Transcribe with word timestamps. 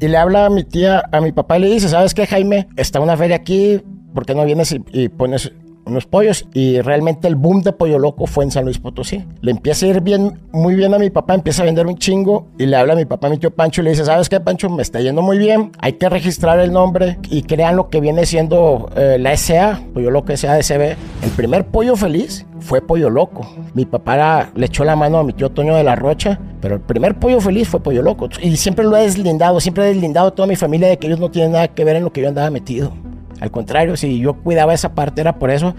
Y 0.00 0.08
le 0.08 0.16
habla 0.16 0.46
a 0.46 0.50
mi 0.50 0.64
tía, 0.64 1.04
a 1.10 1.20
mi 1.20 1.32
papá 1.32 1.58
y 1.58 1.62
le 1.62 1.70
dice, 1.70 1.88
¿sabes 1.88 2.14
qué, 2.14 2.26
Jaime? 2.26 2.68
Está 2.76 3.00
una 3.00 3.16
feria 3.16 3.36
aquí, 3.36 3.82
¿por 4.14 4.24
qué 4.24 4.34
no 4.34 4.44
vienes 4.44 4.72
y, 4.72 4.82
y 4.92 5.08
pones 5.08 5.52
unos 5.88 6.06
pollos 6.06 6.46
y 6.54 6.80
realmente 6.80 7.28
el 7.28 7.34
boom 7.34 7.62
de 7.62 7.72
Pollo 7.72 7.98
Loco 7.98 8.26
fue 8.26 8.44
en 8.44 8.50
San 8.50 8.64
Luis 8.64 8.78
Potosí. 8.78 9.24
Le 9.40 9.50
empieza 9.50 9.86
a 9.86 9.88
ir 9.90 10.00
bien, 10.00 10.38
muy 10.52 10.74
bien 10.74 10.94
a 10.94 10.98
mi 10.98 11.10
papá, 11.10 11.34
empieza 11.34 11.62
a 11.62 11.66
vender 11.66 11.86
un 11.86 11.96
chingo 11.96 12.46
y 12.58 12.66
le 12.66 12.76
habla 12.76 12.94
a 12.94 12.96
mi 12.96 13.04
papá, 13.04 13.28
mi 13.28 13.38
tío 13.38 13.50
Pancho, 13.50 13.80
y 13.80 13.84
le 13.84 13.90
dice, 13.90 14.04
¿sabes 14.04 14.28
qué, 14.28 14.40
Pancho? 14.40 14.70
Me 14.70 14.82
está 14.82 15.00
yendo 15.00 15.22
muy 15.22 15.38
bien, 15.38 15.72
hay 15.80 15.94
que 15.94 16.08
registrar 16.08 16.60
el 16.60 16.72
nombre 16.72 17.18
y 17.30 17.42
crean 17.42 17.76
lo 17.76 17.88
que 17.88 18.00
viene 18.00 18.26
siendo 18.26 18.90
eh, 18.96 19.16
la 19.18 19.36
SA, 19.36 19.80
Pollo 19.94 20.10
Loco 20.10 20.36
SADCB. 20.36 20.96
El 21.22 21.30
primer 21.36 21.66
pollo 21.66 21.96
feliz 21.96 22.46
fue 22.60 22.80
Pollo 22.80 23.10
Loco. 23.10 23.46
Mi 23.74 23.84
papá 23.84 24.50
le 24.54 24.66
echó 24.66 24.84
la 24.84 24.96
mano 24.96 25.18
a 25.18 25.24
mi 25.24 25.32
tío 25.32 25.50
Toño 25.50 25.74
de 25.74 25.84
la 25.84 25.96
Rocha, 25.96 26.38
pero 26.60 26.76
el 26.76 26.80
primer 26.80 27.18
pollo 27.18 27.40
feliz 27.40 27.68
fue 27.68 27.80
Pollo 27.80 28.02
Loco. 28.02 28.28
Y 28.42 28.56
siempre 28.56 28.84
lo 28.84 28.96
he 28.96 29.02
deslindado, 29.02 29.60
siempre 29.60 29.84
he 29.84 29.88
deslindado 29.88 30.28
a 30.28 30.30
toda 30.34 30.48
mi 30.48 30.56
familia 30.56 30.88
de 30.88 30.98
que 30.98 31.06
ellos 31.06 31.20
no 31.20 31.30
tienen 31.30 31.52
nada 31.52 31.68
que 31.68 31.84
ver 31.84 31.96
en 31.96 32.04
lo 32.04 32.12
que 32.12 32.22
yo 32.22 32.28
andaba 32.28 32.50
metido. 32.50 32.92
Al 33.40 33.50
contrario, 33.50 33.96
si 33.96 34.18
yo 34.18 34.34
cuidaba 34.34 34.74
esa 34.74 34.94
parte 34.94 35.20
era 35.20 35.38
por 35.38 35.50
eso. 35.50 35.74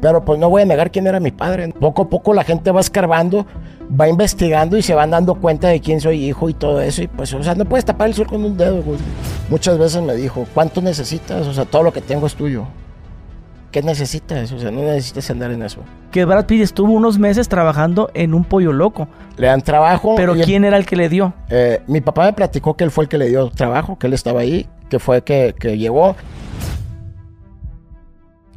Pero 0.00 0.24
pues 0.24 0.38
no 0.38 0.50
voy 0.50 0.62
a 0.62 0.64
negar 0.66 0.90
quién 0.90 1.06
era 1.06 1.20
mi 1.20 1.30
padre. 1.30 1.72
Poco 1.80 2.02
a 2.02 2.08
poco 2.08 2.34
la 2.34 2.44
gente 2.44 2.70
va 2.70 2.80
escarbando, 2.80 3.46
va 3.98 4.08
investigando 4.08 4.76
y 4.76 4.82
se 4.82 4.94
van 4.94 5.10
dando 5.10 5.36
cuenta 5.36 5.68
de 5.68 5.80
quién 5.80 6.00
soy 6.00 6.24
hijo 6.24 6.48
y 6.48 6.54
todo 6.54 6.80
eso. 6.80 7.02
Y 7.02 7.08
pues, 7.08 7.32
o 7.32 7.42
sea, 7.42 7.54
no 7.54 7.64
puedes 7.64 7.84
tapar 7.84 8.08
el 8.08 8.14
sol 8.14 8.26
con 8.26 8.44
un 8.44 8.56
dedo, 8.56 8.82
güey. 8.82 8.98
Muchas 9.48 9.78
veces 9.78 10.02
me 10.02 10.14
dijo, 10.14 10.46
¿cuánto 10.52 10.82
necesitas? 10.82 11.46
O 11.46 11.54
sea, 11.54 11.64
todo 11.64 11.82
lo 11.82 11.92
que 11.92 12.02
tengo 12.02 12.26
es 12.26 12.34
tuyo. 12.34 12.66
¿Qué 13.70 13.82
necesitas? 13.82 14.52
O 14.52 14.58
sea, 14.58 14.70
no 14.70 14.82
necesitas 14.82 15.30
andar 15.30 15.50
en 15.50 15.62
eso. 15.62 15.80
Que 16.10 16.24
Brad 16.24 16.46
Pitt 16.46 16.62
estuvo 16.62 16.92
unos 16.92 17.18
meses 17.18 17.48
trabajando 17.48 18.10
en 18.14 18.32
un 18.32 18.44
pollo 18.44 18.72
loco. 18.72 19.08
Le 19.36 19.48
dan 19.48 19.60
trabajo. 19.60 20.14
Pero 20.16 20.34
¿quién 20.34 20.64
era 20.64 20.76
el 20.76 20.86
que 20.86 20.96
le 20.96 21.08
dio? 21.08 21.34
Eh, 21.50 21.82
mi 21.86 22.00
papá 22.00 22.24
me 22.24 22.32
platicó 22.32 22.74
que 22.74 22.84
él 22.84 22.90
fue 22.90 23.04
el 23.04 23.08
que 23.08 23.18
le 23.18 23.28
dio 23.28 23.50
trabajo, 23.50 23.98
que 23.98 24.06
él 24.06 24.12
estaba 24.12 24.40
ahí, 24.40 24.66
que 24.88 24.98
fue 24.98 25.22
que, 25.22 25.54
que 25.58 25.76
llegó. 25.76 26.16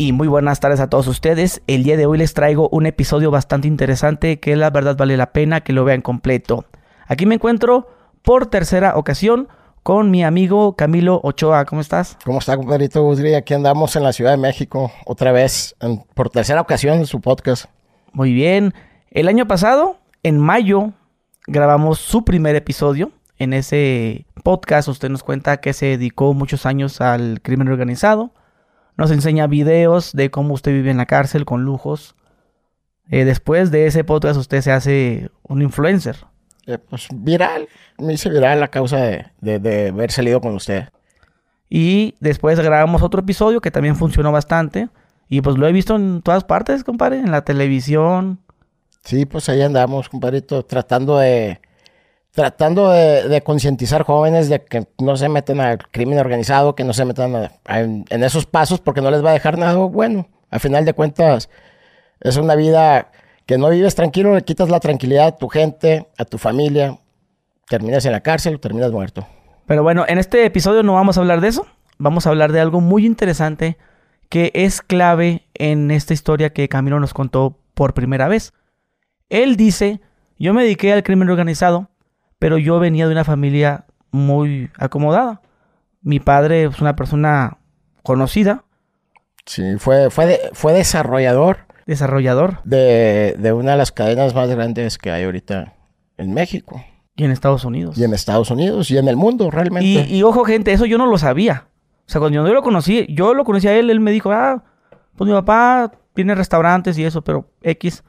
Y 0.01 0.13
muy 0.13 0.29
buenas 0.29 0.61
tardes 0.61 0.79
a 0.79 0.89
todos 0.89 1.07
ustedes. 1.07 1.61
El 1.67 1.83
día 1.83 1.97
de 1.97 2.05
hoy 2.05 2.17
les 2.19 2.33
traigo 2.33 2.69
un 2.69 2.85
episodio 2.85 3.31
bastante 3.31 3.67
interesante 3.67 4.39
que 4.39 4.55
la 4.55 4.69
verdad 4.69 4.95
vale 4.95 5.17
la 5.17 5.33
pena 5.33 5.59
que 5.59 5.73
lo 5.73 5.83
vean 5.83 5.99
completo. 5.99 6.63
Aquí 7.05 7.25
me 7.25 7.35
encuentro 7.35 7.85
por 8.21 8.45
tercera 8.45 8.95
ocasión 8.95 9.49
con 9.83 10.09
mi 10.09 10.23
amigo 10.23 10.77
Camilo 10.77 11.19
Ochoa. 11.21 11.65
¿Cómo 11.65 11.81
estás? 11.81 12.17
¿Cómo 12.23 12.39
está, 12.39 12.55
compadrito 12.55 13.03
Guzri? 13.03 13.33
Aquí 13.33 13.53
andamos 13.53 13.93
en 13.97 14.03
la 14.03 14.13
Ciudad 14.13 14.31
de 14.31 14.37
México, 14.37 14.89
otra 15.05 15.33
vez, 15.33 15.75
en- 15.81 16.01
por 16.13 16.29
tercera 16.29 16.61
ocasión 16.61 16.99
en 16.99 17.05
su 17.05 17.19
podcast. 17.19 17.65
Muy 18.13 18.31
bien. 18.31 18.73
El 19.11 19.27
año 19.27 19.47
pasado, 19.49 19.97
en 20.23 20.37
mayo, 20.37 20.93
grabamos 21.45 21.99
su 21.99 22.23
primer 22.23 22.55
episodio. 22.55 23.11
En 23.37 23.51
ese 23.51 24.25
podcast 24.45 24.87
usted 24.87 25.09
nos 25.09 25.23
cuenta 25.23 25.57
que 25.57 25.73
se 25.73 25.87
dedicó 25.87 26.33
muchos 26.33 26.65
años 26.65 27.01
al 27.01 27.41
crimen 27.41 27.67
organizado. 27.67 28.31
Nos 28.99 29.11
enseña 29.11 29.47
videos 29.47 30.11
de 30.11 30.29
cómo 30.29 30.53
usted 30.53 30.73
vive 30.73 30.91
en 30.91 30.97
la 30.97 31.05
cárcel 31.05 31.45
con 31.45 31.63
lujos. 31.63 32.15
Eh, 33.09 33.23
después 33.23 33.71
de 33.71 33.87
ese 33.87 34.03
podcast 34.03 34.37
usted 34.37 34.59
se 34.59 34.73
hace 34.73 35.29
un 35.43 35.61
influencer. 35.61 36.17
Eh, 36.67 36.77
pues 36.77 37.07
viral, 37.13 37.69
me 37.97 38.11
hice 38.13 38.29
viral 38.29 38.61
a 38.61 38.67
causa 38.67 38.97
de, 38.97 39.25
de- 39.39 39.59
de 39.59 39.87
haber 39.87 40.11
salido 40.11 40.41
con 40.41 40.53
usted. 40.53 40.89
Y 41.69 42.15
después 42.19 42.59
grabamos 42.59 43.01
otro 43.01 43.21
episodio 43.21 43.61
que 43.61 43.71
también 43.71 43.95
funcionó 43.95 44.33
bastante. 44.33 44.89
Y 45.29 45.39
pues 45.39 45.57
lo 45.57 45.65
he 45.65 45.71
visto 45.71 45.95
en 45.95 46.21
todas 46.21 46.43
partes, 46.43 46.83
compadre. 46.83 47.19
En 47.19 47.31
la 47.31 47.45
televisión. 47.45 48.39
Sí, 49.05 49.25
pues 49.25 49.47
ahí 49.47 49.61
andamos, 49.61 50.09
compadrito, 50.09 50.65
tratando 50.65 51.19
de 51.19 51.61
tratando 52.31 52.91
de, 52.91 53.41
concientizar 53.41 54.03
jóvenes 54.03 54.49
de 54.49 54.63
que 54.63 54.87
no 54.99 55.17
se 55.17 55.29
metan 55.29 55.59
al 55.59 55.77
crimen 55.89 56.19
organizado, 56.19 56.75
que 56.75 56.83
no 56.83 56.93
se 56.93 57.05
metan 57.05 57.49
en, 57.67 58.05
en 58.09 58.23
esos 58.23 58.45
pasos 58.45 58.79
porque 58.79 59.01
no 59.01 59.11
les 59.11 59.23
va 59.23 59.31
a 59.31 59.33
dejar 59.33 59.57
nada 59.57 59.75
bueno. 59.75 60.27
A 60.51 60.59
final 60.59 60.85
de 60.85 60.93
cuentas, 60.93 61.49
es 62.21 62.37
una 62.37 62.55
vida 62.55 63.11
que 63.45 63.57
no 63.57 63.69
vives 63.69 63.95
tranquilo, 63.95 64.35
le 64.35 64.43
quitas 64.43 64.69
la 64.69 64.79
tranquilidad 64.79 65.27
a 65.27 65.37
tu 65.37 65.47
gente, 65.47 66.07
a 66.17 66.25
tu 66.25 66.37
familia, 66.37 66.99
terminas 67.67 68.05
en 68.05 68.11
la 68.11 68.21
cárcel 68.21 68.55
o 68.55 68.59
terminas 68.59 68.91
muerto. 68.91 69.27
Pero 69.65 69.83
bueno, 69.83 70.05
en 70.07 70.17
este 70.17 70.45
episodio 70.45 70.83
no 70.83 70.93
vamos 70.93 71.17
a 71.17 71.21
hablar 71.21 71.41
de 71.41 71.49
eso. 71.49 71.67
Vamos 71.99 72.25
a 72.25 72.29
hablar 72.29 72.51
de 72.51 72.59
algo 72.59 72.81
muy 72.81 73.05
interesante 73.05 73.77
que 74.29 74.51
es 74.53 74.81
clave 74.81 75.47
en 75.53 75.91
esta 75.91 76.13
historia 76.13 76.51
que 76.51 76.69
Camilo 76.69 76.99
nos 76.99 77.13
contó 77.13 77.59
por 77.73 77.93
primera 77.93 78.27
vez. 78.27 78.53
Él 79.29 79.57
dice, 79.57 80.01
yo 80.37 80.53
me 80.53 80.63
dediqué 80.63 80.93
al 80.93 81.03
crimen 81.03 81.29
organizado, 81.29 81.89
pero 82.39 82.57
yo 82.57 82.79
venía 82.79 83.05
de 83.07 83.11
una 83.13 83.23
familia 83.23 83.85
muy 84.11 84.71
acomodada. 84.77 85.41
Mi 86.01 86.19
padre 86.19 86.63
es 86.65 86.79
una 86.81 86.95
persona 86.95 87.57
conocida, 88.03 88.63
Sí, 89.45 89.63
fue, 89.79 90.09
fue, 90.11 90.25
de- 90.27 90.39
fue 90.53 90.73
desarrollador 90.73 91.65
desarrollador, 91.87 92.59
de, 92.65 93.35
de 93.39 93.51
una 93.51 93.71
de 93.71 93.77
las 93.77 93.91
cadenas 93.91 94.35
más 94.35 94.47
grandes 94.47 94.99
que 94.99 95.09
hay 95.09 95.23
ahorita 95.23 95.73
en 96.17 96.33
México 96.35 96.83
y 97.15 97.23
en 97.23 97.31
Estados 97.31 97.65
Unidos. 97.65 97.97
y 97.97 98.03
en 98.03 98.13
Estados 98.13 98.51
Unidos 98.51 98.91
y 98.91 98.97
en 98.99 99.07
el 99.07 99.15
mundo 99.15 99.49
realmente. 99.49 99.87
Y, 99.87 100.17
y 100.17 100.21
ojo, 100.21 100.43
gente, 100.45 100.71
eso 100.71 100.85
yo 100.85 100.99
no 100.99 101.07
lo 101.07 101.17
sabía. 101.17 101.65
O 102.05 102.11
sea, 102.11 102.19
cuando 102.21 102.45
yo 102.45 102.53
lo 102.53 102.61
conocí, 102.61 103.07
yo 103.09 103.33
lo 103.33 103.43
conocí 103.43 103.67
a 103.67 103.73
él, 103.75 103.89
él 103.89 103.99
me 103.99 104.11
dijo, 104.11 104.31
ah, 104.31 104.63
pues 105.15 105.27
mi 105.27 105.33
papá 105.35 105.91
tiene 106.13 106.35
restaurantes 106.35 106.95
y 106.99 107.05
eso, 107.05 107.23
pero 107.23 107.49
X. 107.63 108.03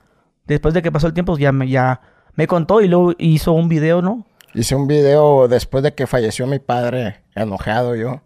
Después 0.47 0.75
de 0.75 0.83
que 0.83 0.93
pasó 0.93 1.07
el 1.07 1.15
tiempo, 1.15 1.39
ya 1.39 1.51
me, 1.53 1.67
ya 1.67 2.03
me 2.41 2.47
contó 2.47 2.81
y 2.81 2.89
luego 2.89 3.13
hizo 3.19 3.53
un 3.53 3.69
video, 3.69 4.01
¿no? 4.01 4.25
Hice 4.55 4.75
un 4.75 4.87
video 4.87 5.47
después 5.47 5.85
de 5.85 5.93
que 5.95 6.07
falleció 6.07 6.47
mi 6.47 6.59
padre, 6.59 7.17
enojado 7.35 7.95
yo. 7.97 8.23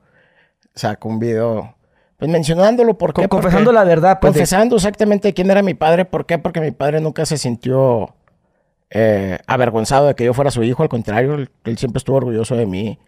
Saco 0.72 1.08
un 1.08 1.19
video, 1.19 1.75
pues 2.16 2.30
mencionándolo 2.30 2.97
por 2.97 3.10
qué. 3.12 3.22
Co- 3.22 3.28
Porque- 3.28 3.42
confesando 3.47 3.72
la 3.72 3.82
verdad, 3.82 4.19
pues. 4.20 4.32
de- 4.34 4.38
confesando 4.41 4.76
exactamente 4.76 5.34
quién 5.34 5.50
era 5.50 5.62
mi 5.62 5.74
padre. 5.74 6.04
¿Por 6.04 6.26
qué? 6.26 6.38
Porque 6.38 6.60
mi 6.60 6.70
padre 6.70 7.00
nunca 7.00 7.26
se 7.26 7.38
sintió 7.38 8.14
eh, 8.91 9.38
avergonzado 9.48 10.06
de 10.06 10.14
que 10.14 10.24
yo 10.24 10.32
fuera 10.32 10.53
su 10.53 10.62
hijo. 10.62 10.84
Al 10.84 10.88
contrario, 10.88 11.34
él, 11.34 11.50
él 11.64 11.76
siempre 11.76 11.98
estuvo 11.98 12.16
orgulloso 12.19 12.54
de 12.54 12.66
mí. 12.66 12.98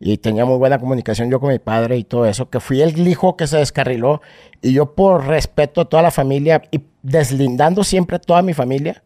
Y 0.00 0.18
tenía 0.18 0.44
muy 0.44 0.58
buena 0.58 0.78
comunicación 0.80 1.30
yo 1.30 1.38
con 1.40 1.50
mi 1.50 1.58
padre 1.60 1.96
y 1.96 2.02
todo 2.04 2.26
eso. 2.26 2.50
Que 2.50 2.58
fui 2.60 2.82
el 2.82 3.06
hijo 3.06 3.36
que 3.36 3.46
se 3.46 3.58
descarriló. 3.58 4.20
Y 4.62 4.72
yo 4.72 4.94
por 4.96 5.26
respeto 5.26 5.80
a 5.82 5.84
toda 5.88 6.02
la 6.02 6.10
familia 6.10 6.62
y 6.72 6.80
deslindando 7.02 7.84
siempre 7.84 8.16
a 8.16 8.18
toda 8.20 8.42
mi 8.42 8.54
familia. 8.54 9.02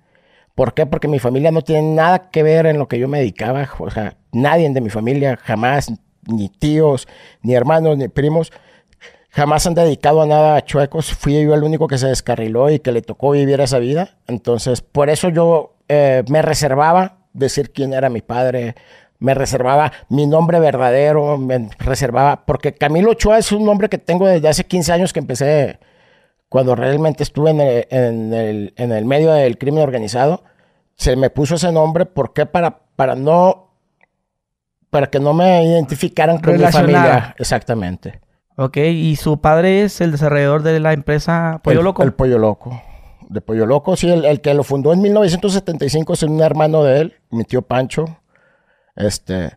¿Por 0.54 0.74
qué? 0.74 0.86
Porque 0.86 1.08
mi 1.08 1.18
familia 1.18 1.50
no 1.50 1.62
tiene 1.62 1.94
nada 1.94 2.30
que 2.30 2.42
ver 2.42 2.66
en 2.66 2.78
lo 2.78 2.88
que 2.88 2.98
yo 2.98 3.08
me 3.08 3.18
dedicaba. 3.18 3.68
O 3.78 3.90
sea, 3.90 4.16
nadie 4.32 4.68
de 4.68 4.80
mi 4.80 4.90
familia 4.90 5.38
jamás, 5.42 5.92
ni 6.26 6.48
tíos, 6.48 7.08
ni 7.42 7.54
hermanos, 7.54 7.96
ni 7.96 8.08
primos, 8.08 8.52
jamás 9.30 9.66
han 9.66 9.74
dedicado 9.74 10.22
a 10.22 10.26
nada 10.26 10.62
chuecos. 10.64 11.12
Fui 11.14 11.42
yo 11.42 11.54
el 11.54 11.62
único 11.62 11.88
que 11.88 11.98
se 11.98 12.08
descarriló 12.08 12.70
y 12.70 12.80
que 12.80 12.92
le 12.92 13.02
tocó 13.02 13.30
vivir 13.30 13.60
esa 13.60 13.78
vida. 13.78 14.16
Entonces, 14.26 14.82
por 14.82 15.08
eso 15.08 15.30
yo 15.30 15.74
eh, 15.88 16.22
me 16.28 16.42
reservaba 16.42 17.18
decir 17.32 17.72
quién 17.72 17.94
era 17.94 18.10
mi 18.10 18.20
padre. 18.20 18.74
Me 19.18 19.34
reservaba 19.34 19.92
mi 20.08 20.26
nombre 20.26 20.58
verdadero, 20.58 21.38
me 21.38 21.70
reservaba, 21.78 22.44
porque 22.44 22.74
Camilo 22.74 23.12
Ochoa 23.12 23.38
es 23.38 23.52
un 23.52 23.64
nombre 23.64 23.88
que 23.88 23.98
tengo 23.98 24.26
desde 24.26 24.48
hace 24.48 24.64
15 24.64 24.92
años 24.92 25.12
que 25.12 25.20
empecé, 25.20 25.78
cuando 26.52 26.74
realmente 26.74 27.22
estuve 27.22 27.48
en 27.52 27.62
el, 27.62 27.86
en 27.88 28.34
el, 28.34 28.74
en 28.76 28.92
el 28.92 29.06
medio 29.06 29.32
del 29.32 29.56
crimen 29.56 29.82
organizado, 29.82 30.44
se 30.96 31.16
me 31.16 31.30
puso 31.30 31.54
ese 31.54 31.72
nombre, 31.72 32.04
¿por 32.04 32.34
qué? 32.34 32.44
Para, 32.44 32.80
para 32.94 33.14
no, 33.14 33.70
para 34.90 35.06
que 35.06 35.18
no 35.18 35.32
me 35.32 35.64
identificaran 35.64 36.42
con 36.42 36.58
mi 36.58 36.64
familia. 36.66 37.34
Exactamente. 37.38 38.20
Ok, 38.56 38.76
y 38.76 39.16
su 39.16 39.40
padre 39.40 39.84
es 39.84 40.02
el 40.02 40.12
desarrollador 40.12 40.62
de 40.62 40.78
la 40.78 40.92
empresa 40.92 41.58
Pollo 41.64 41.78
el, 41.78 41.84
Loco. 41.86 42.02
El 42.02 42.12
Pollo 42.12 42.36
Loco. 42.36 42.82
De 43.30 43.40
Pollo 43.40 43.64
Loco, 43.64 43.96
sí, 43.96 44.10
el, 44.10 44.26
el 44.26 44.42
que 44.42 44.52
lo 44.52 44.62
fundó 44.62 44.92
en 44.92 45.00
1975 45.00 46.12
es 46.12 46.22
un 46.22 46.38
hermano 46.42 46.84
de 46.84 47.00
él, 47.00 47.14
mi 47.30 47.44
tío 47.44 47.62
Pancho. 47.62 48.04
Este, 48.94 49.56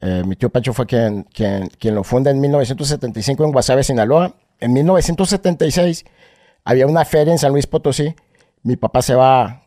eh, 0.00 0.22
mi 0.24 0.36
tío 0.36 0.48
Pancho 0.48 0.72
fue 0.72 0.86
quien, 0.86 1.24
quien, 1.24 1.68
quien 1.78 1.94
lo 1.94 2.04
funda 2.04 2.30
en 2.30 2.40
1975 2.40 3.44
en 3.44 3.52
Guasave, 3.52 3.84
Sinaloa. 3.84 4.34
En 4.60 4.72
1976 4.72 6.06
había 6.64 6.86
una 6.86 7.04
feria 7.04 7.32
en 7.32 7.38
San 7.38 7.52
Luis 7.52 7.66
Potosí. 7.66 8.14
Mi 8.62 8.76
papá 8.76 9.02
se 9.02 9.14
va 9.14 9.66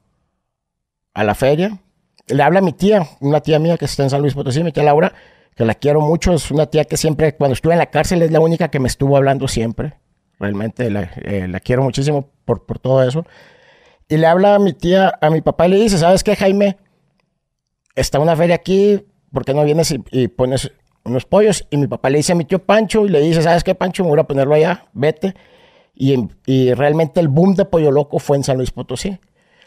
a 1.14 1.24
la 1.24 1.36
feria. 1.36 1.80
Le 2.28 2.42
habla 2.42 2.60
a 2.60 2.62
mi 2.62 2.74
tía, 2.74 3.08
una 3.20 3.42
tía 3.42 3.60
mía 3.60 3.78
que 3.78 3.86
está 3.86 4.04
en 4.04 4.10
San 4.10 4.22
Luis 4.22 4.34
Potosí, 4.34 4.64
mi 4.64 4.72
tía 4.72 4.84
Laura, 4.84 5.14
que 5.56 5.66
la 5.66 5.76
quiero 5.76 6.02
mucho. 6.02 6.34
Es 6.34 6.52
una 6.52 6.66
tía 6.66 6.86
que 6.86 6.98
siempre, 6.98 7.36
cuando 7.36 7.54
estuve 7.54 7.74
en 7.74 7.80
la 7.80 7.92
cárcel, 7.92 8.22
es 8.22 8.32
la 8.32 8.40
única 8.40 8.70
que 8.70 8.80
me 8.80 8.88
estuvo 8.88 9.16
hablando 9.18 9.48
siempre. 9.48 9.96
Realmente 10.40 10.90
la, 10.90 11.12
eh, 11.24 11.48
la 11.48 11.60
quiero 11.60 11.84
muchísimo 11.84 12.30
por, 12.46 12.66
por 12.66 12.80
todo 12.80 13.04
eso. 13.04 13.26
Y 14.08 14.18
le 14.18 14.28
habla 14.28 14.56
a 14.56 14.60
mi 14.60 14.74
tía, 14.74 15.18
a 15.20 15.30
mi 15.30 15.42
papá 15.42 15.68
y 15.68 15.72
le 15.72 15.78
dice, 15.78 15.98
¿sabes 15.98 16.24
qué, 16.24 16.36
Jaime? 16.36 16.78
Está 17.96 18.20
una 18.20 18.36
feria 18.36 18.56
aquí, 18.56 19.04
¿por 19.32 19.46
qué 19.46 19.54
no 19.54 19.64
vienes 19.64 19.96
y, 20.12 20.28
pones 20.28 20.72
unos 21.04 21.26
pollos? 21.26 21.66
Y 21.72 21.78
mi 21.78 21.88
papá 21.88 22.10
le 22.10 22.18
dice 22.18 22.34
a 22.34 22.36
mi 22.36 22.46
tío 22.46 22.60
Pancho 22.60 23.06
y 23.06 23.10
le 23.10 23.20
dice, 23.22 23.42
¿sabes 23.42 23.64
qué, 23.64 23.74
Pancho? 23.74 24.04
Me 24.04 24.10
voy 24.10 24.20
a 24.20 24.24
ponerlo 24.24 24.54
allá, 24.54 24.86
vete. 24.94 25.34
Y, 25.96 26.28
y 26.46 26.74
realmente 26.74 27.20
el 27.20 27.28
boom 27.28 27.56
de 27.56 27.66
Pollo 27.66 27.92
Loco 27.92 28.20
fue 28.20 28.38
en 28.38 28.44
San 28.44 28.58
Luis 28.58 28.72
Potosí. 28.72 29.18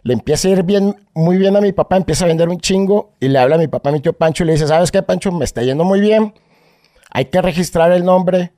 le 0.03 0.13
empieza 0.13 0.49
a 0.49 0.51
ir 0.53 0.63
bien, 0.63 0.97
muy 1.15 1.39
bien 1.39 1.57
a 1.57 1.61
mi 1.61 1.73
papá, 1.73 1.97
empieza 1.97 2.25
a 2.25 2.29
vender 2.29 2.49
un 2.49 2.61
chingo 2.61 3.13
y 3.21 3.29
le 3.29 3.39
habla 3.39 3.57
a 3.57 3.59
mi 3.59 3.69
papá, 3.69 3.91
a 3.91 3.93
mi 3.93 4.01
tío 4.01 4.13
Pancho, 4.13 4.45
y 4.45 4.47
le 4.47 4.53
dice, 4.53 4.67
¿sabes 4.67 4.93
qué, 4.93 5.03
Pancho? 5.03 5.33
Me 5.33 5.45
está 5.45 5.63
yendo 5.63 5.85
muy 5.85 6.01
bien, 6.01 6.35
hay 7.11 7.27
que 7.27 7.41
registrar 7.43 7.93
el 7.93 8.05
nombre, 8.05 8.53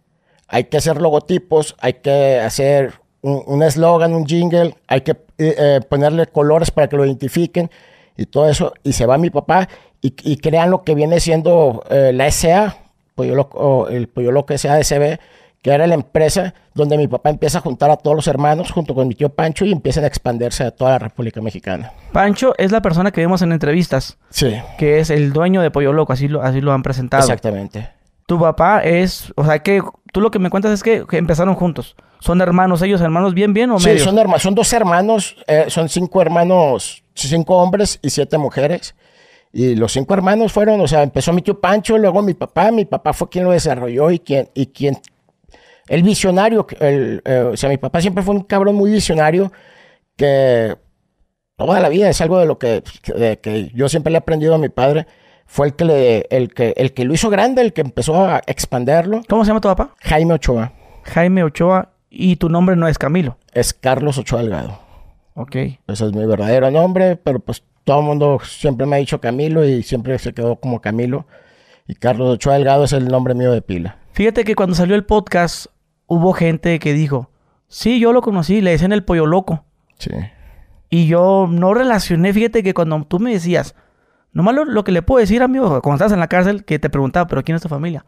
hay 0.48 0.64
que 0.64 0.76
hacer 0.76 1.00
logotipos, 1.00 1.76
hay 1.80 1.94
que 1.94 2.40
hacer 2.40 2.94
un 3.22 3.62
eslogan, 3.62 4.14
un, 4.14 4.26
jingle, 4.26 4.74
hay 4.86 5.02
que 5.02 5.12
eh, 5.12 5.16
eh, 5.38 5.80
ponerle 5.88 6.26
colores 6.26 6.70
para 6.70 6.88
que 6.88 6.96
lo 6.96 7.04
identifiquen 7.04 7.70
y 8.16 8.26
todo 8.26 8.48
eso. 8.48 8.72
Y 8.82 8.92
se 8.92 9.06
va 9.06 9.18
mi 9.18 9.30
papá 9.30 9.68
y, 10.00 10.14
y 10.22 10.36
crean 10.38 10.70
lo 10.70 10.82
que 10.82 10.94
viene 10.94 11.20
siendo 11.20 11.84
eh, 11.90 12.12
la 12.14 12.30
SA, 12.30 12.78
Pollo 13.14 13.34
Loco, 13.34 13.88
el 13.88 14.08
Pollo 14.08 14.32
Loco 14.32 14.56
SADCB, 14.56 15.18
que 15.62 15.70
era 15.70 15.86
la 15.86 15.94
empresa 15.94 16.54
donde 16.74 16.96
mi 16.96 17.06
papá 17.06 17.30
empieza 17.30 17.58
a 17.58 17.60
juntar 17.60 17.90
a 17.90 17.96
todos 17.96 18.16
los 18.16 18.26
hermanos 18.26 18.70
junto 18.70 18.94
con 18.94 19.06
mi 19.08 19.14
tío 19.14 19.28
Pancho 19.28 19.64
y 19.64 19.72
empiezan 19.72 20.04
a 20.04 20.06
expandirse 20.06 20.64
a 20.64 20.70
toda 20.70 20.92
la 20.92 20.98
República 20.98 21.40
Mexicana. 21.40 21.92
Pancho 22.12 22.54
es 22.56 22.72
la 22.72 22.80
persona 22.80 23.10
que 23.10 23.20
vemos 23.20 23.42
en 23.42 23.52
entrevistas. 23.52 24.16
Sí. 24.30 24.54
Que 24.78 25.00
es 25.00 25.10
el 25.10 25.32
dueño 25.32 25.60
de 25.60 25.70
Pollo 25.70 25.92
Loco, 25.92 26.12
así 26.12 26.28
lo, 26.28 26.42
así 26.42 26.60
lo 26.60 26.72
han 26.72 26.82
presentado. 26.82 27.22
Exactamente. 27.22 27.90
Tu 28.26 28.38
papá 28.38 28.80
es, 28.80 29.32
o 29.36 29.44
sea, 29.44 29.58
que 29.58 29.82
tú 30.12 30.20
lo 30.20 30.30
que 30.30 30.38
me 30.38 30.50
cuentas 30.50 30.72
es 30.72 30.82
que, 30.82 31.04
empezaron 31.12 31.54
juntos. 31.54 31.96
¿Son 32.20 32.40
hermanos 32.40 32.80
ellos, 32.82 33.00
hermanos 33.00 33.34
bien, 33.34 33.52
bien 33.52 33.70
o 33.70 33.80
Sí, 33.80 33.98
son 33.98 34.18
hermanos, 34.18 34.42
son 34.42 34.54
dos 34.54 34.72
hermanos, 34.72 35.36
eh, 35.46 35.64
son 35.68 35.88
cinco 35.88 36.22
hermanos, 36.22 37.02
cinco 37.14 37.56
hombres 37.56 37.98
y 38.02 38.10
siete 38.10 38.38
mujeres. 38.38 38.94
Y 39.52 39.74
los 39.74 39.92
cinco 39.92 40.14
hermanos 40.14 40.52
fueron, 40.52 40.80
o 40.80 40.86
sea, 40.86 41.02
empezó 41.02 41.32
mi 41.32 41.42
tío 41.42 41.60
Pancho, 41.60 41.98
luego 41.98 42.22
mi 42.22 42.34
papá, 42.34 42.70
mi 42.70 42.84
papá 42.84 43.12
fue 43.12 43.28
quien 43.28 43.44
lo 43.44 43.50
desarrolló 43.50 44.10
y 44.10 44.20
quien, 44.20 44.48
y 44.54 44.66
quien 44.66 45.00
el 45.90 46.04
visionario, 46.04 46.68
el, 46.78 47.20
eh, 47.24 47.48
o 47.52 47.56
sea, 47.56 47.68
mi 47.68 47.76
papá 47.76 48.00
siempre 48.00 48.22
fue 48.22 48.36
un 48.36 48.42
cabrón 48.42 48.76
muy 48.76 48.92
visionario 48.92 49.52
que 50.14 50.76
toda 51.56 51.80
la 51.80 51.88
vida 51.88 52.08
es 52.08 52.20
algo 52.20 52.38
de 52.38 52.46
lo 52.46 52.60
que, 52.60 52.84
que 53.42 53.72
yo 53.74 53.88
siempre 53.88 54.12
le 54.12 54.18
he 54.18 54.20
aprendido 54.20 54.54
a 54.54 54.58
mi 54.58 54.68
padre. 54.68 55.08
Fue 55.46 55.66
el 55.66 55.74
que, 55.74 55.84
le, 55.84 56.26
el, 56.30 56.54
que, 56.54 56.74
el 56.76 56.94
que 56.94 57.04
lo 57.04 57.12
hizo 57.12 57.28
grande, 57.28 57.62
el 57.62 57.72
que 57.72 57.80
empezó 57.80 58.24
a 58.24 58.40
expanderlo. 58.46 59.22
¿Cómo 59.28 59.44
se 59.44 59.48
llama 59.48 59.60
tu 59.60 59.66
papá? 59.66 59.96
Jaime 60.02 60.34
Ochoa. 60.34 60.72
Jaime 61.02 61.42
Ochoa. 61.42 61.88
Y 62.08 62.36
tu 62.36 62.48
nombre 62.48 62.76
no 62.76 62.86
es 62.86 62.96
Camilo. 62.96 63.36
Es 63.52 63.74
Carlos 63.74 64.16
Ochoa 64.16 64.42
Delgado. 64.42 64.78
Ok. 65.34 65.56
Ese 65.56 66.06
es 66.06 66.12
mi 66.12 66.24
verdadero 66.24 66.70
nombre, 66.70 67.16
pero 67.16 67.40
pues 67.40 67.64
todo 67.82 67.98
el 67.98 68.06
mundo 68.06 68.38
siempre 68.44 68.86
me 68.86 68.94
ha 68.94 68.98
dicho 69.00 69.20
Camilo 69.20 69.64
y 69.64 69.82
siempre 69.82 70.16
se 70.20 70.32
quedó 70.32 70.54
como 70.54 70.80
Camilo. 70.80 71.26
Y 71.88 71.94
Carlos 71.94 72.34
Ochoa 72.34 72.54
Delgado 72.54 72.84
es 72.84 72.92
el 72.92 73.08
nombre 73.08 73.34
mío 73.34 73.50
de 73.50 73.60
pila. 73.60 73.96
Fíjate 74.12 74.44
que 74.44 74.54
cuando 74.54 74.74
salió 74.74 74.96
el 74.96 75.04
podcast, 75.04 75.66
hubo 76.10 76.32
gente 76.32 76.80
que 76.80 76.92
dijo, 76.92 77.30
sí, 77.68 78.00
yo 78.00 78.12
lo 78.12 78.20
conocí, 78.20 78.60
le 78.60 78.72
decían 78.72 78.92
el 78.92 79.04
pollo 79.04 79.26
loco. 79.26 79.64
Sí. 79.96 80.10
Y 80.90 81.06
yo 81.06 81.46
no 81.48 81.72
relacioné, 81.72 82.32
fíjate 82.32 82.64
que 82.64 82.74
cuando 82.74 83.04
tú 83.04 83.20
me 83.20 83.32
decías, 83.32 83.76
nomás 84.32 84.56
lo, 84.56 84.64
lo 84.64 84.82
que 84.82 84.90
le 84.90 85.02
puedo 85.02 85.20
decir, 85.20 85.40
amigo, 85.40 85.80
cuando 85.80 85.94
estás 86.04 86.12
en 86.12 86.18
la 86.18 86.26
cárcel, 86.26 86.64
que 86.64 86.80
te 86.80 86.90
preguntaba, 86.90 87.28
pero 87.28 87.44
¿quién 87.44 87.54
es 87.54 87.62
tu 87.62 87.68
familia? 87.68 88.04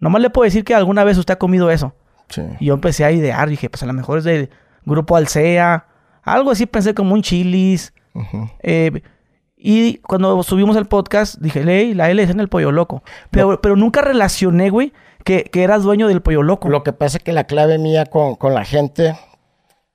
Nomás 0.00 0.22
le 0.22 0.30
puedo 0.30 0.44
decir 0.44 0.64
que 0.64 0.74
alguna 0.74 1.04
vez 1.04 1.16
usted 1.18 1.34
ha 1.34 1.38
comido 1.38 1.70
eso. 1.70 1.94
Sí. 2.30 2.42
Y 2.58 2.66
yo 2.66 2.74
empecé 2.74 3.04
a 3.04 3.12
idear, 3.12 3.48
dije, 3.48 3.70
pues 3.70 3.84
a 3.84 3.86
lo 3.86 3.92
mejor 3.92 4.18
es 4.18 4.24
del 4.24 4.50
grupo 4.84 5.16
Alsea, 5.16 5.86
algo 6.22 6.50
así 6.50 6.66
pensé 6.66 6.94
como 6.94 7.14
un 7.14 7.22
chilis. 7.22 7.94
eh, 8.64 9.02
y 9.56 9.98
cuando 9.98 10.42
subimos 10.42 10.76
el 10.76 10.86
podcast, 10.86 11.36
dije, 11.40 11.64
ley, 11.64 11.94
la 11.94 12.10
L 12.10 12.20
es 12.20 12.30
en 12.30 12.40
el 12.40 12.48
pollo 12.48 12.72
loco. 12.72 13.04
Pero, 13.30 13.60
pero 13.60 13.76
nunca 13.76 14.02
relacioné, 14.02 14.68
güey, 14.70 14.92
que, 15.26 15.50
eras 15.54 15.82
dueño 15.82 16.06
del 16.06 16.22
pollo 16.22 16.42
loco. 16.42 16.68
Lo 16.68 16.84
que 16.84 16.92
pasa 16.92 17.18
es 17.18 17.24
que 17.24 17.32
la 17.32 17.44
clave 17.44 17.78
mía 17.78 18.06
con, 18.06 18.36
la 18.54 18.64
gente 18.64 19.16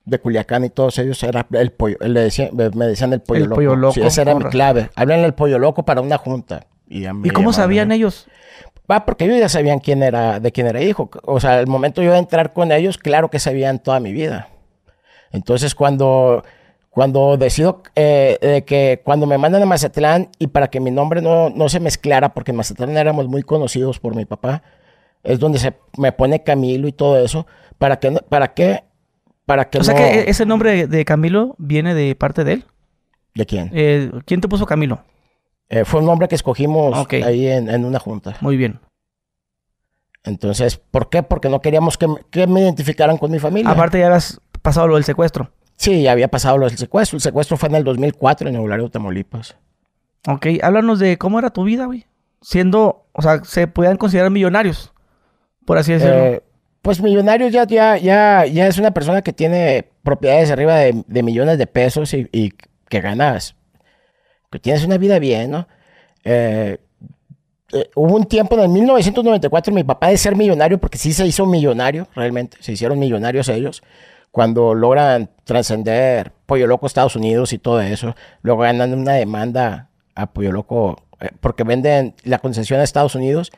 de 0.03 0.19
Culiacán 0.19 0.65
y 0.65 0.69
todos 0.69 0.99
ellos 0.99 1.23
era 1.23 1.47
el 1.51 1.71
pollo. 1.71 1.97
Le 2.01 2.19
decía, 2.19 2.49
me 2.51 2.85
decían 2.85 3.13
el 3.13 3.21
pollo 3.21 3.45
el 3.45 3.49
Pollo 3.49 3.75
loco 3.77 3.93
sí, 3.93 4.01
esa 4.01 4.23
era 4.23 4.35
mi 4.35 4.43
clave. 4.45 4.89
Hablan 4.95 5.21
el 5.21 5.33
pollo 5.33 5.57
loco 5.57 5.83
para 5.85 6.01
una 6.01 6.17
junta. 6.17 6.67
¿Y, 6.87 7.29
cómo 7.29 7.53
sabían 7.53 7.93
ellos? 7.93 8.27
Va, 8.91 9.05
porque 9.05 9.23
ellos 9.23 9.39
ya 9.39 9.47
sabían 9.47 9.79
quién 9.79 10.03
era, 10.03 10.41
de 10.41 10.51
quién 10.51 10.67
era 10.67 10.81
hijo. 10.81 11.09
O 11.23 11.39
sea, 11.39 11.61
el 11.61 11.67
momento 11.67 12.03
yo 12.03 12.11
de 12.11 12.19
entrar 12.19 12.51
con 12.51 12.73
ellos, 12.73 12.97
claro 12.97 13.29
que 13.29 13.39
sabían 13.39 13.79
toda 13.79 14.01
mi 14.01 14.11
vida. 14.11 14.49
Entonces, 15.31 15.75
cuando, 15.75 16.43
cuando 16.89 17.37
decido 17.37 17.83
eh, 17.95 18.63
que 18.67 18.99
cuando 19.05 19.27
me 19.27 19.37
mandan 19.37 19.63
a 19.63 19.65
Mazatlán 19.65 20.27
y 20.39 20.47
para 20.47 20.67
que 20.67 20.81
mi 20.81 20.91
nombre 20.91 21.21
no, 21.21 21.49
no 21.49 21.69
se 21.69 21.79
mezclara, 21.79 22.33
porque 22.33 22.51
en 22.51 22.57
Mazatlán 22.57 22.97
éramos 22.97 23.29
muy 23.29 23.43
conocidos 23.43 23.97
por 23.99 24.13
mi 24.13 24.25
papá, 24.25 24.61
es 25.23 25.39
donde 25.39 25.59
se 25.59 25.73
me 25.97 26.11
pone 26.11 26.43
Camilo 26.43 26.87
y 26.87 26.91
todo 26.91 27.23
eso. 27.23 27.45
¿Para 27.77 27.99
qué? 27.99 28.11
¿Para 28.29 28.53
qué? 28.53 28.83
Para 29.45 29.69
que 29.69 29.79
o 29.79 29.83
sea 29.83 29.95
que 29.95 30.29
ese 30.29 30.45
nombre 30.45 30.87
de 30.87 31.05
Camilo 31.05 31.55
viene 31.57 31.93
de 31.93 32.15
parte 32.15 32.43
de 32.43 32.53
él. 32.53 32.65
¿De 33.33 33.45
quién? 33.45 33.69
Eh, 33.73 34.11
¿Quién 34.25 34.41
te 34.41 34.47
puso 34.47 34.65
Camilo? 34.65 35.03
Eh, 35.69 35.85
fue 35.85 36.01
un 36.01 36.05
nombre 36.05 36.27
que 36.27 36.35
escogimos 36.35 37.07
ahí 37.11 37.47
en, 37.47 37.85
una 37.85 37.99
junta. 37.99 38.35
Muy 38.41 38.57
bien. 38.57 38.79
Entonces, 40.23 40.77
¿por 40.77 41.09
qué? 41.09 41.23
Porque 41.23 41.49
no 41.49 41.61
queríamos 41.61 41.97
que, 41.97 42.07
me 42.47 42.61
identificaran 42.61 43.17
con 43.17 43.31
mi 43.31 43.39
familia. 43.39 43.71
Aparte 43.71 43.99
ya 43.99 44.07
habías 44.07 44.39
pasado 44.61 44.87
lo 44.87 44.95
del 44.95 45.03
secuestro. 45.03 45.51
Sí, 45.77 46.03
ya 46.03 46.11
había 46.11 46.27
pasado 46.27 46.57
lo 46.57 46.67
del 46.67 46.77
secuestro. 46.77 47.17
El 47.17 47.21
secuestro 47.21 47.57
fue 47.57 47.69
en 47.69 47.75
el 47.75 47.83
2004 47.83 48.49
en 48.49 48.55
Eulario, 48.55 48.89
Tamaulipas. 48.89 49.55
Ok, 50.27 50.47
háblanos 50.61 50.99
de 50.99 51.17
cómo 51.17 51.39
era 51.39 51.49
tu 51.49 51.63
vida, 51.63 51.85
güey. 51.85 52.05
Siendo, 52.41 53.07
o 53.13 53.21
sea, 53.21 53.43
se 53.43 53.67
podían 53.67 53.97
considerar 53.97 54.29
millonarios 54.29 54.93
por 55.65 55.77
así 55.77 55.93
decirlo? 55.93 56.25
Eh, 56.25 56.43
pues 56.81 57.01
millonario 57.01 57.47
ya, 57.47 57.65
ya, 57.65 57.97
ya, 57.97 58.45
ya 58.45 58.67
es 58.67 58.77
una 58.77 58.91
persona 58.91 59.21
que 59.21 59.33
tiene 59.33 59.89
propiedades 60.03 60.49
arriba 60.51 60.77
de, 60.77 61.23
millones 61.23 61.57
de 61.57 61.67
pesos 61.67 62.13
y, 62.13 62.53
que 62.89 63.01
ganas, 63.01 63.55
que 64.51 64.59
tienes 64.59 64.83
una 64.83 64.97
vida 64.97 65.19
bien, 65.19 65.51
¿no? 65.51 65.67
Eh, 66.23 66.77
eh, 67.73 67.89
hubo 67.95 68.15
un 68.15 68.25
tiempo 68.25 68.55
en 68.55 68.61
el 68.61 68.69
1994 68.69 69.73
mi 69.73 69.83
papá 69.83 70.09
de 70.09 70.17
ser 70.17 70.35
millonario, 70.35 70.77
porque 70.77 70.97
sí 70.97 71.13
se 71.13 71.25
hizo 71.25 71.45
millonario, 71.45 72.07
realmente, 72.15 72.57
se 72.59 72.73
hicieron 72.73 72.99
millonarios 72.99 73.47
ellos, 73.47 73.81
cuando 74.31 74.73
logran 74.73 75.29
trascender 75.43 76.31
Pollo 76.45 76.67
Loco 76.67 76.87
Estados 76.87 77.15
Unidos 77.15 77.53
y 77.53 77.59
todo 77.59 77.79
eso, 77.81 78.15
luego 78.41 78.61
ganan 78.61 78.93
una 78.93 79.13
demanda 79.13 79.89
a 80.15 80.33
Pollo 80.33 80.51
Loco, 80.51 81.03
porque 81.39 81.63
venden 81.63 82.15
la 82.23 82.39
concesión 82.39 82.79
a 82.79 82.83
Estados 82.83 83.15
Unidos 83.15 83.51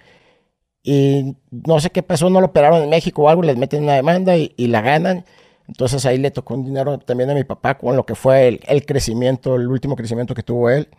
y 0.84 1.38
no 1.50 1.80
sé 1.80 1.90
qué 1.92 2.04
pasó, 2.04 2.30
no 2.30 2.42
lo 2.42 2.48
operaron 2.48 2.84
en 2.84 2.90
México 2.90 3.24
o 3.24 3.30
algo, 3.30 3.42
les 3.42 3.56
meten 3.56 3.84
una 3.84 3.94
demanda 3.94 4.36
y, 4.36 4.54
la 4.68 4.82
ganan. 4.82 5.26
Entonces 5.68 6.06
ahí 6.06 6.18
le 6.18 6.30
tocó 6.30 6.56
un 6.56 6.66
dinero 6.66 7.00
también 7.00 7.30
a 7.30 7.34
mi 7.34 7.46
papá 7.46 7.78
con 7.78 7.96
lo 7.96 8.06
que 8.06 8.16
fue 8.16 8.60
el, 8.68 8.86
crecimiento, 8.86 9.56
el 9.56 9.70
último 9.70 9.96
crecimiento 9.96 10.36
que 10.36 10.44
tuvo 10.44 10.70
él. 10.70 10.90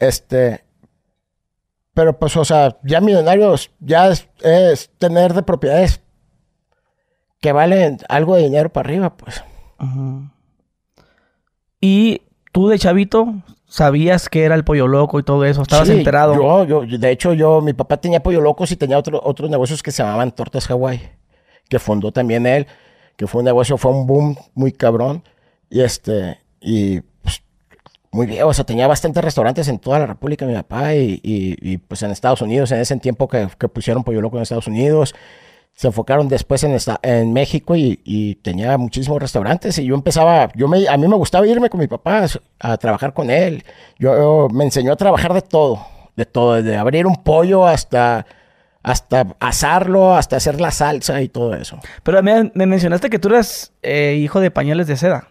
Este, 0.00 0.64
pero 1.94 2.18
pues, 2.18 2.36
o 2.36 2.44
sea, 2.44 2.76
ya 2.82 3.00
millonarios, 3.00 3.70
ya 3.78 4.08
es, 4.08 4.90
tener 4.98 5.32
de 5.32 5.44
propiedades 5.44 6.00
que 7.40 7.52
valen 7.52 7.98
algo 8.08 8.34
de 8.34 8.42
dinero 8.42 8.72
para 8.72 8.88
arriba, 8.88 9.16
pues. 9.16 9.44
Y 11.80 12.22
tú 12.50 12.68
de 12.68 12.80
chavito 12.80 13.32
sabías 13.74 14.28
que 14.28 14.44
era 14.44 14.54
el 14.54 14.62
pollo 14.62 14.86
loco 14.86 15.18
y 15.18 15.24
todo 15.24 15.44
eso, 15.44 15.62
estabas 15.62 15.88
enterado. 15.88 16.36
Yo, 16.64 16.84
yo, 16.84 16.98
de 16.98 17.10
hecho, 17.10 17.32
yo, 17.32 17.60
mi 17.60 17.72
papá 17.72 17.96
tenía 17.96 18.22
pollo 18.22 18.40
locos 18.40 18.70
y 18.70 18.76
tenía 18.76 18.96
otro, 18.96 19.20
otros 19.24 19.50
negocios 19.50 19.82
que 19.82 19.90
se 19.90 20.04
llamaban 20.04 20.30
Tortas 20.30 20.70
Hawaii, 20.70 21.02
que 21.68 21.80
fundó 21.80 22.12
también 22.12 22.46
él, 22.46 22.68
que 23.16 23.26
fue 23.26 23.40
un 23.40 23.46
negocio, 23.46 23.76
fue 23.76 23.90
un 23.90 24.06
boom 24.06 24.36
muy 24.54 24.70
cabrón. 24.70 25.24
Y 25.70 25.80
este, 25.80 26.38
y 26.60 27.00
pues, 27.00 27.42
muy 28.12 28.28
bien, 28.28 28.44
o 28.44 28.54
sea, 28.54 28.64
tenía 28.64 28.86
bastantes 28.86 29.24
restaurantes 29.24 29.66
en 29.66 29.80
toda 29.80 29.98
la 29.98 30.06
República, 30.06 30.46
mi 30.46 30.54
papá, 30.54 30.94
y, 30.94 31.20
y, 31.24 31.78
pues 31.78 32.00
en 32.04 32.12
Estados 32.12 32.42
Unidos, 32.42 32.70
en 32.70 32.78
ese 32.78 32.96
tiempo 32.98 33.26
que, 33.26 33.48
que 33.58 33.66
pusieron 33.66 34.04
pollo 34.04 34.20
loco 34.20 34.36
en 34.36 34.44
Estados 34.44 34.68
Unidos 34.68 35.16
se 35.74 35.88
enfocaron 35.88 36.28
después 36.28 36.62
en, 36.62 36.72
esta, 36.72 37.00
en 37.02 37.32
México 37.32 37.74
y, 37.76 38.38
tenía 38.42 38.78
muchísimos 38.78 39.20
restaurantes 39.20 39.78
y 39.78 39.86
yo 39.86 39.94
empezaba, 39.94 40.50
yo 40.54 40.68
me, 40.68 40.86
a 40.88 40.96
mí 40.96 41.08
me 41.08 41.16
gustaba 41.16 41.46
irme 41.46 41.68
con 41.68 41.80
mi 41.80 41.88
papá 41.88 42.26
a, 42.60 42.76
trabajar 42.76 43.12
con 43.12 43.30
él. 43.30 43.64
Yo, 43.98 44.48
me 44.52 44.64
enseñó 44.64 44.92
a 44.92 44.96
trabajar 44.96 45.34
de 45.34 45.42
todo, 45.42 45.84
de 46.16 46.26
todo, 46.26 46.54
desde 46.54 46.76
abrir 46.76 47.06
un 47.06 47.16
pollo 47.16 47.66
hasta, 47.66 48.24
hasta 48.82 49.26
asarlo, 49.40 50.14
hasta 50.14 50.36
hacer 50.36 50.60
la 50.60 50.70
salsa 50.70 51.20
y 51.20 51.28
todo 51.28 51.54
eso. 51.54 51.78
Pero 52.04 52.22
me, 52.22 52.52
me 52.54 52.66
mencionaste 52.66 53.10
que 53.10 53.18
tú 53.18 53.28
eras 53.28 53.72
eh, 53.82 54.16
hijo 54.20 54.40
de 54.40 54.52
pañales 54.52 54.86
de 54.86 54.96
seda. 54.96 55.28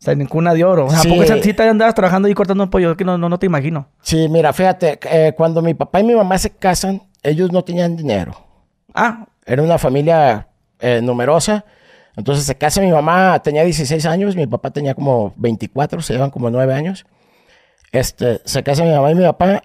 O 0.00 0.02
sea, 0.02 0.14
en 0.14 0.24
cuna 0.26 0.54
de 0.54 0.64
oro. 0.64 0.86
O 0.86 0.90
sea, 0.90 1.00
sí. 1.00 1.52
te 1.52 1.62
andabas 1.62 1.94
trabajando 1.94 2.26
y 2.26 2.32
cortando 2.32 2.64
un 2.64 2.70
pollo? 2.70 2.96
Que 2.96 3.04
no, 3.04 3.18
no, 3.18 3.28
no 3.28 3.38
te 3.38 3.44
imagino. 3.44 3.88
Sí, 4.00 4.28
mira, 4.30 4.50
fíjate, 4.54 4.98
eh, 5.02 5.34
cuando 5.36 5.60
mi 5.60 5.74
papá 5.74 6.00
y 6.00 6.04
mi 6.04 6.14
mamá 6.14 6.38
se 6.38 6.48
casan, 6.48 7.02
ellos 7.22 7.52
no 7.52 7.62
tenían 7.64 7.96
dinero. 7.96 8.34
Ah, 8.94 9.26
era 9.50 9.62
una 9.62 9.78
familia 9.78 10.46
eh, 10.78 11.00
numerosa. 11.02 11.64
Entonces 12.16 12.44
se 12.44 12.54
casa 12.56 12.80
mi 12.80 12.90
mamá, 12.92 13.40
tenía 13.42 13.64
16 13.64 14.06
años, 14.06 14.36
mi 14.36 14.46
papá 14.46 14.70
tenía 14.70 14.94
como 14.94 15.32
24, 15.36 16.02
se 16.02 16.12
llevan 16.12 16.30
como 16.30 16.50
9 16.50 16.72
años. 16.72 17.04
Este, 17.90 18.40
se 18.44 18.62
casa 18.62 18.84
mi 18.84 18.90
mamá 18.90 19.10
y 19.10 19.16
mi 19.16 19.24
papá 19.24 19.64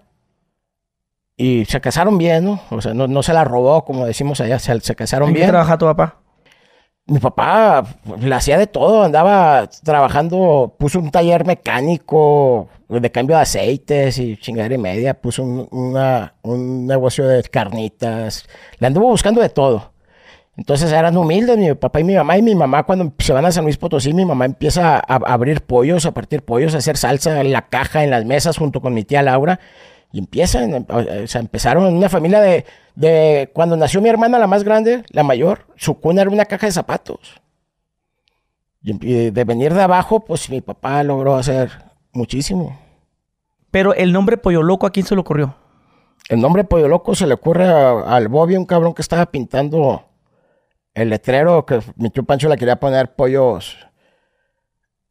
y 1.38 1.66
se 1.66 1.80
casaron 1.82 2.18
bien, 2.18 2.46
¿no? 2.46 2.62
O 2.72 2.82
sea, 2.82 2.94
no, 2.96 3.24
se 3.24 3.34
la 3.34 3.44
robó, 3.44 3.86
como 3.86 4.06
decimos 4.06 4.42
allá, 4.42 4.58
se, 4.58 4.96
casaron 4.96 5.32
bien. 5.32 5.44
¿En 5.44 5.48
qué 5.48 5.52
trabaja 5.52 5.78
tu 5.78 5.86
papá? 5.86 6.22
Mi 7.08 7.20
papá 7.20 7.86
le 8.20 8.34
hacía 8.34 8.58
de 8.58 8.68
todo, 8.68 9.04
andaba 9.04 9.70
trabajando, 9.84 10.76
puso 10.80 11.00
un 11.00 11.12
taller 11.12 11.46
mecánico 11.46 12.68
de 12.90 13.12
cambio 13.12 13.36
de 13.36 13.44
aceites 13.44 14.18
y 14.18 14.38
chingadera 14.38 14.76
y 14.76 14.80
media, 14.80 15.14
puso 15.14 15.44
un, 15.44 15.68
un 16.42 16.88
negocio 16.88 17.28
de 17.28 17.44
carnitas, 17.44 18.48
le 18.80 18.88
anduvo 18.88 19.10
buscando 19.10 19.42
de 19.42 19.50
todo. 19.50 19.94
Entonces 20.58 20.92
eran 20.92 21.18
humildes 21.18 21.58
mi 21.58 21.74
papá 21.74 22.00
y 22.00 22.06
mi 22.06 22.16
mamá. 22.16 22.38
Y 22.38 22.42
mi 22.42 22.56
mamá, 22.56 22.84
cuando 22.84 23.12
se 23.20 23.34
van 23.34 23.46
a 23.46 23.52
San 23.52 23.66
Luis 23.66 23.78
Potosí, 23.78 24.14
mi 24.14 24.26
mamá 24.26 24.46
empieza 24.46 24.96
a, 24.96 25.02
a 25.16 25.34
abrir 25.34 25.62
pollos, 25.62 26.06
a 26.06 26.14
partir 26.14 26.44
pollos, 26.44 26.74
a 26.76 26.78
hacer 26.78 26.96
salsa 26.98 27.42
en 27.42 27.52
la 27.52 27.68
caja, 27.68 28.04
en 28.04 28.10
las 28.10 28.24
mesas, 28.26 28.58
junto 28.58 28.82
con 28.82 28.94
mi 28.94 29.04
tía 29.04 29.22
Laura. 29.22 29.60
Y 30.12 30.20
empiezan, 30.20 30.86
o 30.90 31.28
sea, 31.28 31.42
empezaron 31.42 31.86
en 31.88 31.96
una 31.96 32.10
familia 32.10 32.40
de, 32.42 32.66
de. 32.96 33.52
Cuando 33.54 33.76
nació 33.76 34.02
mi 34.02 34.10
hermana, 34.10 34.40
la 34.40 34.48
más 34.48 34.64
grande, 34.64 35.04
la 35.10 35.24
mayor, 35.24 35.68
su 35.76 36.00
cuna 36.00 36.22
era 36.22 36.32
una 36.32 36.46
caja 36.46 36.68
de 36.68 36.72
zapatos. 36.72 37.42
Y, 38.82 38.92
em- 38.92 39.00
y 39.02 39.32
de 39.32 39.44
venir 39.44 39.74
de 39.74 39.82
abajo, 39.82 40.22
pues 40.22 40.50
mi 40.50 40.62
papá 40.62 41.04
logró 41.04 41.36
hacer 41.36 41.72
muchísimo. 42.14 42.80
Pero 43.72 43.94
el 43.94 44.14
nombre 44.14 44.38
Pollo 44.38 44.64
Loco, 44.64 44.88
¿a 44.88 44.92
quién 44.92 45.06
se 45.06 45.16
le 45.16 45.22
ocurrió? 45.22 45.56
El 46.30 46.40
nombre 46.40 46.64
Pollo 46.64 46.88
Loco 46.88 47.14
se 47.14 47.28
le 47.28 47.34
ocurre 47.34 47.68
al 47.68 48.30
Bobby, 48.30 48.56
un 48.56 48.66
cabrón 48.66 48.94
que 48.94 49.02
estaba 49.02 49.26
pintando 49.26 50.06
el 50.94 51.10
letrero 51.10 51.66
que 51.66 51.82
mi 51.98 52.10
tío 52.10 52.24
Pancho 52.24 52.48
le 52.48 52.56
quería 52.56 52.80
poner 52.80 53.14
pollos, 53.16 53.78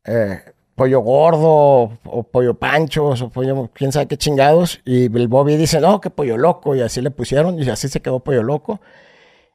eh, 0.05 0.41
pollo 0.75 1.01
gordo, 1.01 1.99
o 2.05 2.23
pollo 2.25 2.55
panchos, 2.55 3.23
o 3.23 3.29
pollo, 3.31 3.71
quién 3.73 3.93
sabe 3.93 4.07
qué 4.07 4.17
chingados. 4.17 4.81
Y 4.85 5.05
el 5.17 5.29
Bobby 5.29 5.57
dice, 5.57 5.81
no, 5.81 6.01
que 6.01 6.11
pollo 6.11 6.37
loco, 6.37 6.75
y 6.75 6.81
así 6.81 7.01
le 7.01 7.11
pusieron, 7.11 7.63
y 7.63 7.69
así 7.69 7.89
se 7.89 8.01
quedó 8.01 8.21
pollo 8.21 8.43
loco. 8.43 8.81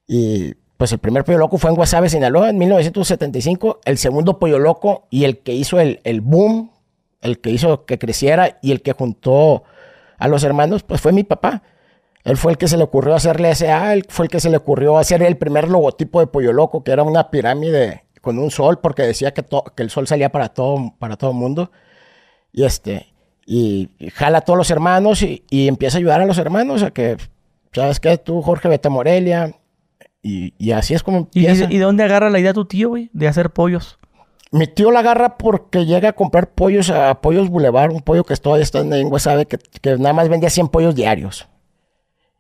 Y 0.07 0.55
pues 0.77 0.91
el 0.93 0.99
primer 0.99 1.25
pollo 1.25 1.38
loco 1.38 1.57
fue 1.57 1.69
en 1.69 1.75
Guasave, 1.75 2.09
Sinaloa, 2.09 2.49
en 2.49 2.57
1975. 2.57 3.81
El 3.85 3.97
segundo 3.97 4.39
pollo 4.39 4.59
loco 4.59 5.07
y 5.09 5.25
el 5.25 5.39
que 5.39 5.53
hizo 5.53 5.79
el, 5.79 5.99
el 6.03 6.21
boom, 6.21 6.71
el 7.21 7.39
que 7.39 7.51
hizo 7.51 7.85
que 7.85 7.99
creciera 7.99 8.59
y 8.61 8.71
el 8.71 8.81
que 8.81 8.93
juntó 8.93 9.63
a 10.17 10.27
los 10.27 10.43
hermanos, 10.43 10.83
pues 10.83 11.01
fue 11.01 11.11
mi 11.11 11.23
papá. 11.23 11.63
Él 12.23 12.38
fue 12.38 12.51
el 12.51 12.57
que 12.57 12.67
se 12.67 12.77
le 12.77 12.83
ocurrió 12.83 13.15
hacerle 13.15 13.53
SA, 13.55 13.93
él 13.93 14.05
fue 14.07 14.25
el 14.25 14.31
que 14.31 14.39
se 14.39 14.49
le 14.49 14.57
ocurrió 14.57 14.97
hacer 14.97 15.23
el 15.23 15.38
primer 15.38 15.69
logotipo 15.69 16.19
de 16.19 16.27
Pollo 16.27 16.51
Loco, 16.51 16.83
que 16.83 16.91
era 16.91 17.03
una 17.03 17.31
pirámide 17.31 18.03
con 18.29 18.38
un 18.38 18.51
sol, 18.51 18.77
porque 18.79 19.01
decía 19.01 19.33
que, 19.33 19.43
el 19.77 19.89
sol 19.89 20.05
salía 20.05 20.31
para 20.31 20.50
todo, 20.50 20.93
para 21.00 21.17
todo 21.17 21.31
el 21.31 21.38
mundo. 21.38 21.71
Y 22.51 22.63
este, 22.63 23.07
y, 23.43 23.89
y 23.98 24.12
jala 24.12 24.38
a 24.38 24.41
todos 24.41 24.55
los 24.55 24.69
hermanos 24.69 25.24
y, 25.24 25.43
y 25.50 25.67
empieza 25.67 25.98
a 25.98 26.00
ayudar 26.00 26.21
a 26.21 26.27
los 26.27 26.38
hermanos 26.38 26.83
a 26.83 26.91
que, 26.91 27.17
¿sabes 27.74 28.00
qué? 28.00 28.19
Tú, 28.19 28.43
Jorge, 28.43 28.69
vete 28.69 28.88
a 28.88 28.91
Morelia. 28.91 29.55
Y, 30.21 30.53
y 30.59 30.74
así 30.74 30.93
es 30.93 31.01
como 31.01 31.27
¿Y, 31.33 31.48
empieza. 31.48 31.74
y 31.74 31.79
de 31.79 31.83
dónde 31.83 32.03
agarra 32.03 32.29
la 32.29 32.39
idea 32.39 32.53
tu 32.53 32.65
tío, 32.65 32.89
güey? 32.89 33.09
De 33.13 33.27
hacer 33.27 33.50
pollos. 33.50 33.98
Mi 34.51 34.67
tío 34.67 34.91
la 34.91 35.00
agarra 35.00 35.36
porque 35.38 35.88
llega 35.88 36.09
a 36.09 36.13
comprar 36.13 36.51
pollos 36.51 36.91
a 36.91 37.19
Pollos 37.21 37.50
Boulevard, 37.50 37.91
un 37.91 38.01
pollo 38.01 38.24
que 38.24 38.36
todavía 38.36 38.63
está 38.63 38.81
en 38.81 39.09
Guasave, 39.09 39.48
que, 39.48 39.57
que 39.57 39.98
nada 39.98 40.13
más 40.13 40.29
vendía 40.29 40.51
100 40.51 40.67
pollos 40.67 40.93
diarios. 40.93 41.48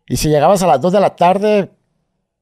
Y 0.07 0.17
si 0.17 0.29
llegabas 0.29 0.61
a 0.61 0.67
las 0.67 0.81
2 0.81 0.93
de 0.93 0.99
la 0.99 1.15
tarde 1.15 1.71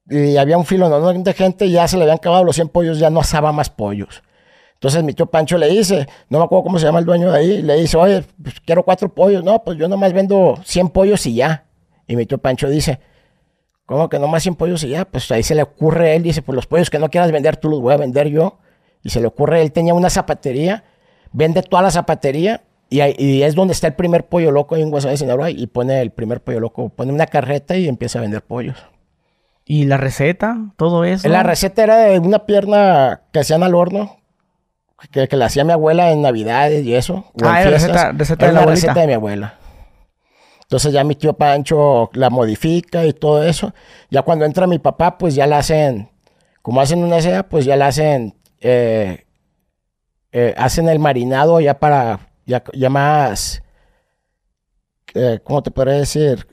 y 0.10 0.38
había 0.38 0.58
un 0.58 0.66
filo 0.66 0.90
de 0.90 1.34
gente, 1.34 1.70
ya 1.70 1.88
se 1.88 1.98
le 1.98 2.04
habían 2.04 2.18
acabado 2.18 2.44
los 2.44 2.56
100 2.56 2.70
pollos, 2.70 3.00
ya 3.00 3.10
no 3.10 3.20
asaba 3.20 3.52
más 3.52 3.70
pollos. 3.70 4.24
Entonces 4.76 5.04
mi 5.04 5.14
tío 5.14 5.26
Pancho 5.26 5.58
le 5.58 5.68
dice, 5.70 6.08
no 6.30 6.38
me 6.38 6.46
acuerdo 6.46 6.64
cómo 6.66 6.78
se 6.80 6.86
llama 6.86 7.00
el 7.00 7.06
dueño 7.06 7.32
de 7.32 7.40
ahí, 7.40 7.62
le 7.62 7.76
dice, 7.78 7.98
oye, 7.98 8.24
pues 8.42 8.60
quiero 8.60 8.84
cuatro 8.84 9.10
pollos. 9.14 9.44
No, 9.44 9.64
pues 9.64 9.78
yo 9.78 9.88
nomás 9.88 10.14
vendo 10.14 10.60
100 10.64 10.90
pollos 10.90 11.26
y 11.26 11.36
ya. 11.36 11.66
Y 12.08 12.16
mi 12.16 12.26
tío 12.28 12.38
Pancho 12.38 12.70
dice, 12.70 13.00
¿cómo 13.86 14.08
que 14.08 14.20
nomás 14.20 14.44
100 14.44 14.56
pollos 14.56 14.84
y 14.84 14.90
ya? 14.90 15.06
Pues 15.06 15.30
ahí 15.32 15.42
se 15.44 15.56
le 15.56 15.64
ocurre 15.64 16.12
a 16.12 16.14
él, 16.14 16.24
dice, 16.24 16.42
pues 16.44 16.56
los 16.56 16.68
pollos 16.68 16.90
que 16.90 17.00
no 17.00 17.10
quieras 17.10 17.32
vender, 17.32 17.58
tú 17.58 17.70
los 17.70 17.82
voy 17.82 17.94
a 17.94 17.98
vender 17.98 18.28
yo. 18.28 18.60
Y 19.04 19.10
se 19.10 19.20
le 19.20 19.28
ocurre, 19.28 19.62
él 19.62 19.72
tenía 19.72 19.94
una 19.94 20.10
zapatería, 20.10 20.84
vende 21.32 21.64
toda 21.64 21.82
la 21.82 21.92
zapatería 21.92 22.62
y, 22.90 23.00
ahí- 23.02 23.44
es 23.44 23.56
donde 23.56 23.74
está 23.74 23.88
el 23.88 23.96
primer 23.96 24.28
pollo 24.28 24.52
loco 24.52 24.76
en 24.78 24.90
Guasave, 24.92 25.18
Sinaloa, 25.18 25.50
y 25.50 25.66
pone 25.68 26.02
el 26.02 26.12
primer 26.12 26.42
pollo 26.42 26.60
loco, 26.60 26.90
pone 26.90 27.12
una 27.12 27.26
carreta 27.26 27.76
y 27.78 27.88
empieza 27.88 28.20
a 28.20 28.22
vender 28.22 28.42
pollos. 28.44 28.78
¿Y 29.70 29.84
la 29.86 29.98
receta? 29.98 30.58
Todo 30.78 31.04
eso. 31.04 31.28
La 31.28 31.44
receta 31.44 31.84
era 31.84 31.98
de 31.98 32.20
una 32.20 32.46
pierna 32.46 33.24
que 33.34 33.40
hacían 33.40 33.64
al 33.64 33.76
horno, 33.76 34.18
que, 35.12 35.28
que 35.28 35.36
la 35.36 35.48
hacía 35.48 35.64
mi 35.66 35.74
abuela 35.74 36.12
en 36.12 36.22
Navidades 36.22 36.86
y 36.86 36.96
eso. 36.96 37.26
Ah, 37.44 37.62
era 37.62 37.72
fiestas. 37.72 37.92
receta- 37.92 38.12
receta 38.18 38.46
Era 38.46 38.48
de 38.48 38.54
la 38.54 38.62
abuelita. 38.62 38.86
receta 38.88 39.02
de 39.02 39.08
mi 39.08 39.14
abuela. 39.14 39.56
Entonces 40.62 40.92
ya 40.94 41.04
mi 41.04 41.16
tío 41.16 41.34
Pancho 41.34 42.10
la 42.14 42.30
modifica 42.30 43.06
y 43.06 43.14
todo 43.14 43.44
eso. 43.44 43.74
Ya 44.10 44.22
cuando 44.22 44.46
entra 44.46 44.68
mi 44.68 44.80
papá, 44.80 45.18
pues 45.18 45.36
ya 45.36 45.48
la 45.48 45.60
hacen, 45.60 46.10
como 46.62 46.80
hacen 46.82 47.04
una 47.04 47.22
seda, 47.22 47.44
pues 47.48 47.66
ya 47.66 47.76
la 47.76 47.88
hacen, 47.88 48.36
eh, 48.60 49.26
eh, 50.32 50.54
hacen 50.58 50.88
el 50.90 51.00
marinado 51.00 51.60
ya 51.62 51.80
para, 51.80 52.20
ya, 52.46 52.64
ya 52.74 52.90
más, 52.90 53.64
eh, 55.14 55.40
¿cómo 55.44 55.64
te 55.64 55.72
podría 55.72 55.96
decir? 55.96 56.48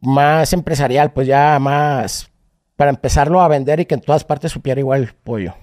Más 0.00 0.52
empresarial, 0.52 1.12
pues 1.12 1.26
ya 1.26 1.58
más, 1.60 2.30
para 2.76 2.90
empezarlo 2.90 3.40
a 3.40 3.48
vender 3.48 3.80
y 3.80 3.84
que 3.86 3.94
en 3.94 4.00
todas 4.00 4.24
partes 4.24 4.52
supiera 4.52 4.80
igual 4.80 5.02
el 5.02 5.12
pollo. 5.12 5.54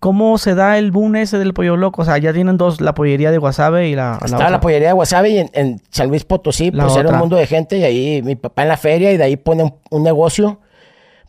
¿Cómo 0.00 0.36
se 0.36 0.54
da 0.56 0.78
el 0.78 0.90
boom 0.90 1.14
ese 1.16 1.38
del 1.38 1.54
pollo 1.54 1.76
loco? 1.76 2.02
O 2.02 2.04
sea, 2.04 2.18
ya 2.18 2.32
tienen 2.32 2.56
dos, 2.56 2.80
la 2.80 2.92
pollería 2.92 3.30
de 3.30 3.38
Guasave 3.38 3.88
y 3.88 3.94
la, 3.94 4.18
Estaba 4.24 4.50
la 4.50 4.60
pollería 4.60 4.88
de 4.88 4.94
Wasabi 4.94 5.28
y 5.30 5.38
en, 5.38 5.50
en 5.54 5.80
San 5.90 6.08
Luis 6.08 6.24
Potosí, 6.24 6.72
La 6.72 6.84
pues 6.84 6.96
era 6.96 7.08
un 7.10 7.20
mundo 7.20 7.36
de 7.36 7.46
gente 7.46 7.78
y 7.78 7.84
ahí 7.84 8.20
mi 8.22 8.34
papá 8.34 8.62
en 8.62 8.68
la 8.68 8.76
feria 8.76 9.12
y 9.12 9.16
de 9.16 9.22
ahí 9.24 9.36
pone 9.36 9.62
un, 9.62 9.74
un 9.90 10.02
negocio, 10.02 10.58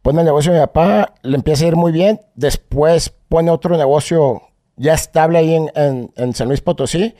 pone 0.01 0.21
el 0.21 0.25
negocio 0.25 0.51
de 0.51 0.59
mi 0.59 0.65
papá, 0.65 1.13
le 1.21 1.35
empieza 1.37 1.65
a 1.65 1.67
ir 1.67 1.75
muy 1.75 1.91
bien, 1.91 2.19
después 2.33 3.13
pone 3.29 3.51
otro 3.51 3.77
negocio 3.77 4.41
ya 4.75 4.95
estable 4.95 5.37
ahí 5.37 5.53
en, 5.53 5.71
en- 5.75 6.11
en 6.17 6.33
San 6.33 6.47
Luis 6.47 6.61
Potosí 6.61 7.13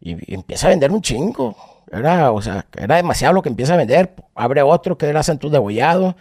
y, 0.00 0.30
y 0.30 0.34
empieza 0.34 0.68
a 0.68 0.70
vender 0.70 0.92
un 0.92 1.02
chingo. 1.02 1.56
Era, 1.92 2.32
o 2.32 2.40
sea, 2.42 2.66
era 2.76 2.96
demasiado 2.96 3.34
lo 3.34 3.42
que 3.42 3.48
empieza 3.48 3.74
a 3.74 3.76
vender. 3.76 4.14
Abre 4.34 4.62
otro 4.62 4.96
que 4.98 5.06
era 5.06 5.22
Santos 5.22 5.50
de 5.52 5.58
Gollado. 5.58 6.16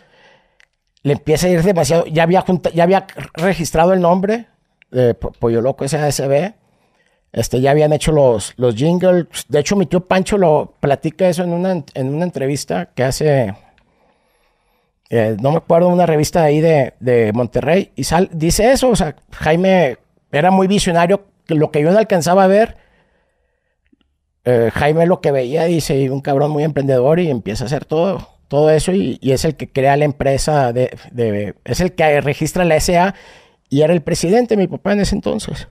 Le 1.03 1.13
empieza 1.13 1.48
a 1.48 1.50
ir 1.50 1.63
demasiado. 1.63 2.05
Ya 2.05 2.24
había, 2.24 2.41
junta- 2.41 2.70
ya 2.72 2.84
había 2.84 3.05
registrado 3.34 3.93
el 3.93 4.01
nombre 4.01 4.48
de 4.91 5.13
Po- 5.13 5.32
Pollo 5.32 5.62
Loco 5.62 5.88
SASB. 5.88 6.53
Este, 7.32 7.60
ya 7.62 7.72
habían 7.72 7.91
hecho 7.93 8.12
los, 8.12 8.53
los 8.58 8.75
jingles. 8.75 9.25
De 9.50 9.60
hecho, 9.60 9.75
mi 9.75 9.86
tío 9.88 10.01
Pancho 10.05 10.38
lo 10.38 10.75
platica 10.79 11.27
eso 11.27 11.43
en 11.43 11.51
una, 11.51 11.84
en 11.93 12.13
una 12.13 12.24
entrevista 12.25 12.86
que 12.93 13.03
hace. 13.03 13.55
eh, 15.10 15.36
no 15.41 15.51
me 15.51 15.58
acuerdo, 15.58 15.88
una 15.89 16.05
revista 16.05 16.43
ahí 16.43 16.62
de, 16.62 16.93
de 17.00 17.32
Monterrey. 17.34 17.91
Y 17.96 18.03
sal, 18.03 18.29
dice 18.32 18.72
eso. 18.72 18.89
O 18.89 18.96
sea, 18.96 19.15
Jaime 19.32 19.98
era 20.32 20.51
muy 20.51 20.67
visionario. 20.67 21.25
Lo 21.48 21.72
que 21.72 21.82
yo 21.82 21.91
no 21.91 21.98
alcanzaba 22.00 22.43
a 22.46 22.48
ver. 22.48 22.77
Eh, 24.46 24.70
Jaime 24.74 25.06
lo 25.06 25.22
que 25.22 25.32
veía, 25.32 25.64
dice, 25.66 26.10
un 26.10 26.22
cabrón 26.22 26.52
muy 26.52 26.64
emprendedor 26.64 27.20
y 27.20 27.30
empieza 27.30 27.64
a 27.64 27.68
hacer 27.68 27.86
todo, 27.86 28.28
todo 28.48 28.70
eso 28.70 28.92
y, 28.92 29.18
y 29.22 29.32
es 29.32 29.46
el 29.46 29.56
que 29.56 29.72
crea 29.72 29.96
la 29.98 30.06
empresa, 30.06 30.74
de, 30.74 30.96
de- 31.12 31.56
es 31.66 31.80
el 31.80 31.94
que 31.94 32.22
registra 32.22 32.66
la 32.66 32.80
SA 32.80 33.16
y 33.70 33.82
era 33.82 33.94
el 33.94 34.02
presidente, 34.02 34.58
mi 34.58 34.68
papá 34.68 34.94
en 34.94 35.02
ese 35.02 35.16
entonces. 35.16 35.68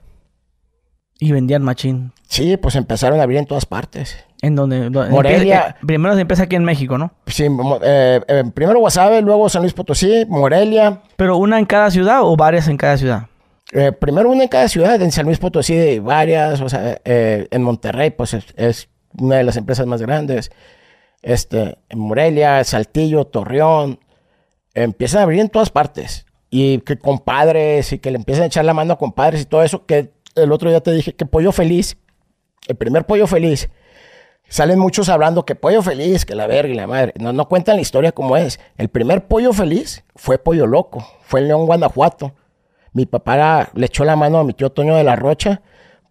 Y 1.19 1.31
vendían 1.31 1.61
machín. 1.63 2.11
Sí, 2.27 2.57
pues 2.57 2.75
empezaron 2.75 3.19
a 3.19 3.23
abrir 3.23 3.37
en 3.39 3.45
todas 3.45 3.65
partes. 3.65 4.17
En 4.41 4.55
donde... 4.55 4.89
Morelia. 4.89 5.77
eh, 5.79 5.85
primero 5.85 6.15
se 6.15 6.21
empieza 6.21 6.43
aquí 6.43 6.57
en 6.57 6.65
México, 6.65 6.97
¿no? 6.97 7.13
Sí, 7.27 7.45
eh, 7.81 8.19
eh, 8.27 8.43
primero 8.53 8.79
Guasave, 8.79 9.21
luego 9.21 9.47
San 9.47 9.61
Luis 9.61 9.73
Potosí, 9.73 10.25
Morelia. 10.27 11.01
Pero 11.15 11.37
una 11.37 11.59
en 11.59 11.65
cada 11.65 11.89
ciudad 11.91 12.23
o 12.23 12.35
varias 12.35 12.67
en 12.67 12.75
cada 12.75 12.97
ciudad. 12.97 13.27
Eh, 13.75 13.91
primero 13.91 14.29
una 14.29 14.43
en 14.43 14.49
cada 14.49 14.67
ciudad, 14.67 15.01
en 15.01 15.11
San 15.11 15.25
Luis 15.25 15.39
Potosí 15.39 15.75
de 15.75 15.99
varias, 15.99 16.61
o 16.61 16.69
sea, 16.69 17.01
eh, 17.05 17.47
en 17.49 17.63
Monterrey 17.63 18.11
pues 18.11 18.35
es, 18.35 18.89
una 19.17 19.37
de 19.37 19.43
las 19.43 19.57
empresas 19.57 19.87
más 19.87 19.99
grandes. 19.99 20.51
Este, 21.23 21.79
en 21.89 21.99
Morelia, 21.99 22.63
Saltillo, 22.65 23.25
Torreón, 23.25 23.99
empiezan 24.75 25.21
a 25.21 25.23
abrir 25.23 25.39
en 25.39 25.49
todas 25.49 25.71
partes. 25.71 26.27
Y 26.51 26.79
que 26.81 26.99
compadres, 26.99 27.93
y 27.93 27.97
que 27.97 28.11
le 28.11 28.17
empiezan 28.17 28.43
a 28.43 28.47
echar 28.47 28.63
la 28.63 28.75
mano 28.75 28.93
a 28.93 28.97
compadres 28.99 29.41
y 29.41 29.45
todo 29.45 29.63
eso, 29.63 29.87
que 29.87 30.11
el 30.35 30.51
otro 30.51 30.69
día 30.69 30.81
te 30.81 30.91
dije 30.91 31.15
que 31.15 31.25
Pollo 31.25 31.51
Feliz, 31.51 31.97
el 32.67 32.75
primer 32.75 33.07
Pollo 33.07 33.25
Feliz, 33.25 33.69
salen 34.49 34.77
muchos 34.77 35.09
hablando 35.09 35.45
que 35.45 35.55
Pollo 35.55 35.81
Feliz, 35.81 36.25
que 36.25 36.35
la 36.35 36.45
verga 36.45 36.71
y 36.71 36.75
la 36.75 36.85
madre. 36.85 37.13
No, 37.19 37.33
no 37.33 37.47
cuentan 37.47 37.77
la 37.77 37.81
historia 37.81 38.11
como 38.11 38.37
es. 38.37 38.59
El 38.77 38.89
primer 38.89 39.27
Pollo 39.27 39.51
Feliz 39.51 40.03
fue 40.15 40.37
Pollo 40.37 40.67
Loco, 40.67 41.03
fue 41.23 41.39
en 41.39 41.47
León, 41.47 41.65
Guanajuato. 41.65 42.35
Mi 42.93 43.05
papá 43.05 43.69
le 43.73 43.85
echó 43.85 44.05
la 44.05 44.15
mano 44.15 44.37
a 44.39 44.43
mi 44.43 44.53
tío 44.53 44.71
Toño 44.71 44.95
de 44.95 45.03
la 45.03 45.15
Rocha, 45.15 45.61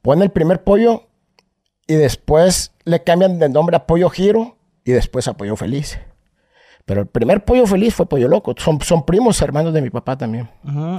pone 0.03 0.25
el 0.25 0.31
primer 0.31 0.63
pollo 0.65 1.05
y 1.87 1.95
después 1.95 2.73
le 2.85 3.03
cambian 3.03 3.39
de 3.39 3.49
nombre 3.49 3.77
a 3.77 3.87
Pollo 3.87 4.09
Giro 4.11 4.57
y 4.85 4.93
después 4.93 5.29
a 5.29 5.35
Pollo 5.37 5.55
Feliz. 5.57 5.99
Pero 6.85 7.03
el 7.03 7.07
primer 7.07 7.45
Pollo 7.45 7.67
Feliz 7.67 7.95
fue 7.95 8.07
Pollo 8.07 8.27
Loco. 8.27 8.55
Son, 8.59 8.81
son 8.81 9.07
primos 9.07 9.41
hermanos 9.41 9.73
de 9.73 9.81
mi 9.83 9.91
papá 9.91 10.19
también. 10.19 10.51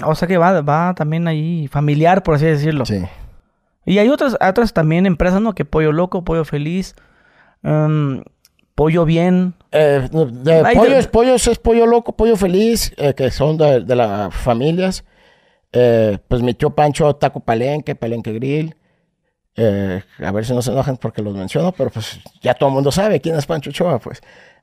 O 0.06 0.16
sea 0.16 0.28
que 0.28 0.38
va, 0.38 0.62
va 0.62 0.94
también 0.96 1.28
ahí 1.28 1.68
familiar, 1.68 2.24
por 2.24 2.36
así 2.36 2.46
decirlo. 2.46 2.86
Sí. 2.86 3.04
Y 3.86 3.98
hay 3.98 4.08
otras, 4.08 4.38
otras 4.40 4.72
también 4.72 5.06
empresas, 5.06 5.42
¿no? 5.42 5.54
Que 5.54 5.66
Pollo 5.66 5.92
Loco, 5.92 6.24
Pollo 6.24 6.46
Feliz, 6.46 6.96
em, 7.64 8.24
Pollo 8.76 9.04
Bien. 9.04 9.54
Eh, 9.74 10.08
de- 10.12 10.64
pollos, 10.74 11.08
pollos 11.08 11.48
es 11.48 11.60
pollo 11.60 11.86
loco, 11.86 12.14
pollo 12.16 12.36
feliz, 12.38 12.94
eh, 12.98 13.14
que 13.14 13.30
son 13.32 13.58
de, 13.58 13.82
de 13.82 13.96
las 13.96 14.34
familias. 14.34 15.04
Eh, 15.74 16.20
pues 16.28 16.42
mi 16.44 16.54
tío 16.54 16.70
Pancho, 16.70 17.16
Taco 17.16 17.40
Palenque, 17.40 17.96
Palenque 17.96 18.32
Grill. 18.34 18.76
Eh, 19.56 20.02
a 20.24 20.32
ver 20.32 20.46
si 20.46 20.54
no 20.54 20.62
se 20.62 20.72
enojan 20.72 20.98
porque 20.98 21.22
los 21.22 21.36
menciono, 21.36 21.72
pero 21.72 21.90
pues 21.90 22.20
ya 22.42 22.54
todo 22.54 22.70
el 22.70 22.76
mundo 22.76 22.92
sabe 22.92 23.20
quién 23.20 23.36
es 23.36 23.46
Pancho 23.46 23.72
Ochoa, 23.72 24.00
pues. 24.00 24.22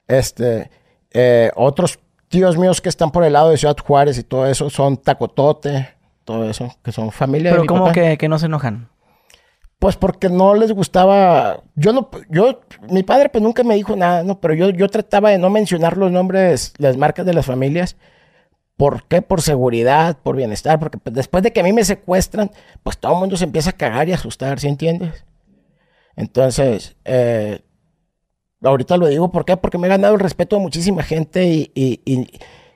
Este, 0.08 0.70
eh, 1.12 1.50
otros 1.56 1.98
tíos 2.28 2.56
míos 2.56 2.80
que 2.80 2.88
están 2.88 3.10
por 3.10 3.24
el 3.24 3.32
lado 3.32 3.50
de 3.50 3.56
Ciudad 3.56 3.76
Juárez 3.76 4.18
y 4.18 4.22
todo 4.22 4.46
eso 4.46 4.70
son 4.70 4.96
Tacotote, 4.96 5.88
todo 6.24 6.48
eso, 6.48 6.74
que 6.82 6.92
son 6.92 7.10
familia 7.10 7.50
Pero 7.50 7.62
de 7.62 7.62
mi 7.62 7.68
¿cómo 7.68 7.84
papá. 7.84 7.92
que, 7.94 8.18
que 8.18 8.28
no 8.28 8.38
se 8.38 8.46
enojan? 8.46 8.88
Pues 9.78 9.96
porque 9.96 10.28
no 10.28 10.54
les 10.54 10.72
gustaba. 10.72 11.62
Yo 11.74 11.92
no, 11.92 12.10
yo, 12.28 12.60
mi 12.90 13.02
padre 13.02 13.30
pues 13.30 13.42
nunca 13.42 13.62
me 13.64 13.74
dijo 13.76 13.96
nada, 13.96 14.22
¿no? 14.22 14.38
Pero 14.38 14.54
yo, 14.54 14.70
yo 14.70 14.88
trataba 14.88 15.30
de 15.30 15.38
no 15.38 15.48
mencionar 15.48 15.96
los 15.96 16.12
nombres, 16.12 16.74
las 16.78 16.96
marcas 16.96 17.24
de 17.24 17.32
las 17.32 17.46
familias. 17.46 17.96
¿Por 18.80 19.02
qué? 19.08 19.20
Por 19.20 19.42
seguridad, 19.42 20.16
por 20.22 20.36
bienestar, 20.36 20.78
porque 20.80 20.96
pues, 20.96 21.14
después 21.14 21.42
de 21.42 21.52
que 21.52 21.60
a 21.60 21.62
mí 21.62 21.70
me 21.70 21.84
secuestran, 21.84 22.50
pues 22.82 22.96
todo 22.96 23.12
el 23.12 23.18
mundo 23.18 23.36
se 23.36 23.44
empieza 23.44 23.68
a 23.68 23.72
cagar 23.74 24.08
y 24.08 24.14
asustar, 24.14 24.58
¿sí 24.58 24.68
entiendes? 24.68 25.22
Entonces, 26.16 26.96
eh, 27.04 27.60
ahorita 28.62 28.96
lo 28.96 29.08
digo, 29.08 29.30
¿por 29.30 29.44
qué? 29.44 29.58
Porque 29.58 29.76
me 29.76 29.86
he 29.86 29.90
ganado 29.90 30.14
el 30.14 30.20
respeto 30.20 30.56
de 30.56 30.62
muchísima 30.62 31.02
gente 31.02 31.44
y, 31.44 31.70
y- 31.74 32.26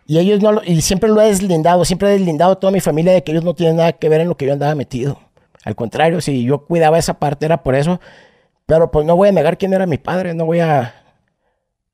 ellos 0.06 0.42
no 0.42 0.52
lo, 0.52 0.62
y 0.62 0.82
siempre 0.82 1.08
lo 1.08 1.23
he 1.23 1.28
deslindado, 1.28 1.87
siempre 1.87 2.08
he 2.11 2.18
deslindado 2.18 2.52
a 2.52 2.61
toda 2.61 2.70
mi 2.70 2.80
familia 2.80 3.14
de 3.14 3.25
que 3.25 3.32
ellos 3.32 3.42
no 3.44 3.54
tienen 3.54 3.76
nada 3.76 3.94
que 3.94 4.11
ver 4.11 4.20
en 4.20 4.28
lo 4.28 4.37
que 4.37 4.44
yo 4.44 4.52
andaba 4.52 4.75
metido. 4.75 5.18
Al 5.64 5.75
contrario, 5.75 6.20
si 6.20 6.44
yo 6.44 6.66
cuidaba 6.66 6.99
esa 6.99 7.14
parte 7.18 7.46
era 7.46 7.62
por 7.62 7.75
eso, 7.75 7.99
pero 8.66 8.90
pues 8.90 9.06
no 9.06 9.16
voy 9.16 9.30
a 9.30 9.32
negar 9.32 9.56
quién 9.56 9.73
era 9.73 9.87
mi 9.87 9.96
padre, 9.96 10.34
no 10.34 10.44
voy 10.44 10.61
a, 10.61 10.94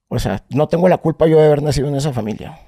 o 0.09 0.19
sea, 0.19 0.43
no 0.51 0.67
tengo 0.67 0.89
la 0.89 0.99
culpa 0.99 1.29
yo 1.29 1.39
de 1.39 1.47
haber 1.47 1.63
nacido 1.63 1.87
en 1.87 1.95
esa 1.95 2.13
familia. 2.13 2.59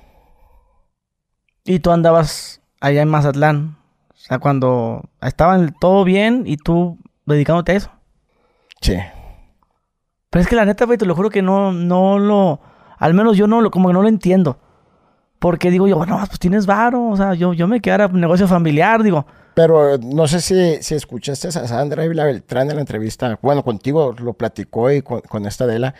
Y 1.64 1.78
tú 1.78 1.90
andabas 1.90 2.60
allá 2.80 3.02
en 3.02 3.08
Mazatlán. 3.08 3.76
O 4.10 4.16
sea, 4.16 4.38
cuando 4.38 5.02
estaban 5.20 5.74
todo 5.80 6.04
bien 6.04 6.44
y 6.46 6.56
tú 6.56 6.98
dedicándote 7.26 7.72
a 7.72 7.76
eso. 7.76 7.90
Sí. 8.80 8.96
Pero 10.30 10.42
es 10.42 10.48
que 10.48 10.56
la 10.56 10.64
neta, 10.64 10.84
güey, 10.86 10.98
te 10.98 11.06
lo 11.06 11.14
juro 11.14 11.30
que 11.30 11.42
no, 11.42 11.72
no 11.72 12.18
lo... 12.18 12.60
Al 12.98 13.14
menos 13.14 13.36
yo 13.36 13.46
no 13.46 13.60
lo, 13.60 13.70
como 13.70 13.88
que 13.88 13.94
no 13.94 14.02
lo 14.02 14.08
entiendo. 14.08 14.58
Porque 15.38 15.70
digo 15.70 15.88
yo, 15.88 15.96
bueno, 15.96 16.16
pues 16.26 16.38
tienes 16.38 16.66
varo. 16.66 17.08
O 17.08 17.16
sea, 17.16 17.34
yo, 17.34 17.52
yo 17.52 17.66
me 17.66 17.80
quedara 17.80 18.08
negocio 18.08 18.46
familiar, 18.46 19.02
digo. 19.02 19.26
Pero 19.54 19.98
no 19.98 20.26
sé 20.28 20.40
si, 20.40 20.82
si 20.82 20.94
escuchaste 20.94 21.48
a 21.48 21.50
Sandra 21.50 22.04
Ávila 22.04 22.24
Beltrán 22.24 22.70
en 22.70 22.76
la 22.76 22.80
entrevista. 22.80 23.38
Bueno, 23.42 23.62
contigo 23.62 24.14
lo 24.18 24.34
platicó 24.34 24.90
y 24.90 25.02
con, 25.02 25.20
con 25.20 25.46
esta 25.46 25.64
Adela, 25.64 25.94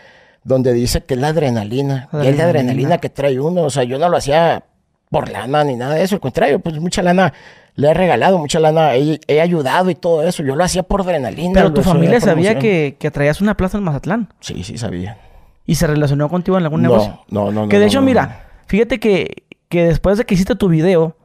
donde 0.45 0.73
dice 0.73 1.05
que 1.05 1.15
es 1.15 1.21
la 1.21 1.29
adrenalina. 1.29 2.09
Y 2.13 2.29
es 2.29 2.37
la 2.37 2.45
Adrenalina. 2.45 2.45
adrenalina 2.45 2.99
que 2.99 3.11
trae 3.11 3.39
uno. 3.39 3.63
O 3.63 3.71
sea, 3.71 3.83
yo 3.83 3.99
no 3.99 4.09
lo 4.09 4.17
hacía 4.17 4.65
por 5.13 5.31
lana 5.31 5.63
ni 5.63 5.77
nada 5.77 5.95
de 5.95 6.03
eso. 6.03 6.17
Al 6.17 6.21
contrario, 6.21 6.59
pues 6.59 6.81
mucha 6.81 7.03
lana 7.03 7.33
le 7.77 7.89
he 7.91 7.95
regalado, 7.95 8.39
mucha 8.39 8.59
lana 8.59 8.97
he, 8.97 9.21
he 9.29 9.41
ayudado 9.41 9.89
y 9.91 9.95
todo 9.95 10.25
eso. 10.27 10.43
Yo 10.43 10.57
lo 10.57 10.65
hacía 10.65 10.83
por 10.83 11.03
adrenalina. 11.03 11.53
Pero 11.55 11.73
tu 11.73 11.83
familia 11.83 12.21
sabía 12.21 12.59
que, 12.59 12.97
que 12.99 13.11
traías 13.13 13.41
una 13.41 13.57
plaza 13.57 13.79
en 13.79 13.85
Mazatlán. 13.85 14.29
Sí, 14.41 14.65
sí, 14.65 14.77
sabía. 14.77 15.19
Y 15.65 15.77
se 15.77 15.87
relacionó 15.87 16.29
contigo 16.29 16.59
en 16.59 16.65
algún 16.65 16.83
No, 16.83 16.89
negocio. 16.89 17.21
no, 17.29 17.53
no, 17.53 17.63
no. 17.63 17.69
Que 17.69 17.77
de 17.79 17.85
no, 17.85 17.89
hecho, 17.89 18.01
no, 18.01 18.07
mira, 18.07 18.47
fíjate 18.67 18.99
que, 18.99 19.45
que 19.69 19.85
después 19.85 20.19
de 20.19 20.25
que 20.25 20.35
hiciste 20.35 20.57
tu 20.57 20.69
video, 20.69 21.17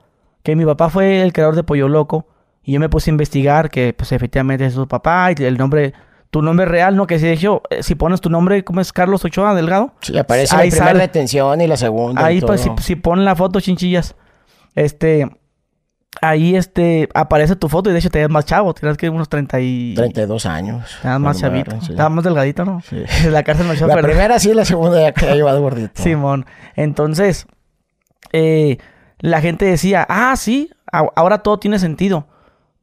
que 0.44 0.56
mi 0.56 0.64
papá 0.64 0.90
fue 0.90 1.24
el 1.24 1.34
creador 1.34 1.56
de 1.56 1.64
Pollo 1.64 1.88
Loco, 1.88 2.28
y 2.64 2.74
yo 2.74 2.80
me 2.80 2.90
puse 2.90 3.10
a 3.10 3.14
investigar 3.14 3.70
que, 3.70 3.94
pues, 3.94 4.12
efectivamente 4.12 4.66
es 4.66 4.74
su 4.74 4.88
papá, 4.88 5.32
y 5.36 5.44
el 5.44 5.58
nombre, 5.58 5.94
tu 6.38 6.44
nombre 6.44 6.68
real, 6.68 6.96
¿no? 6.96 7.08
Que 7.08 7.18
si 7.18 7.28
hecho, 7.28 7.64
eh, 7.72 7.82
si 7.82 7.96
pones 7.96 8.22
tu 8.22 8.30
nombre, 8.30 8.64
¿cómo 8.64 8.80
es 8.80 8.94
Carlos 8.94 9.26
Ochoa 9.26 9.56
Delgado? 9.56 9.94
Sí, 10.02 10.16
aparece 10.16 10.56
Ahí 10.56 10.70
la 10.70 10.76
primera 10.76 10.92
sale. 10.92 11.00
detención 11.00 11.62
y 11.62 11.66
la 11.66 11.78
segunda. 11.78 12.22
y 12.22 12.26
Ahí, 12.26 12.42
pues, 12.42 12.62
si, 12.62 12.70
si 12.80 12.96
ponen 12.96 13.26
la 13.26 13.36
foto, 13.36 13.60
chinchillas, 13.60 14.16
este, 14.76 15.28
ahí, 16.22 16.56
este, 16.56 17.10
aparece 17.16 17.56
tu 17.56 17.70
foto, 17.70 17.90
y 17.90 17.94
de 17.94 17.98
hecho 17.98 18.12
te 18.12 18.20
ves 18.20 18.30
más 18.30 18.46
chavo, 18.46 18.72
tienes 18.76 18.98
que 18.98 19.10
unos 19.10 19.30
30 19.30 19.60
y... 19.62 19.96
32 19.96 20.46
años. 20.46 20.94
Estabas 20.98 21.20
más 21.20 21.40
chavito, 21.40 21.72
sí. 21.82 21.94
estabas 21.94 22.12
más 22.12 22.24
delgadito, 22.24 22.64
¿no? 22.66 22.82
Sí. 22.88 23.04
La 23.32 23.42
cárcel 23.42 23.66
me 23.66 23.74
echó 23.74 23.86
a 23.86 23.88
La 23.88 23.96
perder. 23.96 24.12
primera 24.12 24.38
sí, 24.38 24.54
la 24.54 24.64
segunda 24.64 25.02
ya 25.02 25.12
que 25.12 25.28
ha 25.28 25.34
llevado 25.34 25.60
gordito. 25.60 26.00
Simón. 26.00 26.46
Entonces, 26.76 27.48
eh, 28.32 28.78
la 29.18 29.42
gente 29.42 29.66
decía, 29.66 30.06
ah, 30.08 30.36
sí, 30.38 30.70
ahora 30.92 31.40
todo 31.40 31.58
tiene 31.58 31.80
sentido. 31.80 32.28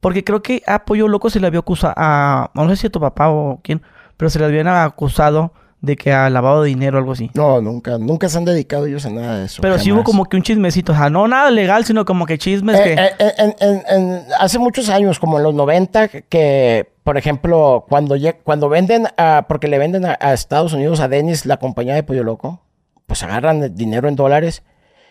Porque 0.05 0.23
creo 0.23 0.43
que 0.43 0.61
a 0.67 0.85
Pollo 0.85 1.07
Loco 1.07 1.31
se 1.31 1.39
le 1.39 1.47
había 1.47 1.61
acusado 1.61 1.95
a, 1.97 2.51
no 2.53 2.69
sé 2.69 2.75
si 2.75 2.85
a 2.85 2.89
tu 2.91 2.99
papá 2.99 3.29
o 3.31 3.59
quién, 3.63 3.81
pero 4.17 4.29
se 4.29 4.37
le 4.37 4.45
habían 4.45 4.67
acusado 4.67 5.51
de 5.81 5.95
que 5.95 6.13
ha 6.13 6.29
lavado 6.29 6.61
de 6.61 6.69
dinero 6.69 6.97
o 6.97 6.99
algo 6.99 7.13
así. 7.13 7.31
No, 7.33 7.59
nunca, 7.59 7.97
nunca 7.97 8.29
se 8.29 8.37
han 8.37 8.45
dedicado 8.45 8.85
ellos 8.85 9.03
a 9.07 9.09
nada 9.09 9.39
de 9.39 9.45
eso. 9.45 9.63
Pero 9.63 9.79
sí 9.79 9.91
hubo 9.91 10.03
como 10.03 10.25
que 10.25 10.37
un 10.37 10.43
chismecito, 10.43 10.91
o 10.91 10.95
sea, 10.95 11.09
no 11.09 11.27
nada 11.27 11.49
legal, 11.49 11.85
sino 11.85 12.05
como 12.05 12.27
que 12.27 12.37
chismes 12.37 12.79
Eh, 12.79 12.83
que... 12.83 12.93
eh, 12.93 13.11
eh, 13.17 13.33
en- 13.39 13.55
en- 13.59 13.83
en- 13.89 14.21
hace 14.39 14.59
muchos 14.59 14.89
años, 14.89 15.17
como 15.19 15.37
en 15.39 15.43
los 15.43 15.55
90, 15.55 16.07
que, 16.07 16.87
por 17.03 17.17
ejemplo, 17.17 17.85
cuando, 17.89 18.15
cuando 18.43 18.69
venden, 18.69 19.07
a- 19.17 19.45
porque 19.49 19.67
le 19.67 19.79
venden 19.79 20.05
a, 20.05 20.19
a 20.21 20.33
Estados 20.33 20.73
Unidos 20.73 20.99
a 20.99 21.07
Dennis, 21.07 21.47
la 21.47 21.57
compañía 21.57 21.95
de 21.95 22.03
Pollo 22.03 22.23
Loco, 22.23 22.61
pues 23.07 23.23
agarran 23.23 23.63
el 23.63 23.73
dinero 23.75 24.07
en 24.07 24.15
dólares 24.15 24.61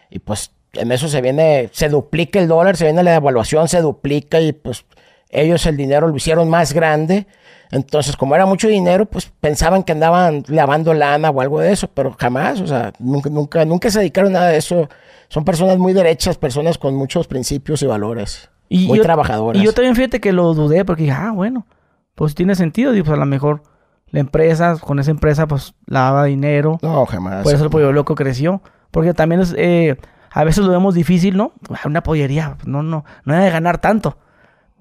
y 0.08 0.20
pues 0.20 0.52
en 0.76 0.92
eso 0.92 1.08
se 1.08 1.20
viene, 1.20 1.68
se 1.72 1.88
duplica 1.88 2.38
el 2.38 2.48
dólar, 2.48 2.76
se 2.76 2.84
viene 2.84 3.02
la 3.02 3.12
devaluación, 3.12 3.68
se 3.68 3.80
duplica 3.80 4.40
y 4.40 4.52
pues 4.52 4.84
ellos 5.30 5.64
el 5.66 5.76
dinero 5.76 6.08
lo 6.08 6.16
hicieron 6.16 6.48
más 6.48 6.72
grande. 6.72 7.26
Entonces, 7.70 8.16
como 8.16 8.34
era 8.36 8.46
mucho 8.46 8.68
dinero, 8.68 9.06
pues 9.06 9.32
pensaban 9.40 9.82
que 9.82 9.92
andaban 9.92 10.44
lavando 10.48 10.94
lana 10.94 11.30
o 11.30 11.40
algo 11.40 11.58
de 11.60 11.72
eso, 11.72 11.88
pero 11.92 12.14
jamás, 12.18 12.60
o 12.60 12.66
sea, 12.66 12.92
nunca, 13.00 13.30
nunca, 13.30 13.64
nunca 13.64 13.90
se 13.90 13.98
dedicaron 13.98 14.30
a 14.36 14.40
nada 14.40 14.50
de 14.52 14.58
eso. 14.58 14.88
Son 15.28 15.44
personas 15.44 15.78
muy 15.78 15.92
derechas, 15.92 16.38
personas 16.38 16.78
con 16.78 16.94
muchos 16.94 17.26
principios 17.26 17.82
y 17.82 17.86
valores. 17.86 18.48
y 18.68 18.86
muy 18.86 18.98
yo- 18.98 19.04
trabajadoras. 19.04 19.60
Y 19.60 19.64
yo 19.64 19.72
también 19.72 19.94
fíjate 19.96 20.20
que 20.20 20.32
lo 20.32 20.54
dudé 20.54 20.84
porque 20.84 21.02
dije, 21.04 21.14
ah, 21.14 21.32
bueno, 21.34 21.66
pues 22.14 22.34
tiene 22.34 22.54
sentido. 22.54 22.92
Digo, 22.92 23.04
pues 23.06 23.16
a 23.16 23.20
lo 23.20 23.26
mejor 23.26 23.62
la 24.10 24.20
empresa, 24.20 24.76
con 24.80 24.98
esa 25.00 25.10
empresa, 25.10 25.46
pues 25.48 25.74
lavaba 25.86 26.24
dinero. 26.24 26.78
No, 26.82 27.04
jamás. 27.06 27.42
Por 27.42 27.54
eso 27.54 27.64
el 27.64 27.70
pollo 27.70 27.92
loco 27.92 28.14
creció. 28.14 28.62
Porque 28.90 29.12
también 29.14 29.40
es, 29.40 29.52
eh, 29.58 29.96
a 30.36 30.42
veces 30.42 30.64
lo 30.64 30.72
vemos 30.72 30.94
difícil, 30.96 31.36
¿no? 31.36 31.52
Una 31.84 32.02
pollería, 32.02 32.56
no, 32.66 32.82
no, 32.82 33.04
no 33.24 33.34
debe 33.34 33.50
ganar 33.50 33.78
tanto. 33.78 34.18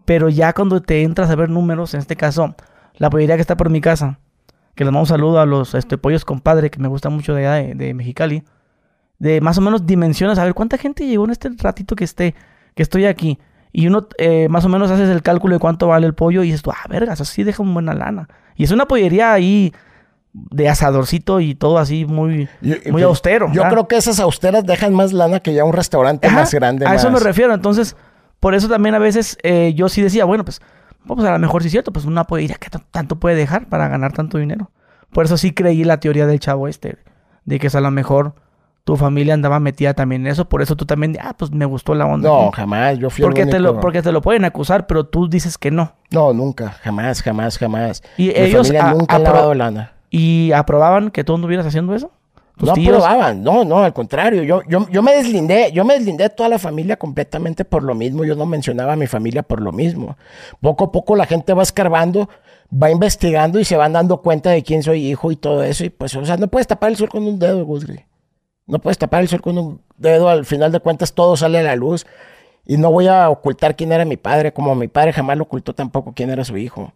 Pero 0.04 0.28
ya 0.28 0.52
cuando 0.54 0.82
te 0.82 1.04
entras 1.04 1.30
a 1.30 1.36
ver 1.36 1.50
números, 1.50 1.94
en 1.94 2.00
este 2.00 2.16
caso, 2.16 2.56
la 2.96 3.12
pollería 3.12 3.36
que 3.36 3.42
está 3.42 3.56
por 3.56 3.70
mi 3.70 3.80
casa, 3.80 4.18
que 4.74 4.84
les 4.84 4.92
mando 4.92 5.02
un 5.02 5.08
saludo 5.08 5.40
a 5.40 5.46
los 5.46 5.76
este, 5.76 6.00
pollos 6.00 6.26
compadre, 6.26 6.72
que 6.72 6.80
me 6.80 6.88
gusta 6.88 7.10
mucho 7.10 7.36
de 7.36 7.46
allá 7.46 7.68
de, 7.68 7.76
de 7.76 7.94
Mexicali, 7.94 8.44
de 9.20 9.42
más 9.42 9.60
o 9.60 9.62
menos 9.62 9.86
dimensiones, 9.86 10.40
a 10.40 10.44
ver 10.44 10.56
cuánta 10.56 10.80
gente 10.80 11.06
llegó 11.06 11.24
en 11.26 11.32
este 11.32 11.52
ratito 11.60 11.96
que 11.96 12.04
esté, 12.04 12.34
que 12.74 12.82
estoy 12.82 13.06
aquí. 13.06 13.38
Y 13.72 13.86
uno 13.86 14.08
eh, 14.18 14.50
más 14.50 14.66
o 14.66 14.70
menos 14.70 14.90
haces 14.90 15.10
el 15.10 15.22
cálculo 15.22 15.54
de 15.54 15.60
cuánto 15.60 15.88
vale 15.88 16.08
el 16.08 16.16
pollo 16.16 16.42
y 16.42 16.48
dices, 16.48 16.64
ah, 16.68 16.88
vergas, 16.90 17.22
así 17.22 17.44
deja 17.44 17.62
una 17.62 17.74
buena 17.74 17.94
lana. 17.94 18.28
Y 18.56 18.64
es 18.64 18.72
una 18.72 18.88
pollería 18.88 19.34
ahí 19.34 19.72
de 20.34 20.68
asadorcito 20.68 21.40
y 21.40 21.54
todo 21.56 21.78
así 21.78 22.06
muy, 22.06 22.50
Yo- 22.62 22.76
muy 22.92 23.02
yo- 23.02 23.10
austero. 23.10 23.48
Yo 23.48 23.62
¿verdad? 23.62 23.70
creo 23.72 23.88
que 23.88 23.98
esas 23.98 24.20
austeras 24.20 24.66
dejan 24.66 24.94
más 24.94 25.14
lana 25.14 25.40
que 25.40 25.54
ya 25.54 25.64
un 25.64 25.74
restaurante 25.74 26.28
Ajá, 26.28 26.38
más 26.42 26.54
grande. 26.54 26.88
A 26.88 26.96
eso 26.96 27.12
me 27.12 27.20
refiero. 27.20 27.54
Entonces, 27.54 27.96
por 28.40 28.56
eso 28.56 28.68
también 28.68 28.96
a 28.96 29.00
veces 29.00 29.38
eh, 29.44 29.74
yo 29.76 29.90
sí 29.90 30.02
decía, 30.02 30.26
bueno, 30.26 30.44
pues, 30.44 30.60
pues 31.06 31.20
a 31.26 31.32
lo 31.32 31.40
mejor 31.40 31.62
sí 31.62 31.68
es 31.68 31.72
cierto, 31.72 31.94
pues 31.94 32.06
una 32.06 32.24
pollería 32.26 32.56
que 32.56 32.70
t- 32.70 32.80
tanto 32.92 33.18
puede 33.20 33.36
dejar 33.36 33.68
para 33.70 33.88
ganar 33.88 34.12
tanto 34.14 34.38
dinero. 34.38 34.72
Por 35.12 35.26
eso 35.26 35.38
sí 35.38 35.52
creí 35.54 35.84
la 35.84 36.00
teoría 36.00 36.26
del 36.26 36.40
chavo 36.40 36.68
este, 36.68 36.98
de 37.46 37.60
que 37.60 37.68
a 37.72 37.80
lo 37.82 37.92
mejor 37.92 38.34
tu 38.84 38.98
familia 38.98 39.34
andaba 39.36 39.60
metida 39.62 39.94
también 39.94 40.26
en 40.26 40.32
eso, 40.32 40.50
por 40.50 40.62
eso 40.62 40.76
tú 40.76 40.86
también, 40.86 41.16
ah, 41.22 41.36
pues 41.38 41.52
me 41.52 41.64
gustó 41.66 41.94
la 41.96 42.06
onda. 42.06 42.28
No, 42.28 42.52
jamás. 42.52 42.98
Yo 42.98 43.10
fui 43.10 43.24
el 43.24 43.30
porque 43.30 43.46
te, 43.46 43.60
lo, 43.60 43.80
porque 43.80 44.02
te 44.02 44.12
lo 44.12 44.22
pueden 44.22 44.44
acusar, 44.44 44.88
pero 44.88 45.06
tú 45.06 45.30
dices 45.30 45.58
que 45.58 45.70
no. 45.72 45.94
No, 46.12 46.34
nunca. 46.34 46.72
Jamás, 46.84 47.22
jamás, 47.22 47.58
jamás. 47.58 48.02
Y 48.18 48.28
Mi 48.28 48.34
ellos 48.36 48.68
familia 48.68 48.90
a- 48.90 48.94
nunca 48.94 49.16
ha 49.16 49.20
apro- 49.20 49.24
lavado 49.24 49.54
lana. 49.54 49.93
¿Y 50.16 50.52
aprobaban 50.52 51.10
que 51.10 51.24
tú 51.24 51.34
anduvieras 51.34 51.66
haciendo 51.66 51.96
eso? 51.96 52.12
¿Tus 52.56 52.70
No 52.70 52.74
tíos? 52.76 53.04
aprobaban, 53.04 53.42
no, 53.42 53.66
no, 53.66 53.84
al 53.84 53.94
contrario. 53.94 54.44
Yo, 54.44 54.62
yo, 54.70 54.88
yo 54.92 55.02
me 55.02 55.16
deslindé, 55.16 55.72
yo 55.72 55.84
me 55.86 55.96
deslindé 55.96 56.26
de 56.26 56.30
toda 56.30 56.50
la 56.50 56.60
familia 56.60 56.98
completamente 56.98 57.66
por 57.66 57.82
lo 57.82 57.96
mismo. 57.96 58.24
Yo 58.24 58.36
no 58.36 58.46
mencionaba 58.46 58.94
a 58.94 58.96
mi 58.96 59.08
familia 59.08 59.42
por 59.42 59.60
lo 59.60 59.72
mismo. 59.72 60.16
Poco 60.62 60.84
a 60.84 60.92
poco 60.92 61.16
la 61.16 61.26
gente 61.26 61.52
va 61.54 61.64
escarbando, 61.64 62.30
va 62.72 62.92
investigando 62.92 63.60
y 63.60 63.66
se 63.66 63.76
van 63.76 63.94
dando 63.94 64.22
cuenta 64.22 64.52
de 64.52 64.62
quién 64.62 64.84
soy 64.84 65.08
hijo 65.08 65.32
y 65.32 65.36
todo 65.36 65.64
eso. 65.64 65.84
Y 65.84 65.90
pues, 65.90 66.16
o 66.16 66.24
sea, 66.24 66.38
no 66.38 66.48
puedes 66.48 66.68
tapar 66.68 66.92
el 66.92 66.96
sol 66.98 67.10
con 67.10 67.24
un 67.26 67.40
dedo, 67.40 67.66
Gusgri. 67.66 68.06
No 68.68 68.78
puedes 68.78 69.00
tapar 69.00 69.22
el 69.22 69.30
sol 69.30 69.42
con 69.42 69.58
un 69.58 69.82
dedo. 69.98 70.30
Al 70.30 70.46
final 70.46 70.72
de 70.72 70.80
cuentas 70.80 71.14
todo 71.16 71.36
sale 71.36 71.58
a 71.58 71.64
la 71.64 71.76
luz. 71.76 72.06
Y 72.68 72.78
no 72.78 72.92
voy 72.92 73.08
a 73.08 73.32
ocultar 73.32 73.76
quién 73.76 73.92
era 73.92 74.06
mi 74.06 74.16
padre, 74.18 74.54
como 74.54 74.76
mi 74.76 74.88
padre 74.88 75.12
jamás 75.12 75.38
lo 75.38 75.46
ocultó 75.46 75.74
tampoco 75.74 76.14
quién 76.16 76.30
era 76.30 76.46
su 76.46 76.56
hijo. 76.58 76.94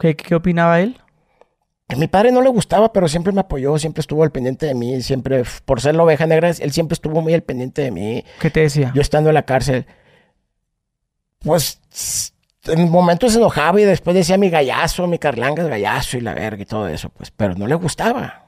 ¿Qué, 0.00 0.16
qué 0.16 0.34
opinaba 0.34 0.80
él? 0.80 0.98
A 1.92 1.96
mi 1.96 2.06
padre 2.06 2.30
no 2.32 2.40
le 2.42 2.48
gustaba, 2.50 2.92
pero 2.92 3.08
siempre 3.08 3.32
me 3.32 3.40
apoyó, 3.40 3.78
siempre 3.78 4.00
estuvo 4.00 4.22
al 4.22 4.30
pendiente 4.30 4.66
de 4.66 4.74
mí, 4.74 5.00
siempre, 5.02 5.42
por 5.64 5.80
ser 5.80 5.94
la 5.94 6.02
oveja 6.04 6.26
negra, 6.26 6.50
él 6.50 6.72
siempre 6.72 6.94
estuvo 6.94 7.20
muy 7.20 7.34
al 7.34 7.42
pendiente 7.42 7.82
de 7.82 7.90
mí. 7.90 8.24
¿Qué 8.40 8.50
te 8.50 8.60
decía? 8.60 8.92
Yo 8.94 9.00
estando 9.02 9.30
en 9.30 9.34
la 9.34 9.42
cárcel, 9.44 9.86
pues 11.40 11.80
en 12.66 12.90
momentos 12.90 13.32
se 13.32 13.38
enojaba 13.38 13.80
y 13.80 13.84
después 13.84 14.14
decía 14.14 14.36
mi 14.36 14.50
gallazo, 14.50 15.06
mi 15.06 15.18
carlanga 15.18 15.62
es 15.62 15.68
gallazo 15.68 16.18
y 16.18 16.20
la 16.20 16.34
verga 16.34 16.62
y 16.62 16.66
todo 16.66 16.88
eso, 16.88 17.08
pues, 17.10 17.30
pero 17.30 17.54
no 17.54 17.66
le 17.66 17.74
gustaba. 17.74 18.46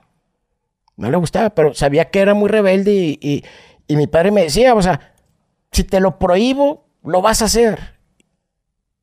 No 0.96 1.11
le 1.11 1.16
gustaba, 1.16 1.50
pero 1.50 1.74
sabía 1.74 2.11
que 2.11 2.20
era 2.20 2.35
muy 2.35 2.48
rebelde 2.48 2.92
y, 2.92 3.18
y- 3.20 3.44
y 3.88 3.96
mi 3.96 4.07
padre 4.07 4.31
me 4.31 4.42
decía, 4.42 4.74
o 4.74 4.83
sea, 4.83 5.14
si 5.72 5.85
te 5.85 6.00
lo 6.00 6.18
prohíbo, 6.18 6.87
lo 7.02 7.20
vas 7.22 7.42
a 7.42 7.46
hacer. 7.46 7.94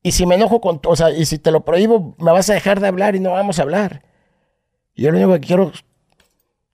Y 0.02 0.12
si 0.12 0.24
me 0.24 0.36
enojo 0.36 0.60
con, 0.60 0.80
o 0.86 0.96
sea, 0.96 1.10
y 1.10 1.26
si 1.26 1.38
te 1.38 1.50
lo 1.50 1.64
prohíbo, 1.64 2.14
me 2.18 2.32
vas 2.32 2.48
a 2.48 2.54
dejar 2.54 2.80
de 2.80 2.88
hablar 2.88 3.14
y 3.16 3.20
no 3.20 3.32
vamos 3.32 3.58
a 3.58 3.62
hablar. 3.62 4.02
Y 5.00 5.04
yo 5.04 5.12
lo 5.12 5.16
único 5.16 5.32
que 5.32 5.40
quiero 5.40 5.72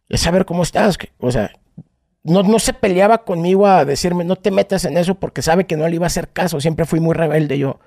es 0.08 0.20
saber 0.20 0.46
cómo 0.46 0.64
estás. 0.64 0.98
O 1.20 1.30
sea, 1.30 1.52
no, 2.24 2.42
no 2.42 2.58
se 2.58 2.72
peleaba 2.72 3.18
conmigo 3.18 3.68
a 3.68 3.84
decirme, 3.84 4.24
no 4.24 4.34
te 4.34 4.50
metas 4.50 4.84
en 4.84 4.98
eso 4.98 5.14
porque 5.14 5.42
sabe 5.42 5.64
que 5.64 5.76
no 5.76 5.86
le 5.86 5.94
iba 5.94 6.06
a 6.06 6.08
hacer 6.08 6.30
caso. 6.30 6.60
Siempre 6.60 6.86
fui 6.86 6.98
muy 6.98 7.14
rebelde 7.14 7.56
yo. 7.56 7.78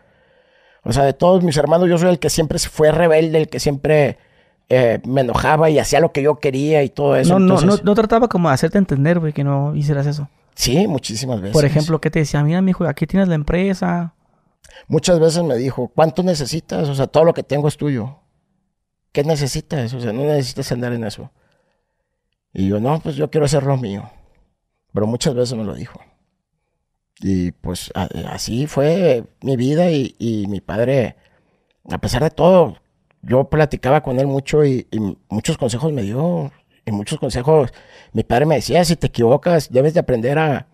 O 0.86 0.94
sea, 0.94 1.04
de 1.04 1.12
todos 1.12 1.44
mis 1.44 1.58
hermanos, 1.58 1.90
yo 1.90 1.98
soy 1.98 2.08
el 2.08 2.20
que 2.20 2.30
siempre 2.30 2.58
fue 2.58 2.90
rebelde, 2.90 3.38
el 3.38 3.50
que 3.50 3.60
siempre 3.60 4.18
eh, 4.70 5.02
me 5.06 5.22
enojaba 5.22 5.70
y 5.70 5.78
hacía 5.78 6.00
lo 6.00 6.14
que 6.14 6.22
yo 6.22 6.40
quería 6.40 6.84
y 6.84 6.90
todo 6.90 7.18
eso. 7.18 7.38
No, 7.38 7.56
no, 7.58 7.60
no, 7.60 7.76
no 7.76 7.96
trataba 7.96 8.30
como 8.30 8.48
de 8.48 8.54
hacerte 8.54 8.78
entender, 8.78 9.20
güey, 9.20 9.34
que 9.34 9.44
no 9.44 9.76
hicieras 9.76 10.08
eso. 10.08 10.30
Sí, 10.56 10.88
muchísimas 10.88 11.42
veces. 11.42 11.52
Por 11.52 11.66
ejemplo, 11.66 12.00
¿qué 12.00 12.10
te 12.10 12.20
decía? 12.20 12.42
Mira, 12.44 12.62
mijo, 12.62 12.86
aquí 12.86 13.06
tienes 13.06 13.28
la 13.28 13.36
empresa. 13.36 14.14
Muchas 14.88 15.20
veces 15.20 15.44
me 15.44 15.58
dijo, 15.58 15.92
¿cuánto 15.94 16.24
necesitas? 16.24 16.88
O 16.88 16.96
sea, 16.96 17.08
todo 17.08 17.26
lo 17.26 17.34
que 17.34 17.44
tengo 17.44 17.68
es 17.68 17.76
tuyo. 17.76 18.20
¿Qué 19.12 19.24
necesitas? 19.24 19.94
O 19.94 20.00
sea, 20.02 20.14
no 20.14 20.24
necesitas 20.24 20.72
andar 20.72 20.94
en 20.94 21.04
eso. 21.04 21.32
Y 22.54 22.68
yo, 22.68 22.80
no, 22.80 23.00
pues 23.00 23.16
yo 23.16 23.30
quiero 23.30 23.46
hacer 23.46 23.64
lo 23.64 23.78
mío. 23.78 24.10
Pero 24.94 25.08
muchas 25.08 25.36
veces 25.36 25.58
me 25.58 25.64
lo 25.64 25.74
dijo. 25.74 26.00
Y 27.22 27.52
pues 27.52 27.92
así 27.96 28.66
fue 28.68 29.26
mi 29.42 29.58
vida 29.58 29.92
y, 29.92 30.46
mi 30.48 30.62
padre, 30.62 31.18
a 31.90 31.98
pesar 32.00 32.24
de 32.24 32.32
todo, 32.32 32.78
yo 33.22 33.50
platicaba 33.50 34.02
con 34.02 34.20
él 34.20 34.28
mucho 34.28 34.64
y, 34.64 34.88
y, 34.92 35.18
muchos 35.30 35.58
consejos 35.58 35.92
me 35.92 36.04
dio. 36.04 36.52
Y 36.86 36.92
muchos 36.92 37.20
consejos, 37.20 37.72
mi 38.14 38.24
padre 38.24 38.46
me 38.46 38.56
decía, 38.56 38.84
si 38.86 38.96
te 38.96 39.08
equivocas, 39.08 39.70
debes 39.72 39.94
de 39.94 40.00
aprender 40.00 40.40
a, 40.40 40.68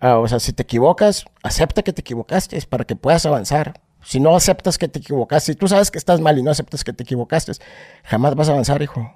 a 0.00 0.18
o 0.18 0.28
sea, 0.28 0.38
si 0.38 0.52
te 0.52 0.62
equivocas, 0.62 1.24
acepta 1.42 1.82
que 1.82 1.92
te 1.92 2.02
equivocaste 2.02 2.60
para 2.68 2.84
que 2.84 2.94
puedas 2.94 3.26
avanzar. 3.26 3.80
Si 4.06 4.20
no 4.20 4.36
aceptas 4.36 4.78
que 4.78 4.86
te 4.86 5.00
equivocaste, 5.00 5.52
si 5.52 5.58
tú 5.58 5.66
sabes 5.66 5.90
que 5.90 5.98
estás 5.98 6.20
mal 6.20 6.38
y 6.38 6.42
no 6.44 6.52
aceptas 6.52 6.84
que 6.84 6.92
te 6.92 7.02
equivocaste, 7.02 7.50
jamás 8.04 8.36
vas 8.36 8.48
a 8.48 8.52
avanzar, 8.52 8.80
hijo. 8.80 9.12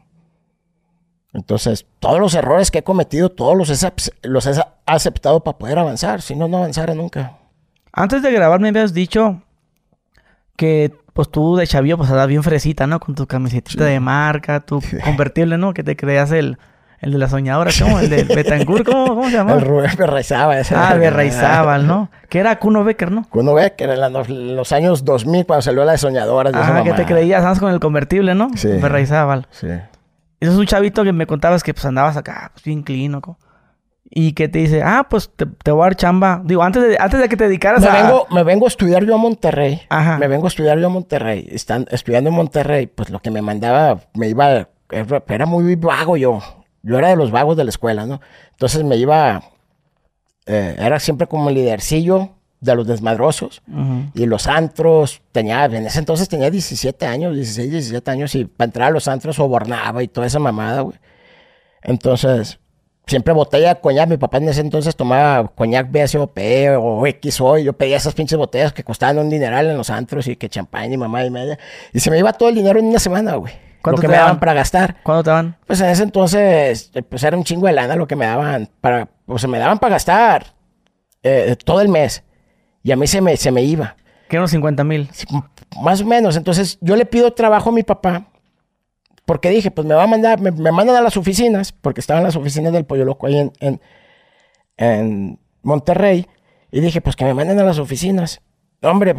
Entonces, 1.32 1.86
todos 2.00 2.18
los 2.18 2.34
errores 2.34 2.72
que 2.72 2.78
he 2.78 2.82
cometido, 2.82 3.30
todos 3.30 3.56
los 3.56 3.70
he, 3.70 3.92
los 4.22 4.46
he 4.46 4.60
aceptado 4.86 5.44
para 5.44 5.58
poder 5.58 5.78
avanzar. 5.78 6.22
Si 6.22 6.34
no, 6.34 6.48
no 6.48 6.56
avanzara 6.56 6.92
nunca. 6.96 7.38
Antes 7.92 8.20
de 8.20 8.32
grabar 8.32 8.58
me 8.58 8.70
habías 8.70 8.92
dicho 8.92 9.40
que 10.56 10.92
pues 11.12 11.30
tú 11.30 11.54
de 11.54 11.68
chavillo 11.68 11.96
pues 11.96 12.10
andabas 12.10 12.26
bien 12.26 12.42
fresita, 12.42 12.88
¿no? 12.88 12.98
Con 12.98 13.14
tu 13.14 13.28
camiseta 13.28 13.84
de 13.84 14.00
marca, 14.00 14.58
tu 14.58 14.82
convertible, 15.04 15.56
¿no? 15.56 15.72
Que 15.72 15.84
te 15.84 15.94
creas 15.94 16.32
el, 16.32 16.58
el 17.00 17.12
de 17.12 17.18
la 17.18 17.28
soñadora, 17.28 17.70
¿cómo? 17.78 17.98
El 17.98 18.10
de 18.10 18.24
Betancourt, 18.34 18.84
¿cómo, 18.84 19.06
¿cómo, 19.08 19.24
se 19.24 19.36
llama? 19.36 19.54
El 19.54 19.62
Rubén 19.62 19.92
Berraizábal. 19.96 20.62
Ah, 20.74 20.94
Berraizábal, 20.94 21.86
¿no? 21.86 22.10
Que 22.28 22.38
era 22.38 22.58
Cuno 22.58 22.84
Becker, 22.84 23.10
¿no? 23.10 23.26
Cuno 23.30 23.54
Becker, 23.54 23.90
en 23.90 24.12
los, 24.12 24.28
los 24.28 24.72
años 24.72 25.04
2000, 25.04 25.46
cuando 25.46 25.62
salió 25.62 25.84
la 25.84 25.92
de 25.92 25.98
soñadora. 25.98 26.50
Ah, 26.54 26.82
que 26.84 26.92
te 26.92 27.06
creías 27.06 27.42
antes 27.44 27.60
con 27.60 27.72
el 27.72 27.80
convertible, 27.80 28.34
¿no? 28.34 28.50
Sí. 28.54 28.68
Berraizábal. 28.68 29.46
Sí. 29.50 29.68
Eso 30.40 30.52
es 30.52 30.58
un 30.58 30.66
chavito 30.66 31.04
que 31.04 31.12
me 31.12 31.26
contabas 31.26 31.62
que 31.62 31.74
pues 31.74 31.84
andabas 31.84 32.16
acá, 32.16 32.50
pues 32.52 32.64
bien 32.64 32.82
clínico. 32.82 33.38
Y 34.12 34.32
que 34.32 34.48
te 34.48 34.58
dice, 34.58 34.82
ah, 34.82 35.06
pues 35.08 35.30
te, 35.36 35.46
te, 35.46 35.70
voy 35.70 35.82
a 35.82 35.84
dar 35.84 35.96
chamba. 35.96 36.42
Digo, 36.44 36.62
antes 36.64 36.82
de, 36.82 36.96
antes 36.98 37.20
de 37.20 37.28
que 37.28 37.36
te 37.36 37.44
dedicaras 37.44 37.80
me 37.80 37.88
a... 37.88 38.02
Vengo, 38.02 38.26
me 38.30 38.42
vengo 38.42 38.66
a 38.66 38.68
estudiar 38.68 39.04
yo 39.04 39.14
a 39.14 39.18
Monterrey. 39.18 39.82
Ajá. 39.88 40.18
Me 40.18 40.26
vengo 40.26 40.46
a 40.46 40.48
estudiar 40.48 40.78
yo 40.80 40.86
a 40.86 40.90
Monterrey. 40.90 41.46
Están 41.50 41.86
estudiando 41.90 42.30
en 42.30 42.36
Monterrey, 42.36 42.88
pues 42.88 43.10
lo 43.10 43.20
que 43.20 43.30
me 43.30 43.40
mandaba, 43.40 44.00
me 44.14 44.28
iba... 44.28 44.68
Era 45.28 45.46
muy 45.46 45.76
vago 45.76 46.16
yo. 46.16 46.40
Yo 46.82 46.98
era 46.98 47.08
de 47.08 47.16
los 47.16 47.30
vagos 47.30 47.56
de 47.56 47.64
la 47.64 47.70
escuela, 47.70 48.06
¿no? 48.06 48.20
Entonces 48.52 48.84
me 48.84 48.96
iba... 48.96 49.42
Eh, 50.46 50.76
era 50.78 50.98
siempre 50.98 51.26
como 51.26 51.48
el 51.48 51.54
lidercillo 51.54 52.30
de 52.60 52.74
los 52.74 52.86
desmadrosos. 52.86 53.62
Uh 53.68 53.76
-huh. 53.76 54.10
Y 54.14 54.26
los 54.26 54.46
antros, 54.46 55.22
tenía, 55.32 55.64
en 55.64 55.86
ese 55.86 55.98
entonces 55.98 56.28
tenía 56.28 56.50
17 56.50 57.06
años, 57.06 57.34
16, 57.34 57.70
17 57.70 58.10
años, 58.10 58.34
y 58.34 58.44
para 58.44 58.66
entrar 58.66 58.88
a 58.88 58.90
los 58.90 59.08
antros 59.08 59.36
sobornaba 59.36 60.02
y 60.02 60.08
toda 60.08 60.26
esa 60.26 60.38
mamada, 60.38 60.80
güey. 60.80 60.98
Entonces, 61.82 62.58
siempre 63.06 63.32
botella 63.34 63.74
de 63.74 63.80
coñac. 63.80 64.08
Mi 64.08 64.16
papá 64.16 64.38
en 64.38 64.48
ese 64.48 64.60
entonces 64.60 64.94
tomaba 64.96 65.48
coñac 65.48 65.90
BSOP 65.90 66.38
o 66.78 67.04
XO, 67.06 67.58
y 67.58 67.64
yo 67.64 67.72
pedía 67.72 67.96
esas 67.96 68.14
pinches 68.14 68.38
botellas 68.38 68.72
que 68.72 68.84
costaban 68.84 69.18
un 69.18 69.30
dineral 69.30 69.66
en 69.66 69.76
los 69.76 69.90
antros 69.90 70.26
y 70.28 70.36
que 70.36 70.48
champán 70.48 70.92
y 70.92 70.96
mamá 70.96 71.24
y 71.24 71.30
media. 71.30 71.58
Y 71.92 72.00
se 72.00 72.10
me 72.10 72.18
iba 72.18 72.32
todo 72.32 72.48
el 72.48 72.54
dinero 72.54 72.78
en 72.78 72.86
una 72.86 72.98
semana, 72.98 73.34
güey. 73.34 73.52
Lo 73.84 73.96
que 73.96 74.08
me 74.08 74.14
daban 74.14 74.38
para 74.38 74.52
gastar. 74.52 74.96
¿Cuánto 75.02 75.24
te 75.24 75.30
daban? 75.30 75.56
Pues 75.66 75.80
en 75.80 75.88
ese 75.88 76.02
entonces, 76.02 76.90
pues 77.08 77.22
era 77.22 77.36
un 77.36 77.44
chingo 77.44 77.66
de 77.66 77.72
lana 77.72 77.96
lo 77.96 78.06
que 78.06 78.16
me 78.16 78.26
daban 78.26 78.68
para, 78.80 79.08
pues 79.26 79.42
se 79.42 79.48
me 79.48 79.58
daban 79.58 79.78
para 79.78 79.94
gastar 79.94 80.54
eh, 81.22 81.56
todo 81.64 81.80
el 81.80 81.88
mes. 81.88 82.22
Y 82.82 82.92
a 82.92 82.96
mí 82.96 83.06
se 83.06 83.20
me, 83.20 83.36
se 83.36 83.50
me 83.50 83.62
iba. 83.62 83.96
Que 84.28 84.38
unos 84.38 84.50
50 84.50 84.84
mil. 84.84 85.08
Sí, 85.12 85.26
más 85.82 86.00
o 86.00 86.04
menos. 86.04 86.36
Entonces 86.36 86.78
yo 86.80 86.96
le 86.96 87.06
pido 87.06 87.32
trabajo 87.32 87.70
a 87.70 87.72
mi 87.72 87.82
papá. 87.82 88.26
Porque 89.24 89.50
dije, 89.50 89.70
pues 89.70 89.86
me 89.86 89.94
va 89.94 90.04
a 90.04 90.08
mandar, 90.08 90.40
me, 90.40 90.50
me 90.50 90.72
mandan 90.72 90.96
a 90.96 91.00
las 91.00 91.16
oficinas, 91.16 91.70
porque 91.70 92.00
estaban 92.00 92.24
las 92.24 92.34
oficinas 92.34 92.72
del 92.72 92.84
Pollo 92.84 93.04
Loco 93.04 93.28
ahí 93.28 93.38
en, 93.38 93.52
en, 93.60 93.80
en, 94.76 95.38
Monterrey. 95.62 96.26
Y 96.72 96.80
dije, 96.80 97.00
pues 97.00 97.14
que 97.14 97.24
me 97.24 97.34
manden 97.34 97.60
a 97.60 97.64
las 97.64 97.78
oficinas. 97.78 98.40
Hombre, 98.82 99.14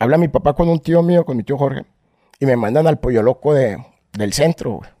habla 0.00 0.18
mi 0.18 0.26
papá 0.26 0.54
con 0.54 0.68
un 0.68 0.80
tío 0.80 1.02
mío, 1.02 1.24
con 1.24 1.36
mi 1.36 1.44
tío 1.44 1.56
Jorge. 1.56 1.84
Y 2.38 2.46
me 2.46 2.56
mandan 2.56 2.86
al 2.86 2.98
Pollo 2.98 3.22
Loco 3.22 3.54
de, 3.54 3.78
del 4.12 4.32
centro, 4.32 4.72
güey. 4.72 4.96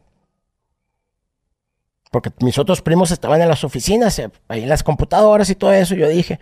Porque 2.10 2.30
mis 2.40 2.58
otros 2.58 2.82
primos 2.82 3.10
estaban 3.10 3.42
en 3.42 3.48
las 3.48 3.64
oficinas, 3.64 4.18
eh, 4.18 4.30
ahí 4.48 4.62
en 4.62 4.68
las 4.68 4.82
computadoras 4.82 5.50
y 5.50 5.54
todo 5.54 5.72
eso. 5.72 5.94
Yo 5.94 6.08
dije, 6.08 6.40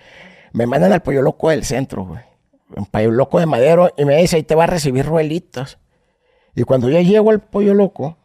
me 0.52 0.66
mandan 0.66 0.92
al 0.92 1.02
pollo 1.02 1.22
loco 1.22 1.50
del 1.50 1.64
centro, 1.64 2.04
güey. 2.04 2.20
Un 2.76 2.87
pollo 2.87 3.11
loco 3.11 3.40
de 3.40 3.46
madero. 3.46 3.92
Y 3.96 4.04
me 4.04 4.16
dice, 4.16 4.37
ahí 4.37 4.42
te 4.42 4.54
va 4.54 4.64
a 4.64 4.68
recibir 4.68 5.04
ruelitos. 5.04 5.78
Y 6.54 6.62
cuando 6.62 6.88
yo 6.88 7.00
llego 7.00 7.30
al 7.30 7.40
pollo 7.40 7.74
loco, 7.74 8.18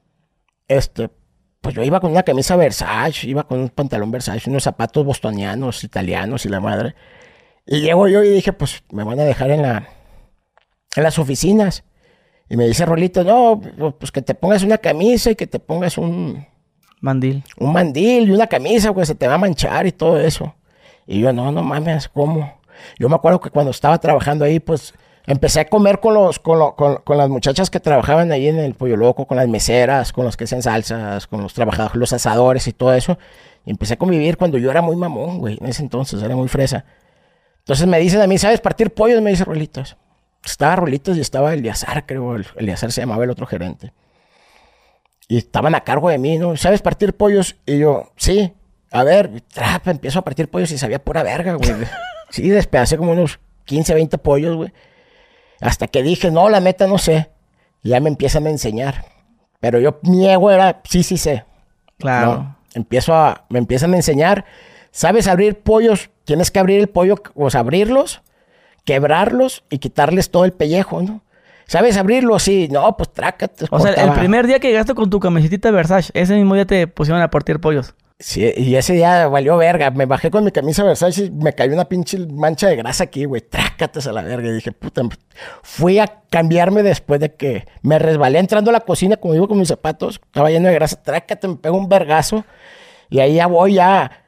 este, 0.67 1.10
pues 1.62 1.73
yo 1.73 1.84
iba 1.84 1.99
con 1.99 2.12
una 2.12 2.23
camisa 2.23 2.55
Versace, 2.55 3.27
iba 3.27 3.47
con 3.47 3.60
un 3.62 3.69
pantalón 3.69 4.12
Versace, 4.12 4.49
unos 4.49 4.63
zapatos 4.63 5.03
bostonianos, 5.03 5.84
italianos 5.84 6.45
y 6.45 6.49
la 6.49 6.60
madre. 6.60 6.93
Y 7.65 7.82
llego 7.82 8.08
yo 8.08 8.23
y 8.23 8.29
dije, 8.29 8.53
pues 8.53 8.84
me 8.91 9.03
van 9.03 9.19
a 9.19 9.23
dejar 9.23 9.49
en 9.49 9.63
la, 9.63 9.89
en 10.95 11.03
las 11.03 11.17
oficinas. 11.17 11.84
Y 12.49 12.57
me 12.57 12.65
dice 12.65 12.85
Rolito, 12.85 13.23
no, 13.23 13.62
pues 13.97 14.12
que 14.12 14.21
te 14.21 14.33
pongas 14.33 14.63
una 14.63 14.79
camisa 14.79 15.31
y 15.31 15.35
que 15.35 15.47
te 15.47 15.59
pongas 15.59 15.97
un... 15.97 16.47
Mandil. 16.99 17.43
Un 17.57 17.71
mandil 17.71 18.27
y 18.27 18.31
una 18.31 18.47
camisa, 18.47 18.91
pues 18.93 19.07
se 19.07 19.15
te 19.15 19.27
va 19.27 19.35
a 19.35 19.38
manchar 19.38 19.85
y 19.85 19.91
todo 19.91 20.19
eso. 20.19 20.53
Y 21.05 21.19
yo, 21.19 21.31
no, 21.31 21.51
no 21.51 21.63
mames, 21.63 22.09
¿cómo? 22.09 22.59
Yo 22.97 23.07
me 23.07 23.15
acuerdo 23.15 23.39
que 23.39 23.51
cuando 23.51 23.71
estaba 23.71 23.99
trabajando 23.99 24.43
ahí, 24.43 24.59
pues 24.59 24.93
empecé 25.27 25.62
a 25.62 25.69
comer 25.69 25.99
con, 25.99 26.15
los, 26.15 26.39
con, 26.39 26.59
lo, 26.59 26.75
con, 26.75 26.97
con, 26.97 27.17
las 27.17 27.29
muchachas 27.29 27.69
que 27.69 27.79
trabajaban 27.79 28.31
ahí 28.31 28.47
en 28.47 28.57
el 28.57 28.73
Pollo 28.73 28.97
Loco, 28.97 29.27
con 29.27 29.38
las 29.38 29.47
meseras, 29.47 30.12
con 30.12 30.25
los 30.25 30.35
que 30.35 30.45
hacen 30.45 30.63
salsas, 30.63 31.27
con 31.27 31.41
los 31.41 31.53
trabajadores, 31.53 31.95
los 31.95 32.13
asadores 32.13 32.67
y 32.67 32.73
todo 32.73 32.93
eso. 32.93 33.17
Y 33.65 33.71
empecé 33.71 33.93
a 33.93 33.97
convivir 33.97 34.38
cuando 34.38 34.57
yo 34.57 34.71
era 34.71 34.81
muy 34.81 34.95
mamón, 34.95 35.38
güey, 35.38 35.57
en 35.62 35.67
ese 35.67 35.83
entonces, 35.83 36.21
era 36.23 36.35
muy 36.35 36.47
fresa. 36.47 36.83
Entonces 37.59 37.85
me 37.88 37.99
dicen 37.99 38.21
a 38.21 38.27
mí, 38.27 38.38
¿sabes 38.38 38.59
partir 38.59 38.91
pollos? 38.91 39.21
Me 39.21 39.29
dice 39.29 39.45
Rolitos. 39.45 39.95
Estaba 40.45 40.78
Rolitos 40.78 41.17
y 41.17 41.21
estaba 41.21 41.54
Eliazar, 41.54 42.06
creo, 42.06 42.36
el 42.36 42.45
Eliazar 42.56 42.91
se 42.91 43.02
llamaba 43.02 43.23
el 43.23 43.30
otro 43.30 43.45
gerente. 43.45 43.93
Y 45.28 45.38
estaban 45.38 45.75
a 45.75 45.82
cargo 45.82 46.10
de 46.10 46.17
mí, 46.17 46.38
¿no? 46.38 46.58
¿Sabes 46.58 46.82
partir 46.82 47.13
pollos? 47.13 47.56
Y 47.65 47.78
yo, 47.78 48.12
sí. 48.15 48.54
A 48.91 49.04
ver, 49.04 49.41
trap, 49.54 49.88
empiezo 49.88 50.19
a 50.19 50.23
partir 50.23 50.49
pollos 50.49 50.71
y 50.71 50.78
sabía 50.78 51.04
pura 51.04 51.21
verga, 51.21 51.54
güey. 51.54 51.69
sí, 52.30 52.49
despedacé 52.49 52.97
como 52.97 53.12
unos 53.12 53.39
15, 53.65 53.93
20 53.93 54.17
pollos, 54.17 54.56
güey. 54.56 54.73
Hasta 55.62 55.88
que 55.88 56.02
dije, 56.02 56.32
no, 56.32 56.49
la 56.49 56.62
meta 56.62 56.88
no 56.88 56.97
sé. 56.97 57.30
Y 57.84 57.89
ya 57.89 57.99
me 57.99 58.10
empiezan 58.10 58.47
a 58.47 58.49
enseñar. 58.49 59.06
Pero 59.60 59.80
yo, 59.80 59.99
mi 60.02 60.28
ego 60.28 60.49
era, 60.49 60.82
sí, 60.86 61.04
sí 61.04 61.17
sé. 61.17 61.45
Claro. 61.99 62.34
¿no? 62.34 62.58
Empiezo 62.73 63.13
a, 63.13 63.45
me 63.49 63.60
empiezan 63.60 63.93
a 63.93 63.97
enseñar. 63.97 64.45
¿Sabes 64.91 65.28
abrir 65.28 65.60
pollos? 65.60 66.10
Tienes 66.25 66.49
que 66.49 66.60
abrir 66.60 66.80
el 66.80 66.89
pollo, 66.89 67.21
o 67.36 67.49
sea, 67.49 67.60
abrirlos, 67.60 68.21
quebrarlos 68.89 69.63
y 69.69 69.78
quitarles 69.78 70.32
todo 70.32 70.45
el 70.45 70.52
pellejo, 70.52 71.04
¿no? 71.04 71.21
¿Sabes 71.67 71.95
abrirlo? 71.95 72.39
Sí, 72.39 72.69
no, 72.71 72.97
pues 72.97 73.13
trácate. 73.13 73.65
O 73.69 73.80
sea, 73.80 73.93
el 73.93 74.13
primer 74.13 74.47
día 74.47 74.60
que 74.60 74.69
llegaste 74.69 74.95
con 74.95 75.12
tu 75.12 75.19
camiseta 75.19 75.69
Versace, 75.69 76.12
ese 76.15 76.34
mismo 76.34 76.56
día 76.56 76.65
te 76.65 76.88
pusieron 76.88 77.21
a 77.21 77.30
partir 77.30 77.60
pollos. 77.60 77.93
Sí, 78.17 78.52
y 78.58 78.73
ese 78.73 78.93
día 78.93 79.28
valió 79.28 79.58
verga. 79.58 79.91
Me 79.91 80.08
bajé 80.08 80.32
con 80.32 80.43
mi 80.43 80.49
camisa 80.49 80.84
Versace 80.84 81.25
y 81.25 81.30
me 81.30 81.54
cayó 81.54 81.73
una 81.73 81.86
pinche 81.86 82.17
mancha 82.17 82.67
de 82.67 82.78
grasa 82.78 83.04
aquí, 83.04 83.25
güey. 83.25 83.41
Trácates 83.41 84.08
a 84.08 84.12
la 84.12 84.23
verga. 84.23 84.49
Y 84.49 84.54
dije, 84.54 84.71
puta, 84.71 85.04
fui 85.62 85.99
a 85.99 86.08
cambiarme 86.32 86.82
después 86.82 87.19
de 87.19 87.36
que 87.36 87.67
me 87.84 87.99
resbalé 87.99 88.39
entrando 88.39 88.71
a 88.71 88.73
la 88.73 88.80
cocina, 88.80 89.17
como 89.17 89.36
iba 89.36 89.47
con 89.47 89.60
mis 89.60 89.67
zapatos. 89.67 90.19
Estaba 90.25 90.49
lleno 90.49 90.67
de 90.67 90.73
grasa. 90.73 90.99
Trácate, 90.99 91.47
me 91.47 91.58
pego 91.58 91.78
un 91.78 91.88
vergazo. 91.88 92.43
Y 93.12 93.19
ahí 93.19 93.36
ya 93.36 93.45
voy 93.45 93.75
ya 93.75 94.23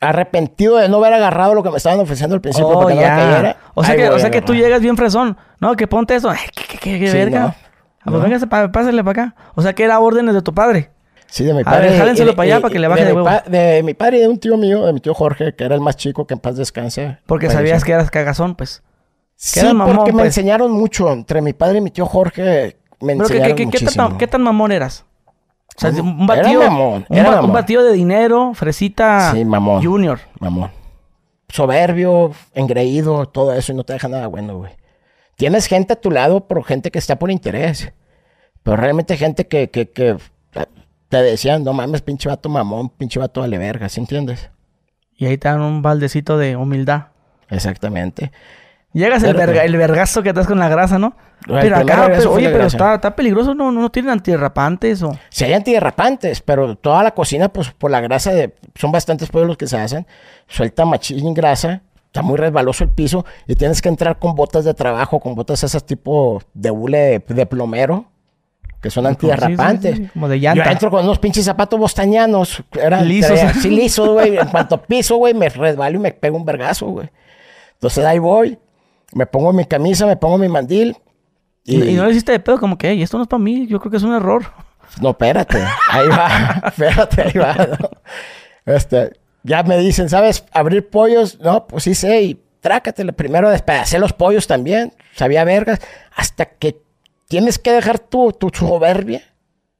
arrepentido 0.00 0.76
de 0.76 0.88
no 0.88 0.96
haber 0.98 1.12
agarrado 1.14 1.54
lo 1.54 1.62
que 1.62 1.70
me 1.70 1.76
estaban 1.76 2.00
ofreciendo 2.00 2.34
al 2.34 2.40
principio 2.40 2.68
oh, 2.68 2.80
porque 2.80 2.96
ya. 2.96 3.16
no 3.16 3.16
me 3.16 3.30
cayera. 3.32 3.56
O 3.74 3.84
sea, 3.84 3.96
que, 3.96 4.08
o 4.08 4.18
sea 4.18 4.30
que 4.30 4.40
tú 4.42 4.54
llegas 4.54 4.80
bien 4.80 4.96
fresón. 4.96 5.36
No, 5.60 5.76
que 5.76 5.86
ponte 5.86 6.14
eso. 6.14 6.30
Ay, 6.30 6.38
qué, 6.54 6.78
qué, 6.78 6.98
qué 6.98 7.10
Sí, 7.10 7.16
verga. 7.16 7.40
no. 7.40 7.54
Ah, 8.02 8.10
pues 8.26 8.46
pa- 8.46 8.72
pásale 8.72 9.04
para 9.04 9.24
acá. 9.24 9.34
O 9.54 9.62
sea 9.62 9.74
que 9.74 9.84
era 9.84 10.00
órdenes 10.00 10.34
de 10.34 10.40
tu 10.42 10.54
padre. 10.54 10.90
Sí, 11.26 11.44
de 11.44 11.52
mi 11.52 11.60
A 11.60 11.64
padre. 11.64 11.90
ver, 11.90 11.98
jálenselo 11.98 12.32
y- 12.32 12.34
para 12.34 12.44
allá 12.46 12.58
y- 12.58 12.62
para 12.62 12.72
que 12.72 12.78
le 12.78 12.88
baje 12.88 13.04
de 13.04 13.14
de 13.14 13.22
pa- 13.22 13.44
De 13.46 13.82
mi 13.82 13.94
padre 13.94 14.16
y 14.16 14.20
de 14.22 14.28
un 14.28 14.38
tío 14.38 14.56
mío, 14.56 14.86
de 14.86 14.92
mi 14.94 15.00
tío 15.00 15.12
Jorge, 15.14 15.54
que 15.54 15.64
era 15.64 15.74
el 15.74 15.80
más 15.80 15.96
chico, 15.96 16.26
que 16.26 16.34
en 16.34 16.40
paz 16.40 16.56
descanse. 16.56 17.18
Porque 17.26 17.50
sabías 17.50 17.84
que 17.84 17.92
eras 17.92 18.10
cagazón, 18.10 18.54
pues. 18.56 18.82
Sí, 19.36 19.64
mamón, 19.66 19.96
porque 19.96 20.12
me 20.12 20.18
pues. 20.22 20.26
enseñaron 20.36 20.72
mucho. 20.72 21.12
Entre 21.12 21.40
mi 21.42 21.52
padre 21.52 21.78
y 21.78 21.80
mi 21.82 21.90
tío 21.90 22.04
Jorge 22.06 22.76
me 23.00 23.14
Pero 23.14 23.28
¿qué, 23.28 23.34
enseñaron 23.34 23.48
qué, 23.48 23.64
qué, 23.66 23.70
qué 23.70 23.84
muchísimo. 23.84 24.08
tan, 24.08 24.18
qué 24.18 24.26
tan 24.26 24.42
mamón 24.42 24.72
eras? 24.72 25.04
Un 25.82 26.26
batido, 26.26 26.62
Era 26.62 26.70
mamón, 26.70 27.06
un, 27.08 27.16
era 27.16 27.28
un 27.30 27.34
mamón. 27.36 27.52
batido 27.52 27.82
de 27.84 27.92
dinero, 27.92 28.52
fresita 28.54 29.32
Sí, 29.32 29.44
mamón. 29.44 29.82
junior. 29.84 30.20
Mamón. 30.38 30.70
Soberbio, 31.48 32.32
engreído, 32.54 33.26
todo 33.26 33.52
eso 33.54 33.72
y 33.72 33.74
no 33.74 33.84
te 33.84 33.92
deja 33.94 34.08
nada 34.08 34.26
bueno, 34.28 34.56
güey. 34.58 34.72
Tienes 35.36 35.66
gente 35.66 35.94
a 35.94 36.00
tu 36.00 36.10
lado, 36.10 36.46
pero 36.46 36.62
gente 36.62 36.90
que 36.90 36.98
está 36.98 37.18
por 37.18 37.30
interés. 37.30 37.92
Pero 38.62 38.76
realmente 38.76 39.16
gente 39.16 39.46
que, 39.48 39.70
que, 39.70 39.88
que 39.90 40.16
te 41.08 41.16
decían, 41.22 41.64
no 41.64 41.72
mames, 41.72 42.02
pinche 42.02 42.28
vato 42.28 42.48
mamón, 42.48 42.90
pinche 42.90 43.18
vato 43.18 43.40
vale 43.40 43.58
verga, 43.58 43.88
¿sí 43.88 44.00
entiendes? 44.00 44.50
Y 45.16 45.26
ahí 45.26 45.38
te 45.38 45.48
dan 45.48 45.60
un 45.62 45.82
baldecito 45.82 46.38
de 46.38 46.56
humildad. 46.56 47.06
Exactamente. 47.48 48.30
Llegas 48.92 49.22
el, 49.22 49.34
verga, 49.34 49.64
el 49.64 49.76
vergazo 49.76 50.22
que 50.22 50.30
estás 50.30 50.46
con 50.46 50.58
la 50.58 50.68
grasa, 50.68 50.98
¿no? 50.98 51.14
Pero 51.46 51.76
acá, 51.76 52.04
pero, 52.06 52.22
fue 52.22 52.32
oye, 52.32 52.50
pero 52.50 52.64
está, 52.66 52.96
está 52.96 53.14
peligroso, 53.16 53.54
¿no? 53.54 53.70
¿No 53.72 53.90
tienen 53.90 54.10
antirrapantes 54.10 55.02
o...? 55.02 55.16
Si 55.30 55.44
hay 55.44 55.54
antiderrapantes, 55.54 56.42
pero 56.42 56.76
toda 56.76 57.02
la 57.02 57.12
cocina, 57.12 57.48
pues 57.48 57.70
por 57.70 57.90
la 57.90 58.00
grasa 58.00 58.32
de. 58.32 58.54
Son 58.74 58.92
bastantes 58.92 59.30
pollos 59.30 59.48
los 59.48 59.56
que 59.56 59.66
se 59.66 59.78
hacen. 59.78 60.06
Suelta 60.48 60.84
machín 60.84 61.32
grasa. 61.32 61.82
Está 62.06 62.22
muy 62.22 62.36
resbaloso 62.36 62.84
el 62.84 62.90
piso. 62.90 63.24
Y 63.46 63.54
tienes 63.54 63.80
que 63.80 63.88
entrar 63.88 64.18
con 64.18 64.34
botas 64.34 64.64
de 64.64 64.74
trabajo, 64.74 65.20
con 65.20 65.34
botas 65.34 65.62
esas 65.62 65.86
tipo 65.86 66.42
de 66.52 66.70
hule 66.70 67.22
de, 67.26 67.34
de 67.34 67.46
plomero. 67.46 68.06
Que 68.82 68.90
son 68.90 69.06
antiderrapantes. 69.06 69.92
Sí, 69.92 69.96
sí, 69.98 70.04
sí, 70.04 70.10
como 70.12 70.28
de 70.28 70.40
Yo 70.40 70.54
llanta. 70.54 70.72
entro 70.72 70.90
con 70.90 71.04
unos 71.04 71.18
pinches 71.18 71.44
zapatos 71.44 71.78
bostañanos. 71.78 72.62
Eran 72.72 73.06
Lisos. 73.06 73.38
Sí, 73.62 73.70
lisos, 73.70 74.08
güey. 74.08 74.36
En 74.36 74.48
cuanto 74.48 74.82
piso, 74.82 75.16
güey, 75.16 75.32
me 75.34 75.48
resbalo 75.48 75.96
y 75.96 76.00
me 76.00 76.12
pego 76.12 76.36
un 76.36 76.44
vergazo, 76.44 76.86
güey. 76.86 77.08
Entonces 77.74 78.04
ahí 78.04 78.18
voy. 78.18 78.58
Me 79.12 79.26
pongo 79.26 79.52
mi 79.52 79.64
camisa, 79.64 80.06
me 80.06 80.16
pongo 80.16 80.38
mi 80.38 80.48
mandil. 80.48 80.96
Y, 81.64 81.82
y 81.82 81.94
no 81.94 82.04
le 82.04 82.12
hiciste 82.12 82.32
de 82.32 82.40
pedo 82.40 82.58
como 82.58 82.78
que, 82.78 82.90
"Ey, 82.90 83.02
esto 83.02 83.16
no 83.16 83.24
es 83.24 83.28
para 83.28 83.42
mí, 83.42 83.66
yo 83.66 83.78
creo 83.80 83.90
que 83.90 83.96
es 83.98 84.02
un 84.02 84.14
error. 84.14 84.44
No, 85.00 85.10
espérate. 85.10 85.62
Ahí 85.90 86.08
va. 86.08 86.62
espérate, 86.66 87.22
ahí 87.22 87.32
va. 87.38 87.54
¿no? 87.78 87.90
Este, 88.74 89.12
ya 89.42 89.62
me 89.62 89.78
dicen, 89.78 90.08
¿sabes 90.08 90.44
abrir 90.52 90.88
pollos? 90.88 91.38
No, 91.40 91.66
pues 91.66 91.84
sí 91.84 91.94
sé. 91.94 92.22
Y 92.22 92.42
trácatele. 92.60 93.12
Primero 93.12 93.50
despedacé 93.50 93.98
los 93.98 94.12
pollos 94.12 94.46
también. 94.46 94.92
Sabía 95.14 95.44
vergas. 95.44 95.80
Hasta 96.14 96.46
que 96.46 96.80
tienes 97.28 97.58
que 97.58 97.72
dejar 97.72 97.98
tu, 97.98 98.32
tu 98.32 98.50
soberbia 98.52 99.22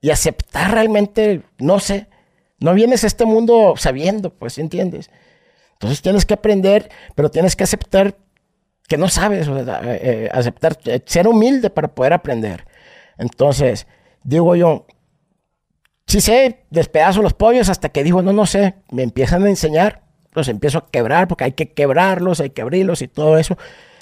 y 0.00 0.10
aceptar 0.10 0.72
realmente, 0.72 1.42
no 1.58 1.80
sé. 1.80 2.06
No 2.58 2.74
vienes 2.74 3.04
a 3.04 3.06
este 3.06 3.24
mundo 3.24 3.74
sabiendo, 3.76 4.30
pues, 4.30 4.58
¿entiendes? 4.58 5.10
Entonces 5.72 6.02
tienes 6.02 6.26
que 6.26 6.34
aprender, 6.34 6.90
pero 7.14 7.30
tienes 7.30 7.56
que 7.56 7.64
aceptar 7.64 8.14
que 8.90 8.98
no 8.98 9.08
sabes, 9.08 9.46
eh, 9.46 9.52
eh, 9.84 10.28
aceptar, 10.32 10.76
eh, 10.86 11.00
ser 11.06 11.28
humilde 11.28 11.70
para 11.70 11.86
poder 11.86 12.12
aprender. 12.12 12.66
Entonces, 13.18 13.86
digo 14.24 14.56
yo, 14.56 14.84
sí 16.08 16.20
sé, 16.20 16.64
despedazo 16.70 17.22
los 17.22 17.32
pollos 17.34 17.68
hasta 17.68 17.90
que 17.90 18.02
digo, 18.02 18.20
no, 18.20 18.32
no 18.32 18.46
sé, 18.46 18.74
me 18.90 19.04
empiezan 19.04 19.44
a 19.44 19.48
enseñar, 19.48 20.02
los 20.32 20.48
empiezo 20.48 20.78
a 20.78 20.90
quebrar 20.90 21.28
porque 21.28 21.44
hay 21.44 21.52
que 21.52 21.70
quebrarlos, 21.70 22.40
hay 22.40 22.50
que 22.50 22.62
abrirlos 22.62 23.00
y 23.00 23.06
todo 23.06 23.38
eso. 23.38 23.56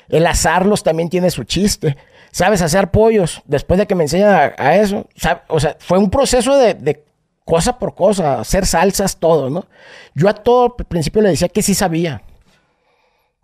El 0.09 0.27
asarlos 0.27 0.83
también 0.83 1.11
tiene 1.11 1.31
su 1.31 1.45
chiste. 1.45 1.99
¿Sabes 2.31 2.63
hacer 2.63 2.91
pollos? 2.91 3.43
Después 3.45 3.77
de 3.77 3.87
que 3.87 3.95
me 3.95 4.05
enseñan 4.05 4.55
a, 4.57 4.77
eso, 4.77 5.07
o 5.49 5.61
sea, 5.61 5.77
fue 5.81 5.99
un 5.99 6.09
proceso 6.09 6.57
de, 6.57 6.73
de 6.73 7.05
cosa 7.45 7.79
por 7.79 7.95
cosa, 7.95 8.41
hacer 8.41 8.65
salsas, 8.65 9.19
todo, 9.19 9.51
¿no? 9.51 9.67
Yo 10.15 10.31
a 10.31 10.33
todo 10.33 10.77
al 10.79 10.87
principio 10.87 11.21
le 11.21 11.29
decía 11.29 11.51
que 11.51 11.61
sí 11.61 11.75
sabía. 11.75 12.23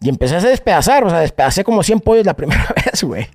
Y 0.00 0.08
empecé 0.08 0.36
a 0.36 0.40
despedazar, 0.40 1.04
o 1.04 1.10
sea, 1.10 1.20
despedacé 1.20 1.64
como 1.64 1.82
100 1.82 2.00
pollos 2.00 2.26
la 2.26 2.34
primera 2.36 2.66
vez, 2.74 3.02
güey. 3.04 3.26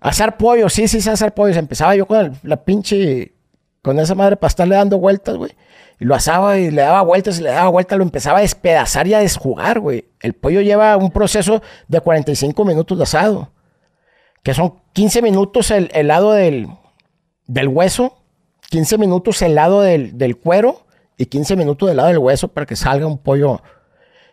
Asar 0.00 0.36
pollos, 0.36 0.72
sí, 0.72 0.88
sí 0.88 1.00
sé 1.00 1.10
asar 1.10 1.34
pollos. 1.34 1.56
Empezaba 1.56 1.94
yo 1.96 2.06
con 2.06 2.18
el- 2.18 2.32
la 2.42 2.56
pinche, 2.64 3.34
con 3.82 3.98
esa 3.98 4.14
madre 4.14 4.36
para 4.36 4.48
estarle 4.48 4.74
dando 4.76 4.98
vueltas, 4.98 5.36
güey. 5.36 5.52
Y 5.98 6.04
lo 6.04 6.14
asaba 6.14 6.58
y 6.58 6.70
le 6.70 6.82
daba 6.82 7.02
vueltas 7.02 7.38
y 7.38 7.42
le 7.42 7.50
daba 7.50 7.68
vueltas, 7.70 7.96
lo 7.96 8.04
empezaba 8.04 8.38
a 8.38 8.42
despedazar 8.42 9.06
y 9.06 9.14
a 9.14 9.18
desjugar, 9.20 9.80
güey. 9.80 10.04
El 10.20 10.34
pollo 10.34 10.60
lleva 10.60 10.96
un 10.96 11.10
proceso 11.10 11.62
de 11.88 12.00
45 12.00 12.64
minutos 12.64 12.98
de 12.98 13.04
asado. 13.04 13.50
Que 14.42 14.52
son 14.54 14.74
15 14.92 15.22
minutos 15.22 15.70
el, 15.70 15.90
el 15.94 16.08
lado 16.08 16.32
del, 16.32 16.68
del 17.46 17.68
hueso, 17.68 18.18
15 18.70 18.98
minutos 18.98 19.40
el 19.42 19.54
lado 19.54 19.80
del, 19.80 20.18
del 20.18 20.36
cuero 20.36 20.86
y 21.16 21.26
15 21.26 21.56
minutos 21.56 21.88
del 21.88 21.96
lado 21.96 22.08
del 22.10 22.18
hueso 22.18 22.48
para 22.48 22.66
que 22.66 22.76
salga 22.76 23.06
un 23.06 23.18
pollo 23.18 23.62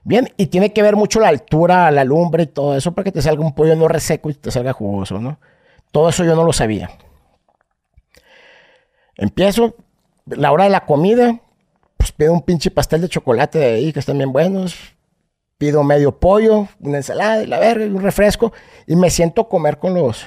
bien. 0.04 0.30
Y 0.38 0.48
tiene 0.48 0.74
que 0.74 0.82
ver 0.82 0.96
mucho 0.96 1.20
la 1.20 1.30
altura, 1.30 1.90
la 1.92 2.04
lumbre 2.04 2.44
y 2.44 2.48
todo 2.48 2.76
eso 2.76 2.94
para 2.94 3.06
que 3.06 3.12
te 3.12 3.22
salga 3.22 3.44
un 3.44 3.54
pollo 3.54 3.76
no 3.76 3.88
reseco 3.88 4.30
y 4.30 4.34
te 4.34 4.52
salga 4.52 4.74
jugoso, 4.74 5.20
¿no? 5.20 5.40
Todo 5.92 6.10
eso 6.10 6.24
yo 6.24 6.36
no 6.36 6.44
lo 6.44 6.54
sabía. 6.54 6.90
Empiezo, 9.16 9.76
la 10.26 10.52
hora 10.52 10.64
de 10.64 10.70
la 10.72 10.86
comida, 10.86 11.40
pues 11.98 12.12
pido 12.12 12.34
un 12.34 12.42
pinche 12.42 12.72
pastel 12.72 13.02
de 13.02 13.10
chocolate 13.10 13.60
de 13.60 13.66
ahí 13.66 13.94
que 13.94 14.00
están 14.00 14.18
bien 14.18 14.34
buenos. 14.34 14.76
Pido 15.58 15.84
medio 15.84 16.20
pollo, 16.20 16.68
una 16.80 16.98
ensalada 16.98 17.44
y 17.44 17.48
la 17.48 17.60
verga 17.60 17.86
y 17.86 17.90
un 17.90 18.02
refresco. 18.02 18.52
Y 18.88 18.96
me 18.96 19.10
siento 19.10 19.44
a 19.44 19.50
comer 19.50 19.78
con 19.78 19.94
los, 19.94 20.26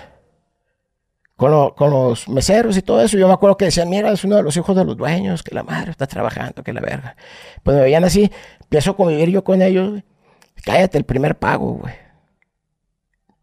con, 1.37 1.71
con 1.71 1.91
los 1.91 2.29
meseros 2.29 2.77
y 2.77 2.83
todo 2.83 3.03
eso. 3.03 3.17
Yo 3.17 3.29
me 3.29 3.35
acuerdo 3.35 3.57
que 3.57 3.67
decían, 3.67 3.89
mira, 3.89 4.11
es 4.11 4.25
uno 4.25 4.37
de 4.37 4.43
los 4.43 4.57
hijos 4.57 4.75
de 4.75 4.85
los 4.85 4.97
dueños, 4.97 5.43
que 5.43 5.55
la 5.55 5.63
madre 5.63 5.91
está 5.91 6.07
trabajando, 6.07 6.63
que 6.63 6.73
la 6.73 6.81
verga. 6.81 7.17
Pues 7.63 7.77
me 7.77 7.83
veían 7.83 8.05
así, 8.05 8.31
empiezo 8.61 8.93
a 8.93 8.97
convivir 8.97 9.31
yo 9.31 9.45
con 9.45 9.63
ellos. 9.63 10.03
Cállate, 10.65 10.99
el 10.99 11.05
primer 11.05 11.39
pago, 11.39 11.75
güey. 11.75 11.95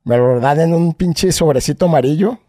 Me 0.03 0.17
lo 0.17 0.39
dan 0.39 0.59
en 0.59 0.73
un 0.73 0.93
pinche 0.93 1.31
sobrecito 1.31 1.85
amarillo. 1.85 2.39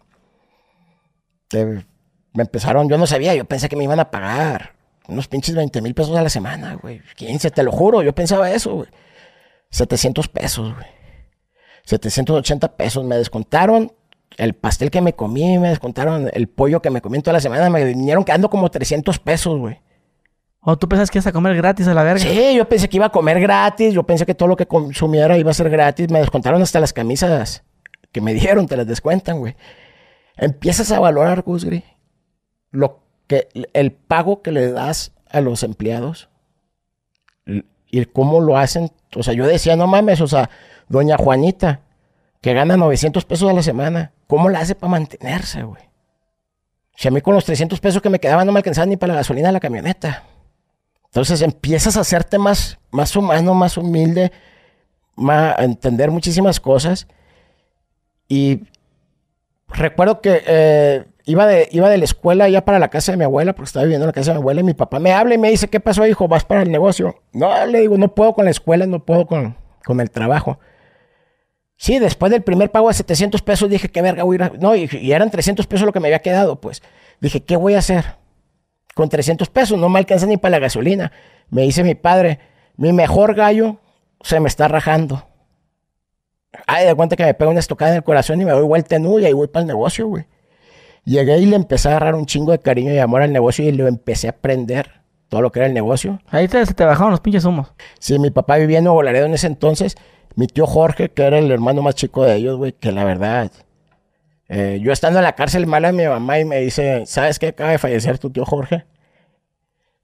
Me 1.52 2.42
empezaron, 2.42 2.88
yo 2.88 2.98
no 2.98 3.06
sabía, 3.06 3.34
yo 3.34 3.44
pensé 3.44 3.68
que 3.68 3.76
me 3.76 3.84
iban 3.84 4.00
a 4.00 4.10
pagar 4.10 4.74
unos 5.06 5.28
pinches 5.28 5.54
20 5.54 5.82
mil 5.82 5.94
pesos 5.94 6.16
a 6.16 6.22
la 6.22 6.30
semana, 6.30 6.74
güey. 6.74 7.00
15, 7.16 7.50
te 7.50 7.62
lo 7.62 7.70
juro, 7.70 8.02
yo 8.02 8.14
pensaba 8.14 8.50
eso, 8.50 8.74
güey. 8.74 8.88
700 9.70 10.28
pesos, 10.28 10.74
güey. 10.74 10.86
780 11.84 12.76
pesos. 12.76 13.04
Me 13.04 13.16
descontaron 13.16 13.92
el 14.36 14.54
pastel 14.54 14.90
que 14.90 15.00
me 15.00 15.14
comí, 15.14 15.58
me 15.58 15.68
descontaron 15.68 16.30
el 16.32 16.48
pollo 16.48 16.82
que 16.82 16.90
me 16.90 17.00
comí 17.00 17.16
en 17.16 17.22
toda 17.22 17.34
la 17.34 17.40
semana. 17.40 17.70
Me 17.70 17.84
vinieron 17.84 18.24
quedando 18.24 18.50
como 18.50 18.70
300 18.70 19.18
pesos, 19.18 19.58
güey. 19.58 19.80
O 20.60 20.76
tú 20.78 20.88
pensás 20.88 21.10
que 21.10 21.18
ibas 21.18 21.26
a 21.26 21.32
comer 21.32 21.56
gratis 21.56 21.86
a 21.88 21.94
la 21.94 22.02
verga. 22.02 22.20
Sí, 22.20 22.54
yo 22.56 22.68
pensé 22.68 22.88
que 22.88 22.96
iba 22.96 23.06
a 23.06 23.12
comer 23.12 23.40
gratis. 23.40 23.92
Yo 23.92 24.02
pensé 24.04 24.24
que 24.24 24.34
todo 24.34 24.48
lo 24.48 24.56
que 24.56 24.66
consumiera 24.66 25.36
iba 25.36 25.50
a 25.50 25.54
ser 25.54 25.68
gratis. 25.68 26.10
Me 26.10 26.20
descontaron 26.20 26.62
hasta 26.62 26.80
las 26.80 26.92
camisas 26.92 27.64
que 28.12 28.20
me 28.20 28.34
dieron, 28.34 28.66
te 28.66 28.76
las 28.76 28.86
descuentan, 28.86 29.38
güey. 29.38 29.56
Empiezas 30.36 30.90
a 30.90 30.98
valorar, 30.98 31.42
Gusgri, 31.42 31.84
lo 32.70 33.00
que 33.26 33.48
el 33.72 33.92
pago 33.92 34.42
que 34.42 34.50
le 34.50 34.72
das 34.72 35.12
a 35.30 35.40
los 35.40 35.62
empleados 35.62 36.28
y 37.46 37.64
y 37.94 38.04
cómo 38.06 38.40
lo 38.40 38.58
hacen. 38.58 38.90
O 39.14 39.22
sea, 39.22 39.34
yo 39.34 39.46
decía, 39.46 39.76
no 39.76 39.86
mames, 39.86 40.20
o 40.20 40.26
sea, 40.26 40.50
doña 40.88 41.16
Juanita, 41.16 41.82
que 42.44 42.52
gana 42.52 42.76
900 42.76 43.24
pesos 43.24 43.48
a 43.48 43.54
la 43.54 43.62
semana, 43.62 44.12
¿cómo 44.26 44.50
la 44.50 44.60
hace 44.60 44.74
para 44.74 44.90
mantenerse, 44.90 45.62
güey? 45.62 45.82
Si 46.94 47.08
a 47.08 47.10
mí 47.10 47.22
con 47.22 47.32
los 47.32 47.46
300 47.46 47.80
pesos 47.80 48.02
que 48.02 48.10
me 48.10 48.20
quedaban 48.20 48.46
no 48.46 48.52
me 48.52 48.58
alcanzaba 48.58 48.84
ni 48.84 48.98
para 48.98 49.14
la 49.14 49.20
gasolina 49.20 49.48
de 49.48 49.54
la 49.54 49.60
camioneta. 49.60 50.24
Entonces 51.06 51.40
empiezas 51.40 51.96
a 51.96 52.00
hacerte 52.00 52.36
más, 52.36 52.78
más 52.90 53.16
humano, 53.16 53.54
más 53.54 53.78
humilde, 53.78 54.30
más, 55.16 55.58
a 55.58 55.64
entender 55.64 56.10
muchísimas 56.10 56.60
cosas. 56.60 57.08
Y 58.28 58.64
recuerdo 59.68 60.20
que 60.20 60.42
eh, 60.46 61.06
iba, 61.24 61.46
de, 61.46 61.70
iba 61.72 61.88
de 61.88 61.96
la 61.96 62.04
escuela 62.04 62.46
ya 62.50 62.62
para 62.62 62.78
la 62.78 62.90
casa 62.90 63.12
de 63.12 63.16
mi 63.16 63.24
abuela, 63.24 63.54
porque 63.54 63.68
estaba 63.68 63.84
viviendo 63.84 64.04
en 64.04 64.08
la 64.08 64.12
casa 64.12 64.32
de 64.32 64.34
mi 64.34 64.42
abuela, 64.42 64.60
y 64.60 64.64
mi 64.64 64.74
papá 64.74 64.98
me 64.98 65.14
habla 65.14 65.34
y 65.34 65.38
me 65.38 65.50
dice, 65.50 65.68
¿qué 65.68 65.80
pasó, 65.80 66.06
hijo? 66.06 66.28
¿Vas 66.28 66.44
para 66.44 66.60
el 66.60 66.70
negocio? 66.70 67.22
No, 67.32 67.64
le 67.64 67.80
digo, 67.80 67.96
no 67.96 68.14
puedo 68.14 68.34
con 68.34 68.44
la 68.44 68.50
escuela, 68.50 68.84
no 68.84 69.02
puedo 69.02 69.26
con, 69.26 69.56
con 69.82 69.98
el 70.02 70.10
trabajo. 70.10 70.58
Sí, 71.84 71.98
después 71.98 72.32
del 72.32 72.42
primer 72.42 72.70
pago 72.70 72.88
de 72.88 72.94
700 72.94 73.42
pesos 73.42 73.68
dije, 73.68 73.90
qué 73.90 74.00
verga 74.00 74.22
voy 74.22 74.36
a 74.36 74.36
ir 74.36 74.42
a-?" 74.44 74.52
No, 74.58 74.74
y, 74.74 74.88
eran 75.12 75.30
300 75.30 75.66
pesos 75.66 75.84
lo 75.84 75.92
que 75.92 76.00
me 76.00 76.08
había 76.08 76.20
quedado, 76.20 76.58
pues. 76.58 76.82
Dije, 77.20 77.42
¿qué 77.42 77.56
voy 77.56 77.74
a 77.74 77.80
hacer? 77.80 78.16
Con 78.94 79.10
300 79.10 79.50
pesos 79.50 79.78
no 79.78 79.90
me 79.90 79.98
alcanza 79.98 80.24
ni 80.24 80.38
para 80.38 80.52
la 80.52 80.60
gasolina. 80.60 81.12
Me 81.50 81.60
dice 81.60 81.84
mi 81.84 81.94
padre, 81.94 82.38
mi 82.78 82.94
mejor 82.94 83.34
gallo 83.34 83.80
se 84.22 84.40
me 84.40 84.48
está 84.48 84.66
rajando. 84.66 85.28
Ay, 86.66 86.86
de 86.86 86.94
cuenta 86.94 87.16
que 87.16 87.24
me 87.26 87.34
pega 87.34 87.50
una 87.50 87.60
estocada 87.60 87.90
en 87.90 87.98
el 87.98 88.02
corazón 88.02 88.40
y 88.40 88.46
me 88.46 88.52
doy 88.52 88.64
vuelta 88.64 88.96
en 88.96 89.04
y 89.04 89.26
ahí 89.26 89.34
voy 89.34 89.48
para 89.48 89.60
el 89.60 89.66
negocio, 89.66 90.08
güey. 90.08 90.24
Llegué 91.04 91.36
y 91.36 91.44
le 91.44 91.56
empecé 91.56 91.88
a 91.88 91.90
agarrar 91.90 92.14
un 92.14 92.24
chingo 92.24 92.52
de 92.52 92.60
cariño 92.60 92.94
y 92.94 92.98
amor 92.98 93.20
al 93.20 93.30
negocio 93.30 93.62
y 93.62 93.72
lo 93.72 93.88
empecé 93.88 94.28
a 94.28 94.30
aprender 94.30 95.03
todo 95.34 95.42
lo 95.42 95.50
que 95.50 95.58
era 95.58 95.66
el 95.66 95.74
negocio. 95.74 96.20
Ahí 96.28 96.46
te, 96.46 96.64
se 96.64 96.74
te 96.74 96.84
bajaron 96.84 97.10
los 97.10 97.18
pinches 97.18 97.44
humos. 97.44 97.72
Sí, 97.98 98.20
mi 98.20 98.30
papá 98.30 98.54
vivía 98.56 98.78
en 98.78 98.84
Nuevo 98.84 99.02
Laredo 99.02 99.26
en 99.26 99.34
ese 99.34 99.48
entonces. 99.48 99.96
Mi 100.36 100.46
tío 100.46 100.64
Jorge, 100.64 101.08
que 101.10 101.24
era 101.24 101.38
el 101.40 101.50
hermano 101.50 101.82
más 101.82 101.96
chico 101.96 102.22
de 102.24 102.36
ellos, 102.36 102.56
güey, 102.56 102.70
que 102.70 102.92
la 102.92 103.02
verdad. 103.02 103.50
eh, 104.48 104.78
yo 104.80 104.92
estando 104.92 105.18
en 105.18 105.24
la 105.24 105.32
cárcel, 105.34 105.66
mala 105.66 105.90
mi 105.90 106.06
mamá 106.06 106.38
y 106.38 106.44
me 106.44 106.60
dice, 106.60 107.02
¿sabes 107.06 107.40
qué? 107.40 107.48
Acaba 107.48 107.70
de 107.72 107.78
fallecer 107.78 108.16
tu 108.20 108.30
tío 108.30 108.44
Jorge. 108.44 108.84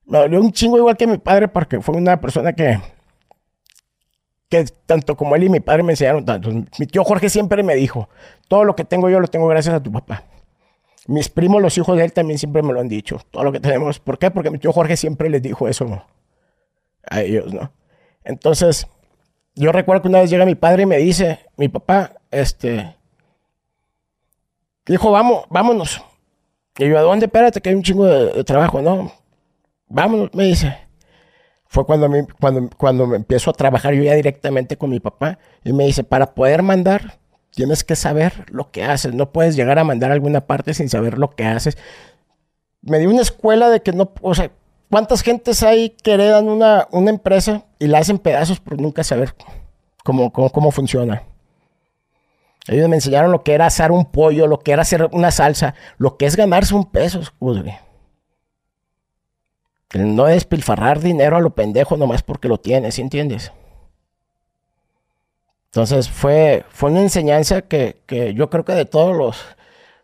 me 0.04 0.18
dolió 0.18 0.40
un 0.40 0.50
chingo 0.50 0.76
igual 0.78 0.96
que 0.96 1.06
mi 1.06 1.18
padre 1.18 1.46
porque 1.46 1.80
fue 1.80 1.94
una 1.96 2.20
persona 2.20 2.52
que, 2.52 2.80
que 4.48 4.64
tanto 4.86 5.16
como 5.16 5.36
él 5.36 5.44
y 5.44 5.48
mi 5.48 5.60
padre 5.60 5.84
me 5.84 5.92
enseñaron 5.92 6.24
tanto. 6.24 6.50
Mi 6.50 6.86
tío 6.86 7.04
Jorge 7.04 7.28
siempre 7.30 7.62
me 7.62 7.76
dijo, 7.76 8.08
todo 8.48 8.64
lo 8.64 8.74
que 8.74 8.84
tengo 8.84 9.08
yo 9.08 9.20
lo 9.20 9.28
tengo 9.28 9.46
gracias 9.46 9.76
a 9.76 9.80
tu 9.82 9.92
papá. 9.92 10.24
Mis 11.10 11.28
primos, 11.28 11.60
los 11.60 11.76
hijos 11.76 11.96
de 11.96 12.04
él, 12.04 12.12
también 12.12 12.38
siempre 12.38 12.62
me 12.62 12.72
lo 12.72 12.78
han 12.78 12.86
dicho. 12.86 13.20
Todo 13.32 13.42
lo 13.42 13.50
que 13.50 13.58
tenemos. 13.58 13.98
¿Por 13.98 14.16
qué? 14.16 14.30
Porque 14.30 14.48
mi 14.48 14.58
tío 14.58 14.72
Jorge 14.72 14.96
siempre 14.96 15.28
les 15.28 15.42
dijo 15.42 15.66
eso 15.66 16.04
a 17.10 17.22
ellos, 17.22 17.52
¿no? 17.52 17.72
Entonces, 18.22 18.86
yo 19.56 19.72
recuerdo 19.72 20.02
que 20.02 20.08
una 20.08 20.20
vez 20.20 20.30
llega 20.30 20.46
mi 20.46 20.54
padre 20.54 20.84
y 20.84 20.86
me 20.86 20.98
dice, 20.98 21.40
mi 21.56 21.68
papá, 21.68 22.12
este, 22.30 22.94
dijo, 24.86 25.10
vamos, 25.10 25.46
vámonos. 25.50 26.00
Y 26.78 26.88
yo, 26.88 26.96
¿a 26.96 27.02
dónde? 27.02 27.26
Espérate, 27.26 27.60
que 27.60 27.70
hay 27.70 27.74
un 27.74 27.82
chingo 27.82 28.06
de, 28.06 28.44
trabajo, 28.44 28.80
¿no? 28.80 29.10
Vámonos, 29.88 30.32
me 30.32 30.44
dice. 30.44 30.78
Fue 31.66 31.84
cuando, 31.86 32.08
me, 32.08 32.24
cuando, 32.38 32.70
cuando 32.76 33.08
me 33.08 33.16
empiezo 33.16 33.50
a 33.50 33.54
trabajar 33.54 33.94
yo 33.94 34.04
ya 34.04 34.14
directamente 34.14 34.76
con 34.76 34.90
mi 34.90 35.00
papá. 35.00 35.40
Y 35.64 35.72
me 35.72 35.86
dice, 35.86 36.04
para 36.04 36.34
poder 36.36 36.62
mandar, 36.62 37.18
tienes 37.54 37.84
que 37.84 37.96
saber 37.96 38.46
lo 38.50 38.70
que 38.70 38.84
haces. 38.84 39.14
No 39.14 39.32
puedes 39.32 39.56
llegar 39.56 39.78
a 39.78 39.84
mandar 39.84 40.10
a 40.10 40.14
alguna 40.14 40.46
parte 40.46 40.74
sin 40.74 40.88
saber 40.88 41.18
lo 41.18 41.30
que 41.30 41.44
haces. 41.44 41.76
Me 42.82 42.98
dio 42.98 43.10
una 43.10 43.22
escuela 43.22 43.68
de 43.68 43.80
que 43.80 43.92
no, 43.92 44.10
o 44.22 44.34
sea, 44.34 44.50
¿cuántas 44.90 45.22
gentes 45.22 45.62
hay 45.62 45.90
que 45.90 46.14
heredan 46.14 46.48
una, 46.48 46.88
una 46.90 47.10
empresa 47.10 47.64
y 47.78 47.86
la 47.86 47.98
hacen 47.98 48.18
pedazos 48.18 48.60
por 48.60 48.80
nunca 48.80 49.04
saber 49.04 49.34
cómo, 50.04 50.32
cómo, 50.32 50.50
cómo 50.50 50.70
funciona? 50.70 51.24
Ellos 52.68 52.88
me 52.88 52.96
enseñaron 52.96 53.32
lo 53.32 53.42
que 53.42 53.52
era 53.52 53.66
asar 53.66 53.90
un 53.90 54.04
pollo, 54.06 54.46
lo 54.46 54.60
que 54.60 54.72
era 54.72 54.82
hacer 54.82 55.08
una 55.12 55.30
salsa, 55.30 55.74
lo 55.98 56.16
que 56.16 56.26
es 56.26 56.36
ganarse 56.36 56.74
un 56.74 56.84
peso, 56.84 57.20
El 59.92 60.14
no 60.14 60.26
despilfarrar 60.26 61.00
dinero 61.00 61.36
a 61.36 61.40
lo 61.40 61.50
pendejo 61.50 61.96
nomás 61.96 62.22
porque 62.22 62.48
lo 62.48 62.58
tienes, 62.58 62.94
¿sí 62.94 63.02
entiendes? 63.02 63.52
Entonces 65.70 66.10
fue, 66.10 66.64
fue 66.70 66.90
una 66.90 67.00
enseñanza 67.00 67.62
que, 67.62 68.34
yo 68.34 68.50
creo 68.50 68.64
que 68.64 68.72
de 68.72 68.86
todos 68.86 69.16
los... 69.16 69.40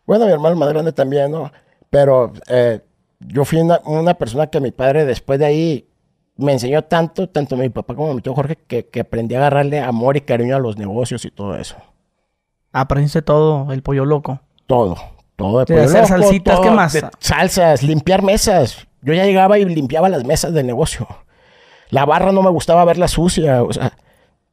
Bueno, 0.05 0.25
mi 0.25 0.31
hermano 0.31 0.55
más 0.55 0.69
grande 0.69 0.93
también, 0.93 1.29
¿no? 1.29 1.51
Pero 1.89 2.31
eh, 2.47 2.79
yo 3.19 3.43
fui 3.43 3.59
una, 3.59 4.13
persona 4.13 4.47
que 4.47 4.61
mi 4.61 4.71
padre 4.71 5.03
después 5.03 5.39
de 5.39 5.45
ahí 5.45 5.89
me 6.37 6.53
enseñó 6.53 6.83
tanto, 6.85 7.27
tanto 7.27 7.57
mi 7.57 7.67
papá 7.67 7.95
como 7.95 8.13
mi 8.13 8.21
tío 8.21 8.33
Jorge, 8.33 8.55
que, 8.55 8.87
que 8.87 9.01
aprendí 9.01 9.35
a 9.35 9.39
agarrarle 9.39 9.81
amor 9.81 10.15
y 10.15 10.21
cariño 10.21 10.55
a 10.55 10.59
los 10.59 10.77
negocios 10.77 11.25
y 11.25 11.31
todo 11.31 11.57
eso. 11.57 11.75
Aprendiste 12.71 13.21
todo, 13.21 13.73
el 13.73 13.83
pollo 13.83 14.05
loco. 14.05 14.39
Todo, 14.67 14.95
todo. 15.35 15.65
De, 15.65 15.81
hacer 15.81 16.05
salsitas, 16.05 16.61
¿qué 16.61 16.71
más? 16.71 16.97
salsas, 17.19 17.83
limpiar 17.83 18.23
mesas. 18.23 18.87
Yo 19.01 19.13
ya 19.13 19.25
llegaba 19.25 19.59
y 19.59 19.65
limpiaba 19.65 20.07
las 20.07 20.23
mesas 20.23 20.53
del 20.53 20.65
negocio. 20.65 21.05
La 21.89 22.05
barra 22.05 22.31
no 22.31 22.41
me 22.41 22.51
gustaba 22.51 22.85
verla 22.85 23.09
sucia, 23.09 23.63
o 23.63 23.73
sea 23.73 23.91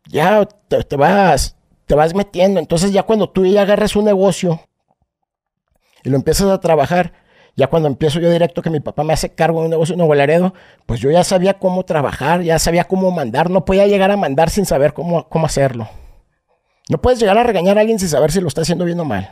ya 0.09 0.47
te, 0.69 0.97
vas, 0.97 1.57
te 1.87 1.95
vas 1.95 2.15
metiendo. 2.15 2.61
Entonces 2.61 2.93
ya 2.93 3.03
cuando 3.03 3.29
tú 3.29 3.45
ya 3.45 3.63
agarras 3.63 3.97
un 3.97 4.05
negocio 4.05 4.61
y 6.03 6.11
lo 6.11 6.17
empiezas 6.17 6.49
a 6.49 6.61
trabajar, 6.61 7.13
ya 7.57 7.69
cuando 7.69 7.89
empiezo 7.89 8.21
yo 8.21 8.31
directo 8.31 8.63
que 8.63 8.71
mi 8.71 8.81
papá 8.81 9.05
me 9.05 9.13
hace 9.13 9.31
cargo 9.35 9.61
de 9.61 9.67
un 9.67 9.71
negocio 9.71 9.95
en 9.95 9.99
Nuevo 9.99 10.15
Laredo, 10.15 10.55
pues 10.87 11.01
yo 11.01 11.11
ya 11.11 11.25
sabía 11.25 11.55
cómo 11.55 11.85
trabajar, 11.85 12.43
ya 12.43 12.59
sabía 12.59 12.85
cómo 12.85 13.11
mandar, 13.11 13.49
no 13.49 13.65
podía 13.65 13.87
llegar 13.87 14.11
a 14.11 14.17
mandar 14.17 14.51
sin 14.51 14.67
saber 14.67 14.93
cómo, 14.93 15.29
cómo 15.29 15.47
hacerlo. 15.47 15.89
No 16.89 16.99
puedes 16.99 17.19
llegar 17.19 17.39
a 17.39 17.45
regañar 17.45 17.79
a 17.79 17.81
alguien 17.81 17.99
sin 17.99 18.09
saber 18.09 18.33
si 18.33 18.41
lo 18.41 18.49
está 18.49 18.63
haciendo 18.63 18.85
bien 18.85 19.01
o 19.01 19.05
mal. 19.05 19.31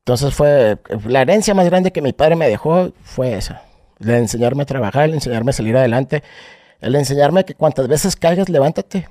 Entonces 0.00 0.34
fue 0.34 0.78
la 1.06 1.22
herencia 1.22 1.54
más 1.54 1.64
grande 1.66 1.92
que 1.92 2.02
mi 2.02 2.12
padre 2.12 2.36
me 2.36 2.48
dejó 2.48 2.90
fue 3.02 3.34
esa. 3.34 3.62
El 4.00 4.10
enseñarme 4.10 4.64
a 4.64 4.66
trabajar, 4.66 5.04
el 5.04 5.14
enseñarme 5.14 5.50
a 5.50 5.54
salir 5.54 5.76
adelante, 5.76 6.22
el 6.80 6.94
enseñarme 6.96 7.44
que 7.44 7.54
cuantas 7.54 7.88
veces 7.88 8.16
caigas, 8.16 8.50
levántate 8.50 9.08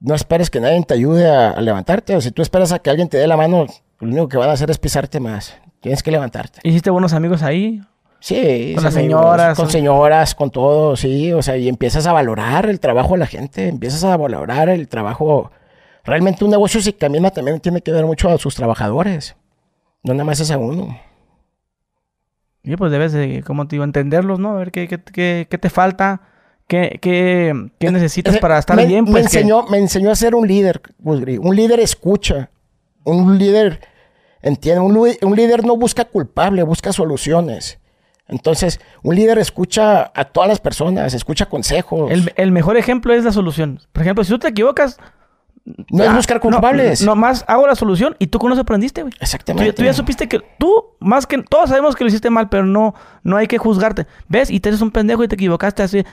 no 0.00 0.14
esperes 0.14 0.50
que 0.50 0.60
nadie 0.60 0.82
te 0.84 0.94
ayude 0.94 1.30
a, 1.30 1.60
levantarte. 1.60 2.16
O 2.16 2.20
si 2.20 2.30
tú 2.30 2.42
esperas 2.42 2.72
a 2.72 2.78
que 2.78 2.90
alguien 2.90 3.08
te 3.08 3.18
dé 3.18 3.26
la 3.26 3.36
mano, 3.36 3.66
lo 4.00 4.08
único 4.08 4.28
que 4.28 4.38
van 4.38 4.48
a 4.48 4.52
hacer 4.52 4.70
es 4.70 4.78
pisarte 4.78 5.20
más. 5.20 5.56
Tienes 5.80 6.02
que 6.02 6.10
levantarte. 6.10 6.60
¿Hiciste 6.62 6.90
buenos 6.90 7.12
amigos 7.12 7.42
ahí? 7.42 7.80
Sí. 8.18 8.72
Con 8.74 8.84
las 8.84 8.94
señoras. 8.94 9.56
Con 9.56 9.70
señoras, 9.70 10.34
con 10.34 10.50
todo, 10.50 10.96
sí. 10.96 11.32
O 11.32 11.42
sea, 11.42 11.56
y 11.56 11.68
empiezas 11.68 12.06
a 12.06 12.12
valorar 12.12 12.66
el 12.66 12.80
trabajo 12.80 13.12
de 13.12 13.18
la 13.18 13.26
gente. 13.26 13.68
Empiezas 13.68 14.04
a 14.04 14.16
valorar 14.16 14.68
el 14.68 14.88
trabajo. 14.88 15.50
Realmente 16.04 16.44
un 16.44 16.50
negocio 16.50 16.80
si 16.80 16.92
camina 16.94 17.30
también 17.30 17.60
tiene 17.60 17.82
que 17.82 17.92
ver 17.92 18.06
mucho 18.06 18.30
a 18.30 18.38
sus 18.38 18.54
trabajadores. 18.54 19.36
No 20.02 20.14
nada 20.14 20.24
más 20.24 20.40
es 20.40 20.50
a 20.50 20.58
uno. 20.58 20.98
Y 22.62 22.76
pues 22.76 22.92
debes 22.92 23.12
de, 23.12 23.42
como 23.42 23.66
te 23.66 23.76
digo, 23.76 23.84
entenderlos, 23.84 24.38
¿no? 24.38 24.50
A 24.50 24.54
ver 24.54 24.70
qué, 24.70 24.86
qué, 24.88 25.46
qué 25.48 25.58
te 25.58 25.70
falta 25.70 26.22
¿Qué, 26.70 27.00
qué, 27.02 27.52
qué 27.80 27.90
necesitas 27.90 28.38
para 28.38 28.56
estar 28.56 28.76
bien? 28.86 29.04
Pues, 29.04 29.12
me, 29.14 29.20
enseñó, 29.22 29.64
me 29.64 29.78
enseñó 29.78 30.12
a 30.12 30.14
ser 30.14 30.36
un 30.36 30.46
líder, 30.46 30.80
Un 31.02 31.56
líder 31.56 31.80
escucha. 31.80 32.50
Un 33.02 33.38
líder 33.38 33.80
entiende. 34.40 34.80
Un, 34.80 35.34
líder 35.36 35.64
no 35.64 35.76
busca 35.76 36.04
culpable, 36.04 36.62
busca 36.62 36.92
soluciones. 36.92 37.80
Entonces, 38.28 38.78
un 39.02 39.16
líder 39.16 39.38
escucha 39.38 40.12
a 40.14 40.24
todas 40.26 40.48
las 40.48 40.60
personas, 40.60 41.12
escucha 41.12 41.46
consejos. 41.46 42.12
El, 42.36 42.52
mejor 42.52 42.76
ejemplo 42.76 43.12
es 43.14 43.24
la 43.24 43.32
solución. 43.32 43.80
Por 43.90 44.02
ejemplo, 44.02 44.22
si 44.22 44.30
tú 44.30 44.38
te 44.38 44.46
equivocas, 44.46 44.96
no 45.90 46.04
es 46.04 46.14
buscar 46.14 46.40
culpables. 46.40 47.02
No, 47.02 47.16
más 47.16 47.44
hago 47.46 47.66
la 47.66 47.74
solución 47.74 48.16
y 48.18 48.28
tú 48.28 48.38
con 48.38 48.52
eso 48.52 48.60
aprendiste, 48.62 49.02
güey. 49.02 49.14
Exactamente. 49.20 49.72
Tú, 49.72 49.82
ya 49.82 49.92
supiste 49.92 50.28
que 50.28 50.40
tú, 50.58 50.84
más 51.00 51.26
que 51.26 51.38
todos 51.38 51.68
sabemos 51.70 51.96
que 51.96 52.04
lo 52.04 52.08
hiciste 52.08 52.30
mal, 52.30 52.48
pero 52.48 52.64
no, 52.64 52.94
no 53.22 53.36
hay 53.36 53.46
que 53.46 53.58
juzgarte. 53.58 54.06
¿Ves? 54.28 54.50
Y 54.50 54.60
te 54.60 54.70
eres 54.70 54.80
un 54.80 54.90
pendejo 54.90 55.24
y 55.24 55.28
te 55.28 55.34
equivocaste 55.34 55.82
así. 55.82 56.04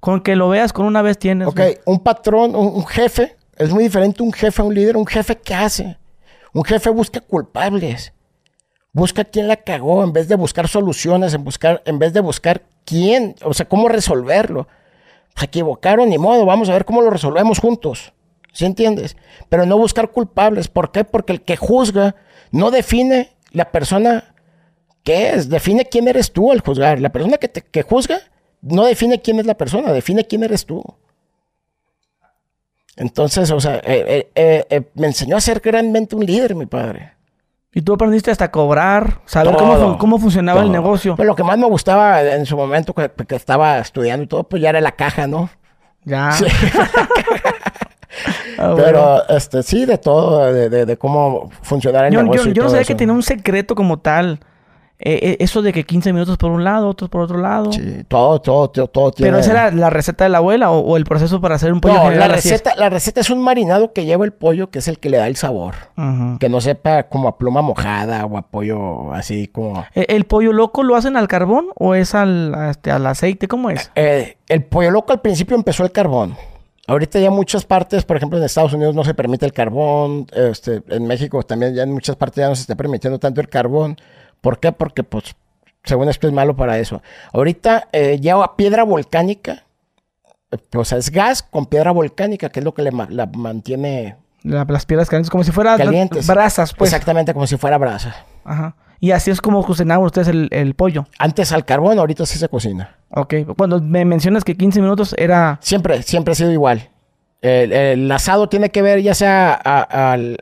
Con 0.00 0.22
que 0.22 0.36
lo 0.36 0.48
veas 0.48 0.72
con 0.72 0.86
una 0.86 1.02
vez 1.02 1.18
tienes. 1.18 1.48
Ok, 1.48 1.60
un 1.84 2.00
patrón, 2.00 2.54
un, 2.54 2.86
jefe, 2.86 3.36
es 3.56 3.70
muy 3.70 3.84
diferente 3.84 4.22
un 4.22 4.32
jefe 4.32 4.62
a 4.62 4.64
un 4.64 4.74
líder. 4.74 4.96
Un 4.96 5.06
jefe, 5.06 5.36
¿qué 5.36 5.54
hace? 5.54 5.98
Un 6.52 6.64
jefe 6.64 6.90
busca 6.90 7.20
culpables. 7.20 8.12
Busca 8.92 9.24
quién 9.24 9.46
la 9.46 9.56
cagó 9.56 10.02
en 10.02 10.12
vez 10.12 10.26
de 10.26 10.34
buscar 10.34 10.66
soluciones, 10.66 11.34
en, 11.34 11.44
buscar, 11.44 11.82
en 11.84 11.98
vez 11.98 12.12
de 12.12 12.20
buscar 12.20 12.62
quién, 12.84 13.36
o 13.42 13.54
sea, 13.54 13.68
cómo 13.68 13.88
resolverlo. 13.88 14.66
Se 15.36 15.46
equivocaron, 15.46 16.08
ni 16.08 16.18
modo, 16.18 16.44
vamos 16.44 16.68
a 16.68 16.72
ver 16.72 16.84
cómo 16.84 17.02
lo 17.02 17.10
resolvemos 17.10 17.60
juntos. 17.60 18.12
¿Sí 18.52 18.64
entiendes? 18.64 19.16
Pero 19.48 19.66
no 19.66 19.78
buscar 19.78 20.10
culpables. 20.10 20.68
¿Por 20.68 20.92
qué? 20.92 21.04
Porque 21.04 21.32
el 21.32 21.42
que 21.42 21.56
juzga 21.56 22.16
no 22.50 22.70
define 22.70 23.30
la 23.52 23.70
persona 23.70 24.34
que 25.04 25.30
es, 25.30 25.48
define 25.48 25.86
quién 25.86 26.08
eres 26.08 26.32
tú 26.32 26.52
al 26.52 26.60
juzgar. 26.60 27.00
La 27.00 27.10
persona 27.10 27.38
que, 27.38 27.48
te, 27.48 27.62
que 27.62 27.82
juzga 27.82 28.20
no 28.62 28.84
define 28.84 29.20
quién 29.20 29.38
es 29.38 29.46
la 29.46 29.54
persona, 29.54 29.92
define 29.92 30.26
quién 30.26 30.42
eres 30.42 30.66
tú. 30.66 30.82
Entonces, 32.96 33.50
o 33.50 33.60
sea, 33.60 33.76
eh, 33.76 34.30
eh, 34.34 34.66
eh, 34.68 34.82
me 34.94 35.06
enseñó 35.06 35.36
a 35.36 35.40
ser 35.40 35.60
realmente 35.64 36.14
un 36.16 36.24
líder, 36.24 36.54
mi 36.54 36.66
padre. 36.66 37.14
Y 37.72 37.82
tú 37.82 37.94
aprendiste 37.94 38.30
hasta 38.30 38.50
cobrar, 38.50 39.20
saber 39.26 39.54
cómo, 39.54 39.96
cómo, 39.96 40.18
funcionaba 40.18 40.62
el 40.62 40.72
negocio. 40.72 41.14
Pues 41.14 41.26
lo 41.26 41.36
que 41.36 41.44
más 41.44 41.56
me 41.56 41.66
gustaba 41.66 42.20
en 42.20 42.44
su 42.44 42.56
momento 42.56 42.94
que, 42.94 43.10
estaba 43.34 43.78
estudiando 43.78 44.24
y 44.24 44.26
todo, 44.26 44.44
pues 44.44 44.60
ya 44.60 44.70
era 44.70 44.80
la 44.80 44.92
caja, 44.92 45.28
¿no? 45.28 45.48
Ya. 46.04 46.30
Ah, 48.58 48.74
Pero, 48.76 49.28
este, 49.28 49.62
sí, 49.62 49.86
de 49.86 49.98
todo, 49.98 50.52
de, 50.52 50.96
cómo 50.96 51.50
funcionara 51.62 52.08
el 52.08 52.14
negocio. 52.14 52.46
Yo, 52.46 52.52
yo 52.52 52.62
no 52.64 52.70
sabía 52.70 52.84
que 52.84 52.94
tenía 52.94 53.14
un 53.14 53.22
secreto 53.22 53.74
como 53.74 53.98
tal. 53.98 54.40
Eh, 55.02 55.18
eh, 55.22 55.36
eso 55.40 55.62
de 55.62 55.72
que 55.72 55.84
15 55.84 56.12
minutos 56.12 56.36
por 56.36 56.50
un 56.50 56.62
lado, 56.62 56.88
otros 56.88 57.08
por 57.08 57.22
otro 57.22 57.38
lado. 57.38 57.72
Sí, 57.72 58.04
todo, 58.06 58.38
todo, 58.42 58.68
todo, 58.68 58.86
todo 58.86 59.10
tiene... 59.12 59.30
¿Pero 59.30 59.40
esa 59.40 59.52
era 59.52 59.70
la 59.70 59.88
receta 59.88 60.24
de 60.24 60.30
la 60.30 60.38
abuela 60.38 60.70
o, 60.70 60.94
el 60.98 61.04
proceso 61.04 61.40
para 61.40 61.54
hacer 61.54 61.72
un 61.72 61.80
pollo 61.80 61.94
no, 61.94 62.10
la 62.10 62.28
receta, 62.28 62.74
la 62.76 62.90
receta 62.90 63.22
es 63.22 63.30
un 63.30 63.42
marinado 63.42 63.94
que 63.94 64.04
lleva 64.04 64.26
el 64.26 64.34
pollo, 64.34 64.68
que 64.68 64.80
es 64.80 64.88
el 64.88 64.98
que 64.98 65.08
le 65.08 65.16
da 65.16 65.26
el 65.26 65.36
sabor. 65.36 65.74
Que 66.38 66.50
no 66.50 66.60
sepa 66.60 67.04
como 67.04 67.28
a 67.28 67.38
pluma 67.38 67.62
mojada 67.62 68.26
o 68.26 68.36
a 68.36 68.42
pollo 68.42 69.14
así 69.14 69.48
como... 69.48 69.86
¿E, 69.94 70.04
¿El, 70.10 70.24
pollo 70.24 70.52
loco 70.52 70.82
lo 70.82 70.96
hacen 70.96 71.16
al 71.16 71.28
carbón 71.28 71.68
o 71.76 71.94
es 71.94 72.14
al, 72.14 72.54
este, 72.68 72.90
al 72.90 73.06
aceite? 73.06 73.48
¿Cómo 73.48 73.70
es? 73.70 73.90
Eh, 73.94 74.36
el 74.48 74.64
pollo 74.64 74.90
loco 74.90 75.14
al 75.14 75.22
principio 75.22 75.56
empezó 75.56 75.82
el 75.82 75.92
carbón. 75.92 76.36
Ahorita 76.86 77.20
ya 77.20 77.30
muchas 77.30 77.64
partes, 77.64 78.04
por 78.04 78.16
ejemplo 78.16 78.38
en 78.38 78.44
Estados 78.44 78.72
Unidos 78.72 78.94
no 78.94 79.04
se 79.04 79.14
permite 79.14 79.46
el 79.46 79.52
carbón, 79.52 80.26
este, 80.32 80.82
en 80.88 81.06
México 81.06 81.42
también 81.42 81.74
ya 81.74 81.82
en 81.82 81.92
muchas 81.92 82.16
partes 82.16 82.42
ya 82.42 82.48
no 82.48 82.56
se 82.56 82.62
está 82.62 82.74
permitiendo 82.74 83.18
tanto 83.18 83.40
el 83.40 83.48
carbón. 83.48 83.96
¿Por 84.40 84.58
qué? 84.58 84.72
Porque, 84.72 85.04
pues, 85.04 85.36
según 85.84 86.08
esto 86.08 86.26
es 86.26 86.32
malo 86.32 86.56
para 86.56 86.78
eso. 86.78 87.02
Ahorita 87.32 87.88
eh, 87.92 88.18
lleva 88.20 88.56
piedra 88.56 88.84
volcánica, 88.84 89.64
o 90.74 90.84
sea, 90.84 90.98
es 90.98 91.10
gas 91.10 91.42
con 91.42 91.66
piedra 91.66 91.92
volcánica, 91.92 92.48
que 92.48 92.60
es 92.60 92.64
lo 92.64 92.74
que 92.74 92.82
le 92.82 92.90
la 92.90 93.26
mantiene... 93.26 94.16
las 94.42 94.86
piedras 94.86 95.08
calientes, 95.08 95.30
como 95.30 95.44
si 95.44 95.52
fueran 95.52 95.78
brasas, 96.26 96.74
pues. 96.74 96.92
Exactamente, 96.92 97.34
como 97.34 97.46
si 97.46 97.56
fuera 97.56 97.78
brasa. 97.78 98.24
Ajá. 98.44 98.74
Y 99.00 99.12
así 99.12 99.30
es 99.30 99.40
como 99.40 99.64
cocinaban 99.64 100.04
ustedes 100.04 100.28
el, 100.28 100.74
pollo. 100.74 101.06
Antes 101.18 101.52
al 101.52 101.64
carbón, 101.64 101.98
ahorita 101.98 102.26
sí 102.26 102.38
se 102.38 102.50
cocina. 102.50 102.96
Ok. 103.10 103.34
Cuando 103.56 103.80
me 103.80 104.04
mencionas 104.04 104.44
que 104.44 104.56
15 104.56 104.82
minutos 104.82 105.14
era... 105.16 105.58
Siempre, 105.62 106.02
siempre 106.02 106.32
ha 106.32 106.34
sido 106.34 106.52
igual. 106.52 106.90
El, 107.40 108.12
asado 108.12 108.50
tiene 108.50 108.68
que 108.68 108.82
ver 108.82 109.00
ya 109.00 109.14
sea 109.14 109.54
al 109.54 110.36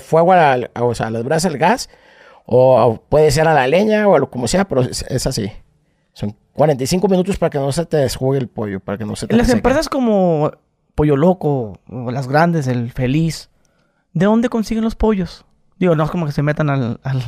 fuego, 0.00 0.32
a, 0.32 0.58
o 0.80 0.94
sea, 0.94 1.08
a 1.08 1.10
las 1.10 1.24
brasas, 1.24 1.52
el 1.52 1.58
gas, 1.58 1.90
o 2.44 3.02
puede 3.08 3.32
ser 3.32 3.48
a 3.48 3.54
la 3.54 3.66
leña 3.66 4.06
o 4.06 4.14
a 4.14 4.18
lo 4.20 4.30
como 4.30 4.46
sea, 4.46 4.66
pero 4.66 4.82
es, 4.82 5.26
así. 5.26 5.50
Son 6.12 6.36
45 6.52 7.08
minutos 7.08 7.36
para 7.36 7.50
que 7.50 7.58
no 7.58 7.72
se 7.72 7.84
te 7.84 7.96
desjugue 7.96 8.38
el 8.38 8.48
pollo, 8.48 8.78
para 8.78 8.96
que 8.96 9.04
no 9.04 9.16
se 9.16 9.26
te 9.26 9.34
En 9.34 9.38
las 9.38 9.48
reseque. 9.48 9.58
empresas 9.58 9.88
como 9.88 10.52
Pollo 10.94 11.16
Loco, 11.16 11.80
o 11.90 12.10
las 12.12 12.28
grandes, 12.28 12.68
el 12.68 12.92
Feliz, 12.92 13.50
¿de 14.12 14.26
dónde 14.26 14.48
consiguen 14.48 14.84
los 14.84 14.94
pollos? 14.94 15.44
Digo, 15.78 15.94
no 15.94 16.04
es 16.04 16.10
como 16.10 16.26
que 16.26 16.32
se 16.32 16.42
metan 16.42 16.70
al, 16.70 17.00
al, 17.02 17.22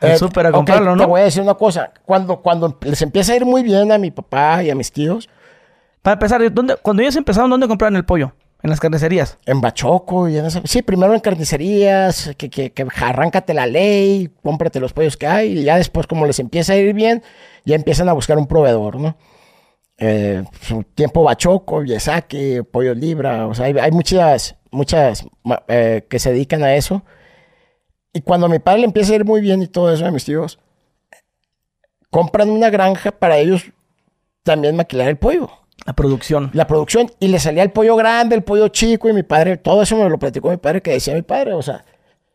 al 0.00 0.10
Eh, 0.10 0.18
súper 0.18 0.46
a 0.46 0.52
comprarlo, 0.52 0.92
Te 0.92 1.02
¿no? 1.02 1.08
voy 1.08 1.20
a 1.20 1.24
decir 1.24 1.42
una 1.42 1.54
cosa. 1.54 1.92
Cuando, 2.04 2.40
cuando 2.40 2.78
les 2.82 3.02
empieza 3.02 3.32
a 3.32 3.36
ir 3.36 3.44
muy 3.44 3.62
bien 3.62 3.92
a 3.92 3.98
mi 3.98 4.10
papá 4.10 4.62
y 4.62 4.70
a 4.70 4.74
mis 4.74 4.90
tíos, 4.92 5.28
Para 6.02 6.14
empezar, 6.14 6.40
¿dónde, 6.52 6.76
cuando 6.80 7.02
ellos 7.02 7.16
empezaron, 7.16 7.50
¿dónde 7.50 7.68
compraron 7.68 7.96
el 7.96 8.04
pollo? 8.04 8.32
En 8.62 8.70
las 8.70 8.80
carnicerías. 8.80 9.38
en 9.46 9.60
Bachoco 9.60 10.28
y 10.28 10.36
en 10.36 10.46
esa... 10.46 10.60
Sí, 10.64 10.82
primero 10.82 11.14
en 11.14 11.20
carnicerías, 11.20 12.32
que, 12.36 12.50
que, 12.50 12.72
que 12.72 12.86
arráncate 13.00 13.54
la 13.54 13.66
ley, 13.66 14.30
cómprate 14.42 14.80
los 14.80 14.92
pollos 14.92 15.16
que 15.16 15.26
hay, 15.28 15.58
y 15.58 15.62
ya 15.64 15.76
después, 15.76 16.06
como 16.08 16.26
les 16.26 16.38
empieza 16.40 16.72
a 16.72 16.76
ir 16.76 16.92
bien, 16.92 17.22
ya 17.64 17.76
empiezan 17.76 18.08
a 18.08 18.14
buscar 18.14 18.36
un 18.38 18.46
proveedor, 18.48 18.96
¿no? 18.98 19.16
Eh, 19.98 20.44
tiempo 20.94 21.22
Bachoco, 21.22 21.84
Yesaki, 21.84 22.62
Pollo 22.62 22.94
Libra, 22.94 23.46
o 23.46 23.54
sea, 23.54 23.66
hay, 23.66 23.76
hay 23.78 23.90
muchas, 23.92 24.56
muchas 24.70 25.24
eh, 25.68 26.06
que 26.08 26.18
se 26.18 26.32
dedican 26.32 26.62
a 26.64 26.74
eso. 26.74 27.02
Y 28.18 28.20
cuando 28.20 28.46
a 28.46 28.48
mi 28.48 28.58
padre 28.58 28.80
le 28.80 28.86
empieza 28.86 29.12
a 29.12 29.14
ir 29.14 29.24
muy 29.24 29.40
bien 29.40 29.62
y 29.62 29.68
todo 29.68 29.92
eso, 29.92 30.04
a 30.04 30.10
mis 30.10 30.24
tíos, 30.24 30.58
compran 32.10 32.50
una 32.50 32.68
granja 32.68 33.12
para 33.12 33.38
ellos 33.38 33.70
también 34.42 34.74
maquilar 34.74 35.06
el 35.06 35.16
pollo 35.16 35.48
La 35.86 35.92
producción. 35.92 36.50
la 36.52 36.66
producción 36.66 37.12
y 37.20 37.28
le 37.28 37.38
salía 37.38 37.62
el 37.62 37.70
pollo 37.70 37.94
grande, 37.94 38.34
el 38.34 38.42
pollo 38.42 38.66
chico 38.66 39.08
y 39.08 39.12
mi 39.12 39.22
padre, 39.22 39.56
todo 39.56 39.82
eso 39.82 39.96
me 39.96 40.08
lo 40.08 40.18
platicó 40.18 40.50
mi 40.50 40.56
padre 40.56 40.82
que 40.82 40.90
decía 40.90 41.14
mi 41.14 41.22
padre, 41.22 41.52
o 41.54 41.62
sea, 41.62 41.84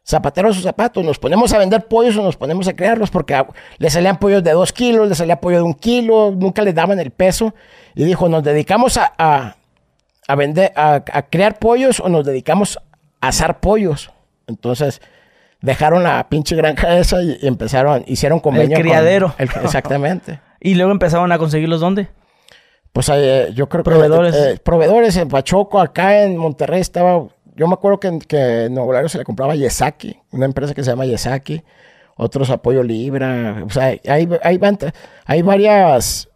zapatero 0.07 0.51
a 0.51 0.53
sus 0.53 0.63
zapatos, 0.63 1.03
nos 1.03 1.19
ponemos 1.19 1.51
a 1.51 1.57
vender 1.57 1.85
pollos 1.89 2.15
o 2.15 2.23
nos 2.23 2.37
ponemos 2.37 2.65
a 2.69 2.73
criarlos 2.77 3.11
porque 3.11 3.43
le 3.77 3.89
salían 3.89 4.19
pollos 4.19 4.41
de 4.41 4.51
dos 4.51 4.71
kilos, 4.71 5.09
le 5.09 5.15
salía 5.15 5.41
pollo 5.41 5.57
de 5.57 5.63
un 5.63 5.73
kilo, 5.73 6.31
nunca 6.31 6.61
le 6.61 6.71
daban 6.71 6.97
el 7.01 7.11
peso 7.11 7.53
y 7.93 8.05
dijo, 8.05 8.29
nos 8.29 8.41
dedicamos 8.41 8.95
a, 8.95 9.13
a, 9.17 9.57
a 10.29 10.35
vender, 10.37 10.71
a, 10.77 11.03
a 11.11 11.21
criar 11.23 11.59
pollos 11.59 11.99
o 11.99 12.07
nos 12.07 12.25
dedicamos 12.25 12.79
a 13.19 13.27
asar 13.27 13.59
pollos. 13.59 14.11
Entonces 14.47 15.01
dejaron 15.63 16.03
la 16.03 16.27
pinche 16.29 16.55
granja 16.55 16.97
esa 16.99 17.23
y, 17.23 17.39
empezaron, 17.41 18.03
hicieron 18.05 18.39
convenio. 18.39 18.75
con 18.75 18.83
criadero. 18.83 19.33
el- 19.39 19.49
exactamente. 19.63 20.39
Y 20.59 20.75
luego 20.75 20.91
empezaron 20.91 21.31
a 21.31 21.37
conseguirlos 21.37 21.79
¿dónde? 21.79 22.09
Pues 22.91 23.09
eh, 23.09 23.49
yo 23.55 23.67
creo 23.69 23.83
Proveedores. 23.83 24.35
que... 24.35 24.51
eh, 24.51 24.57
proveedores 24.63 25.17
en 25.17 25.29
Pachoco, 25.29 25.79
acá 25.79 26.21
en 26.23 26.37
Monterrey 26.37 26.79
estaba... 26.81 27.25
Yo 27.55 27.67
me 27.67 27.73
acuerdo 27.73 27.99
que, 27.99 28.19
que 28.27 28.65
en 28.65 28.73
Nuevo 28.75 28.91
Laredo 28.93 29.09
se 29.09 29.17
le 29.17 29.23
compraba 29.23 29.55
Yesaki, 29.55 30.19
una 30.31 30.45
empresa 30.45 30.73
que 30.73 30.83
se 30.83 30.89
llama 30.91 31.05
Yesaki. 31.05 31.63
Otros 32.15 32.49
Apoyo 32.51 32.83
Libra. 32.83 33.63
O 33.65 33.69
sea, 33.71 33.85
hay, 33.85 33.99
hay, 34.43 34.59
hay 35.25 35.41
varias, 35.41 36.29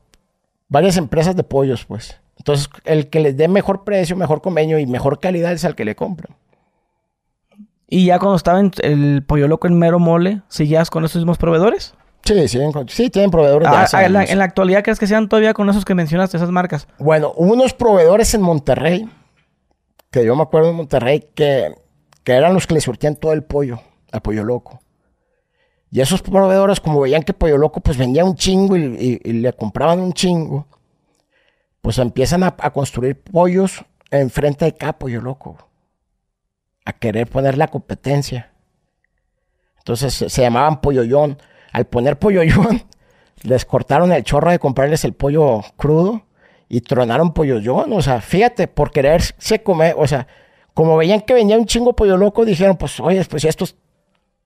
varias 0.68 0.98
empresas 0.98 1.36
de 1.36 1.44
pollos, 1.44 1.86
pues. 1.86 2.20
Entonces, 2.38 2.70
el 2.86 3.10
que 3.10 3.20
les 3.20 3.36
dé 3.38 3.48
mejor 3.48 3.84
precio, 3.84 4.16
mejor 4.16 4.42
convenio 4.42 4.80
y 4.80 4.86
mejor 4.88 5.20
calidad 5.20 5.52
es 5.54 5.66
al 5.66 5.76
que 5.76 5.86
le 5.86 5.96
compran. 5.96 6.36
Y 7.88 8.06
ya 8.06 8.20
cuando 8.20 8.36
estaba 8.36 8.60
en 8.60 8.72
el 8.82 9.24
pollo 9.24 9.48
loco 9.48 9.68
en 9.68 9.78
mero 9.80 9.98
mole, 10.00 10.42
¿seguías 10.50 10.90
con 10.90 11.06
esos 11.06 11.22
mismos 11.22 11.38
proveedores? 11.38 11.94
Sí, 12.26 12.48
sí, 12.50 12.60
sí 12.90 13.10
tienen 13.10 13.32
proveedores 13.32 13.70
de 13.70 13.76
Ah, 13.78 13.88
ah, 13.94 14.06
en, 14.06 14.12
la, 14.14 14.24
en 14.26 14.38
la 14.38 14.44
actualidad, 14.44 14.84
¿crees 14.84 15.00
que 15.00 15.08
sean 15.08 15.30
todavía 15.30 15.54
con 15.54 15.70
esos 15.70 15.86
que 15.86 15.96
mencionaste, 15.96 16.36
esas 16.36 16.52
marcas? 16.52 16.88
Bueno, 17.00 17.32
hubo 17.38 17.54
unos 17.54 17.74
proveedores 17.74 18.34
en 18.34 18.42
Monterrey, 18.42 19.10
que 20.12 20.26
yo 20.26 20.36
me 20.36 20.42
acuerdo 20.44 20.72
en 20.72 20.76
Monterrey, 20.76 21.26
que, 21.34 21.74
que 22.26 22.34
eran 22.34 22.54
los 22.54 22.68
que 22.68 22.74
le 22.74 22.82
surtían 22.82 23.16
todo 23.16 23.32
el 23.32 23.44
pollo, 23.44 23.80
a 24.12 24.20
Pollo 24.20 24.44
Loco. 24.44 24.82
Y 25.90 26.02
esos 26.02 26.22
proveedores, 26.22 26.82
como 26.82 27.00
veían 27.00 27.24
que 27.24 27.32
Pollo 27.32 27.58
Loco 27.58 27.80
pues 27.80 27.98
vendía 27.98 28.26
un 28.26 28.36
chingo 28.36 28.76
y, 28.76 28.82
y- 28.84 29.22
y 29.24 29.34
le 29.34 29.54
compraban 29.54 30.02
un 30.02 30.12
chingo, 30.12 30.68
pues 31.82 31.98
empiezan 32.00 32.44
a, 32.44 32.56
a 32.60 32.72
construir 32.74 33.22
pollos 33.22 33.86
enfrente 34.12 34.66
de 34.66 34.74
cada 34.76 35.00
Pollo 35.00 35.22
Loco. 35.22 35.58
A 36.88 36.94
querer 36.94 37.28
poner 37.28 37.58
la 37.58 37.68
competencia. 37.68 38.52
Entonces 39.80 40.14
se, 40.14 40.42
llamaban 40.42 40.80
Polloyón. 40.80 41.38
Al 41.74 41.86
poner 41.86 42.18
Polloyón, 42.18 42.84
les 43.44 43.66
cortaron 43.66 44.14
el 44.14 44.24
chorro 44.24 44.52
de 44.52 44.60
comprarles 44.60 45.04
el 45.04 45.12
pollo 45.12 45.62
crudo 45.76 46.24
y 46.70 46.80
tronaron 46.80 47.34
Polloyón. 47.34 47.92
O 47.92 48.02
sea, 48.02 48.22
fíjate, 48.22 48.70
por 48.70 48.92
quererse 48.92 49.62
comer, 49.64 49.96
o 49.98 50.08
sea, 50.08 50.28
como 50.74 50.96
veían 50.96 51.20
que 51.20 51.34
venía 51.34 51.58
un 51.58 51.66
chingo 51.66 51.94
pollo 51.94 52.16
loco, 52.16 52.46
dijeron, 52.46 52.78
pues, 52.78 53.00
oye, 53.02 53.26
pues 53.26 53.42
si 53.42 53.50
estos 53.50 53.76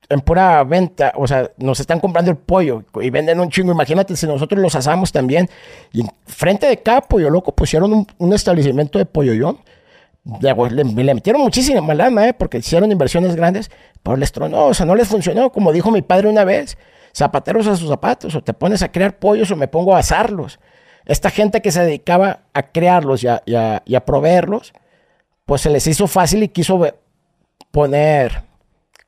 en 0.09 0.21
pura 0.21 0.63
venta, 0.63 1.13
o 1.15 1.27
sea, 1.27 1.51
nos 1.57 1.79
están 1.79 1.99
comprando 1.99 2.31
el 2.31 2.37
pollo 2.37 2.83
y 3.01 3.09
venden 3.09 3.39
un 3.39 3.49
chingo. 3.49 3.71
Imagínate 3.71 4.15
si 4.15 4.25
nosotros 4.25 4.59
los 4.59 4.75
asamos 4.75 5.11
también. 5.11 5.49
Y 5.93 6.03
frente 6.25 6.67
de 6.67 6.77
cada 6.77 7.01
pollo 7.01 7.29
loco 7.29 7.53
pusieron 7.53 7.93
un, 7.93 8.07
un 8.17 8.33
establecimiento 8.33 8.97
de 8.97 9.05
polloyón. 9.05 9.59
Le, 10.41 11.13
metieron 11.15 11.41
muchísima 11.41 11.93
lana, 11.95 12.28
¿eh? 12.28 12.34
porque 12.34 12.59
hicieron 12.59 12.91
inversiones 12.91 13.36
grandes, 13.36 13.72
pero 14.03 14.17
les 14.17 14.32
tronó, 14.32 14.65
o 14.67 14.74
sea, 14.74 14.86
no 14.86 14.95
les 14.95 15.07
funcionó. 15.07 15.51
Como 15.51 15.72
dijo 15.72 15.89
mi 15.89 16.01
padre 16.03 16.30
una 16.30 16.43
vez, 16.43 16.78
zapateros 17.15 17.65
a 17.67 17.76
sus 17.76 17.89
zapatos, 17.89 18.36
o 18.36 18.43
te 18.43 18.53
pones 18.53 18.84
a 18.84 18.91
crear 18.91 19.17
pollos 19.17 19.49
o 19.51 19.55
me 19.55 19.67
pongo 19.67 19.95
a 19.95 19.99
asarlos. 19.99 20.59
Esta 21.05 21.32
gente 21.32 21.61
que 21.63 21.72
se 21.72 21.82
dedicaba 21.82 22.41
a 22.53 22.72
crearlos 22.72 23.24
y 23.24 23.28
a, 23.28 24.05
proveerlos, 24.05 24.74
pues 25.45 25.61
se 25.61 25.72
les 25.72 25.88
hizo 25.88 26.05
fácil 26.07 26.43
y 26.43 26.49
quiso 26.49 26.80
poner 27.72 28.43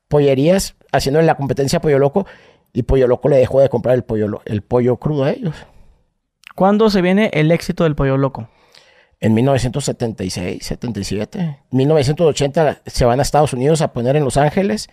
pollerías 0.08 0.76
haciéndole 0.92 1.26
la 1.28 1.36
competencia 1.36 1.80
Pollo 1.82 2.00
Loco 2.00 2.26
y 2.74 2.84
Pollo 2.84 3.08
Loco 3.08 3.30
le 3.30 3.38
dejó 3.38 3.60
de 3.62 3.70
comprar 3.70 3.96
el 3.96 4.04
pollo, 4.04 4.28
lo- 4.28 4.42
el 4.46 4.64
pollo 4.64 4.98
crudo 4.98 5.26
a 5.26 5.32
ellos. 5.32 5.56
¿Cuándo 6.56 6.90
se 6.90 7.02
viene 7.02 7.30
el 7.34 7.52
éxito 7.52 7.84
del 7.84 7.96
pollo 7.96 8.18
loco? 8.18 8.48
En 9.24 9.34
1976, 9.34 10.66
77, 10.66 11.60
1980 11.72 12.82
se 12.86 13.06
van 13.06 13.20
a 13.20 13.22
Estados 13.22 13.54
Unidos 13.54 13.82
a 13.82 13.94
poner 13.94 14.18
en 14.18 14.26
Los 14.26 14.36
Ángeles 14.36 14.90